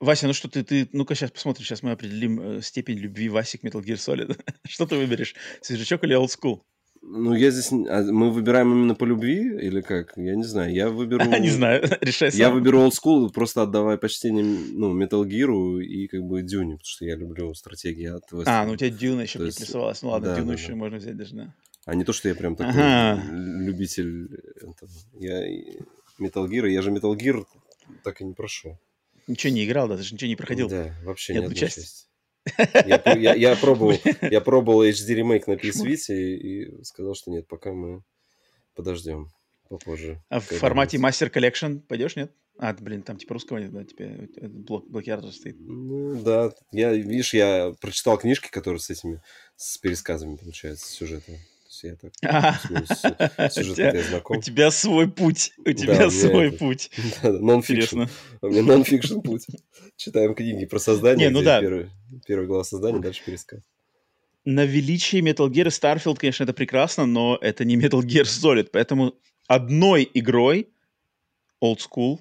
[0.00, 3.58] Вася, ну что ты, ты ну-ка сейчас посмотрим, сейчас мы определим э, степень любви Васи
[3.58, 4.38] к Metal Gear Solid.
[4.68, 6.60] что ты выберешь, свежачок или old school?
[7.08, 7.70] Ну, я здесь...
[7.70, 10.14] А мы выбираем именно по любви или как?
[10.16, 10.74] Я не знаю.
[10.74, 11.24] Я выберу...
[11.40, 11.82] не знаю.
[12.00, 12.38] Решай сам.
[12.38, 16.84] Я выберу old school, просто отдавая почтение ну, Metal Gear и как бы Дюне, потому
[16.84, 18.44] что я люблю стратегии от Western.
[18.46, 19.72] А, ну у тебя Дюна еще есть...
[19.72, 20.76] Ну ладно, да, Дюну да, еще да.
[20.76, 21.54] можно взять даже, да.
[21.86, 23.22] А не то, что я прям такой ага.
[23.32, 24.26] любитель
[24.56, 24.90] этого.
[25.14, 25.46] Я
[26.20, 27.44] Metal Gear, я же Metal Gear
[28.02, 28.78] так и не прошел.
[29.26, 30.68] Ничего не играл, да, даже ничего не проходил.
[30.68, 32.06] Да, вообще ни одной части.
[32.86, 37.30] Я, я, я, пробовал, я пробовал HD ремейк на PS Vita и, и сказал, что
[37.30, 38.02] нет, пока мы
[38.74, 39.30] подождем
[39.68, 40.22] попозже.
[40.28, 42.32] А в формате Master Collection пойдешь, нет?
[42.58, 45.56] А, блин, там типа русского нет, да, тебе блок, блокиратор стоит.
[45.58, 46.52] Ну, да.
[46.72, 49.20] Я, видишь, я прочитал книжки, которые с этими,
[49.56, 51.34] с пересказами, получается, сюжетом
[51.82, 54.38] я так а, сюжет знаком.
[54.38, 55.52] У тебя свой путь.
[55.58, 56.90] У тебя свой путь.
[57.22, 58.02] Нон-фикшн.
[58.42, 59.46] У меня нон-фикшн путь.
[59.96, 61.30] Читаем книги про создание.
[61.30, 61.60] ну да.
[62.26, 63.60] Первый глава создания, дальше пересказ.
[64.44, 69.14] На величии Metal Gear Starfield, конечно, это прекрасно, но это не Metal Gear Solid, поэтому
[69.48, 70.68] одной игрой
[71.60, 72.20] Old School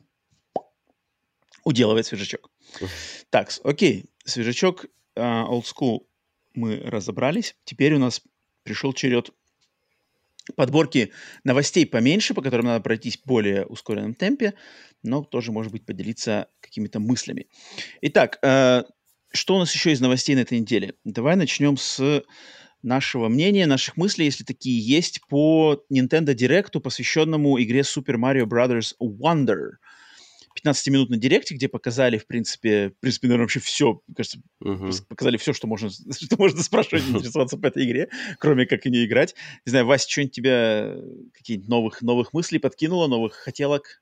[1.64, 2.50] уделывает свежачок.
[3.30, 4.86] Так, окей, свежачок
[5.16, 6.06] uh, Old School
[6.54, 7.56] мы разобрались.
[7.66, 8.22] Теперь у нас
[8.64, 9.32] пришел черед
[10.56, 11.12] подборки
[11.44, 14.54] новостей поменьше, по которым надо пройтись в более ускоренном темпе,
[15.04, 17.48] но тоже, может быть, поделиться какими-то мыслями.
[18.02, 18.84] Итак, э,
[19.34, 20.94] что у нас еще из новостей на этой неделе?
[21.04, 22.24] Давай начнем с
[22.86, 28.94] нашего мнения, наших мыслей, если такие есть, по Nintendo Direct, посвященному игре Super Mario Bros.
[29.02, 29.72] Wonder.
[30.56, 35.06] 15-минутный директе, где показали, в принципе, в принципе, наверное, вообще все, кажется, uh-huh.
[35.08, 38.10] показали все, что можно, что можно спрашивать, интересоваться по этой игре,
[38.40, 39.36] кроме как и не играть.
[39.66, 40.96] Не знаю, Вася, что-нибудь тебя,
[41.34, 44.02] какие-нибудь новых, новых мыслей подкинуло, новых хотелок?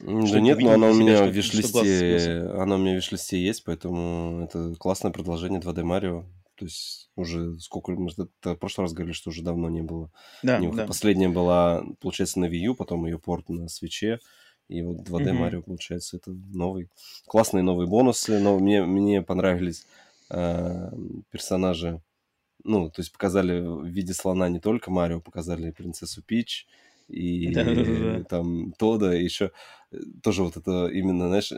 [0.00, 4.44] Да нет, но она у меня в виш-листе, она у меня в виш-листе есть, поэтому
[4.44, 6.24] это классное продолжение 2D Марио.
[6.56, 10.10] То есть уже сколько, мы в прошлый раз говорили, что уже давно не было.
[10.42, 10.86] Да, не, да.
[10.86, 14.18] Последняя была, получается, на Wii U, потом ее порт на свече.
[14.68, 15.62] И вот 2D Марио, mm-hmm.
[15.62, 16.88] получается, это новый.
[17.26, 19.86] Классные новые бонусы, но мне, мне понравились
[20.30, 20.90] э,
[21.30, 22.02] персонажи.
[22.64, 26.66] Ну, то есть показали в виде слона не только Марио, показали и принцессу Пич,
[27.08, 27.52] и
[28.28, 29.52] там Тода, еще
[29.90, 31.52] э, тоже вот это именно, знаешь,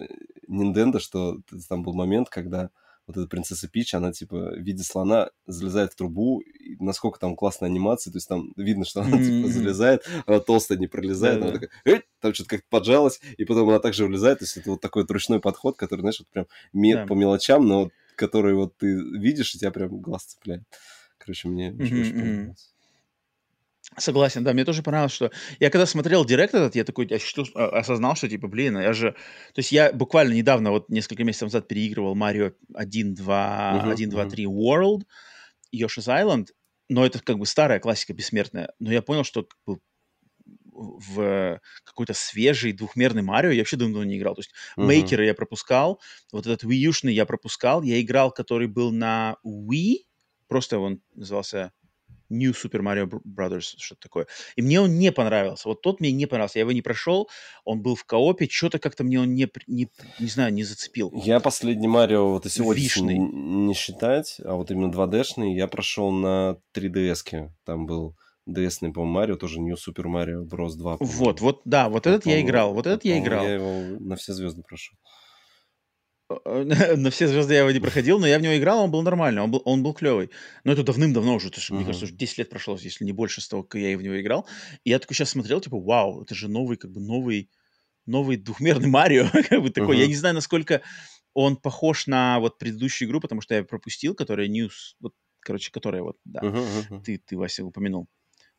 [0.49, 2.71] Nintendo, что там был момент, когда
[3.11, 7.37] вот эта принцесса Пич, она типа в виде слона залезает в трубу, и насколько там
[7.37, 11.53] классная анимация, то есть там видно, что она типа залезает, она толстая не пролезает, она
[11.53, 12.03] такая, Эй!
[12.21, 15.11] там что-то как-то поджалась, и потом она также вылезает, то есть это вот такой вот
[15.11, 19.59] ручной подход, который, знаешь, вот прям мед по мелочам, но который вот ты видишь, и
[19.59, 20.63] тебя прям глаз цепляет.
[21.19, 22.70] Короче, мне очень понравилось.
[23.99, 27.81] Согласен, да, мне тоже понравилось, что я когда смотрел директ этот, я такой ощутил, а,
[27.81, 31.67] осознал, что типа, блин, я же, то есть я буквально недавно, вот несколько месяцев назад
[31.67, 35.03] переигрывал Марио 1, 2, uh-huh, 1, 2, 3 World,
[35.75, 36.47] Yoshi's Island,
[36.89, 39.81] но это как бы старая классика бессмертная, но я понял, что как бы,
[40.73, 44.35] в какой-то свежий двухмерный Марио я вообще давно не играл.
[44.35, 44.85] То есть uh-huh.
[44.85, 46.01] Мейкера я пропускал,
[46.33, 47.83] вот этот Wii U-шный я пропускал.
[47.83, 49.97] Я играл, который был на Wii,
[50.49, 51.73] просто он назывался
[52.31, 54.27] New Super Mario Brothers, что-то такое.
[54.57, 55.69] И мне он не понравился.
[55.69, 56.59] Вот тот мне не понравился.
[56.59, 57.29] Я его не прошел,
[57.65, 61.13] он был в коопе, что-то как-то мне он не, не, не знаю, не зацепил.
[61.15, 63.19] Я последний Марио, вот если Вишный.
[63.19, 67.53] не считать, а вот именно 2D-шный, я прошел на 3DS-ке.
[67.65, 68.17] Там был
[68.49, 70.77] DS-ный, по-моему, Марио, тоже New Super Mario Bros.
[70.77, 70.99] 2.
[71.01, 73.45] Вот, вот, да, вот этот я играл, вот этот я играл.
[73.45, 74.97] Я его на все звезды прошел.
[76.45, 79.43] на все звезды я его не проходил, но я в него играл, он был нормальный,
[79.43, 80.31] он был, он был клевый.
[80.65, 81.75] Но это давным-давно уже, то есть, uh-huh.
[81.75, 84.21] мне кажется, уже 10 лет прошло, если не больше с того, как я в него
[84.21, 84.47] играл.
[84.85, 87.51] И я такой сейчас смотрел, типа, вау, это же новый, как бы новый,
[88.07, 89.97] новый двухмерный Марио, как бы такой.
[89.97, 90.03] Uh-huh.
[90.03, 90.83] Я не знаю, насколько
[91.35, 96.03] он похож на вот предыдущую игру, потому что я пропустил, которая News, вот, короче, которая
[96.03, 97.03] вот, да, uh-huh, uh-huh.
[97.03, 98.09] ты, ты, Вася, упомянул.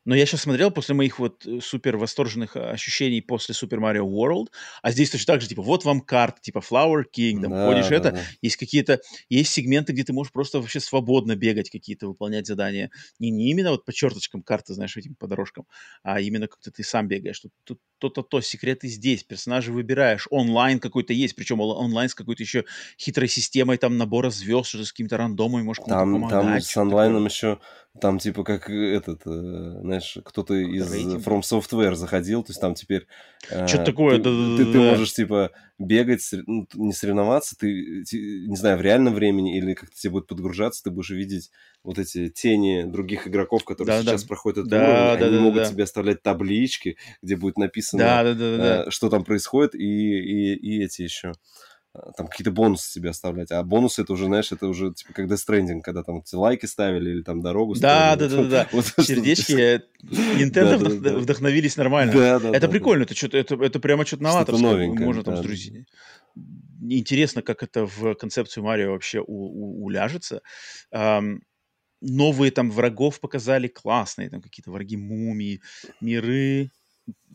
[0.05, 4.05] Но я сейчас смотрел после моих вот э, супер восторженных а, ощущений после Super Mario
[4.05, 4.47] World,
[4.81, 7.95] а здесь точно так же, типа, вот вам карта, типа Flower Kingdom, да, ходишь да,
[7.95, 8.21] это, да.
[8.41, 8.99] есть какие-то,
[9.29, 12.89] есть сегменты, где ты можешь просто вообще свободно бегать какие-то, выполнять задания.
[13.19, 15.67] Не, не именно вот по черточкам карты, знаешь, этим по дорожкам,
[16.03, 17.39] а именно как-то ты сам бегаешь.
[17.39, 22.41] Тут, тут то-то, то, секреты здесь, персонажи выбираешь, онлайн какой-то есть, причем онлайн с какой-то
[22.41, 22.65] еще
[22.99, 26.31] хитрой системой там набора звезд, что-то с какими-то рандомами, может, там, помогать.
[26.31, 27.59] Там с онлайном еще,
[27.99, 30.93] там типа как этот, э, знаешь, кто-то из.
[31.25, 33.05] From Software заходил, то есть там теперь...
[33.49, 34.17] Э, что такое?
[34.17, 34.23] Ты,
[34.57, 39.73] ты, ты можешь типа бегать, ну, не соревноваться, ты, не знаю, в реальном времени или
[39.73, 41.51] как-то тебе будет подгружаться, ты будешь видеть
[41.83, 44.27] вот эти тени других игроков, которые да, сейчас да.
[44.27, 45.69] проходят этот да, уровень, да, они да, могут да.
[45.69, 48.83] тебе оставлять таблички, где будет написано, да, да, да, да.
[48.83, 51.33] Э, что там происходит, и, и, и эти еще э,
[52.15, 53.51] там какие-то бонусы себе оставлять.
[53.51, 57.11] А бонусы это уже, знаешь, это уже типа как Death Stranding, когда там лайки ставили
[57.11, 58.29] или там дорогу да, ставили.
[58.29, 58.69] Да, да, да, да.
[58.71, 62.13] Вот, Сердечки Nintendo да, да, вдохновились нормально.
[62.13, 63.09] Да, да, это да, прикольно, да.
[63.09, 64.93] Это, что-то, это, это прямо что-то новаторское.
[64.93, 65.41] Что Можно там да.
[65.41, 65.85] с друзьями.
[66.89, 70.41] Интересно, как это в концепцию Марио вообще у, у, уляжется.
[70.93, 71.39] Um,
[72.01, 75.61] новые там врагов показали классные, там какие-то враги мумии,
[75.99, 76.71] миры,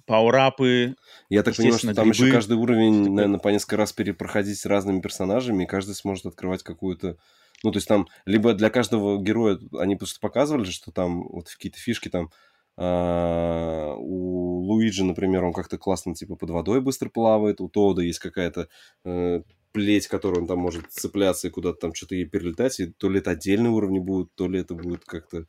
[0.07, 0.97] пауэрапы.
[1.28, 5.01] Я так понимаю, что там еще каждый уровень, наверное, по несколько раз перепроходить с разными
[5.01, 7.17] персонажами, и каждый сможет открывать какую-то...
[7.62, 11.78] Ну, то есть там либо для каждого героя, они просто показывали, что там вот какие-то
[11.78, 12.31] фишки там,
[12.78, 18.18] Uh, у Луиджи, например, он как-то классно типа под водой быстро плавает, у Тода есть
[18.18, 18.68] какая-то
[19.07, 23.09] uh, плеть, которую он там может цепляться и куда-то там что-то ей перелетать, и то
[23.09, 25.47] ли это отдельные уровни будут, то ли это будет как-то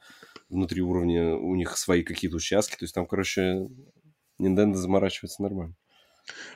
[0.49, 2.77] внутри уровня у них свои какие-то участки.
[2.77, 3.67] То есть там, короче,
[4.39, 5.75] Nintendo заморачивается нормально.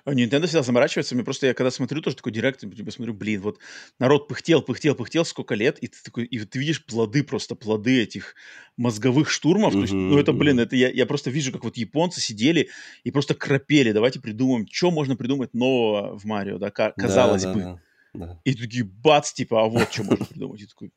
[0.03, 1.15] А Nintendo всегда заморачивается.
[1.15, 3.59] Мне просто я когда смотрю тоже такой директ, типа смотрю, блин, вот
[3.99, 8.01] народ пыхтел, пыхтел, пыхтел сколько лет, и ты такой, и ты видишь плоды просто, плоды
[8.01, 8.35] этих
[8.77, 9.73] мозговых штурмов.
[9.73, 9.77] Mm-hmm.
[9.77, 12.69] То есть, ну это, блин, это я, я просто вижу, как вот японцы сидели
[13.03, 13.91] и просто крапели.
[13.91, 17.59] Давайте придумаем, что можно придумать нового в Марио, да, казалось да, бы.
[17.61, 17.79] Да,
[18.13, 18.41] да.
[18.43, 20.61] И такие, бац, типа, а вот что можно придумать.
[20.61, 20.91] И такой,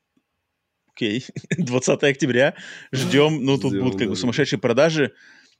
[0.91, 1.25] окей,
[1.57, 2.55] 20 октября,
[2.91, 5.13] ждем, ну тут будут как бы сумасшедшие продажи,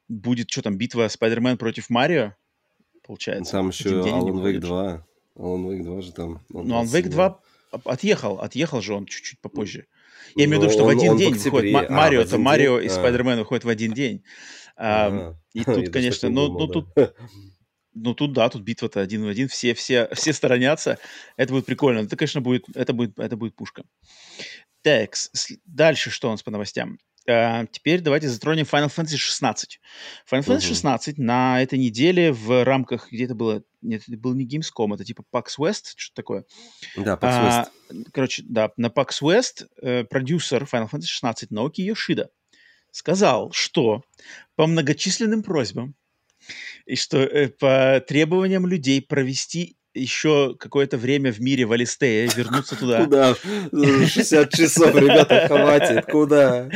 [0.08, 2.34] будет, что там, битва Спайдермен против Марио,
[3.06, 3.54] получается.
[3.54, 5.08] Там еще Alan Wake 2.
[5.38, 6.46] Alan Wake 2 же там.
[6.50, 7.40] Ну, Alan Wake 2
[7.84, 9.88] отъехал, отъехал же он чуть-чуть попозже.
[10.36, 12.90] Я имею в виду, что он, в один день выходит Марио, это Марио и.
[12.90, 14.24] Спайдермен выходит в один день.
[14.78, 16.90] И тут, конечно, ну, ну тут,
[17.94, 20.98] ну тут да, тут битва-то один в один, все, все, все сторонятся.
[21.38, 22.00] Это будет прикольно.
[22.00, 23.84] Это, конечно, будет, это будет, это будет пушка.
[24.82, 25.16] Так,
[25.66, 27.00] дальше что у нас по новостям?
[27.28, 29.80] Uh, теперь давайте затронем Final Fantasy 16.
[30.32, 30.68] Final Fantasy uh-huh.
[30.68, 35.04] 16 на этой неделе в рамках, где это было, нет, это был не Gamescom, это
[35.04, 36.46] типа PAX West, что-то такое.
[36.96, 38.06] Да, PAX uh, West.
[38.12, 42.30] Короче, да, на PAX West uh, продюсер Final Fantasy 16 Наоки Йошида
[42.92, 44.04] сказал, что
[44.56, 45.96] по многочисленным просьбам
[46.86, 52.76] и что э, по требованиям людей провести еще какое-то время в мире в Алистее, вернуться
[52.80, 53.06] туда.
[53.06, 53.36] Куда?
[53.36, 56.70] 60 часов, ребята, хватит, куда?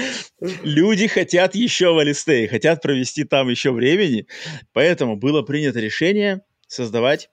[0.63, 4.27] Люди хотят еще в Алистее, хотят провести там еще времени,
[4.73, 7.29] поэтому было принято решение создавать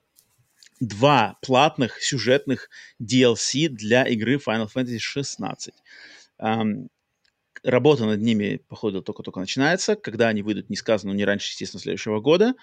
[0.79, 2.69] два платных сюжетных
[3.01, 5.73] DLC для игры Final Fantasy 16.
[6.39, 6.87] Um,
[7.63, 9.95] работа над ними, походу, только-только начинается.
[9.95, 12.53] Когда они выйдут, не сказано, но не раньше, естественно, следующего года.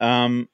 [0.00, 0.48] Um,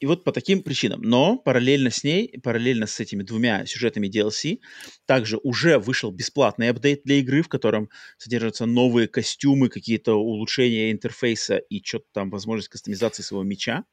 [0.00, 1.02] и вот по таким причинам.
[1.02, 4.58] Но параллельно с ней, параллельно с этими двумя сюжетами DLC,
[5.06, 11.56] также уже вышел бесплатный апдейт для игры, в котором содержатся новые костюмы, какие-то улучшения интерфейса
[11.56, 13.84] и что-то там, возможность кастомизации своего меча.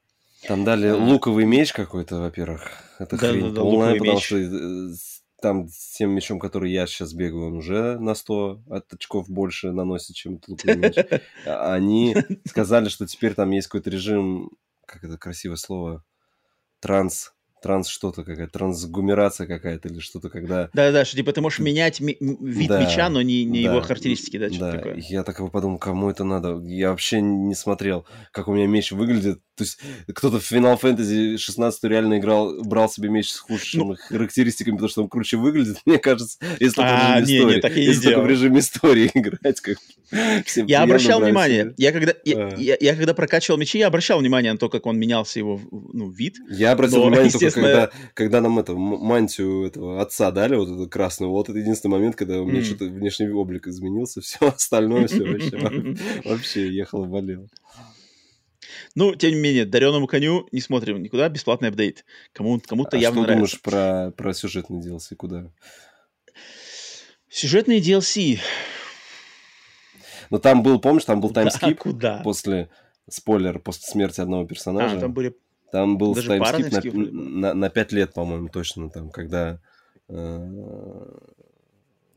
[0.47, 0.95] Там дали а...
[0.95, 2.71] луковый меч какой-то, во-первых.
[2.99, 4.25] Это да, хрень да, да, полная, потому меч.
[4.25, 4.93] что э,
[5.41, 9.71] там с тем мячом, который я сейчас бегаю, он уже на 100 от очков больше
[9.71, 10.95] наносит, чем этот луковый мяч.
[11.45, 14.51] А они сказали, что теперь там есть какой-то режим,
[14.87, 16.03] как это красивое слово,
[16.79, 20.69] транс транс что-то какая-то, трансгумерация какая-то или что-то, когда...
[20.73, 23.81] Да-да, что типа ты можешь менять ми- вид да, мяча, но не, не да, его
[23.81, 24.77] характеристики, да, что-то да.
[24.77, 24.95] такое.
[24.97, 26.61] Я так и подумал, кому это надо?
[26.65, 29.39] Я вообще не смотрел, как у меня меч выглядит.
[29.55, 29.79] То есть
[30.13, 33.95] кто-то в Final Fantasy 16 реально играл, брал себе меч с худшими ну...
[33.95, 37.55] характеристиками, потому что он круче выглядит, мне кажется, если а, в режиме не, истории.
[37.55, 39.77] Не, так и если только в режиме истории играть, как
[40.67, 42.55] Я обращал внимание, я когда, я, а.
[42.57, 46.09] я, я когда прокачивал мечи, я обращал внимание на то, как он менялся его ну,
[46.09, 46.35] вид.
[46.49, 50.89] Я обратил но, внимание только когда, когда нам это, мантию этого отца дали, вот эту
[50.89, 52.63] красную, вот это единственный момент, когда у меня mm.
[52.63, 57.47] что-то внешний облик изменился, все остальное все вообще, вообще ехало, болело.
[58.95, 62.05] Ну, тем не менее, дареному коню не смотрим никуда, бесплатный апдейт.
[62.33, 63.59] Кому, кому-то а явно что нравится.
[63.59, 65.51] думаешь про, про сюжетный DLC, куда?
[67.29, 68.39] Сюжетный DLC.
[70.29, 72.21] Ну, там был, помнишь, там был таймскип куда?
[72.23, 72.69] после,
[73.09, 74.97] спойлер, после смерти одного персонажа.
[74.97, 75.35] А, там были
[75.71, 79.59] там был таймскип на, на, на 5 лет, по-моему, точно, там, когда
[80.09, 81.05] э,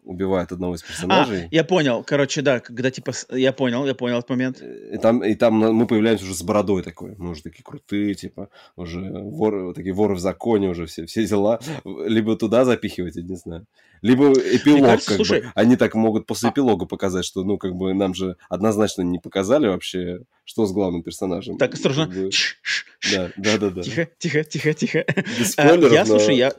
[0.04, 1.44] убивает одного из а, персонажей.
[1.44, 2.02] А, я понял.
[2.04, 3.12] Короче, да, когда типа...
[3.30, 4.62] Я понял, я понял этот момент.
[4.62, 7.14] И там, и там мы появляемся уже с бородой такой.
[7.18, 11.60] Мы уже такие крутые, типа, уже воры, такие воры в законе уже, все, все дела.
[11.84, 13.66] Либо туда запихивать, я не знаю.
[14.02, 15.52] Либо эпилог, кажется, как слушай, бы.
[15.54, 19.18] Они так могут после а эпилога показать, что, ну, как бы нам же однозначно не
[19.18, 21.58] показали вообще, что с главным персонажем.
[21.58, 22.06] Так, осторожно.
[22.06, 22.30] Как бы...
[23.12, 23.82] Да, да, да, да.
[23.82, 25.04] Тихо, тихо, тихо, тихо.
[25.38, 26.52] Без спойлеров, Я, слушай, я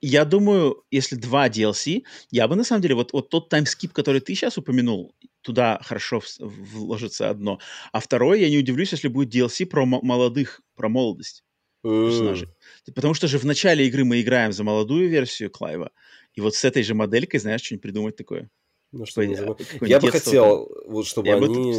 [0.00, 4.20] я думаю, если два DLC, я бы на самом деле, вот, вот тот таймскип, который
[4.20, 7.58] ты сейчас упомянул, туда хорошо вложится одно.
[7.92, 11.42] А второе, я не удивлюсь, если будет DLC про молодых, про молодость
[11.82, 12.48] персонажей.
[12.94, 15.90] Потому что же в начале игры мы играем за молодую версию Клайва,
[16.34, 18.50] и вот с этой же моделькой, знаешь, что-нибудь придумать такое.
[18.90, 21.74] Ну, что я, я бы хотел, вот, чтобы я они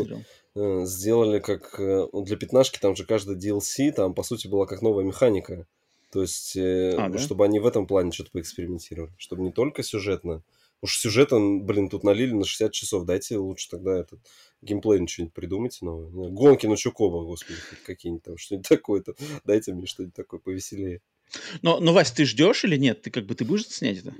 [0.55, 4.83] э, сделали как э, для пятнашки, там же каждый DLC, там, по сути, была как
[4.83, 5.65] новая механика.
[6.11, 7.19] То есть, э, а, да?
[7.19, 9.11] чтобы они в этом плане что-то поэкспериментировали.
[9.17, 10.43] Чтобы не только сюжетно.
[10.81, 13.05] Уж сюжетом, блин, тут налили на 60 часов.
[13.05, 14.19] Дайте лучше тогда этот
[14.61, 16.09] геймплей что-нибудь придумайте новое.
[16.29, 19.15] Гонки на Чукоба, господи, какие-нибудь там, что-нибудь такое-то.
[19.43, 21.01] Дайте мне что-нибудь такое повеселее.
[21.61, 23.01] Но, но, Вась, ты ждешь или нет?
[23.01, 24.15] Ты как бы, ты будешь снять это?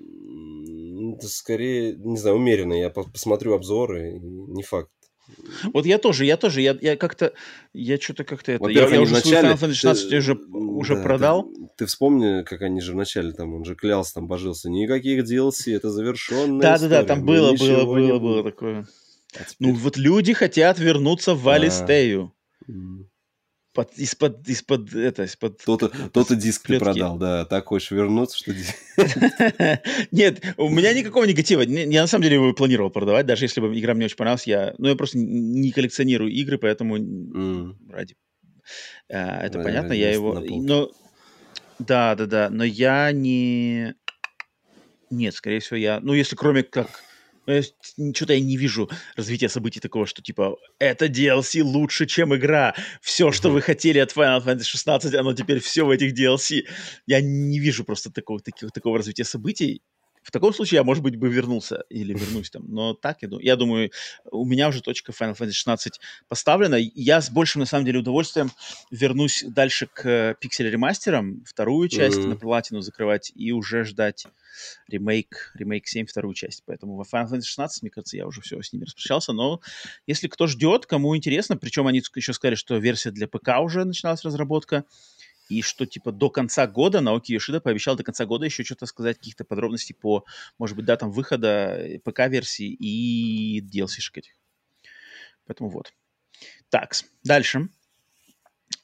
[1.15, 2.73] Это скорее, не знаю, умеренно.
[2.73, 4.91] Я посмотрю обзоры, не факт.
[5.73, 7.33] Вот я тоже, я тоже, я, я как-то,
[7.73, 11.03] я что-то как-то это, я, я уже вначале, Final Fantasy 16 ты, уже, уже да,
[11.03, 11.43] продал.
[11.43, 15.75] Ты, ты вспомни, как они же вначале там, он же клялся, там божился, никаких DLC,
[15.75, 18.87] это завершенная Да-да-да, там было, было, было, было такое.
[19.35, 19.69] А теперь...
[19.69, 22.33] Ну вот люди хотят вернуться в Валистею.
[22.67, 22.71] А,
[23.73, 25.63] под, из-под, из-под, это, из-под...
[25.63, 27.45] То-то, то-то диск ты продал, да.
[27.45, 28.51] Так хочешь вернуться, что...
[30.11, 31.61] Нет, у меня никакого негатива.
[31.61, 34.47] Я на самом деле его планировал продавать, даже если бы игра мне очень понравилась.
[34.47, 36.95] Я, ну, я просто не коллекционирую игры, поэтому
[37.89, 38.15] ради...
[39.11, 40.39] А, это понятно, я его...
[40.39, 40.91] Но...
[41.77, 43.95] Да, да, да, но я не...
[45.09, 45.99] Нет, скорее всего, я...
[46.01, 47.03] Ну, если кроме как
[48.13, 52.75] что-то я не вижу развития событий такого, что типа это DLC лучше, чем игра.
[53.01, 56.61] Все, что вы хотели от Final Fantasy 16, оно теперь все в этих DLC.
[57.05, 59.81] Я не вижу просто такого, такого, такого развития событий.
[60.29, 62.63] В таком случае я, может быть, бы вернулся или вернусь там.
[62.67, 63.91] Но так, я думаю, я думаю,
[64.29, 66.75] у меня уже точка Final Fantasy 16 поставлена.
[66.75, 68.51] Я с большим, на самом деле, удовольствием
[68.91, 72.27] вернусь дальше к пиксель ремастерам, вторую часть mm-hmm.
[72.27, 74.27] на платину закрывать и уже ждать
[74.87, 76.61] ремейк, ремейк 7, вторую часть.
[76.67, 79.33] Поэтому во Final Fantasy 16, мне кажется, я уже все с ними распрощался.
[79.33, 79.61] Но
[80.05, 84.23] если кто ждет, кому интересно, причем они еще сказали, что версия для ПК уже начиналась
[84.23, 84.85] разработка,
[85.49, 89.17] и что, типа, до конца года Наоки Йошида пообещал до конца года еще что-то сказать,
[89.17, 90.23] каких-то подробностей по,
[90.57, 94.33] может быть, датам выхода э, ПК-версии и DLC-шек этих.
[95.45, 95.93] Поэтому вот.
[96.69, 97.69] Так, дальше.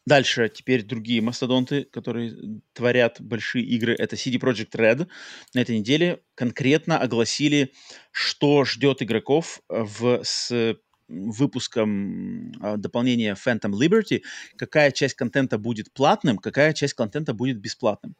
[0.05, 5.07] Дальше теперь другие мастодонты, которые творят большие игры, это CD Projekt Red.
[5.53, 7.73] На этой неделе конкретно огласили,
[8.11, 10.77] что ждет игроков в, с
[11.07, 14.23] выпуском э, дополнения Phantom Liberty,
[14.57, 18.15] какая часть контента будет платным, какая часть контента будет бесплатным.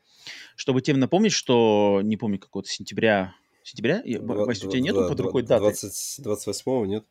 [0.56, 4.04] Чтобы тем напомнить, что, не помню, какого-то сентября, сентября?
[4.22, 5.62] Вася, у тебя нету под рукой даты?
[5.62, 7.06] 20, 28-го нет?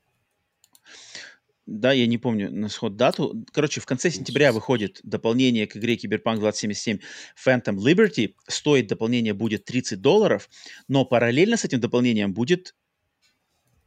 [1.66, 3.42] Да, я не помню на сход дату.
[3.52, 6.98] Короче, в конце сентября выходит дополнение к игре Cyberpunk 2077
[7.42, 8.34] Phantom Liberty.
[8.46, 10.50] Стоит дополнение будет 30 долларов,
[10.88, 12.74] но параллельно с этим дополнением будет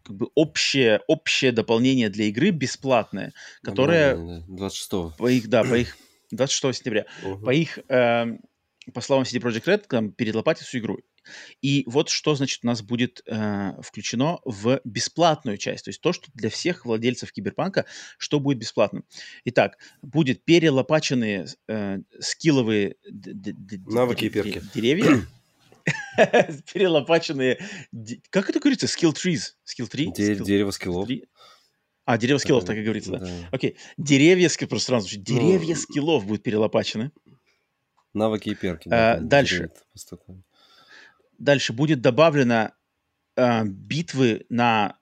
[0.08, 4.16] как бы общее, общее дополнение для игры бесплатное, которое...
[4.48, 5.98] 26 По их, да, по их...
[6.32, 7.06] 26 сентября.
[7.24, 7.44] Uh-huh.
[7.44, 8.26] По их, э,
[8.94, 11.00] по словам CD Projekt Red, там, перелопатить всю игру.
[11.62, 15.86] И вот что, значит, у нас будет э, включено в бесплатную часть.
[15.86, 17.86] То есть то, что для всех владельцев Киберпанка,
[18.18, 19.04] что будет бесплатным.
[19.44, 22.96] Итак, будет перелопаченные э, скилловые
[23.86, 24.62] навыки и перки.
[24.74, 25.22] Деревья.
[26.74, 27.60] Перелопаченные...
[28.30, 28.88] Как это говорится?
[28.88, 29.54] Skill trees?
[29.66, 30.12] Skill tree?
[30.44, 31.10] Дерево скиллов.
[32.06, 33.28] А, дерево скиллов, так и говорится, да.
[33.52, 33.78] Окей.
[33.98, 35.20] Деревья скиллов, просто сразу.
[35.20, 37.12] Деревья ну, скиллов будут перелопачены.
[38.14, 38.90] Навыки и перки.
[38.90, 39.72] А, дальше.
[41.38, 42.72] Дальше будет добавлено
[43.36, 44.98] а, битвы на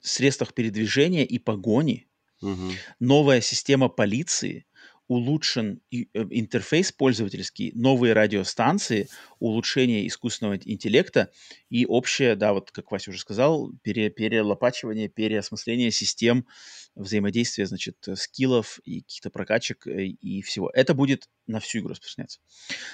[0.00, 2.08] средствах передвижения и погони.
[2.42, 2.70] Угу.
[3.00, 4.65] Новая система полиции
[5.08, 11.30] улучшен э, интерфейс пользовательский, новые радиостанции, улучшение искусственного интеллекта
[11.70, 16.46] и общее, да, вот как Вася уже сказал, пере, перелопачивание, переосмысление систем
[16.94, 20.70] взаимодействия, значит, скиллов и каких-то прокачек э, и всего.
[20.70, 22.40] Это будет на всю игру распространяться.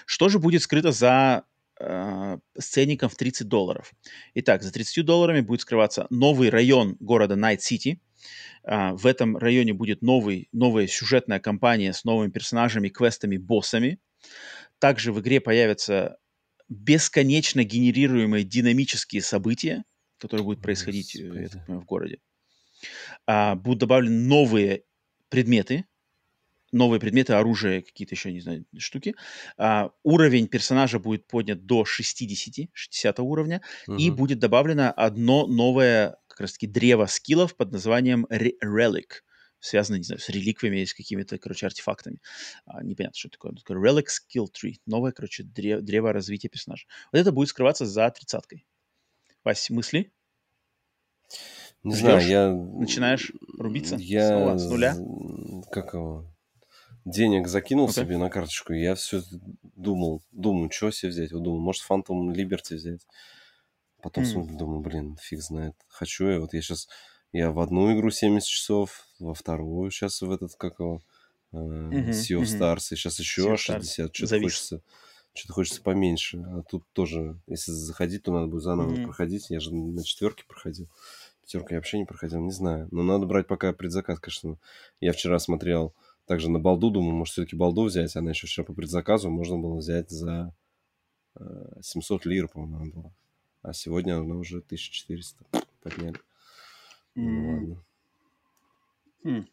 [0.04, 1.44] Что же будет скрыто за
[1.80, 3.92] э, сценником в 30 долларов?
[4.34, 8.00] Итак, за 30 долларами будет скрываться новый район города Night City–
[8.64, 13.98] а, в этом районе будет новый, новая сюжетная кампания с новыми персонажами, квестами, боссами.
[14.78, 16.18] Также в игре появятся
[16.68, 19.84] бесконечно генерируемые динамические события,
[20.18, 22.18] которые будут происходить э, я так понимаю, в городе.
[23.26, 24.84] А, будут добавлены новые
[25.28, 25.84] предметы,
[26.72, 29.14] новые предметы, оружие, какие-то еще, не знаю, штуки.
[29.56, 33.96] А, уровень персонажа будет поднят до 60, 60 уровня, угу.
[33.96, 39.20] и будет добавлено одно новое как раз-таки древо скиллов под названием Relic,
[39.60, 42.20] связанное, не знаю, с реликвиями, с какими-то, короче, артефактами.
[42.64, 43.52] А, непонятно, что такое.
[43.52, 44.76] такое Relic Skill Tree.
[44.86, 46.86] Новое, короче, древо, древо развития персонажа.
[47.12, 48.66] Вот это будет скрываться за тридцаткой.
[49.44, 50.12] Вась, мысли?
[51.82, 52.00] Не Ждешь?
[52.00, 52.50] знаю, я...
[52.50, 54.28] Начинаешь рубиться я...
[54.28, 54.96] снова с нуля?
[55.70, 56.32] Как его?
[57.04, 58.04] Денег закинул okay.
[58.04, 59.22] себе на карточку, и я все
[59.62, 61.32] думал, думаю, что себе взять.
[61.32, 63.06] Вот думаю, может, Phantom Liberty взять.
[64.02, 64.56] Потом mm.
[64.56, 65.74] думаю, блин, фиг знает.
[65.88, 66.40] Хочу я.
[66.40, 66.88] Вот я сейчас...
[67.32, 71.00] Я в одну игру 70 часов, во вторую сейчас в этот, как его,
[71.52, 72.42] э, uh-huh, Sea of.
[72.42, 74.14] Stars, и сейчас еще sea 60.
[74.14, 74.82] Что-то хочется,
[75.32, 76.44] что-то хочется поменьше.
[76.46, 79.04] А тут тоже, если заходить, то надо будет заново uh-huh.
[79.04, 79.48] проходить.
[79.48, 80.90] Я же на четверке проходил.
[81.40, 82.88] Пятерка я вообще не проходил, не знаю.
[82.90, 84.58] Но надо брать пока предзаказ, конечно.
[85.00, 85.94] Я вчера смотрел
[86.26, 88.14] также на балду, думаю, может, все-таки балду взять.
[88.14, 90.54] Она еще вчера по предзаказу можно было взять за
[91.80, 93.14] 700 э, лир, по-моему, было
[93.62, 95.44] а сегодня оно уже 1400
[95.82, 96.14] подняли.
[96.14, 96.18] Mm.
[97.14, 97.84] Ну ладно.
[99.24, 99.46] Mm.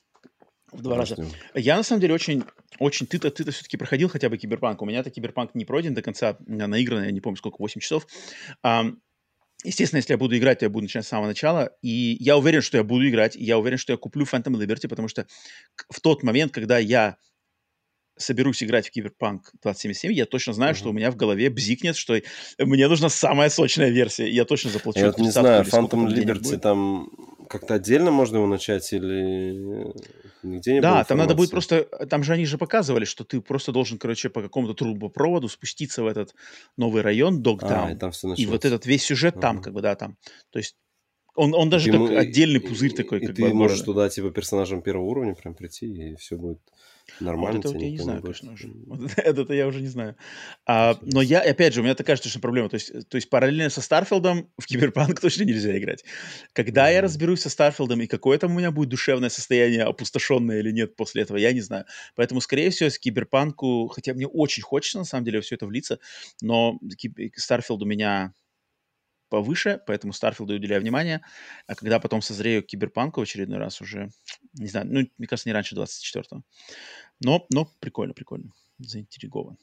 [0.71, 1.15] В два раза.
[1.55, 2.43] Я на самом деле очень,
[2.77, 4.81] очень ты-то, ты-то все-таки проходил хотя бы киберпанк.
[4.81, 8.05] У меня-то киберпанк не пройден до конца, наигран, я не помню сколько, 8 часов.
[8.63, 8.97] Um,
[9.65, 11.71] Естественно, если я буду играть, то я буду начинать с самого начала.
[11.81, 13.35] И я уверен, что я буду играть.
[13.35, 15.27] И я уверен, что я куплю Phantom Liberty, потому что
[15.89, 17.17] в тот момент, когда я
[18.19, 20.77] соберусь играть в Киберпанк 2077, я точно знаю, uh-huh.
[20.77, 22.19] что у меня в голове бзикнет, что
[22.59, 24.29] мне нужна самая сочная версия.
[24.29, 24.99] Я точно заплачу.
[24.99, 27.09] Я вот не знаю, Phantom Liberty там
[27.49, 29.93] как-то отдельно можно его начать или
[30.43, 31.83] нигде не Да, там надо будет просто...
[32.09, 36.07] Там же они же показывали, что ты просто должен, короче, по какому-то трубопроводу спуститься в
[36.07, 36.35] этот
[36.77, 37.89] новый район, Dogtown.
[37.89, 39.41] А, и, там все и вот этот весь сюжет uh-huh.
[39.41, 40.17] там, как бы, да, там.
[40.51, 40.75] То есть
[41.35, 43.19] он, он даже ты, как отдельный пузырь такой.
[43.19, 46.59] И как ты бы, можешь туда, типа, персонажем первого уровня прям прийти, и все будет
[47.19, 47.57] Нормально.
[47.57, 48.69] Вот это вот я не знаю, конечно, уже.
[48.85, 50.15] Вот это я уже не знаю.
[50.65, 52.69] А, но я, опять же, у меня такая же точно проблема.
[52.69, 56.03] То есть, то есть параллельно со Starfield ом в Киберпанк точно нельзя играть.
[56.53, 56.93] Когда mm-hmm.
[56.93, 60.71] я разберусь со Starfield ом и какое там у меня будет душевное состояние, опустошенное или
[60.71, 61.85] нет после этого, я не знаю.
[62.15, 65.99] Поэтому, скорее всего, с Киберпанку, хотя мне очень хочется, на самом деле, все это влиться,
[66.41, 66.79] но
[67.35, 68.33] Starfield у меня
[69.29, 71.21] повыше, поэтому Starfield у уделяю внимание.
[71.67, 74.09] А когда потом созрею к Киберпанку в очередной раз уже,
[74.53, 76.43] не знаю, ну, мне кажется, не раньше 24-го.
[77.21, 78.51] Но, но прикольно, прикольно.
[78.79, 79.57] Заинтригован.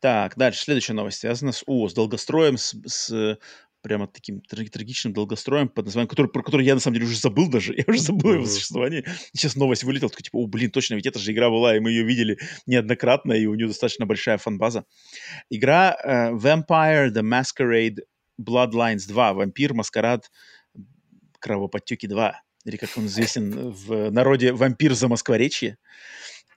[0.00, 0.62] Так, дальше.
[0.62, 3.38] Следующая новость связана с, о, с долгостроем, с, с
[3.84, 7.50] прямо таким трагичным долгостроем под названием, который, про который я на самом деле уже забыл
[7.50, 9.04] даже, я уже забыл его существование.
[9.34, 11.90] Сейчас новость вылетела, такой типа, о, блин, точно, ведь это же игра была, и мы
[11.90, 14.86] ее видели неоднократно, и у нее достаточно большая фанбаза.
[15.50, 18.04] Игра uh, Vampire The Masquerade
[18.40, 20.30] Bloodlines 2, Вампир, Маскарад,
[21.38, 25.78] Кровоподтеки 2, или как он известен в народе Вампир за Москворечье.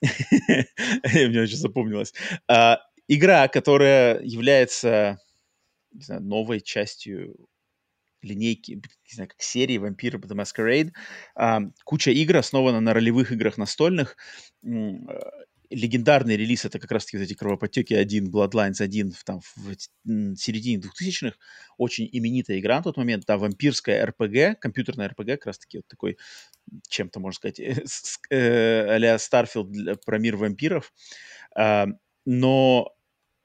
[0.02, 2.14] Мне очень запомнилось.
[2.48, 5.18] А, игра, которая является
[6.08, 7.48] новой частью
[8.22, 10.92] линейки, не знаю, как серии Vampire The Masquerade.
[11.34, 14.16] А, куча игр основана на ролевых играх настольных
[15.70, 19.74] легендарный релиз это как раз-таки вот эти кровоподтеки 1, Bloodlines 1 в, там, в
[20.36, 21.36] середине 2000-х.
[21.76, 26.18] Очень именитая игра на тот момент, да, вампирская RPG, компьютерная RPG, как раз-таки вот такой,
[26.88, 27.60] чем-то, можно сказать,
[28.30, 30.92] а-ля Starfield про мир вампиров.
[31.56, 31.86] Э,
[32.24, 32.94] но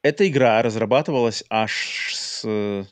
[0.01, 2.83] эта игра разрабатывалась аж с Э,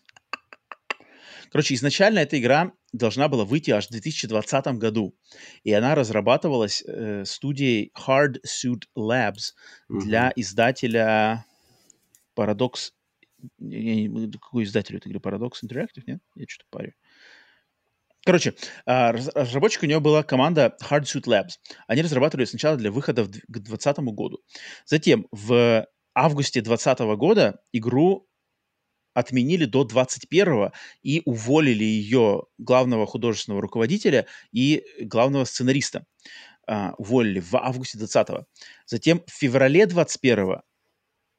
[1.52, 5.16] короче, изначально эта игра должна была выйти аж в 2020 году.
[5.64, 9.54] И она разрабатывалась э, студией Hard Suit Labs
[9.90, 10.00] mm-hmm.
[10.00, 11.46] для издателя
[12.36, 12.92] Paradox...
[13.60, 15.20] Я, я, какой издатель этой игры?
[15.20, 16.20] Paradox Interactive, нет?
[16.36, 16.94] Я что-то парю.
[18.24, 18.54] Короче,
[18.86, 21.54] а, разработчик у него была команда Hard Suit Labs.
[21.88, 24.40] Они разрабатывали сначала для выхода к 2020 году.
[24.86, 28.28] Затем в августе 2020 года игру
[29.14, 30.72] отменили до 21
[31.04, 36.06] и уволили ее главного художественного руководителя и главного сценариста.
[36.70, 38.46] Uh, уволили в августе 20 -го.
[38.86, 40.62] Затем в феврале 21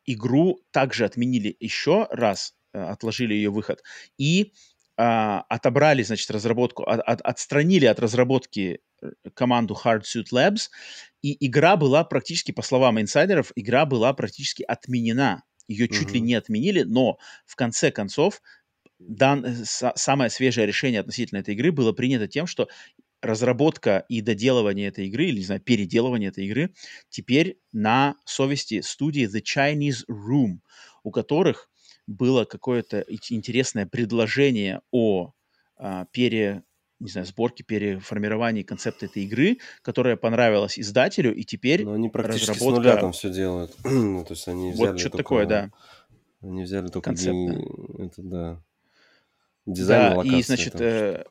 [0.05, 3.83] игру также отменили еще раз, uh, отложили ее выход.
[4.19, 4.53] И
[4.99, 10.69] uh, отобрали, значит, разработку, от, от, отстранили от разработки э, команду Hard Suit Labs,
[11.23, 16.13] и игра была практически, по словам инсайдеров, игра была практически отменена ее чуть mm-hmm.
[16.15, 18.43] ли не отменили, но в конце концов
[18.99, 22.69] дан, э, самое свежее решение относительно этой игры было принято тем, что
[23.21, 26.75] разработка и доделывание этой игры, или, не знаю, переделывание этой игры
[27.09, 30.59] теперь на совести студии The Chinese Room,
[31.05, 31.71] у которых
[32.07, 35.33] было какое-то интересное предложение о
[35.77, 36.65] а, пере,
[37.03, 42.51] не знаю, сборке, переформировании концепта этой игры, которая понравилась издателю, и теперь Но они практически
[42.51, 42.75] разработка...
[42.75, 43.77] с нуля там все делают.
[43.85, 45.71] ну, то есть они взяли вот что-то такое, да.
[46.41, 47.37] Они взяли только Концепт,
[47.99, 48.63] это, да.
[49.65, 51.25] Дизайн да, локации, и, значит, э,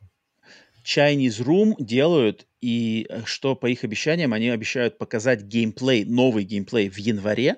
[0.85, 6.89] Chinese Room делают, и э, что по их обещаниям, они обещают показать геймплей, новый геймплей
[6.89, 7.57] в январе,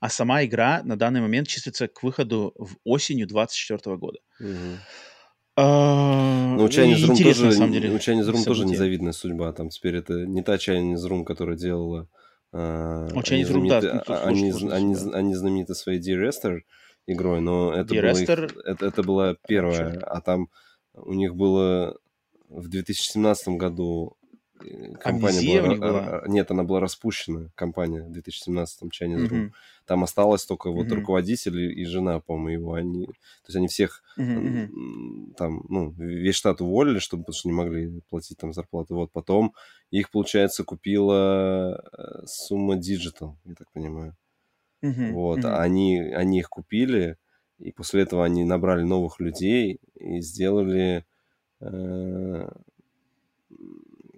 [0.00, 4.18] а сама игра на данный момент числится к выходу в осенью 2024 года.
[4.40, 4.78] Угу.
[5.54, 9.52] А, ну, у Chinese Room тоже, на самом деле, у Chinese Room тоже незавидная судьба.
[9.52, 12.08] Там теперь это не та Chinese Room, которая делала...
[12.54, 14.22] Uh, у Chinese Room, да.
[14.24, 16.60] Они, они, они знамениты своей D-Rester
[17.06, 20.48] игрой, но это, было их, это, это была первая, а там
[20.94, 21.96] у них было
[22.48, 24.16] в 2017 году
[24.64, 26.22] Э, компания была, была?
[26.26, 29.30] Нет, она была распущена, компания в 2017-м Chinese Room.
[29.30, 29.52] Mm-hmm.
[29.86, 30.94] Там осталось только вот mm-hmm.
[30.94, 32.74] руководитель и жена, по-моему, его.
[32.74, 35.34] Они, то есть они всех mm-hmm.
[35.36, 38.94] там, ну, весь штат уволили, чтобы, потому что не могли платить там зарплату.
[38.94, 39.54] Вот потом
[39.90, 44.16] их, получается, купила э, сумма Digital, я так понимаю.
[44.84, 45.12] Mm-hmm.
[45.12, 45.56] Вот, mm-hmm.
[45.58, 47.16] Они, они их купили,
[47.58, 51.04] и после этого они набрали новых людей и сделали...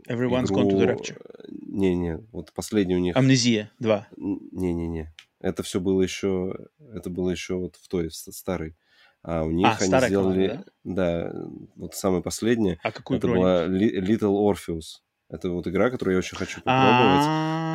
[0.07, 0.63] Э, Everyone's игру...
[0.63, 1.21] Gone to the Rapture.
[1.49, 3.17] Не-не, вот последний у них...
[3.17, 4.09] Амнезия 2.
[4.17, 5.13] Не-не-не.
[5.41, 6.55] Это все было еще...
[6.93, 8.77] Это было еще вот в той старой.
[9.23, 10.49] А у них а, они сделали...
[10.49, 11.31] Команда, да?
[11.33, 12.79] да, вот самое последнее.
[12.83, 15.01] А какую Это была Little Orpheus.
[15.31, 17.27] Это вот игра, которую я очень хочу попробовать.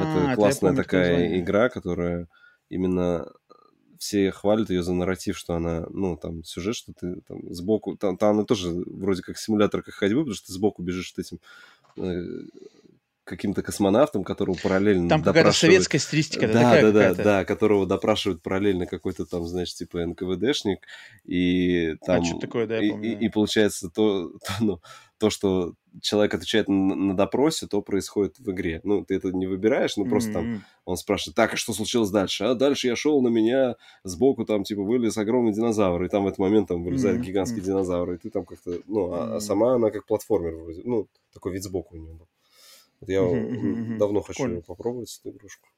[0.01, 2.27] Это классная такая игра, которая
[2.69, 3.27] именно
[3.97, 7.97] все хвалят ее за нарратив, что она, ну, там, сюжет, что ты там сбоку...
[7.97, 11.39] Там, там она тоже вроде как симулятор как ходьбы, потому что ты сбоку бежишь этим
[11.97, 12.23] Э,
[13.29, 16.47] каким-то космонавтом, которого параллельно Там какая-то советская стилистика.
[16.47, 20.79] Да, да, да, да, да, которого допрашивают параллельно какой-то там, знаешь, типа НКВДшник,
[21.25, 22.21] и там...
[22.21, 23.19] А, что такое, да, я помню.
[23.19, 24.81] И, и, получается то, то, ну,
[25.19, 28.81] то, что человек отвечает на, на допросе, то происходит в игре.
[28.83, 30.33] Ну, ты это не выбираешь, ну, просто mm-hmm.
[30.33, 32.45] там он спрашивает, так, а что случилось дальше?
[32.45, 36.27] А дальше я шел, на меня сбоку там, типа, вылез огромный динозавр, и там в
[36.27, 37.25] этот момент там вылезает mm-hmm.
[37.25, 41.07] гигантский динозавр, и ты там как-то, ну, а, а сама она как платформер вроде, ну,
[41.31, 42.27] такой вид сбоку у нее был.
[42.99, 43.21] Вот я
[43.97, 44.61] давно хочу Прикольно.
[44.61, 45.69] попробовать эту игрушку.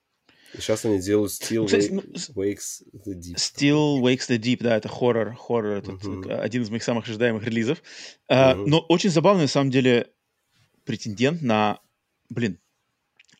[0.54, 2.02] И сейчас они делают Кстати, ну,
[2.36, 3.36] Wakes the Deep.
[3.36, 6.40] Still Wakes the Deep, да, это хоррор, хоррор, это uh-huh.
[6.40, 7.82] один из моих самых ожидаемых релизов.
[8.30, 8.66] Uh, uh-huh.
[8.68, 10.12] Но очень забавный, на самом деле,
[10.84, 11.80] претендент на,
[12.30, 12.60] блин,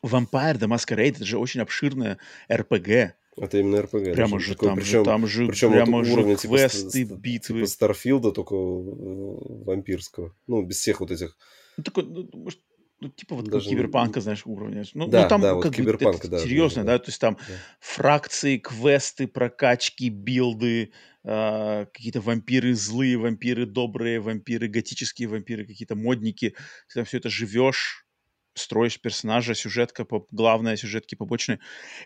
[0.02, 2.18] Vampire the Masquerade, это же очень обширная
[2.50, 3.12] RPG.
[3.36, 4.14] Это именно RPG.
[4.14, 6.90] Прямо же такой, там, причем, же, там же, причем прямо вот же уровня, типа квесты,
[6.90, 7.60] типа, битвы.
[7.60, 10.34] Типа Старфилда, только вампирского.
[10.46, 11.36] Ну, без всех вот этих...
[11.76, 12.60] Ну, такой, ну, может,
[13.02, 13.64] ну, типа вот Даже...
[13.64, 14.84] как киберпанка, знаешь, уровня.
[14.94, 17.20] Ну, да, ну там да, как вот бы это, да, серьезно, да, да, то есть
[17.20, 17.54] там да.
[17.80, 20.92] фракции, квесты, прокачки, билды,
[21.24, 26.50] э, какие-то вампиры злые, вампиры добрые, вампиры готические, вампиры какие-то модники.
[26.88, 28.06] Ты там все это живешь,
[28.54, 31.58] строишь персонажа, сюжетка, по, главная, сюжетки побочные.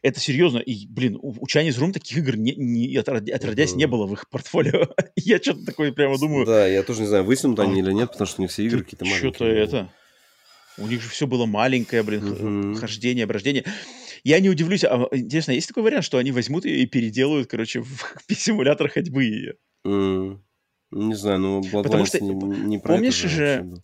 [0.02, 0.58] Это серьезно.
[0.58, 4.28] И, блин, у, у Chinese Room таких игр не, не, отродясь не было в их
[4.30, 4.88] портфолио.
[5.16, 6.46] я что-то такое прямо думаю.
[6.46, 9.04] Да, я тоже не знаю, высунут они или нет, потому что не все игры какие-то
[9.04, 9.30] маленькие.
[9.32, 9.92] Что-то это...
[10.78, 12.74] У них же все было маленькое, блин, mm-hmm.
[12.76, 13.64] хождение, брождение.
[14.24, 17.82] Я не удивлюсь, а интересно, есть такой вариант, что они возьмут ее и переделают, короче,
[17.82, 17.88] в
[18.34, 19.54] симулятор ходьбы ее?
[19.86, 20.38] Mm.
[20.92, 23.82] Не знаю, ну Потому что, не, не про помнишь это же, же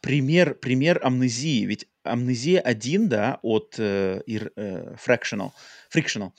[0.00, 5.50] пример, пример амнезии, ведь амнезия 1, да, от э, э, Fractional,
[5.94, 6.32] Frictional,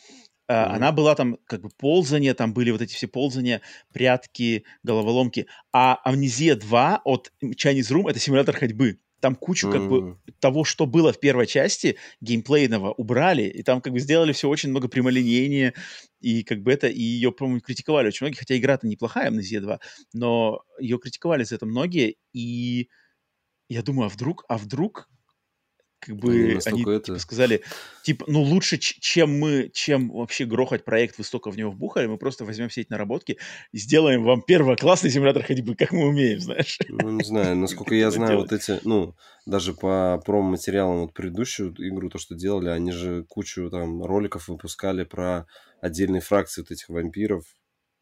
[0.49, 0.65] mm-hmm.
[0.75, 3.61] она была там как бы ползание, там были вот эти все ползания,
[3.93, 5.47] прятки, головоломки.
[5.71, 8.99] А Амнезия 2 от Chinese Room— это симулятор ходьбы.
[9.19, 13.93] Там кучу как бы того, что было в первой части геймплейного, убрали, и там как
[13.93, 15.73] бы сделали все очень много прямолинейнее,
[16.21, 19.79] и как бы это, и ее, по-моему, критиковали очень многие, хотя игра-то неплохая, Amnesia 2,
[20.13, 22.89] но ее критиковали за это многие, и
[23.69, 25.09] я думаю, а вдруг, а вдруг
[25.99, 26.99] как бы ну, они это...
[26.99, 27.61] типа, сказали,
[28.03, 32.17] типа, ну лучше, чем мы, чем вообще грохать проект, вы столько в него вбухали, мы
[32.17, 33.37] просто возьмем все эти наработки
[33.71, 36.79] и сделаем вам первоклассный симулятор ходьбы, как мы умеем, знаешь.
[36.87, 42.09] Ну, не знаю, насколько я знаю, вот эти, ну, даже по промо-материалам вот предыдущую игру,
[42.09, 45.47] то, что делали, они же кучу там роликов выпускали про
[45.81, 47.43] отдельные фракции вот этих вампиров,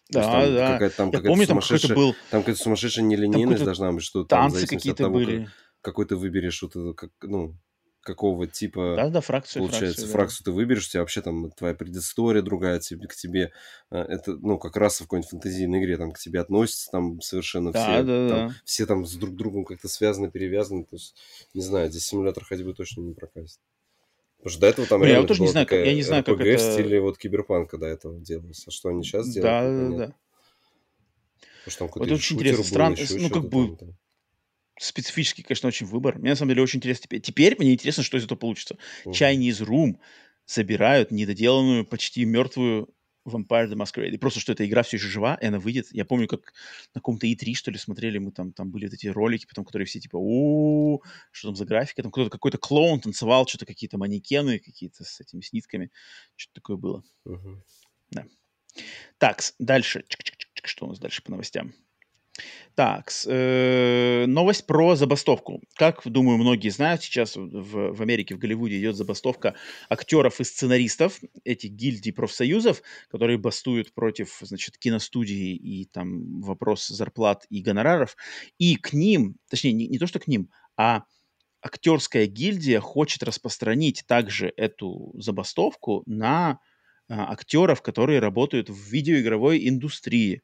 [0.09, 0.73] да, там да.
[0.73, 2.15] Какая-то, там Я помню, там какой-то был...
[2.31, 5.43] Там какая-то сумасшедшая нелинейность должна быть, что там танцы какие-то от того, были.
[5.45, 7.57] Как, какой ты выберешь, вот это, как, ну,
[8.07, 8.93] какого типа...
[8.95, 9.63] Да, да, фракцию.
[9.63, 10.51] Получается, фракцию, фракцию да.
[10.51, 13.51] ты выберешь, у тебя вообще там твоя предыстория другая, тебе, к тебе,
[13.91, 17.73] э, это, ну, как раз в какой-нибудь фантазийной игре, там, к тебе относятся там совершенно
[17.73, 18.55] да, все, да, там, да.
[18.63, 21.15] все там с друг другом как-то связаны, перевязаны, то есть,
[21.53, 23.59] не знаю, здесь симулятор ходьбы точно не прокатит.
[24.37, 26.23] Потому что до этого там ну, реально я тоже не знаю, как, я не знаю,
[26.23, 26.69] RPG как это...
[26.69, 28.63] в стиле вот киберпанка до этого делалось.
[28.67, 29.43] А что они сейчас делают?
[29.43, 30.15] Да, да, да.
[31.65, 33.67] Потому что там какой-то вот очень интересно, странно, ну, как бы...
[33.67, 33.97] Там, там
[34.79, 36.17] специфический, конечно, очень выбор.
[36.17, 37.21] Мне на самом деле очень интересно теперь.
[37.21, 38.77] Теперь мне интересно, что из этого получится.
[39.05, 39.11] Uh-huh.
[39.11, 39.97] Chinese Room
[40.45, 42.93] забирают недоделанную, почти мертвую
[43.27, 44.11] Vampire the Masquerade.
[44.11, 45.87] И просто, что эта игра все еще жива, и она выйдет.
[45.91, 46.53] Я помню, как
[46.93, 49.85] на каком-то E3, что ли, смотрели, мы там, там были вот эти ролики, потом, которые
[49.85, 52.01] все типа, у что там за графика?
[52.01, 55.91] Там кто-то, какой-то клоун танцевал, что-то какие-то манекены какие-то с этими с нитками.
[56.35, 57.03] Что-то такое было.
[57.27, 57.61] Uh-huh.
[58.11, 58.25] Да.
[59.17, 60.05] Так, дальше.
[60.63, 61.73] Что у нас дальше по новостям?
[62.75, 65.61] Так, э, новость про забастовку.
[65.75, 69.55] Как, думаю, многие знают, сейчас в, в Америке, в Голливуде идет забастовка
[69.89, 77.45] актеров и сценаристов, этих гильдий профсоюзов, которые бастуют против, значит, киностудии и там вопрос зарплат
[77.49, 78.15] и гонораров.
[78.59, 81.03] И к ним, точнее, не, не то, что к ним, а
[81.61, 86.59] актерская гильдия хочет распространить также эту забастовку на
[87.09, 90.41] актеров, которые работают в видеоигровой индустрии.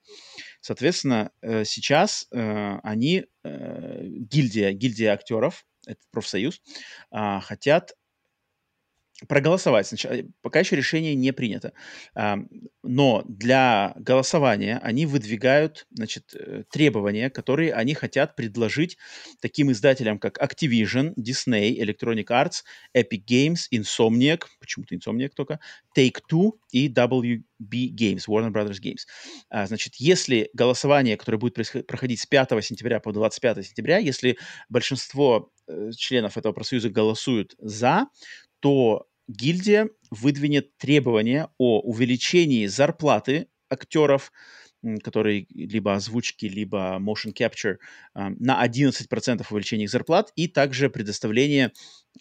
[0.62, 6.62] Соответственно, э, сейчас э, они, э, гильдия, гильдия актеров, это профсоюз,
[7.12, 7.94] а, хотят
[9.28, 9.88] проголосовать.
[9.88, 11.74] Сначала, пока еще решение не принято.
[12.84, 18.98] Но для голосования они выдвигают значит, э, требования, которые они хотят предложить
[19.40, 25.62] таким издателям, как Activision, Disney, Electronic Arts, Epic Games, Insomniac, почему-то Insomniac только,
[25.98, 29.06] Take-Two и WB Games, Warner Brothers Games.
[29.50, 31.56] А, значит, если голосование, которое будет
[31.88, 38.08] проходить с 5 сентября по 25 сентября, если большинство э, членов этого профсоюза голосуют за,
[38.64, 44.32] то гильдия выдвинет требования о увеличении зарплаты актеров,
[45.04, 47.76] которые либо озвучки, либо motion capture,
[48.14, 51.74] на 11% увеличения их зарплат, и также предоставление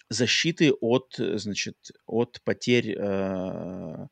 [0.09, 4.07] защиты от, значит, от потерь э,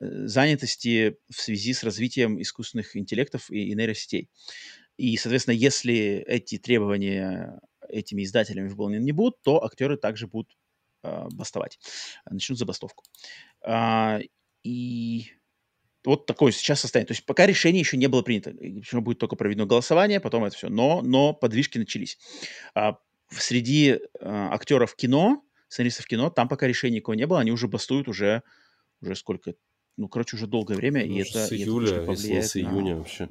[0.00, 4.28] занятости в связи с развитием искусственных интеллектов и, и нейросетей.
[4.96, 10.50] И, соответственно, если эти требования этими издателями выполнены не будут, то актеры также будут
[11.32, 11.78] бастовать,
[12.28, 13.04] начнут забастовку.
[13.64, 14.20] А,
[14.62, 15.26] и
[16.04, 17.08] вот такое сейчас состояние.
[17.08, 18.50] То есть пока решение еще не было принято.
[18.50, 20.68] Еще будет только проведено голосование, потом это все.
[20.68, 22.18] Но, но подвижки начались.
[22.74, 22.98] А,
[23.30, 28.08] среди а, актеров кино, сценаристов кино, там пока решения никого не было, они уже бастуют
[28.08, 28.42] уже,
[29.00, 29.54] уже сколько,
[29.96, 32.94] ну, короче, уже долгое время, ну, и это, с июля, это если не с июня
[32.94, 32.98] на...
[32.98, 33.28] вообще.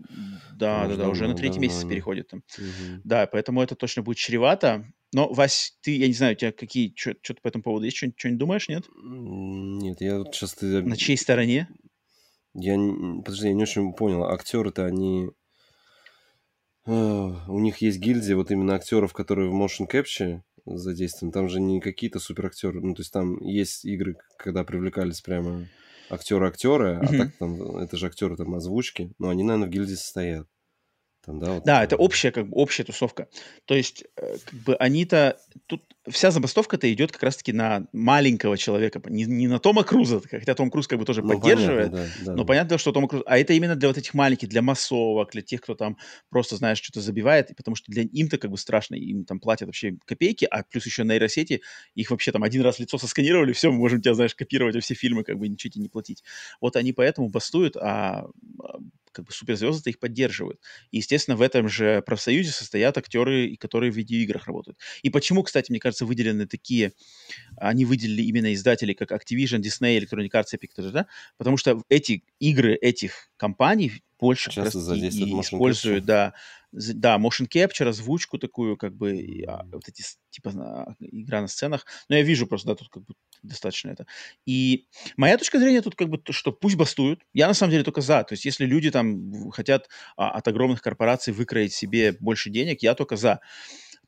[0.53, 2.43] Да, да, да, уже на третий да, месяц да, переходит там.
[2.57, 3.01] Угу.
[3.05, 4.91] Да, поэтому это точно будет чревато.
[5.15, 7.95] Но, Вась, ты, я не знаю, у тебя какие, что-то по этому поводу есть?
[7.95, 8.83] Что-нибудь думаешь, нет?
[9.01, 10.55] Нет, я вот сейчас...
[10.55, 10.81] Ты...
[10.81, 11.69] На чьей стороне?
[12.53, 12.75] Я,
[13.23, 14.25] подожди, я не очень понял.
[14.25, 15.29] Актеры-то они...
[16.85, 21.31] У них есть гильдия вот именно актеров, которые в motion capture задействованы.
[21.31, 22.81] Там же не какие-то суперактеры.
[22.81, 25.69] Ну, то есть там есть игры, когда привлекались прямо
[26.09, 27.05] актеры-актеры, mm-hmm.
[27.05, 29.13] а так там это же актеры там озвучки.
[29.17, 30.45] Но они, наверное, в гильдии состоят.
[31.25, 33.27] Там, да, вот да, это общая, как бы, общая тусовка.
[33.65, 35.39] То есть, э, как бы они-то...
[35.67, 40.53] Тут вся забастовка-то идет как раз-таки на маленького человека, не, не на Тома Круза, хотя
[40.53, 43.23] Том Круз как бы тоже ну, поддерживает, понятно, да, да, но понятно, что Тома Круз...
[43.25, 45.97] А это именно для вот этих маленьких, для массовок, для тех, кто там
[46.29, 49.97] просто, знаешь, что-то забивает, потому что для им-то как бы страшно, им там платят вообще
[50.05, 51.61] копейки, а плюс еще нейросети,
[51.95, 55.23] их вообще там один раз лицо сосканировали, все, мы можем тебя, знаешь, копировать все фильмы,
[55.23, 56.23] как бы ничего тебе не платить.
[56.61, 58.27] Вот они поэтому бастуют, а
[59.15, 60.59] как бы суперзвезды их поддерживают.
[60.91, 64.77] И, естественно, в этом же профсоюзе состоят актеры, которые в видеоиграх работают.
[65.03, 66.91] И почему, кстати, мне кажется, выделены такие,
[67.57, 71.05] они выделили именно издатели, как Activision, Disney, Electronic Arts, Epic, да?
[71.37, 76.33] потому что эти игры этих компаний больше Часто задействуют и используют, да,
[76.71, 81.47] да, motion capture, озвучку такую, как бы, и, а, вот эти, типа, а, игра на
[81.47, 81.85] сценах.
[82.09, 84.05] Но я вижу просто, да, тут как бы достаточно это.
[84.45, 87.21] И моя точка зрения тут как бы, что пусть бастуют.
[87.33, 88.23] Я на самом деле только за.
[88.23, 92.93] То есть если люди там хотят а, от огромных корпораций выкроить себе больше денег, я
[92.95, 93.39] только за.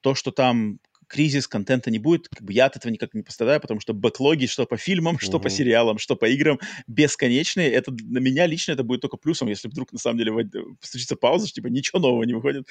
[0.01, 3.59] То, что там кризис, контента не будет, как бы я от этого никак не пострадаю,
[3.61, 7.71] потому что бэклоги, что по фильмам, что по сериалам, что по играм, бесконечные.
[7.71, 10.49] Это на меня лично это будет только плюсом, если вдруг на самом деле
[10.81, 12.67] случится пауза, что типа ничего нового не выходит.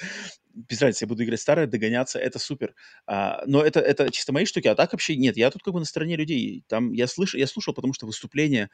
[0.53, 2.73] Без разницы, я буду играть старое, догоняться, это супер.
[3.05, 5.79] А, но это, это чисто мои штуки, а так вообще нет, я тут как бы
[5.79, 6.63] на стороне людей.
[6.67, 8.69] Там я, слышу, я слушал, потому что выступления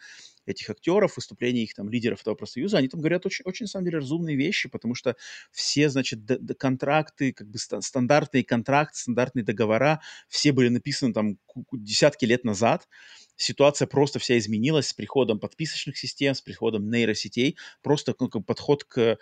[0.45, 3.85] этих актеров, выступления их там лидеров этого профсоюза, они там говорят очень, очень на самом
[3.85, 5.15] деле разумные вещи, потому что
[5.51, 6.19] все, значит,
[6.57, 11.37] контракты, как бы стандартный контракт, стандартный договора, все были написаны там
[11.71, 12.87] десятки лет назад,
[13.35, 17.57] ситуация просто вся изменилась с приходом подписочных систем, с приходом нейросетей.
[17.81, 19.17] Просто ну, подход к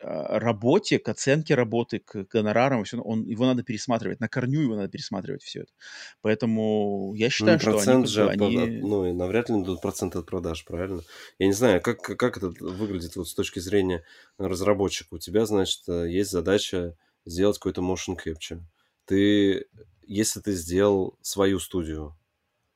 [0.00, 4.76] а, работе, к оценке работы, к гонорарам, все, он, его надо пересматривать, на корню его
[4.76, 5.72] надо пересматривать все это.
[6.20, 8.06] Поэтому я ну, считаю, ну, что они...
[8.06, 8.56] Же они...
[8.56, 11.02] От, ну, и навряд ли дадут процент от продаж, правильно?
[11.38, 14.04] Я не знаю, как, как это выглядит вот с точки зрения
[14.38, 15.14] разработчика.
[15.14, 18.60] У тебя, значит, э, есть задача сделать какой-то motion capture.
[19.08, 19.66] Ты,
[20.06, 22.14] если ты сделал свою студию,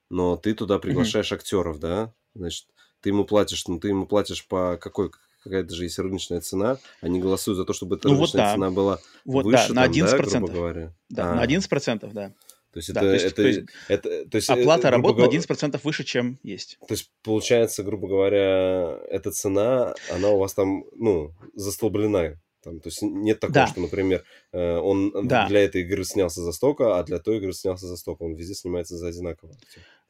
[0.09, 1.36] но ты туда приглашаешь mm-hmm.
[1.36, 2.67] актеров, да, значит,
[3.02, 5.11] ты ему платишь, ну, ты ему платишь по какой,
[5.44, 8.55] какая-то же есть рыночная цена, они голосуют за то, чтобы эта ну, рыночная вот да.
[8.55, 10.09] цена была вот, выше, да, на 11%.
[10.09, 10.94] Там, да, грубо говоря.
[11.11, 11.35] Да, а.
[11.35, 12.33] на 11%, да.
[12.73, 15.39] То есть, да, это, то есть, это, то есть, это, то есть оплата работы говоря,
[15.39, 16.78] на 11% выше, чем есть.
[16.89, 22.41] То есть, получается, грубо говоря, эта цена, она у вас там, ну, застолблена.
[22.63, 23.67] Там, то есть нет такого, да.
[23.67, 25.49] что, например, э, он да.
[25.49, 28.23] для этой игры снялся за столько, а для той игры снялся за столько.
[28.23, 29.53] Он везде снимается за одинаково.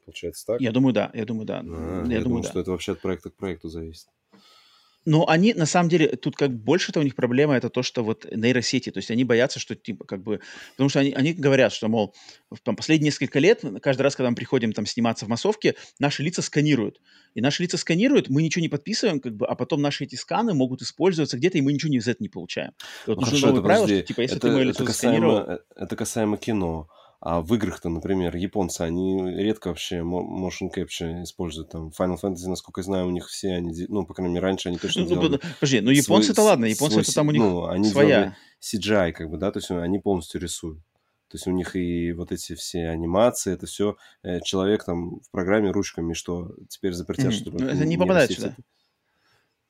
[0.05, 0.61] Получается так?
[0.61, 1.09] Я думаю, да.
[1.13, 1.63] Я думаю, да.
[1.65, 2.49] А, я, я думаю, да.
[2.49, 4.07] что это вообще от проекта к проекту зависит.
[5.05, 8.25] Но они, на самом деле, тут как больше-то у них проблема это то, что вот
[8.31, 10.39] нейросети, то есть они боятся, что типа как бы,
[10.71, 12.13] потому что они, они говорят, что, мол,
[12.51, 16.23] в там, последние несколько лет, каждый раз, когда мы приходим там сниматься в массовке, наши
[16.23, 17.01] лица сканируют.
[17.33, 20.53] И наши лица сканируют, мы ничего не подписываем, как бы, а потом наши эти сканы
[20.53, 22.71] могут использоваться где-то, и мы ничего не за это не получаем.
[23.05, 25.45] И вот ну, нужно новое правило, что, типа, если это, ты мое лицо это касаемо,
[25.47, 26.87] э, Это касаемо кино.
[27.25, 31.69] А в играх-то, например, японцы, они редко вообще motion capture используют.
[31.69, 34.67] Там Final Fantasy, насколько я знаю, у них все они, ну, по крайней мере, раньше
[34.67, 35.39] они точно ну, делали...
[35.61, 38.35] Подожди, ну японцы-то ладно, японцы это там у них ну, они своя.
[38.61, 40.79] CGI, как бы, да, то есть они полностью рисуют.
[41.29, 45.31] То есть у них и вот эти все анимации, это все э, человек там в
[45.31, 47.37] программе ручками, что теперь запретят, mm-hmm.
[47.37, 47.63] чтобы...
[47.63, 48.53] Это не попадает сюда.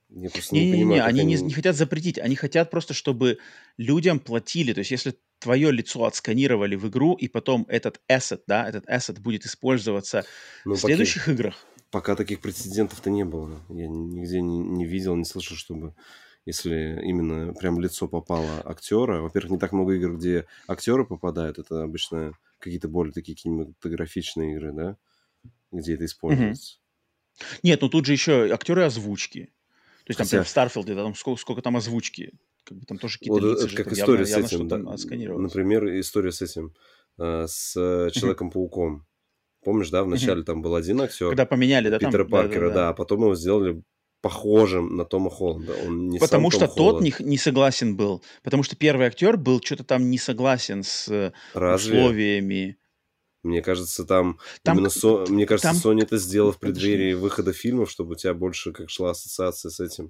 [0.10, 1.36] Я просто не, не, не, не, они, они...
[1.36, 3.38] Не, не хотят запретить, они хотят просто, чтобы
[3.78, 4.74] людям платили.
[4.74, 9.20] То есть, если твое лицо отсканировали в игру, и потом этот asset, да, этот asset
[9.20, 10.26] будет использоваться
[10.64, 11.66] ну, в следующих пока, играх.
[11.92, 13.62] Пока таких прецедентов-то не было.
[13.70, 15.94] Я нигде не, не видел, не слышал, чтобы
[16.46, 19.22] если именно прям лицо попало актера.
[19.22, 21.60] Во-первых, не так много игр, где актеры попадают.
[21.60, 24.98] Это обычно какие-то более такие кинематографичные игры, да,
[25.72, 26.78] где это используется.
[26.78, 27.46] Угу.
[27.64, 29.54] Нет, ну тут же еще актеры озвучки.
[30.06, 30.38] То есть, Хотя...
[30.38, 32.34] там, в Starfield е, да, там сколько, сколько там озвучки
[32.64, 36.00] как бы там тоже какие-то вот, лица, как же, история явно, с этим, да, например,
[36.00, 36.74] история с этим,
[37.20, 37.74] э, с
[38.14, 39.06] Человеком-пауком.
[39.64, 41.30] Помнишь, да, вначале там был один актер.
[41.30, 42.30] Когда поменяли, да, Питера там?
[42.30, 42.90] Паркера, да, да, да.
[42.90, 43.82] а потом его сделали
[44.22, 45.76] похожим на Тома Холланда.
[45.86, 48.24] Он не потому сам что Том тот не, не согласен был.
[48.42, 52.00] Потому что первый актер был что-то там не согласен с э, Разве?
[52.00, 52.78] условиями.
[53.44, 55.26] Мне кажется, там, там именно Со...
[55.28, 55.98] мне кажется, там...
[55.98, 59.82] Sony это сделала в преддверии выхода фильмов, чтобы у тебя больше как шла ассоциация с
[59.82, 60.10] этим э,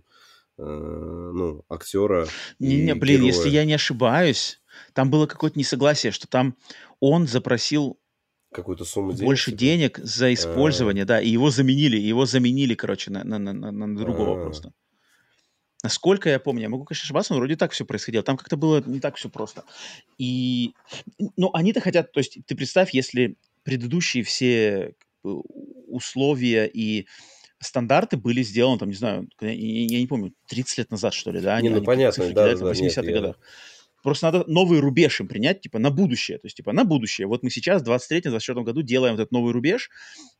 [0.57, 2.27] ну, актера.
[2.59, 3.33] Не, не, блин, героя.
[3.33, 4.61] если я не ошибаюсь,
[4.93, 6.55] там было какое-то несогласие, что там
[6.99, 7.99] он запросил
[8.53, 9.25] какую-то сумму денег.
[9.25, 9.59] Больше типа?
[9.59, 10.33] денег за а.
[10.33, 11.19] использование, А-а-а.
[11.19, 14.43] да, и его заменили, его заменили, короче, на, на, на, на другого А-а-а.
[14.43, 14.73] просто.
[15.83, 18.23] Насколько я помню, я могу, конечно, ошибаться, но вроде так все происходило.
[18.23, 19.65] Там как-то было не так все просто.
[20.17, 20.75] И,
[21.35, 27.07] ну, они-то хотят, то есть ты представь, если предыдущие все условия и
[27.63, 31.41] стандарты были сделаны, там, не знаю, я, я не помню, 30 лет назад, что ли,
[31.41, 31.59] да?
[31.61, 33.35] Не, они, ну, понятно, да, да, В 80-х нет, годах.
[33.39, 33.43] Я...
[34.03, 36.37] Просто надо новый рубеж им принять, типа, на будущее.
[36.37, 37.25] То есть, типа, на будущее.
[37.25, 39.89] Вот мы сейчас в 23-24 году делаем этот новый рубеж,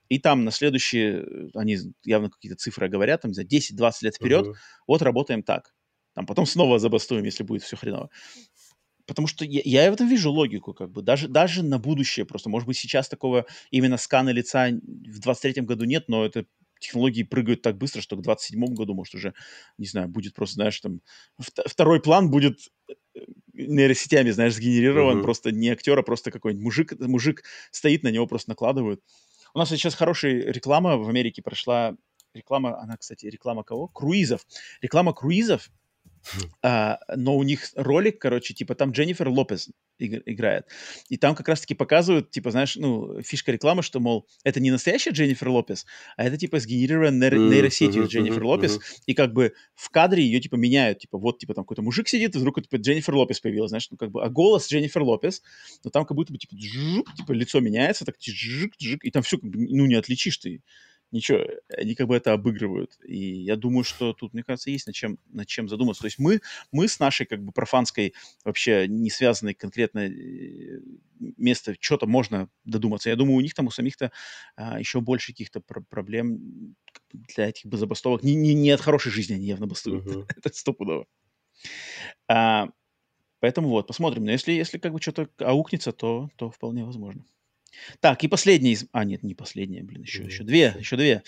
[0.10, 4.53] и там на следующие, они явно какие-то цифры говорят, там, за 10-20 лет вперед, uh-huh.
[4.85, 5.74] вот работаем так.
[6.14, 8.10] Там потом снова забастуем, если будет все хреново.
[9.06, 12.50] Потому что я, я в этом вижу логику, как бы, даже, даже на будущее просто.
[12.50, 16.45] Может быть, сейчас такого именно скана лица в 23-м году нет, но это
[16.84, 19.34] технологии прыгают так быстро, что к 27 году, может, уже,
[19.78, 21.02] не знаю, будет просто, знаешь, там,
[21.40, 23.20] второй план будет э,
[23.53, 25.24] нейросетями, знаешь, сгенерирован, uh-huh.
[25.24, 29.02] просто не актер, а просто какой-нибудь мужик, мужик стоит, на него просто накладывают.
[29.53, 31.95] У нас сейчас хорошая реклама в Америке прошла,
[32.34, 33.88] реклама, она, кстати, реклама кого?
[33.88, 34.45] Круизов.
[34.82, 35.70] Реклама круизов
[36.61, 39.69] а, но у них ролик, короче, типа там Дженнифер Лопес
[40.00, 40.66] играет.
[41.10, 45.11] И там как раз-таки показывают, типа, знаешь, ну, фишка рекламы, что, мол, это не настоящая
[45.11, 45.85] Дженнифер Лопес,
[46.18, 48.80] а это, типа, сгенерированная нейро- нейросетью Дженнифер Лопес.
[49.06, 51.00] И как бы в кадре ее, типа, меняют.
[51.00, 53.98] Типа, вот, типа, там какой-то мужик сидит, и вдруг, типа, Дженнифер Лопес появилась, знаешь, ну,
[53.98, 55.42] как бы, а голос Дженнифер Лопес,
[55.84, 59.24] но там как будто бы, типа, джук, типа, лицо меняется, так, джук, джук, и там
[59.24, 60.61] все, как бы, ну, не отличишь ты
[61.14, 61.45] ничего,
[61.77, 62.98] они как бы это обыгрывают.
[63.06, 66.01] И я думаю, что тут, мне кажется, есть над чем, над чем задуматься.
[66.01, 70.80] То есть мы, мы с нашей как бы профанской, вообще не связанной конкретно э,
[71.19, 73.09] место, что-то можно додуматься.
[73.09, 74.11] Я думаю, у них там, у самих-то
[74.56, 76.75] а, еще больше каких-то пр- проблем
[77.14, 78.24] для этих забастовок.
[78.24, 80.06] Не, не, не от хорошей жизни они явно бастуют.
[80.06, 80.25] Uh-huh.
[80.35, 81.06] это стопудово.
[82.27, 82.69] А,
[83.40, 84.25] поэтому вот, посмотрим.
[84.25, 87.24] Но если, если как бы что-то аукнется, то, то вполне возможно.
[88.00, 88.85] Так, и последний из...
[88.92, 91.24] А, нет, не последняя, блин, еще, еще две, еще две.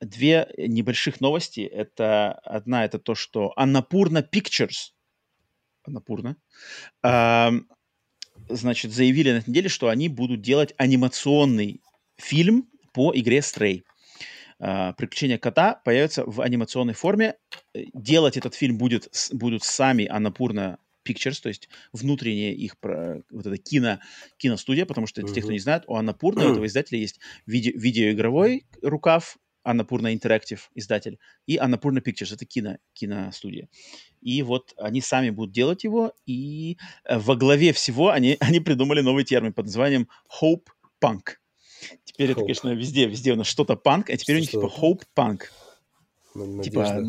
[0.00, 1.60] Две небольших новости.
[1.60, 4.92] Это одна, это то, что Анапурна Pictures,
[5.84, 6.36] Анапурна,
[7.04, 7.50] э,
[8.48, 11.80] значит, заявили на этой неделе, что они будут делать анимационный
[12.16, 13.82] фильм по игре Stray.
[14.60, 17.34] Uh, «Приключения кота» появится в анимационной форме.
[17.74, 23.98] Делать этот фильм будет, будут сами Анапурна Pictures, то есть внутренняя их вот эта кино,
[24.36, 25.32] киностудия, потому что uh-huh.
[25.32, 30.60] те, кто не знает, у Анапурна, у этого издателя есть виде, видеоигровой рукав, Анапурна Interactive
[30.74, 33.68] издатель, и Анапурна Pictures, это кино, киностудия.
[34.20, 39.00] И вот они сами будут делать его, и э, во главе всего они, они придумали
[39.00, 40.08] новый термин под названием
[40.40, 40.66] Hope
[41.02, 41.36] Punk.
[42.04, 42.32] Теперь Hope.
[42.32, 45.02] это, конечно, везде, везде у нас что-то панк, а теперь что у них типа Hope
[45.16, 45.42] Punk.
[46.62, 47.00] Типа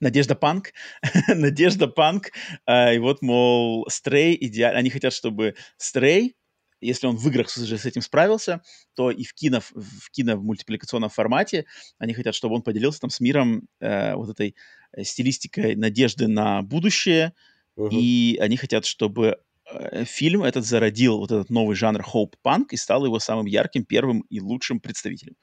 [0.00, 0.34] Надежда.
[0.34, 0.72] Панк,
[1.28, 2.32] Надежда Панк,
[2.66, 6.36] а, и вот, мол, Стрей идеально, они хотят, чтобы Стрей,
[6.80, 8.62] если он в играх уже с этим справился,
[8.94, 11.66] то и в кино, в кино в мультипликационном формате
[11.98, 14.54] они хотят, чтобы он поделился там с миром э, вот этой
[14.92, 17.34] э, стилистикой надежды на будущее,
[17.76, 17.88] uh-huh.
[17.90, 19.38] и они хотят, чтобы
[19.70, 24.20] э, фильм этот зародил вот этот новый жанр хоуп-панк и стал его самым ярким, первым
[24.30, 25.36] и лучшим представителем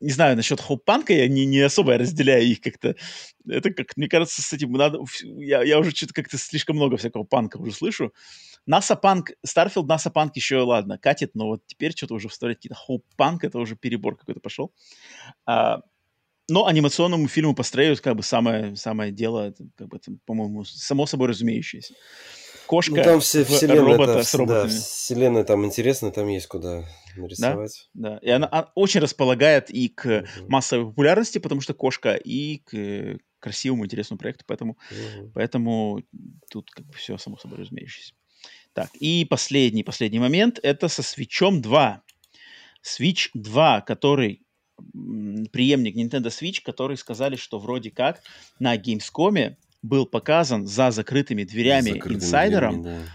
[0.00, 2.96] не знаю, насчет hopepunk а, я не, не особо разделяю их как-то.
[3.46, 4.98] Это как, мне кажется, с этим надо...
[5.22, 8.12] Я, я уже что-то как-то слишком много всякого панка уже слышу.
[8.66, 12.76] NASA punk, Starfield, NASA punk еще, ладно, катит, но вот теперь что-то уже вставлять какие-то
[12.76, 14.72] hopepunk, это уже перебор какой-то пошел.
[15.46, 15.80] А,
[16.48, 21.94] но анимационному фильму построить как бы самое, самое дело, как бы, по-моему, само собой разумеющееся
[22.70, 24.70] кошка ну, там все, вселенная, робота это, с роботами.
[24.70, 26.84] Да, вселенная там интересно, там есть куда
[27.16, 27.88] нарисовать.
[27.94, 28.18] Да, да.
[28.18, 33.18] и она, она очень располагает и к uh массовой популярности, потому что кошка, и к
[33.40, 36.04] красивому, интересному проекту, поэтому, uh поэтому
[36.48, 38.14] тут как бы все само собой разумеющееся.
[38.72, 42.02] Так, и последний, последний момент, это со Switch 2.
[42.86, 44.46] Switch 2, который
[45.52, 48.22] преемник Nintendo Switch, который сказали, что вроде как
[48.60, 52.82] на Gamescom был показан за закрытыми дверями закрытыми инсайдером.
[52.82, 53.10] Дверями, да.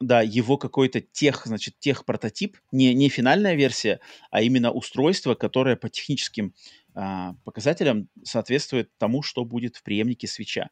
[0.00, 5.76] Да, его какой-то тех, значит, тех прототип, не, не финальная версия, а именно устройство, которое
[5.76, 6.54] по техническим
[6.94, 10.70] а, показателям соответствует тому, что будет в преемнике свеча.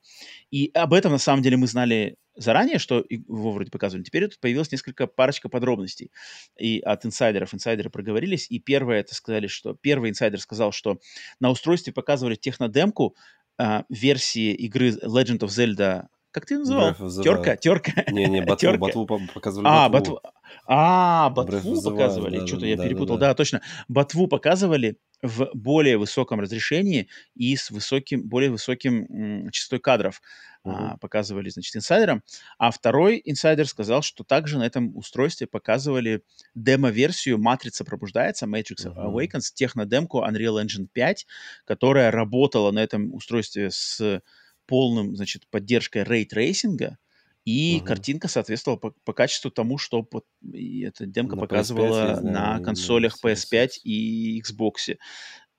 [0.50, 4.04] И об этом, на самом деле, мы знали заранее, что его вроде показывали.
[4.04, 6.10] Теперь тут появилось несколько парочка подробностей
[6.58, 7.52] и от инсайдеров.
[7.52, 10.98] Инсайдеры проговорились, и первое это сказали, что первый инсайдер сказал, что
[11.40, 13.16] на устройстве показывали технодемку
[13.58, 16.94] а, версии игры Legend of Zelda как ты называл?
[16.94, 17.56] Терка?
[17.56, 18.04] Терка?
[18.10, 19.66] Не-не, батву, батву показывали.
[19.66, 20.20] А, батву.
[20.66, 22.40] А, батву показывали.
[22.40, 23.18] Да, Что-то да, я да, перепутал.
[23.18, 23.62] Да, точно.
[23.88, 30.20] Ботву показывали в более высоком разрешении и с высоким, более высоким м, частотой кадров.
[30.64, 32.22] А, показывали, значит, инсайдерам.
[32.58, 36.22] А второй инсайдер сказал, что также на этом устройстве показывали
[36.54, 39.12] демо-версию «Матрица пробуждается», Matrix uh-huh.
[39.12, 41.26] Awakens, технодемку Unreal Engine 5,
[41.64, 44.22] которая работала на этом устройстве с
[44.66, 46.98] полным, значит, поддержкой рейтрейсинга,
[47.44, 47.84] и uh-huh.
[47.84, 50.22] картинка соответствовала по, по качеству тому, что по,
[50.52, 54.98] эта демка на показывала PS5, на консолях на PS5 и Xbox.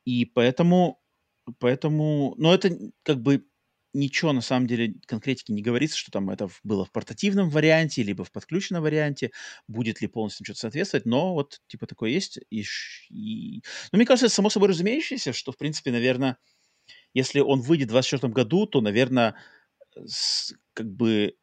[0.06, 1.00] И поэтому,
[1.58, 3.44] поэтому, но это как бы
[3.94, 8.24] ничего на самом деле конкретики не говорится, что там это было в портативном варианте, либо
[8.24, 9.32] в подключенном варианте,
[9.68, 12.40] будет ли полностью что-то соответствовать, но вот типа такое есть.
[12.50, 12.64] И,
[13.10, 13.64] и...
[13.92, 16.38] Ну, мне кажется, это само собой разумеющееся, что, в принципе, наверное,
[17.14, 19.36] если он выйдет в 2024 году, то, наверное,
[20.06, 21.36] с, как бы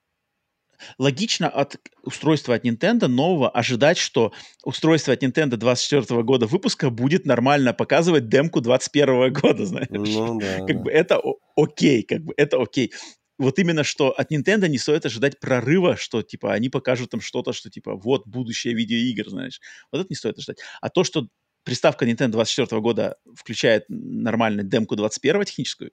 [0.99, 4.33] логично от устройства от Nintendo нового ожидать, что
[4.65, 9.89] устройство от Nintendo 24 года выпуска будет нормально показывать демку 21 года, знаешь.
[9.91, 10.83] Ну, да, как да.
[10.83, 11.21] бы это
[11.57, 12.93] окей, как бы это окей.
[13.39, 17.53] Вот именно что от Nintendo не стоит ожидать прорыва, что типа они покажут там что-то,
[17.53, 19.61] что типа вот будущее видеоигр, знаешь.
[19.93, 20.59] Вот это не стоит ожидать.
[20.81, 21.29] А то, что
[21.65, 25.91] приставка Nintendo 24 года включает нормальную демку 21 техническую,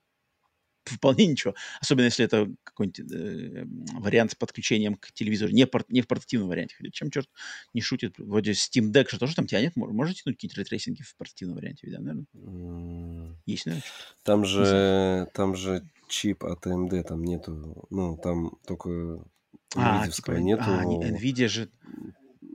[0.98, 1.56] вполне ничего.
[1.82, 3.66] Особенно если это какой-нибудь э,
[4.00, 6.76] вариант с подключением к телевизору, не, пор- не в портативном варианте.
[6.78, 7.30] Хотя чем черт
[7.74, 8.16] не шутит.
[8.18, 9.76] Вроде Steam Deck же тоже там тянет.
[9.76, 12.26] Можно тянуть какие-то рейтрейсинги в портативном варианте, да, наверное?
[12.34, 13.36] Mm.
[13.46, 13.88] Есть, наверное,
[14.24, 17.88] Там же, там же чип от AMD там нету.
[17.90, 19.24] Ну, там только
[19.76, 20.64] а, типа, нету.
[20.68, 21.70] А, NVIDIA же...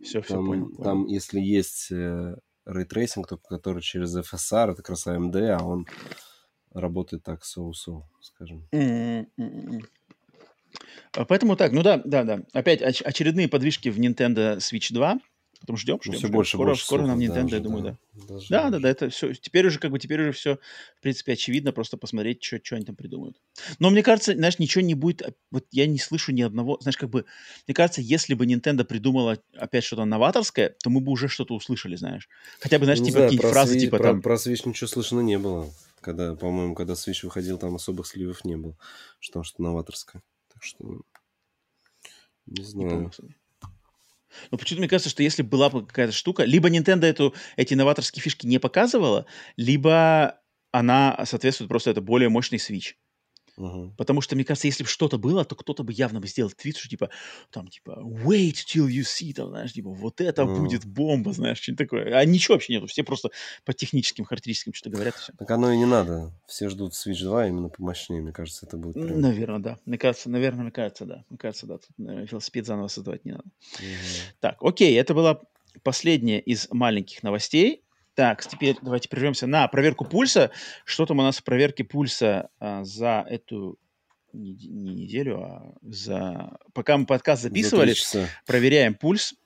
[0.02, 0.70] Все, все понял.
[0.76, 5.86] Там, если есть э, рейтрейсинг, только который через FSR, это как раз AMD, а он
[6.72, 8.66] работает так so-so, скажем.
[8.72, 9.84] Mm-hmm.
[11.12, 12.40] Поэтому так, ну да, да, да.
[12.52, 15.18] Опять оч- очередные подвижки в Nintendo Switch 2.
[15.60, 16.12] Потом ждем, ждем.
[16.12, 16.36] Ну, все ждем.
[16.36, 17.96] больше, скоро, больше скоро нам Nintendo, даже, я думаю, да.
[18.28, 19.34] Да, да, да, да, это все.
[19.34, 20.58] Теперь уже как бы теперь уже все,
[20.96, 23.36] в принципе, очевидно, просто посмотреть, что, что они там придумают.
[23.80, 25.22] Но мне кажется, знаешь, ничего не будет.
[25.22, 27.24] А, вот я не слышу ни одного, знаешь, как бы,
[27.66, 31.96] мне кажется, если бы Nintendo придумала опять что-то новаторское, то мы бы уже что-то услышали,
[31.96, 32.28] знаешь.
[32.60, 34.22] Хотя бы, знаешь, типа какие-нибудь фразы, типа про, там.
[34.22, 35.68] Про Switch ничего слышно не было.
[36.00, 38.76] Когда, по-моему, когда Switch выходил, там особых сливов не было.
[39.18, 40.22] Что там что новаторское.
[40.52, 41.02] Так что
[42.46, 43.12] не знаю.
[43.18, 43.34] Не
[44.50, 48.22] но почему-то мне кажется, что если была бы какая-то штука, либо Nintendo эту, эти новаторские
[48.22, 52.94] фишки не показывала, либо она соответствует просто это более мощный Switch.
[53.96, 56.76] Потому что, мне кажется, если бы что-то было, то кто-то бы явно бы сделал твит,
[56.76, 57.10] что типа,
[57.50, 60.56] там, типа, wait till you see, там, знаешь, типа, вот это uh-huh.
[60.58, 62.16] будет бомба, знаешь, что-нибудь такое.
[62.16, 63.30] А ничего вообще нету, все просто
[63.64, 65.16] по техническим характеристикам что-то говорят.
[65.16, 65.32] Все.
[65.38, 66.32] Так оно и не надо.
[66.46, 68.94] Все ждут Switch 2 именно помощнее, мне кажется, это будет.
[68.94, 69.20] Прям...
[69.20, 69.78] Наверное, да.
[69.84, 71.24] Мне кажется, наверное, мне кажется, да.
[71.28, 71.78] Мне кажется, да.
[71.78, 73.44] Тут наверное, велосипед заново создавать не надо.
[73.80, 74.34] Uh-huh.
[74.40, 75.40] Так, окей, это была
[75.82, 77.82] последняя из маленьких новостей.
[78.18, 80.50] Так, теперь давайте прервемся на проверку пульса.
[80.84, 83.78] Что там у нас в проверке пульса а, за эту
[84.32, 86.58] не, не неделю, а за...
[86.72, 87.94] Пока мы подкаст записывали,
[88.44, 89.36] проверяем пульс.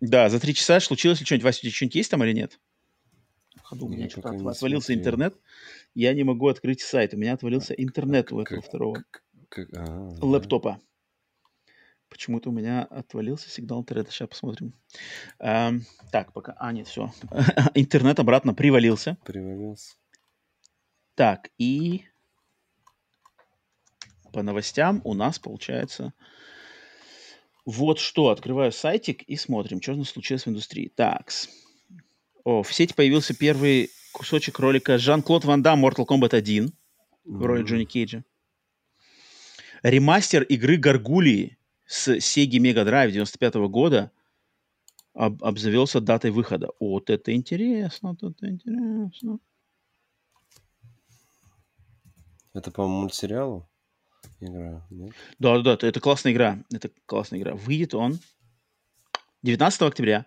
[0.00, 1.44] Да, за три часа случилось ли что-нибудь?
[1.44, 2.58] Вася, у тебя что-нибудь есть там или нет?
[3.62, 4.98] Ходу, у меня что-то отвалился смотрел.
[4.98, 5.36] интернет.
[5.94, 7.14] Я не могу открыть сайт.
[7.14, 9.04] У меня отвалился интернет у этого как, второго
[9.48, 10.80] как, а, лэптопа.
[12.08, 14.10] Почему-то у меня отвалился сигнал интернета.
[14.10, 14.72] Сейчас посмотрим.
[15.38, 16.54] Эм, так, пока...
[16.58, 17.12] А, нет, все.
[17.74, 19.16] Интернет обратно привалился.
[19.24, 19.96] Привалился.
[21.14, 22.04] Так, и
[24.32, 26.12] по новостям у нас получается...
[27.64, 28.28] Вот что.
[28.28, 30.92] Открываю сайтик и смотрим, что у нас случилось в индустрии.
[30.94, 31.32] Так.
[32.44, 36.72] О, в сети появился первый кусочек ролика Жан-Клод Ван Дам Mortal Kombat 1
[37.24, 38.22] в роли Джонни Кейджа.
[39.82, 41.55] Ремастер игры Гаргулии
[41.86, 44.10] с Sega Mega Drive 95 -го года
[45.14, 46.70] об, обзавелся датой выхода.
[46.80, 49.38] Вот это интересно, вот это интересно.
[52.52, 53.68] Это, по-моему, мультсериал
[54.40, 55.12] игра, нет?
[55.38, 56.64] Да, да, да, это классная игра.
[56.72, 57.54] Это классная игра.
[57.54, 58.18] Выйдет он
[59.42, 60.26] 19 октября.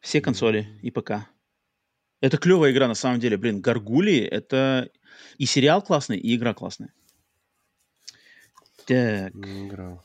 [0.00, 1.28] Все консоли и ПК.
[2.20, 3.36] Это клевая игра на самом деле.
[3.36, 4.90] Блин, Гаргули это
[5.38, 6.92] и сериал классный, и игра классная.
[8.86, 9.34] Так.
[9.34, 10.04] Не играл.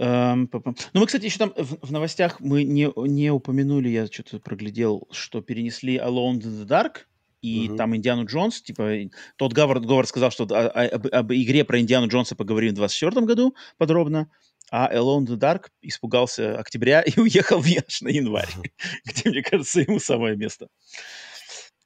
[0.00, 5.08] Ну, мы, кстати, еще там в, в новостях мы не, не упомянули, я что-то проглядел,
[5.10, 7.06] что перенесли Alone in the Dark,
[7.42, 7.76] и угу.
[7.76, 8.92] там Индиану Джонс, типа,
[9.36, 12.76] тот Говард, Говард сказал, что о, о, об, об игре про Индиану Джонса поговорим в
[12.76, 14.30] 24 году подробно,
[14.70, 18.48] а Alone in the Dark испугался октября и уехал в аж на январь,
[19.04, 20.68] где, мне кажется, ему самое место.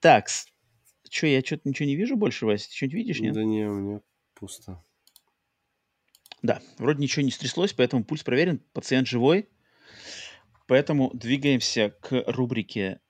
[0.01, 0.29] Так,
[1.11, 2.69] что, я что-то ничего не вижу больше, Вася?
[2.69, 3.35] Ты что-нибудь видишь, нет?
[3.35, 4.01] Да не, у меня
[4.35, 4.83] пусто.
[6.43, 9.49] Да, вроде ничего не стряслось, поэтому пульс проверен, пациент живой.
[10.67, 13.01] Поэтому двигаемся к рубрике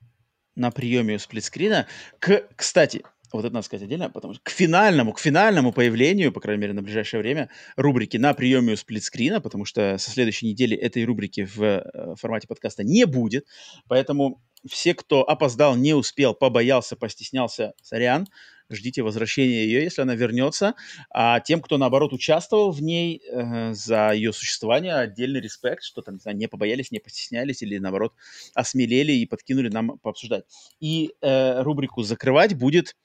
[0.55, 1.86] на приеме у сплитскрина.
[2.19, 3.02] К, кстати,
[3.33, 6.75] вот это надо сказать отдельно, потому что к финальному, к финальному появлению, по крайней мере,
[6.75, 11.44] на ближайшее время, рубрики на приеме у сплитскрина, потому что со следующей недели этой рубрики
[11.44, 13.47] в э, формате подкаста не будет.
[13.89, 18.28] Поэтому все, кто опоздал, не успел, побоялся, постеснялся, сорян,
[18.76, 20.75] ждите возвращения ее, если она вернется.
[21.10, 26.15] А тем, кто, наоборот, участвовал в ней э, за ее существование, отдельный респект, что там,
[26.15, 28.12] не, знаю, не побоялись, не постеснялись или, наоборот,
[28.55, 30.44] осмелели и подкинули нам пообсуждать.
[30.81, 32.97] И э, рубрику «Закрывать» будет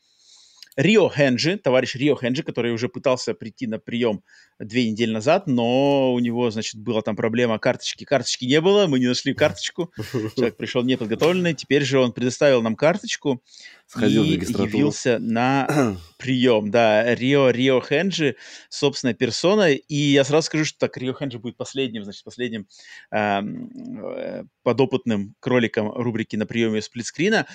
[0.77, 4.21] Рио Хенджи, товарищ Рио Хенджи, который уже пытался прийти на прием
[4.59, 8.03] две недели назад, но у него, значит, была там проблема карточки.
[8.03, 9.91] Карточки не было, мы не нашли карточку.
[10.35, 13.41] Человек пришел неподготовленный, теперь же он предоставил нам карточку
[13.87, 16.71] Сходил и явился на прием.
[16.71, 18.35] Да, Рио, Рио Хенджи,
[18.67, 19.71] собственная персона.
[19.71, 22.67] И я сразу скажу, что так Рио Хенджи будет последним, значит, последним
[23.11, 27.47] э, подопытным кроликом рубрики на приеме сплитскрина.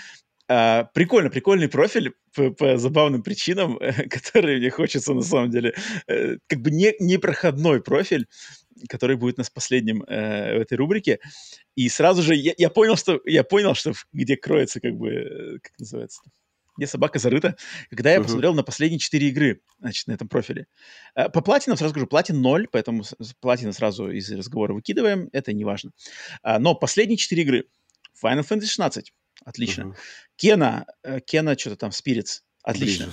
[0.49, 3.79] А, прикольно, прикольный профиль по, по забавным причинам,
[4.11, 5.75] которые мне хочется на самом деле,
[6.07, 8.27] э, как бы не, непроходной профиль,
[8.89, 11.21] который будет у нас последним э, в этой рубрике.
[11.77, 15.59] И сразу же я, я понял, что я понял, что где кроется, как бы, э,
[15.63, 16.21] как называется,
[16.77, 17.57] где собака зарыта,
[17.91, 18.25] когда я uh-huh.
[18.25, 20.67] посмотрел на последние четыре игры, значит, на этом профиле.
[21.15, 23.05] Э, по платинам сразу скажу, платин 0, поэтому
[23.41, 25.93] платина сразу из разговора выкидываем, это не важно.
[26.43, 27.65] А, но последние четыре игры.
[28.23, 29.13] Final Fantasy 16,
[29.45, 29.89] Отлично.
[29.89, 29.97] Угу.
[30.37, 32.41] Кена, э, Кена что-то там, Spirits.
[32.65, 33.13] Отлично.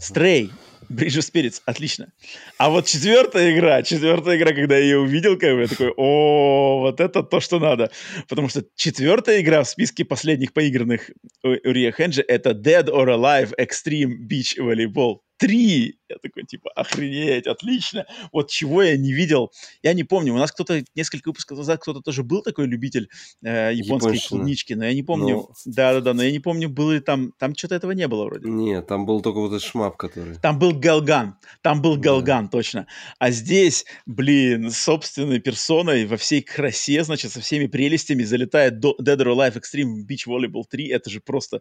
[0.00, 0.50] Стрей,
[0.88, 2.10] Bridge of Spirits, отлично.
[2.56, 6.80] А вот четвертая игра, четвертая игра, когда я ее увидел, как бы, я такой, о,
[6.80, 7.90] вот это то, что надо.
[8.28, 11.10] Потому что четвертая игра в списке последних поигранных
[11.42, 15.98] у Рия Хенджи это Dead or Alive Extreme Beach Volleyball три.
[16.08, 18.06] Я такой, типа, охренеть, отлично.
[18.32, 19.52] Вот чего я не видел.
[19.82, 23.08] Я не помню, у нас кто-то несколько выпусков назад, кто-то тоже был такой любитель
[23.42, 24.28] э, японской Японщина.
[24.28, 25.34] клубнички, но я не помню.
[25.36, 27.32] Ну, Да-да-да, но я не помню, было ли там...
[27.38, 28.48] Там что-то этого не было вроде.
[28.48, 30.36] Нет, там был только вот этот шмап, который...
[30.36, 31.36] Там был Галган.
[31.62, 32.50] Там был Галган, да.
[32.50, 32.86] точно.
[33.18, 39.34] А здесь, блин, собственной персоной во всей красе, значит, со всеми прелестями залетает Dead or
[39.34, 40.88] Alive Extreme Beach Volleyball 3.
[40.88, 41.60] Это же просто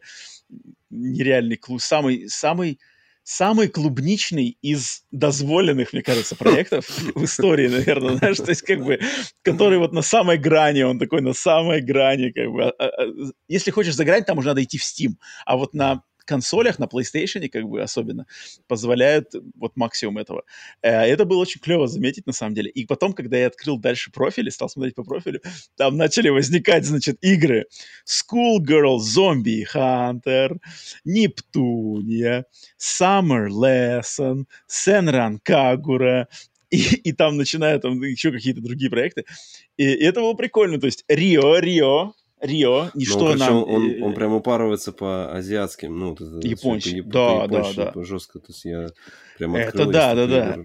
[0.90, 1.82] нереальный клуб.
[1.82, 2.80] Самый, самый
[3.28, 9.02] самый клубничный из дозволенных, мне кажется, проектов в истории, наверное, знаешь, то есть как бы,
[9.42, 12.64] который вот на самой грани, он такой на самой грани, как бы.
[12.64, 13.12] А, а, а,
[13.50, 15.16] если хочешь заграть, там уже надо идти в Steam,
[15.46, 18.26] а вот на консолях, на PlayStation, как бы особенно,
[18.68, 20.44] позволяют вот максимум этого.
[20.82, 22.70] Э, это было очень клево заметить, на самом деле.
[22.70, 25.42] И потом, когда я открыл дальше профиль и стал смотреть по профилю,
[25.76, 27.66] там начали возникать, значит, игры.
[28.06, 30.58] Schoolgirl Zombie Hunter,
[31.06, 32.46] Нептуния,
[32.78, 36.28] Summer Lesson, Senran Kagura,
[36.70, 39.26] и, и там начинают там еще какие-то другие проекты.
[39.78, 40.80] И, и это было прикольно.
[40.80, 43.56] То есть Рио, Рио, Рио, ничто ну, нам...
[43.56, 48.04] Он, он, он прям упарывается по азиатским, ну, вот япончик, да, да, да.
[48.04, 48.90] Жестко, то есть я
[49.38, 49.90] прям открыл.
[49.90, 50.64] Это да, да, да.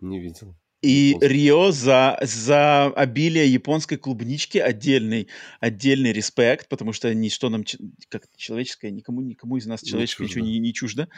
[0.00, 0.54] Не видел.
[0.82, 5.28] И Рио за, за обилие японской клубнички отдельный,
[5.60, 7.64] отдельный респект, потому что ничто нам,
[8.08, 11.08] как человеческое, никому, никому из нас человеческое ничего не, не чуждо.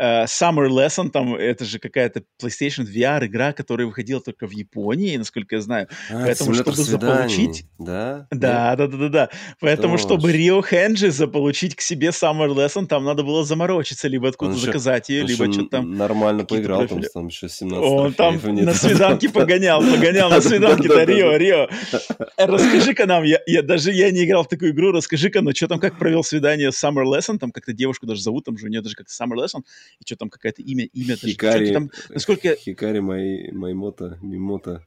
[0.00, 5.16] Uh, Summer Lesson, там, это же какая-то PlayStation VR игра, которая выходила только в Японии,
[5.16, 5.88] насколько я знаю.
[6.10, 7.34] А, Поэтому, чтобы свиданий.
[7.34, 7.66] заполучить...
[7.78, 8.28] Да?
[8.30, 9.30] Да, да, да, да, да.
[9.58, 10.10] Поэтому, Точно.
[10.10, 15.08] чтобы Рио Хенджи заполучить к себе Summer Lesson, там надо было заморочиться, либо откуда заказать
[15.08, 15.96] ее, либо что-то там...
[15.96, 21.04] Нормально поиграл, там, там еще 17 Он там на свидание свиданки погонял, погонял на свиданки-то,
[21.04, 21.68] Рио, Рио.
[22.36, 25.80] Расскажи-ка нам, я, я даже я не играл в такую игру, расскажи-ка, ну что там,
[25.80, 28.82] как провел свидание с Summer Lesson, там как-то девушку даже зовут, там же у нее
[28.82, 29.62] даже как-то Summer Lesson,
[29.98, 32.56] и что там какое-то имя, имя, Хикари, там, насколько...
[32.56, 34.84] Хикари Маймото, Мимото.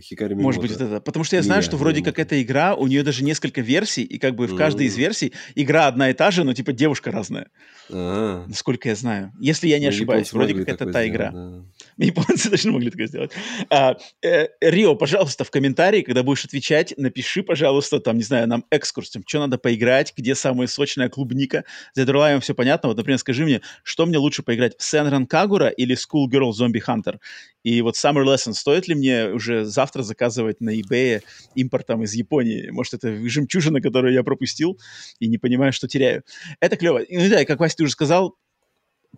[0.00, 1.00] Хикари Может быть, это.
[1.00, 4.02] Потому что я знаю, Мия, что вроде как эта игра, у нее даже несколько версий,
[4.02, 7.10] и как бы в каждой из версий игра одна и та же, но типа девушка
[7.10, 7.48] разная.
[7.88, 8.46] А-а-а.
[8.48, 9.32] Насколько я знаю.
[9.40, 11.30] Если я не ну, ошибаюсь, вроде как это та игра.
[11.30, 11.64] Да.
[11.98, 13.32] Японцы даже могли такое сделать.
[13.70, 18.64] А, э, Рио, пожалуйста, в комментарии, когда будешь отвечать, напиши, пожалуйста, там, не знаю, нам
[18.70, 21.64] экскурс, что надо поиграть, где самая сочная клубника.
[21.94, 22.88] За Эдерлайвом все понятно.
[22.88, 27.18] Вот, например, скажи мне, что мне лучше поиграть, Сенран Кагура или Schoolgirl Zombie Hunter?
[27.62, 31.22] И вот Summer Lesson, стоит ли мне уже завтра заказывать на eBay
[31.54, 32.70] импортом из Японии?
[32.70, 34.78] Может, это жемчужина, которую я пропустил
[35.20, 36.24] и не понимаю, что теряю.
[36.60, 37.02] Это клево.
[37.08, 38.36] Ну да, и как Вася, ты уже сказал,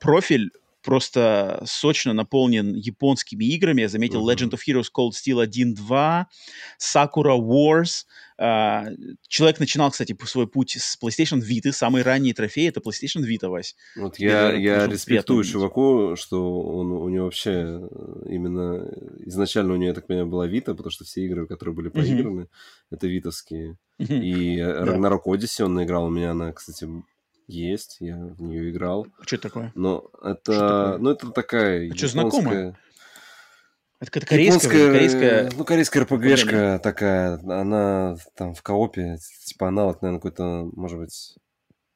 [0.00, 0.50] профиль
[0.84, 3.80] просто сочно наполнен японскими играми.
[3.80, 4.36] Я заметил uh-huh.
[4.36, 6.24] Legend of Heroes Cold Steel 1.2,
[6.78, 8.04] Sakura Wars.
[8.40, 8.96] Uh,
[9.28, 11.72] человек начинал, кстати, свой путь с PlayStation Vita.
[11.72, 13.76] Самый ранний трофей— это PlayStation Vita, Вась.
[13.96, 17.80] Вот я, я респектую чуваку, что он, у него вообще
[18.28, 18.90] именно...
[19.26, 22.42] Изначально у него, я так понимаю, была Vita, потому что все игры, которые были проиграны,
[22.42, 22.48] uh-huh.
[22.90, 23.78] это витовские.
[24.00, 24.20] Uh-huh.
[24.20, 26.06] И Ragnarok Odyssey он наиграл.
[26.06, 26.88] У меня она, кстати,
[27.46, 29.06] есть, я в нее играл.
[29.18, 29.72] А что это такое?
[29.74, 31.80] Но это, ну это такая.
[31.80, 32.08] А японская...
[32.08, 32.78] что знакомая?
[34.00, 35.50] Это какая-то корейская, японская, корейская...
[35.56, 41.36] Ну, корейская РПГшка такая, она там в коопе, типа аналог, наверное, какой-то, может быть,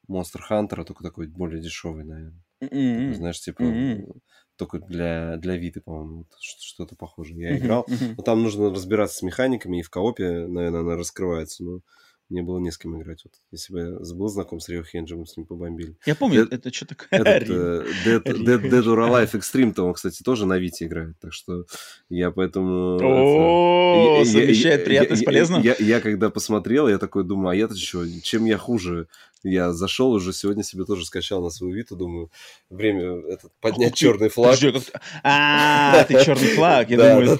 [0.09, 2.43] Monster Hunter, только такой более дешевый, наверное.
[2.63, 2.99] Mm-hmm.
[2.99, 4.21] Такой, знаешь, типа, mm-hmm.
[4.55, 7.41] только для, для Виты, по-моему, что-то похожее.
[7.41, 7.59] Я mm-hmm.
[7.59, 8.13] играл, mm-hmm.
[8.17, 11.81] но там нужно разбираться с механиками, и в коопе, наверное, она раскрывается, но
[12.29, 13.23] мне было не с кем играть.
[13.25, 15.97] Вот, если бы я был знаком с Рио Хенджем, мы с ним побомбили.
[16.05, 17.07] Я помню, Dead, это что такое?
[17.09, 21.19] Этот, uh, Dead, Dead, Dead or Alive Extreme-то он, кстати, тоже на Вите играет.
[21.19, 21.65] Так что
[22.09, 22.97] я поэтому...
[23.01, 25.61] О, совмещает приятное с полезным.
[25.61, 29.07] Я когда посмотрел, я такой думаю, а я-то что, чем я хуже?
[29.43, 32.29] Я зашел уже сегодня себе тоже скачал на свою Виту, думаю,
[32.69, 34.59] время этот, поднять черный флаг.
[35.23, 37.39] А, ты черный флаг, я думаю.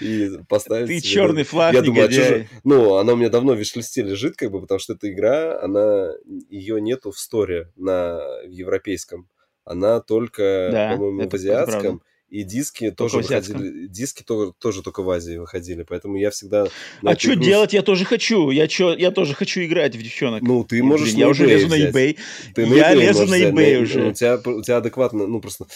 [0.00, 4.02] И поставить Ты черный флаг, Я думаю, а Ну, она у меня давно в виш-листе
[4.02, 6.12] лежит, как бы, потому что эта игра, она,
[6.48, 9.28] ее нету в сторе на европейском.
[9.64, 12.02] Она только, по-моему, в азиатском.
[12.28, 16.66] И диски только тоже выходили, диски тоже, тоже только в Азии выходили, поэтому я всегда...
[17.02, 17.44] А что игру...
[17.44, 17.72] делать?
[17.72, 20.42] Я тоже хочу, я, чё, я тоже хочу играть в девчонок.
[20.42, 21.94] Ну, ты можешь Блин, Я уже лезу взять.
[21.94, 22.18] на eBay.
[22.54, 24.00] Ты я на лезу на eBay уже.
[24.00, 25.66] Ну, у тебя, у тебя адекватно, ну, просто,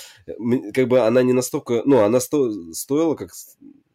[0.75, 3.31] как бы она не настолько, ну, она сто, стоила как,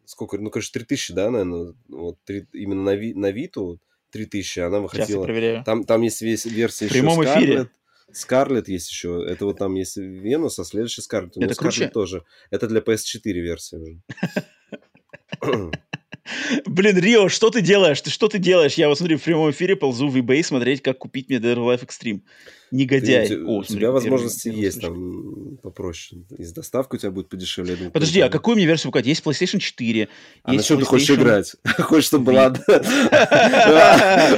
[0.06, 3.80] сколько, ну, конечно, 3000, да, наверное, вот, 3, именно на, на Виту
[4.12, 5.06] 3000, она выходила.
[5.06, 5.64] Сейчас я проверяю.
[5.64, 7.68] Там, там есть весь версия В прямом еще эфире.
[8.12, 9.24] Скарлет есть еще.
[9.26, 11.36] Это вот там есть Венус, а следующий Скарлет.
[11.36, 12.24] Это Скарлет тоже.
[12.50, 14.00] Это для PS4 версия уже.
[16.66, 18.00] Блин, Рио, что ты делаешь?
[18.00, 18.74] Ты что ты делаешь?
[18.74, 21.86] Я вот смотри, в прямом эфире ползу в eBay смотреть, как купить мне Dead Life
[21.86, 22.20] Extreme.
[22.72, 23.28] Негодяй.
[23.28, 26.22] Ты, О, у тебя возможности есть там попроще.
[26.36, 27.76] И с доставкой у тебя будет подешевле.
[27.76, 29.06] Думаю, Подожди, а какую мне версию покупать?
[29.06, 30.08] Есть PlayStation 4.
[30.42, 31.54] А на что ты хочешь играть?
[31.78, 32.48] Хочешь, чтобы была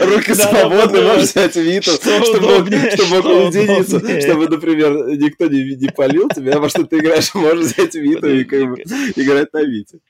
[0.03, 6.69] руки свободны, можешь взять Виту, чтобы мог уединиться, чтобы, например, никто не палил тебя, во
[6.69, 10.01] что ты играешь, можешь взять Виту и играть на Вите.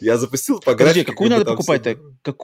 [0.00, 1.98] Я запустил по Подожди, какую надо покупать-то?
[2.22, 2.38] Как,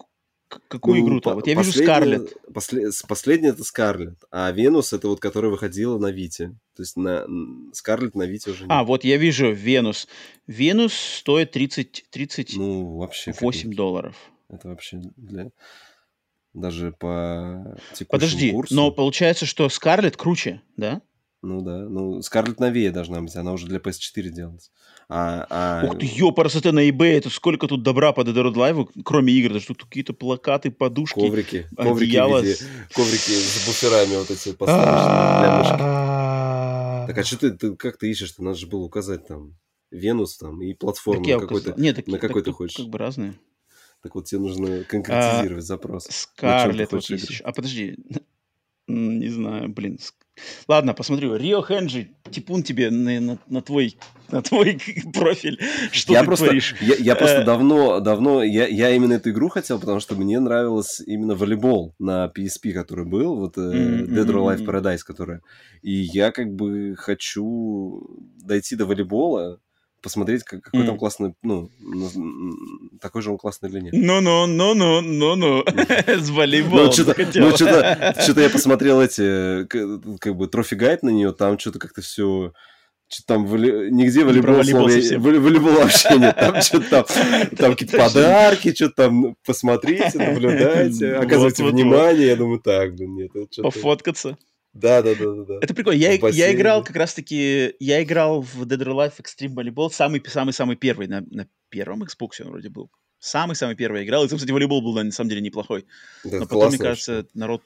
[0.68, 1.34] какую ну, игру-то?
[1.34, 2.34] Вот я вижу Скарлет.
[2.52, 6.56] Послед, последняя это Скарлет, а Венус это вот, которая выходила на Вите.
[6.76, 7.26] То есть на
[7.72, 8.70] Скарлет на Вите уже нет.
[8.70, 10.06] А, вот я вижу Венус.
[10.46, 13.76] Венус стоит 30, 30 ну, вообще 8 копейки.
[13.76, 14.16] долларов.
[14.48, 15.50] Это вообще для...
[16.54, 18.74] Даже по текущему Подожди, курсу...
[18.74, 21.02] но получается, что Скарлет круче, да?
[21.42, 24.70] Ну да, ну Скарлет новее должна быть, она уже для PS4 делалась.
[25.08, 25.86] А, а...
[25.86, 29.52] Ух ты, ёпарасоте на eBay, это сколько тут добра по Dead or Alive, кроме игр,
[29.52, 32.56] даже тут какие-то плакаты, подушки, коврики, коврики, виде,
[32.92, 37.06] коврики с буферами вот эти для мышки.
[37.06, 38.32] Так а что ты, ты как ты ищешь?
[38.32, 39.54] Ты надо же было указать там
[39.92, 42.76] Венус там и платформу на какой-то, Нет, на какой ты хочешь.
[42.76, 43.34] Как бы разные.
[44.02, 46.08] Так вот тебе нужно конкретизировать а, запрос.
[46.10, 47.96] Скарлет вот есть А подожди,
[48.88, 49.98] не знаю, блин,
[50.68, 51.36] Ладно, посмотрю.
[51.36, 53.96] Рио Хенджи, типун тебе на, на, на твой
[54.30, 54.78] на твой
[55.14, 55.58] профиль,
[55.92, 56.74] что я ты просто, творишь.
[56.80, 57.44] Я, я просто э.
[57.44, 62.30] давно, давно, я, я именно эту игру хотел, потому что мне нравилось именно волейбол на
[62.36, 64.08] PSP, который был, вот mm-hmm.
[64.08, 65.42] Dead or Alive Paradise, которая.
[65.82, 68.04] И я как бы хочу
[68.44, 69.60] дойти до волейбола,
[70.06, 70.86] посмотреть, как, какой mm.
[70.86, 71.68] там классный, ну,
[73.00, 73.92] такой же он классный или нет.
[73.92, 75.64] Ну-ну, ну-ну, ну-ну,
[76.06, 81.58] с волейболом Ну, что-то что я посмотрел эти, как бы, трофи гайд на нее, там
[81.58, 82.52] что-то как-то все...
[83.08, 83.90] Что там воли...
[83.90, 86.36] нигде волейбол, волейбол, слово, волейбол вообще нет.
[86.36, 87.04] Там что-то там,
[87.56, 92.28] там какие-то подарки, что-то там посмотрите, наблюдайте, оказывайте внимание.
[92.28, 93.30] Я думаю, так, блин, нет.
[93.60, 94.36] Пофоткаться.
[94.76, 95.58] Да, да, да, да.
[95.60, 95.98] Это прикольно.
[95.98, 100.52] Я, я играл как раз-таки, я играл в Dead or Alive Extreme Volleyball самый самый
[100.52, 102.90] самый первый на, на первом Xbox он вроде был.
[103.18, 104.24] Самый самый первый играл.
[104.24, 105.86] И, кстати, волейбол был на самом деле неплохой.
[106.24, 107.62] Да, Но потом, мне кажется, народ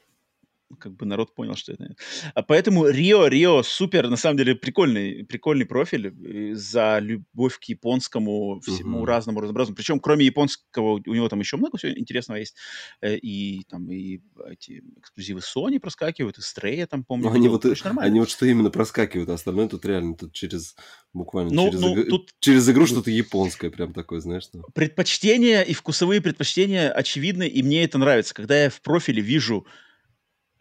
[0.79, 1.95] как бы народ понял, что это.
[2.33, 8.59] А поэтому Рио, Рио супер, на самом деле прикольный, прикольный профиль за любовь к японскому
[8.61, 9.05] всему угу.
[9.05, 9.75] разному разнообразному.
[9.75, 12.55] Причем кроме японского у него там еще много всего интересного есть.
[13.01, 17.29] Э, и там и эти эксклюзивы Sony проскакивают, и Стрея там, помню.
[17.29, 20.75] Ну, они, вот, они вот что именно проскакивают, а остальное тут реально тут через
[21.13, 22.09] буквально ну, через, ну, иг...
[22.09, 22.29] тут...
[22.39, 24.43] через игру что-то японское прям такое, знаешь.
[24.43, 24.63] Что...
[24.73, 28.33] Предпочтения и вкусовые предпочтения очевидны, и мне это нравится.
[28.33, 29.65] Когда я в профиле вижу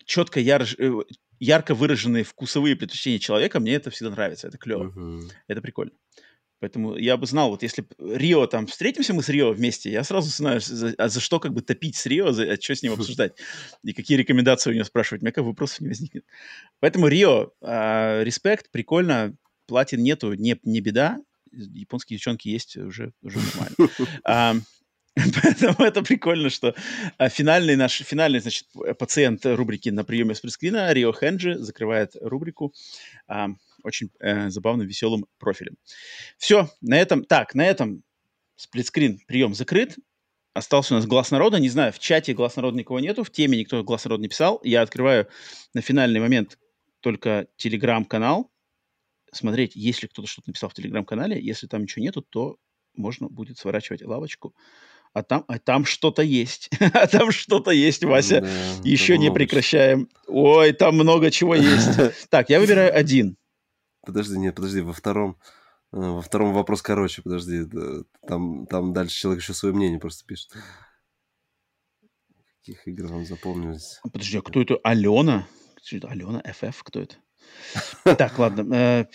[0.05, 0.93] четко яр, э,
[1.39, 5.31] ярко выраженные вкусовые предпочтения человека, мне это всегда нравится, это клево, uh-huh.
[5.49, 5.93] это прикольно.
[6.61, 10.29] Поэтому я бы знал, вот если Рио там встретимся мы с Рио вместе, я сразу
[10.29, 12.93] знаю, за, а за что как бы топить с Рио, за, а что с ним
[12.93, 13.33] обсуждать
[13.83, 16.27] и какие рекомендации у него спрашивать, у меня как вопросов не возникнет.
[16.79, 19.35] Поэтому Рио, э, респект, прикольно,
[19.67, 21.19] платин нету, не, не беда,
[21.51, 24.65] японские девчонки есть уже, уже нормально.
[25.43, 26.75] Поэтому это прикольно, что
[27.19, 32.73] а, финальный наш, финальный, значит, пациент рубрики на приеме с пресскрина Рио Хенджи закрывает рубрику
[33.27, 33.49] а,
[33.83, 35.77] очень э, забавным, веселым профилем.
[36.39, 38.03] Все, на этом, так, на этом
[38.57, 39.97] сплитскрин прием закрыт.
[40.53, 41.59] Остался у нас глаз народа.
[41.59, 44.61] Не знаю, в чате глаз народа никого нету, в теме никто глаз народа не писал.
[44.63, 45.29] Я открываю
[45.75, 46.59] на финальный момент
[47.01, 48.51] только телеграм-канал.
[49.33, 51.41] Смотреть, если кто-то что-то написал в телеграм-канале.
[51.41, 52.59] Если там ничего нету, то
[52.95, 54.55] можно будет сворачивать лавочку
[55.13, 56.71] А там, а там что-то есть.
[56.95, 58.43] а там что-то есть, Вася.
[58.43, 58.49] Да,
[58.85, 60.09] Еще не прекращаем.
[60.29, 61.89] Ой, там много чего есть.
[62.31, 63.37] Так, я выбираю один.
[64.03, 65.37] Подожди, нет, подожди, во втором...
[65.93, 67.65] Э, во втором вопрос короче, подожди.
[68.27, 70.53] Там, там дальше человек еще свое мнение просто пишет.
[72.59, 74.01] Каких игр вам запомнились?
[74.05, 74.77] Подожди, а кто это?
[74.85, 75.47] Алена?
[76.05, 77.17] Алена, FF, кто это?
[78.05, 79.07] Так, ладно.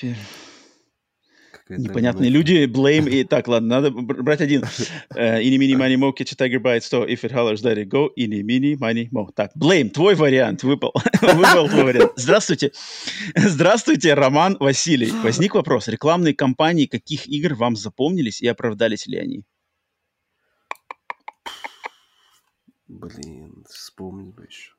[1.67, 3.23] Непонятные люди, blame и...
[3.35, 4.61] Так, ладно, надо брать один.
[5.15, 7.07] Ини, мини, мани, мо, catch a tiger its toe.
[7.07, 8.09] If it hollers, let it go.
[8.15, 9.31] Ини, мини, мани, мо.
[9.35, 10.93] Так, blame, твой вариант выпал.
[11.21, 12.11] выпал твой вариант.
[12.15, 12.71] Здравствуйте.
[13.35, 15.11] Здравствуйте, Роман Василий.
[15.23, 15.87] Возник вопрос.
[15.87, 19.43] Рекламные кампании каких игр вам запомнились и оправдались ли они?
[22.87, 24.73] Блин, вспомнил бы еще.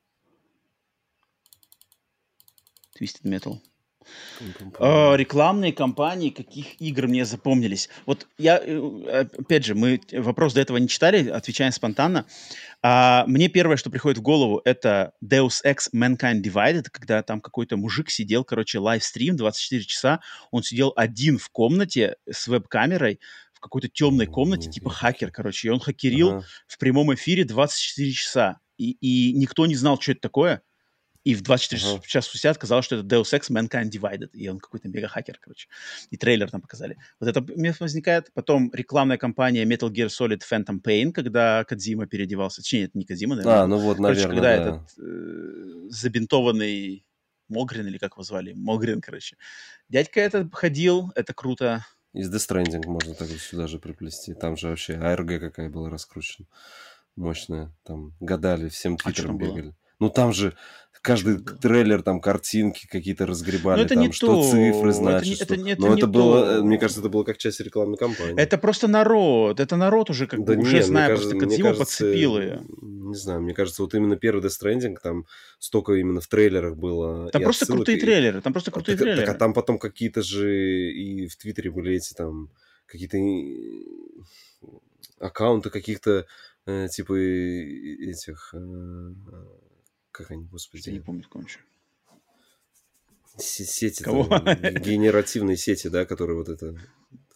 [2.99, 3.61] Twisted Metal.
[4.79, 7.89] Э, рекламные кампании, каких игр мне запомнились?
[8.05, 12.27] Вот я, э, опять же, мы вопрос до этого не читали, отвечаем спонтанно.
[12.83, 17.77] А, мне первое, что приходит в голову, это Deus Ex Mankind Divided, когда там какой-то
[17.77, 20.21] мужик сидел, короче, лайвстрим 24 часа,
[20.51, 23.21] он сидел один в комнате с веб-камерой,
[23.53, 26.47] в какой-то темной комнате, типа хакер, короче, и он хакерил ага.
[26.67, 28.61] в прямом эфире 24 часа.
[28.77, 30.63] И, и никто не знал, что это такое.
[31.27, 32.07] И в 24 uh-huh.
[32.07, 35.67] часа спустя оказалось, что это Deus Ex Mankind Divided, и он какой-то мега-хакер, короче.
[36.11, 36.99] И трейлер там показали.
[37.19, 37.45] Вот это
[37.81, 38.33] возникает.
[38.33, 42.63] Потом рекламная кампания Metal Gear Solid Phantom Pain, когда Кадзима переодевался.
[42.63, 43.61] Точнее, это не Кадзима, наверное.
[43.61, 44.77] А, ну вот, короче, наверное, когда да.
[44.77, 47.05] этот э, забинтованный
[47.49, 48.53] Могрин, или как его звали?
[48.53, 49.37] Могрин, короче.
[49.89, 51.85] Дядька этот ходил, это круто.
[52.13, 54.33] Из The Stranding можно так сюда же приплести.
[54.35, 56.47] Там же вообще ARG какая была раскручена.
[57.17, 57.75] Мощная.
[57.83, 59.63] Там гадали, всем а твиттером а бегали.
[59.63, 59.77] Было?
[59.99, 60.57] Ну там же
[61.07, 64.51] каждый трейлер, там картинки какие-то разгребали, это там, не что то.
[64.51, 65.41] цифры значит.
[65.41, 66.51] Это, не, это, это, Но это было, то.
[66.51, 68.37] Э, мне кажется, это было как часть рекламной кампании.
[68.37, 72.39] Это просто народ, это народ уже как да бы уже зная, кажется, просто Кодзима подцепил
[72.39, 72.61] ее.
[72.83, 75.27] Не знаю, мне кажется, вот именно первый Death Stranding, там
[75.61, 77.31] столько именно в трейлерах было.
[77.31, 78.01] Там просто отсылок, крутые и...
[78.01, 79.27] трейлеры, там просто крутые так, трейлеры.
[79.27, 82.51] Так, а там потом какие-то же и в Твиттере были эти там
[82.87, 83.19] какие-то
[85.21, 86.27] аккаунты каких-то
[86.67, 89.13] э, типа этих э,
[90.17, 90.89] как они, господи?
[90.89, 91.47] Я не помню, каком
[93.39, 94.25] Сети, Кого?
[94.25, 96.75] генеративные сети, да, которые вот это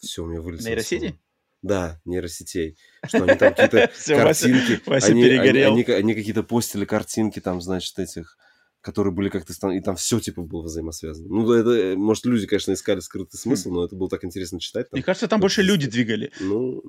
[0.00, 0.68] все у меня вылезло.
[0.68, 1.20] Нейросети?
[1.60, 2.78] Да, нейросетей.
[3.04, 4.80] Что они там какие-то картинки.
[4.86, 5.74] Вася перегорел.
[5.74, 8.38] Они какие-то постили картинки там, значит, этих
[8.80, 9.52] которые были как-то...
[9.72, 11.28] И там все, типа, было взаимосвязано.
[11.28, 14.86] Ну, это, может, люди, конечно, искали скрытый смысл, но это было так интересно читать.
[14.90, 16.32] Мне кажется, там больше люди двигали.
[16.40, 16.82] Ну,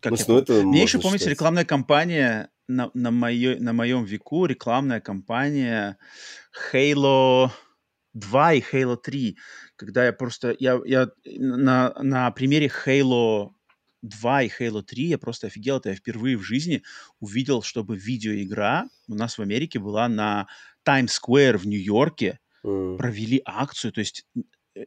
[0.00, 4.46] как ну, ну, это Мне еще помнится рекламная кампания на, на, моё, на моем веку,
[4.46, 5.98] рекламная кампания
[6.72, 7.50] Halo
[8.14, 9.36] 2 и Halo 3,
[9.76, 13.50] когда я просто, я, я на, на примере Halo
[14.02, 16.82] 2 и Halo 3 я просто офигел, это я впервые в жизни
[17.20, 20.46] увидел, чтобы видеоигра у нас в Америке была на
[20.84, 22.96] Times Square в Нью-Йорке, mm.
[22.96, 24.26] провели акцию, то есть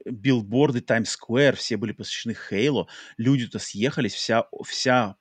[0.05, 5.15] билборды Таймс-сквер, все были посвящены Хейлу, люди-то съехались, вся, вся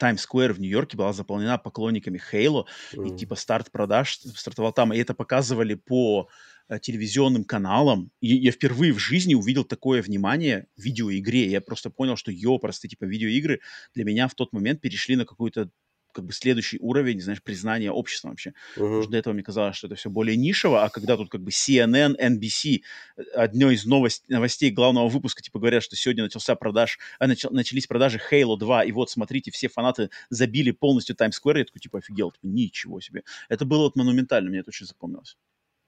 [0.00, 3.08] Таймс-сквер в Нью-Йорке была заполнена поклонниками Хейло, mm.
[3.08, 6.28] и типа старт продаж стартовал там, и это показывали по
[6.68, 8.10] э, телевизионным каналам.
[8.20, 11.50] И я впервые в жизни увидел такое внимание в видеоигре.
[11.50, 13.60] Я просто понял, что, ёпросты, типа, видеоигры
[13.94, 15.70] для меня в тот момент перешли на какую-то
[16.12, 18.50] как бы следующий уровень, знаешь, признания общества вообще.
[18.50, 18.74] Uh-huh.
[18.74, 21.42] Потому что до этого мне казалось, что это все более нишево, а когда тут как
[21.42, 22.82] бы CNN, NBC,
[23.16, 27.50] э, одной из новость, новостей главного выпуска, типа говорят, что сегодня начался продаж, а, начал,
[27.50, 31.80] начались продажи Halo 2, и вот, смотрите, все фанаты забили полностью Times Square, я такой,
[31.80, 33.22] типа, офигел, типа, ничего себе.
[33.48, 35.36] Это было вот монументально, мне это очень запомнилось.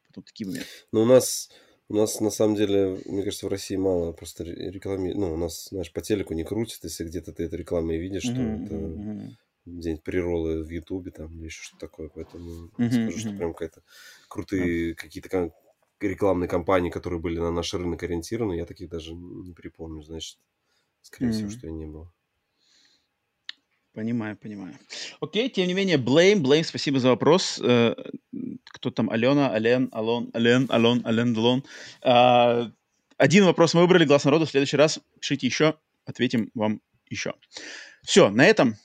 [0.08, 0.68] Потом такие моменты.
[0.92, 1.48] Ну, у нас
[1.92, 5.12] у нас, на самом деле, мне кажется, в России мало просто рекламы.
[5.14, 8.32] Ну, у нас, знаешь, по телеку не крутит, если где-то ты эту рекламу видишь, что
[8.32, 8.64] mm-hmm.
[8.64, 12.08] это где-нибудь приролы в Ютубе там или еще что-то такое.
[12.08, 12.90] Поэтому mm-hmm.
[12.90, 13.82] скажу, что прям какая-то
[14.28, 14.94] крутые mm-hmm.
[14.94, 15.52] какие-то
[16.00, 20.38] рекламные кампании, которые были на наш рынок ориентированы, я таких даже не припомню, значит,
[21.00, 21.32] скорее mm-hmm.
[21.32, 22.10] всего, что я не был.
[23.92, 24.74] Понимаю, понимаю.
[25.20, 27.60] Окей, тем не менее, Blame, Blame, спасибо за вопрос.
[27.62, 27.94] Э,
[28.64, 29.10] кто там?
[29.10, 31.62] Алена, Ален, Алон, Ален, Алон, Ален, Алон.
[32.00, 32.72] А,
[33.18, 34.46] один вопрос мы выбрали, глаз народу.
[34.46, 37.34] В следующий раз пишите еще, ответим вам еще.
[38.02, 38.76] Все, на этом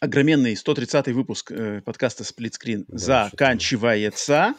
[0.00, 4.54] огроменный 130-й выпуск э, подкаста «Сплитскрин» да, заканчивается.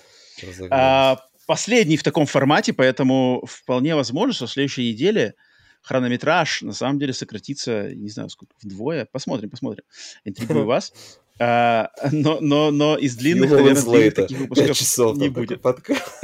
[0.70, 5.34] А, последний в таком формате, поэтому вполне возможно, что в следующей неделе
[5.82, 9.08] хронометраж на самом деле сократится, не знаю, сколько, вдвое.
[9.12, 9.84] Посмотрим, посмотрим.
[10.24, 10.94] Интригую вас.
[11.40, 15.60] А, но, но, но из длинных, Few наверное, длинных таких выпусков часов не будет.
[15.62, 16.04] Подкаст.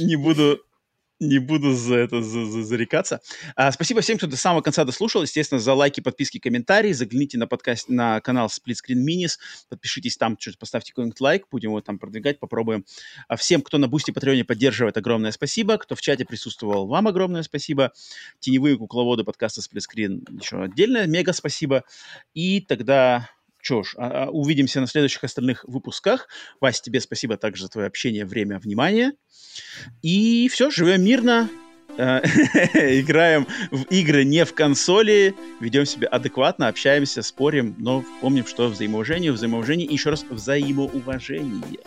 [0.00, 0.60] Не буду,
[1.28, 3.20] не буду за это за, за, зарекаться.
[3.56, 5.22] А, спасибо всем, кто до самого конца дослушал.
[5.22, 6.92] Естественно, за лайки, подписки, комментарии.
[6.92, 9.38] Загляните на подкаст, на канал Split Screen Minis.
[9.68, 11.46] Подпишитесь там, чуть поставьте какой-нибудь лайк.
[11.50, 12.84] Будем его там продвигать, попробуем.
[13.28, 15.78] А всем, кто на Boosty Patreon е поддерживает, огромное спасибо.
[15.78, 17.92] Кто в чате присутствовал, вам огромное спасибо.
[18.38, 21.84] Теневые кукловоды подкаста Split Screen еще отдельное мега спасибо.
[22.34, 23.30] И тогда
[23.64, 26.28] что ж, а, а, увидимся на следующих остальных выпусках.
[26.60, 29.12] Вася, тебе спасибо также за твое общение, время, внимание.
[30.02, 31.48] И все, живем мирно,
[31.96, 32.20] э,
[33.00, 39.32] играем в игры не в консоли, ведем себя адекватно, общаемся, спорим, но помним, что взаимоуважение,
[39.32, 41.80] взаимоуважение и еще раз взаимоуважение.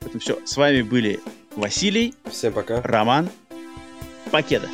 [0.00, 1.20] Поэтому все, с вами были
[1.56, 2.14] Василий.
[2.30, 2.80] Всем пока.
[2.80, 3.28] Роман.
[4.30, 4.68] Покеда.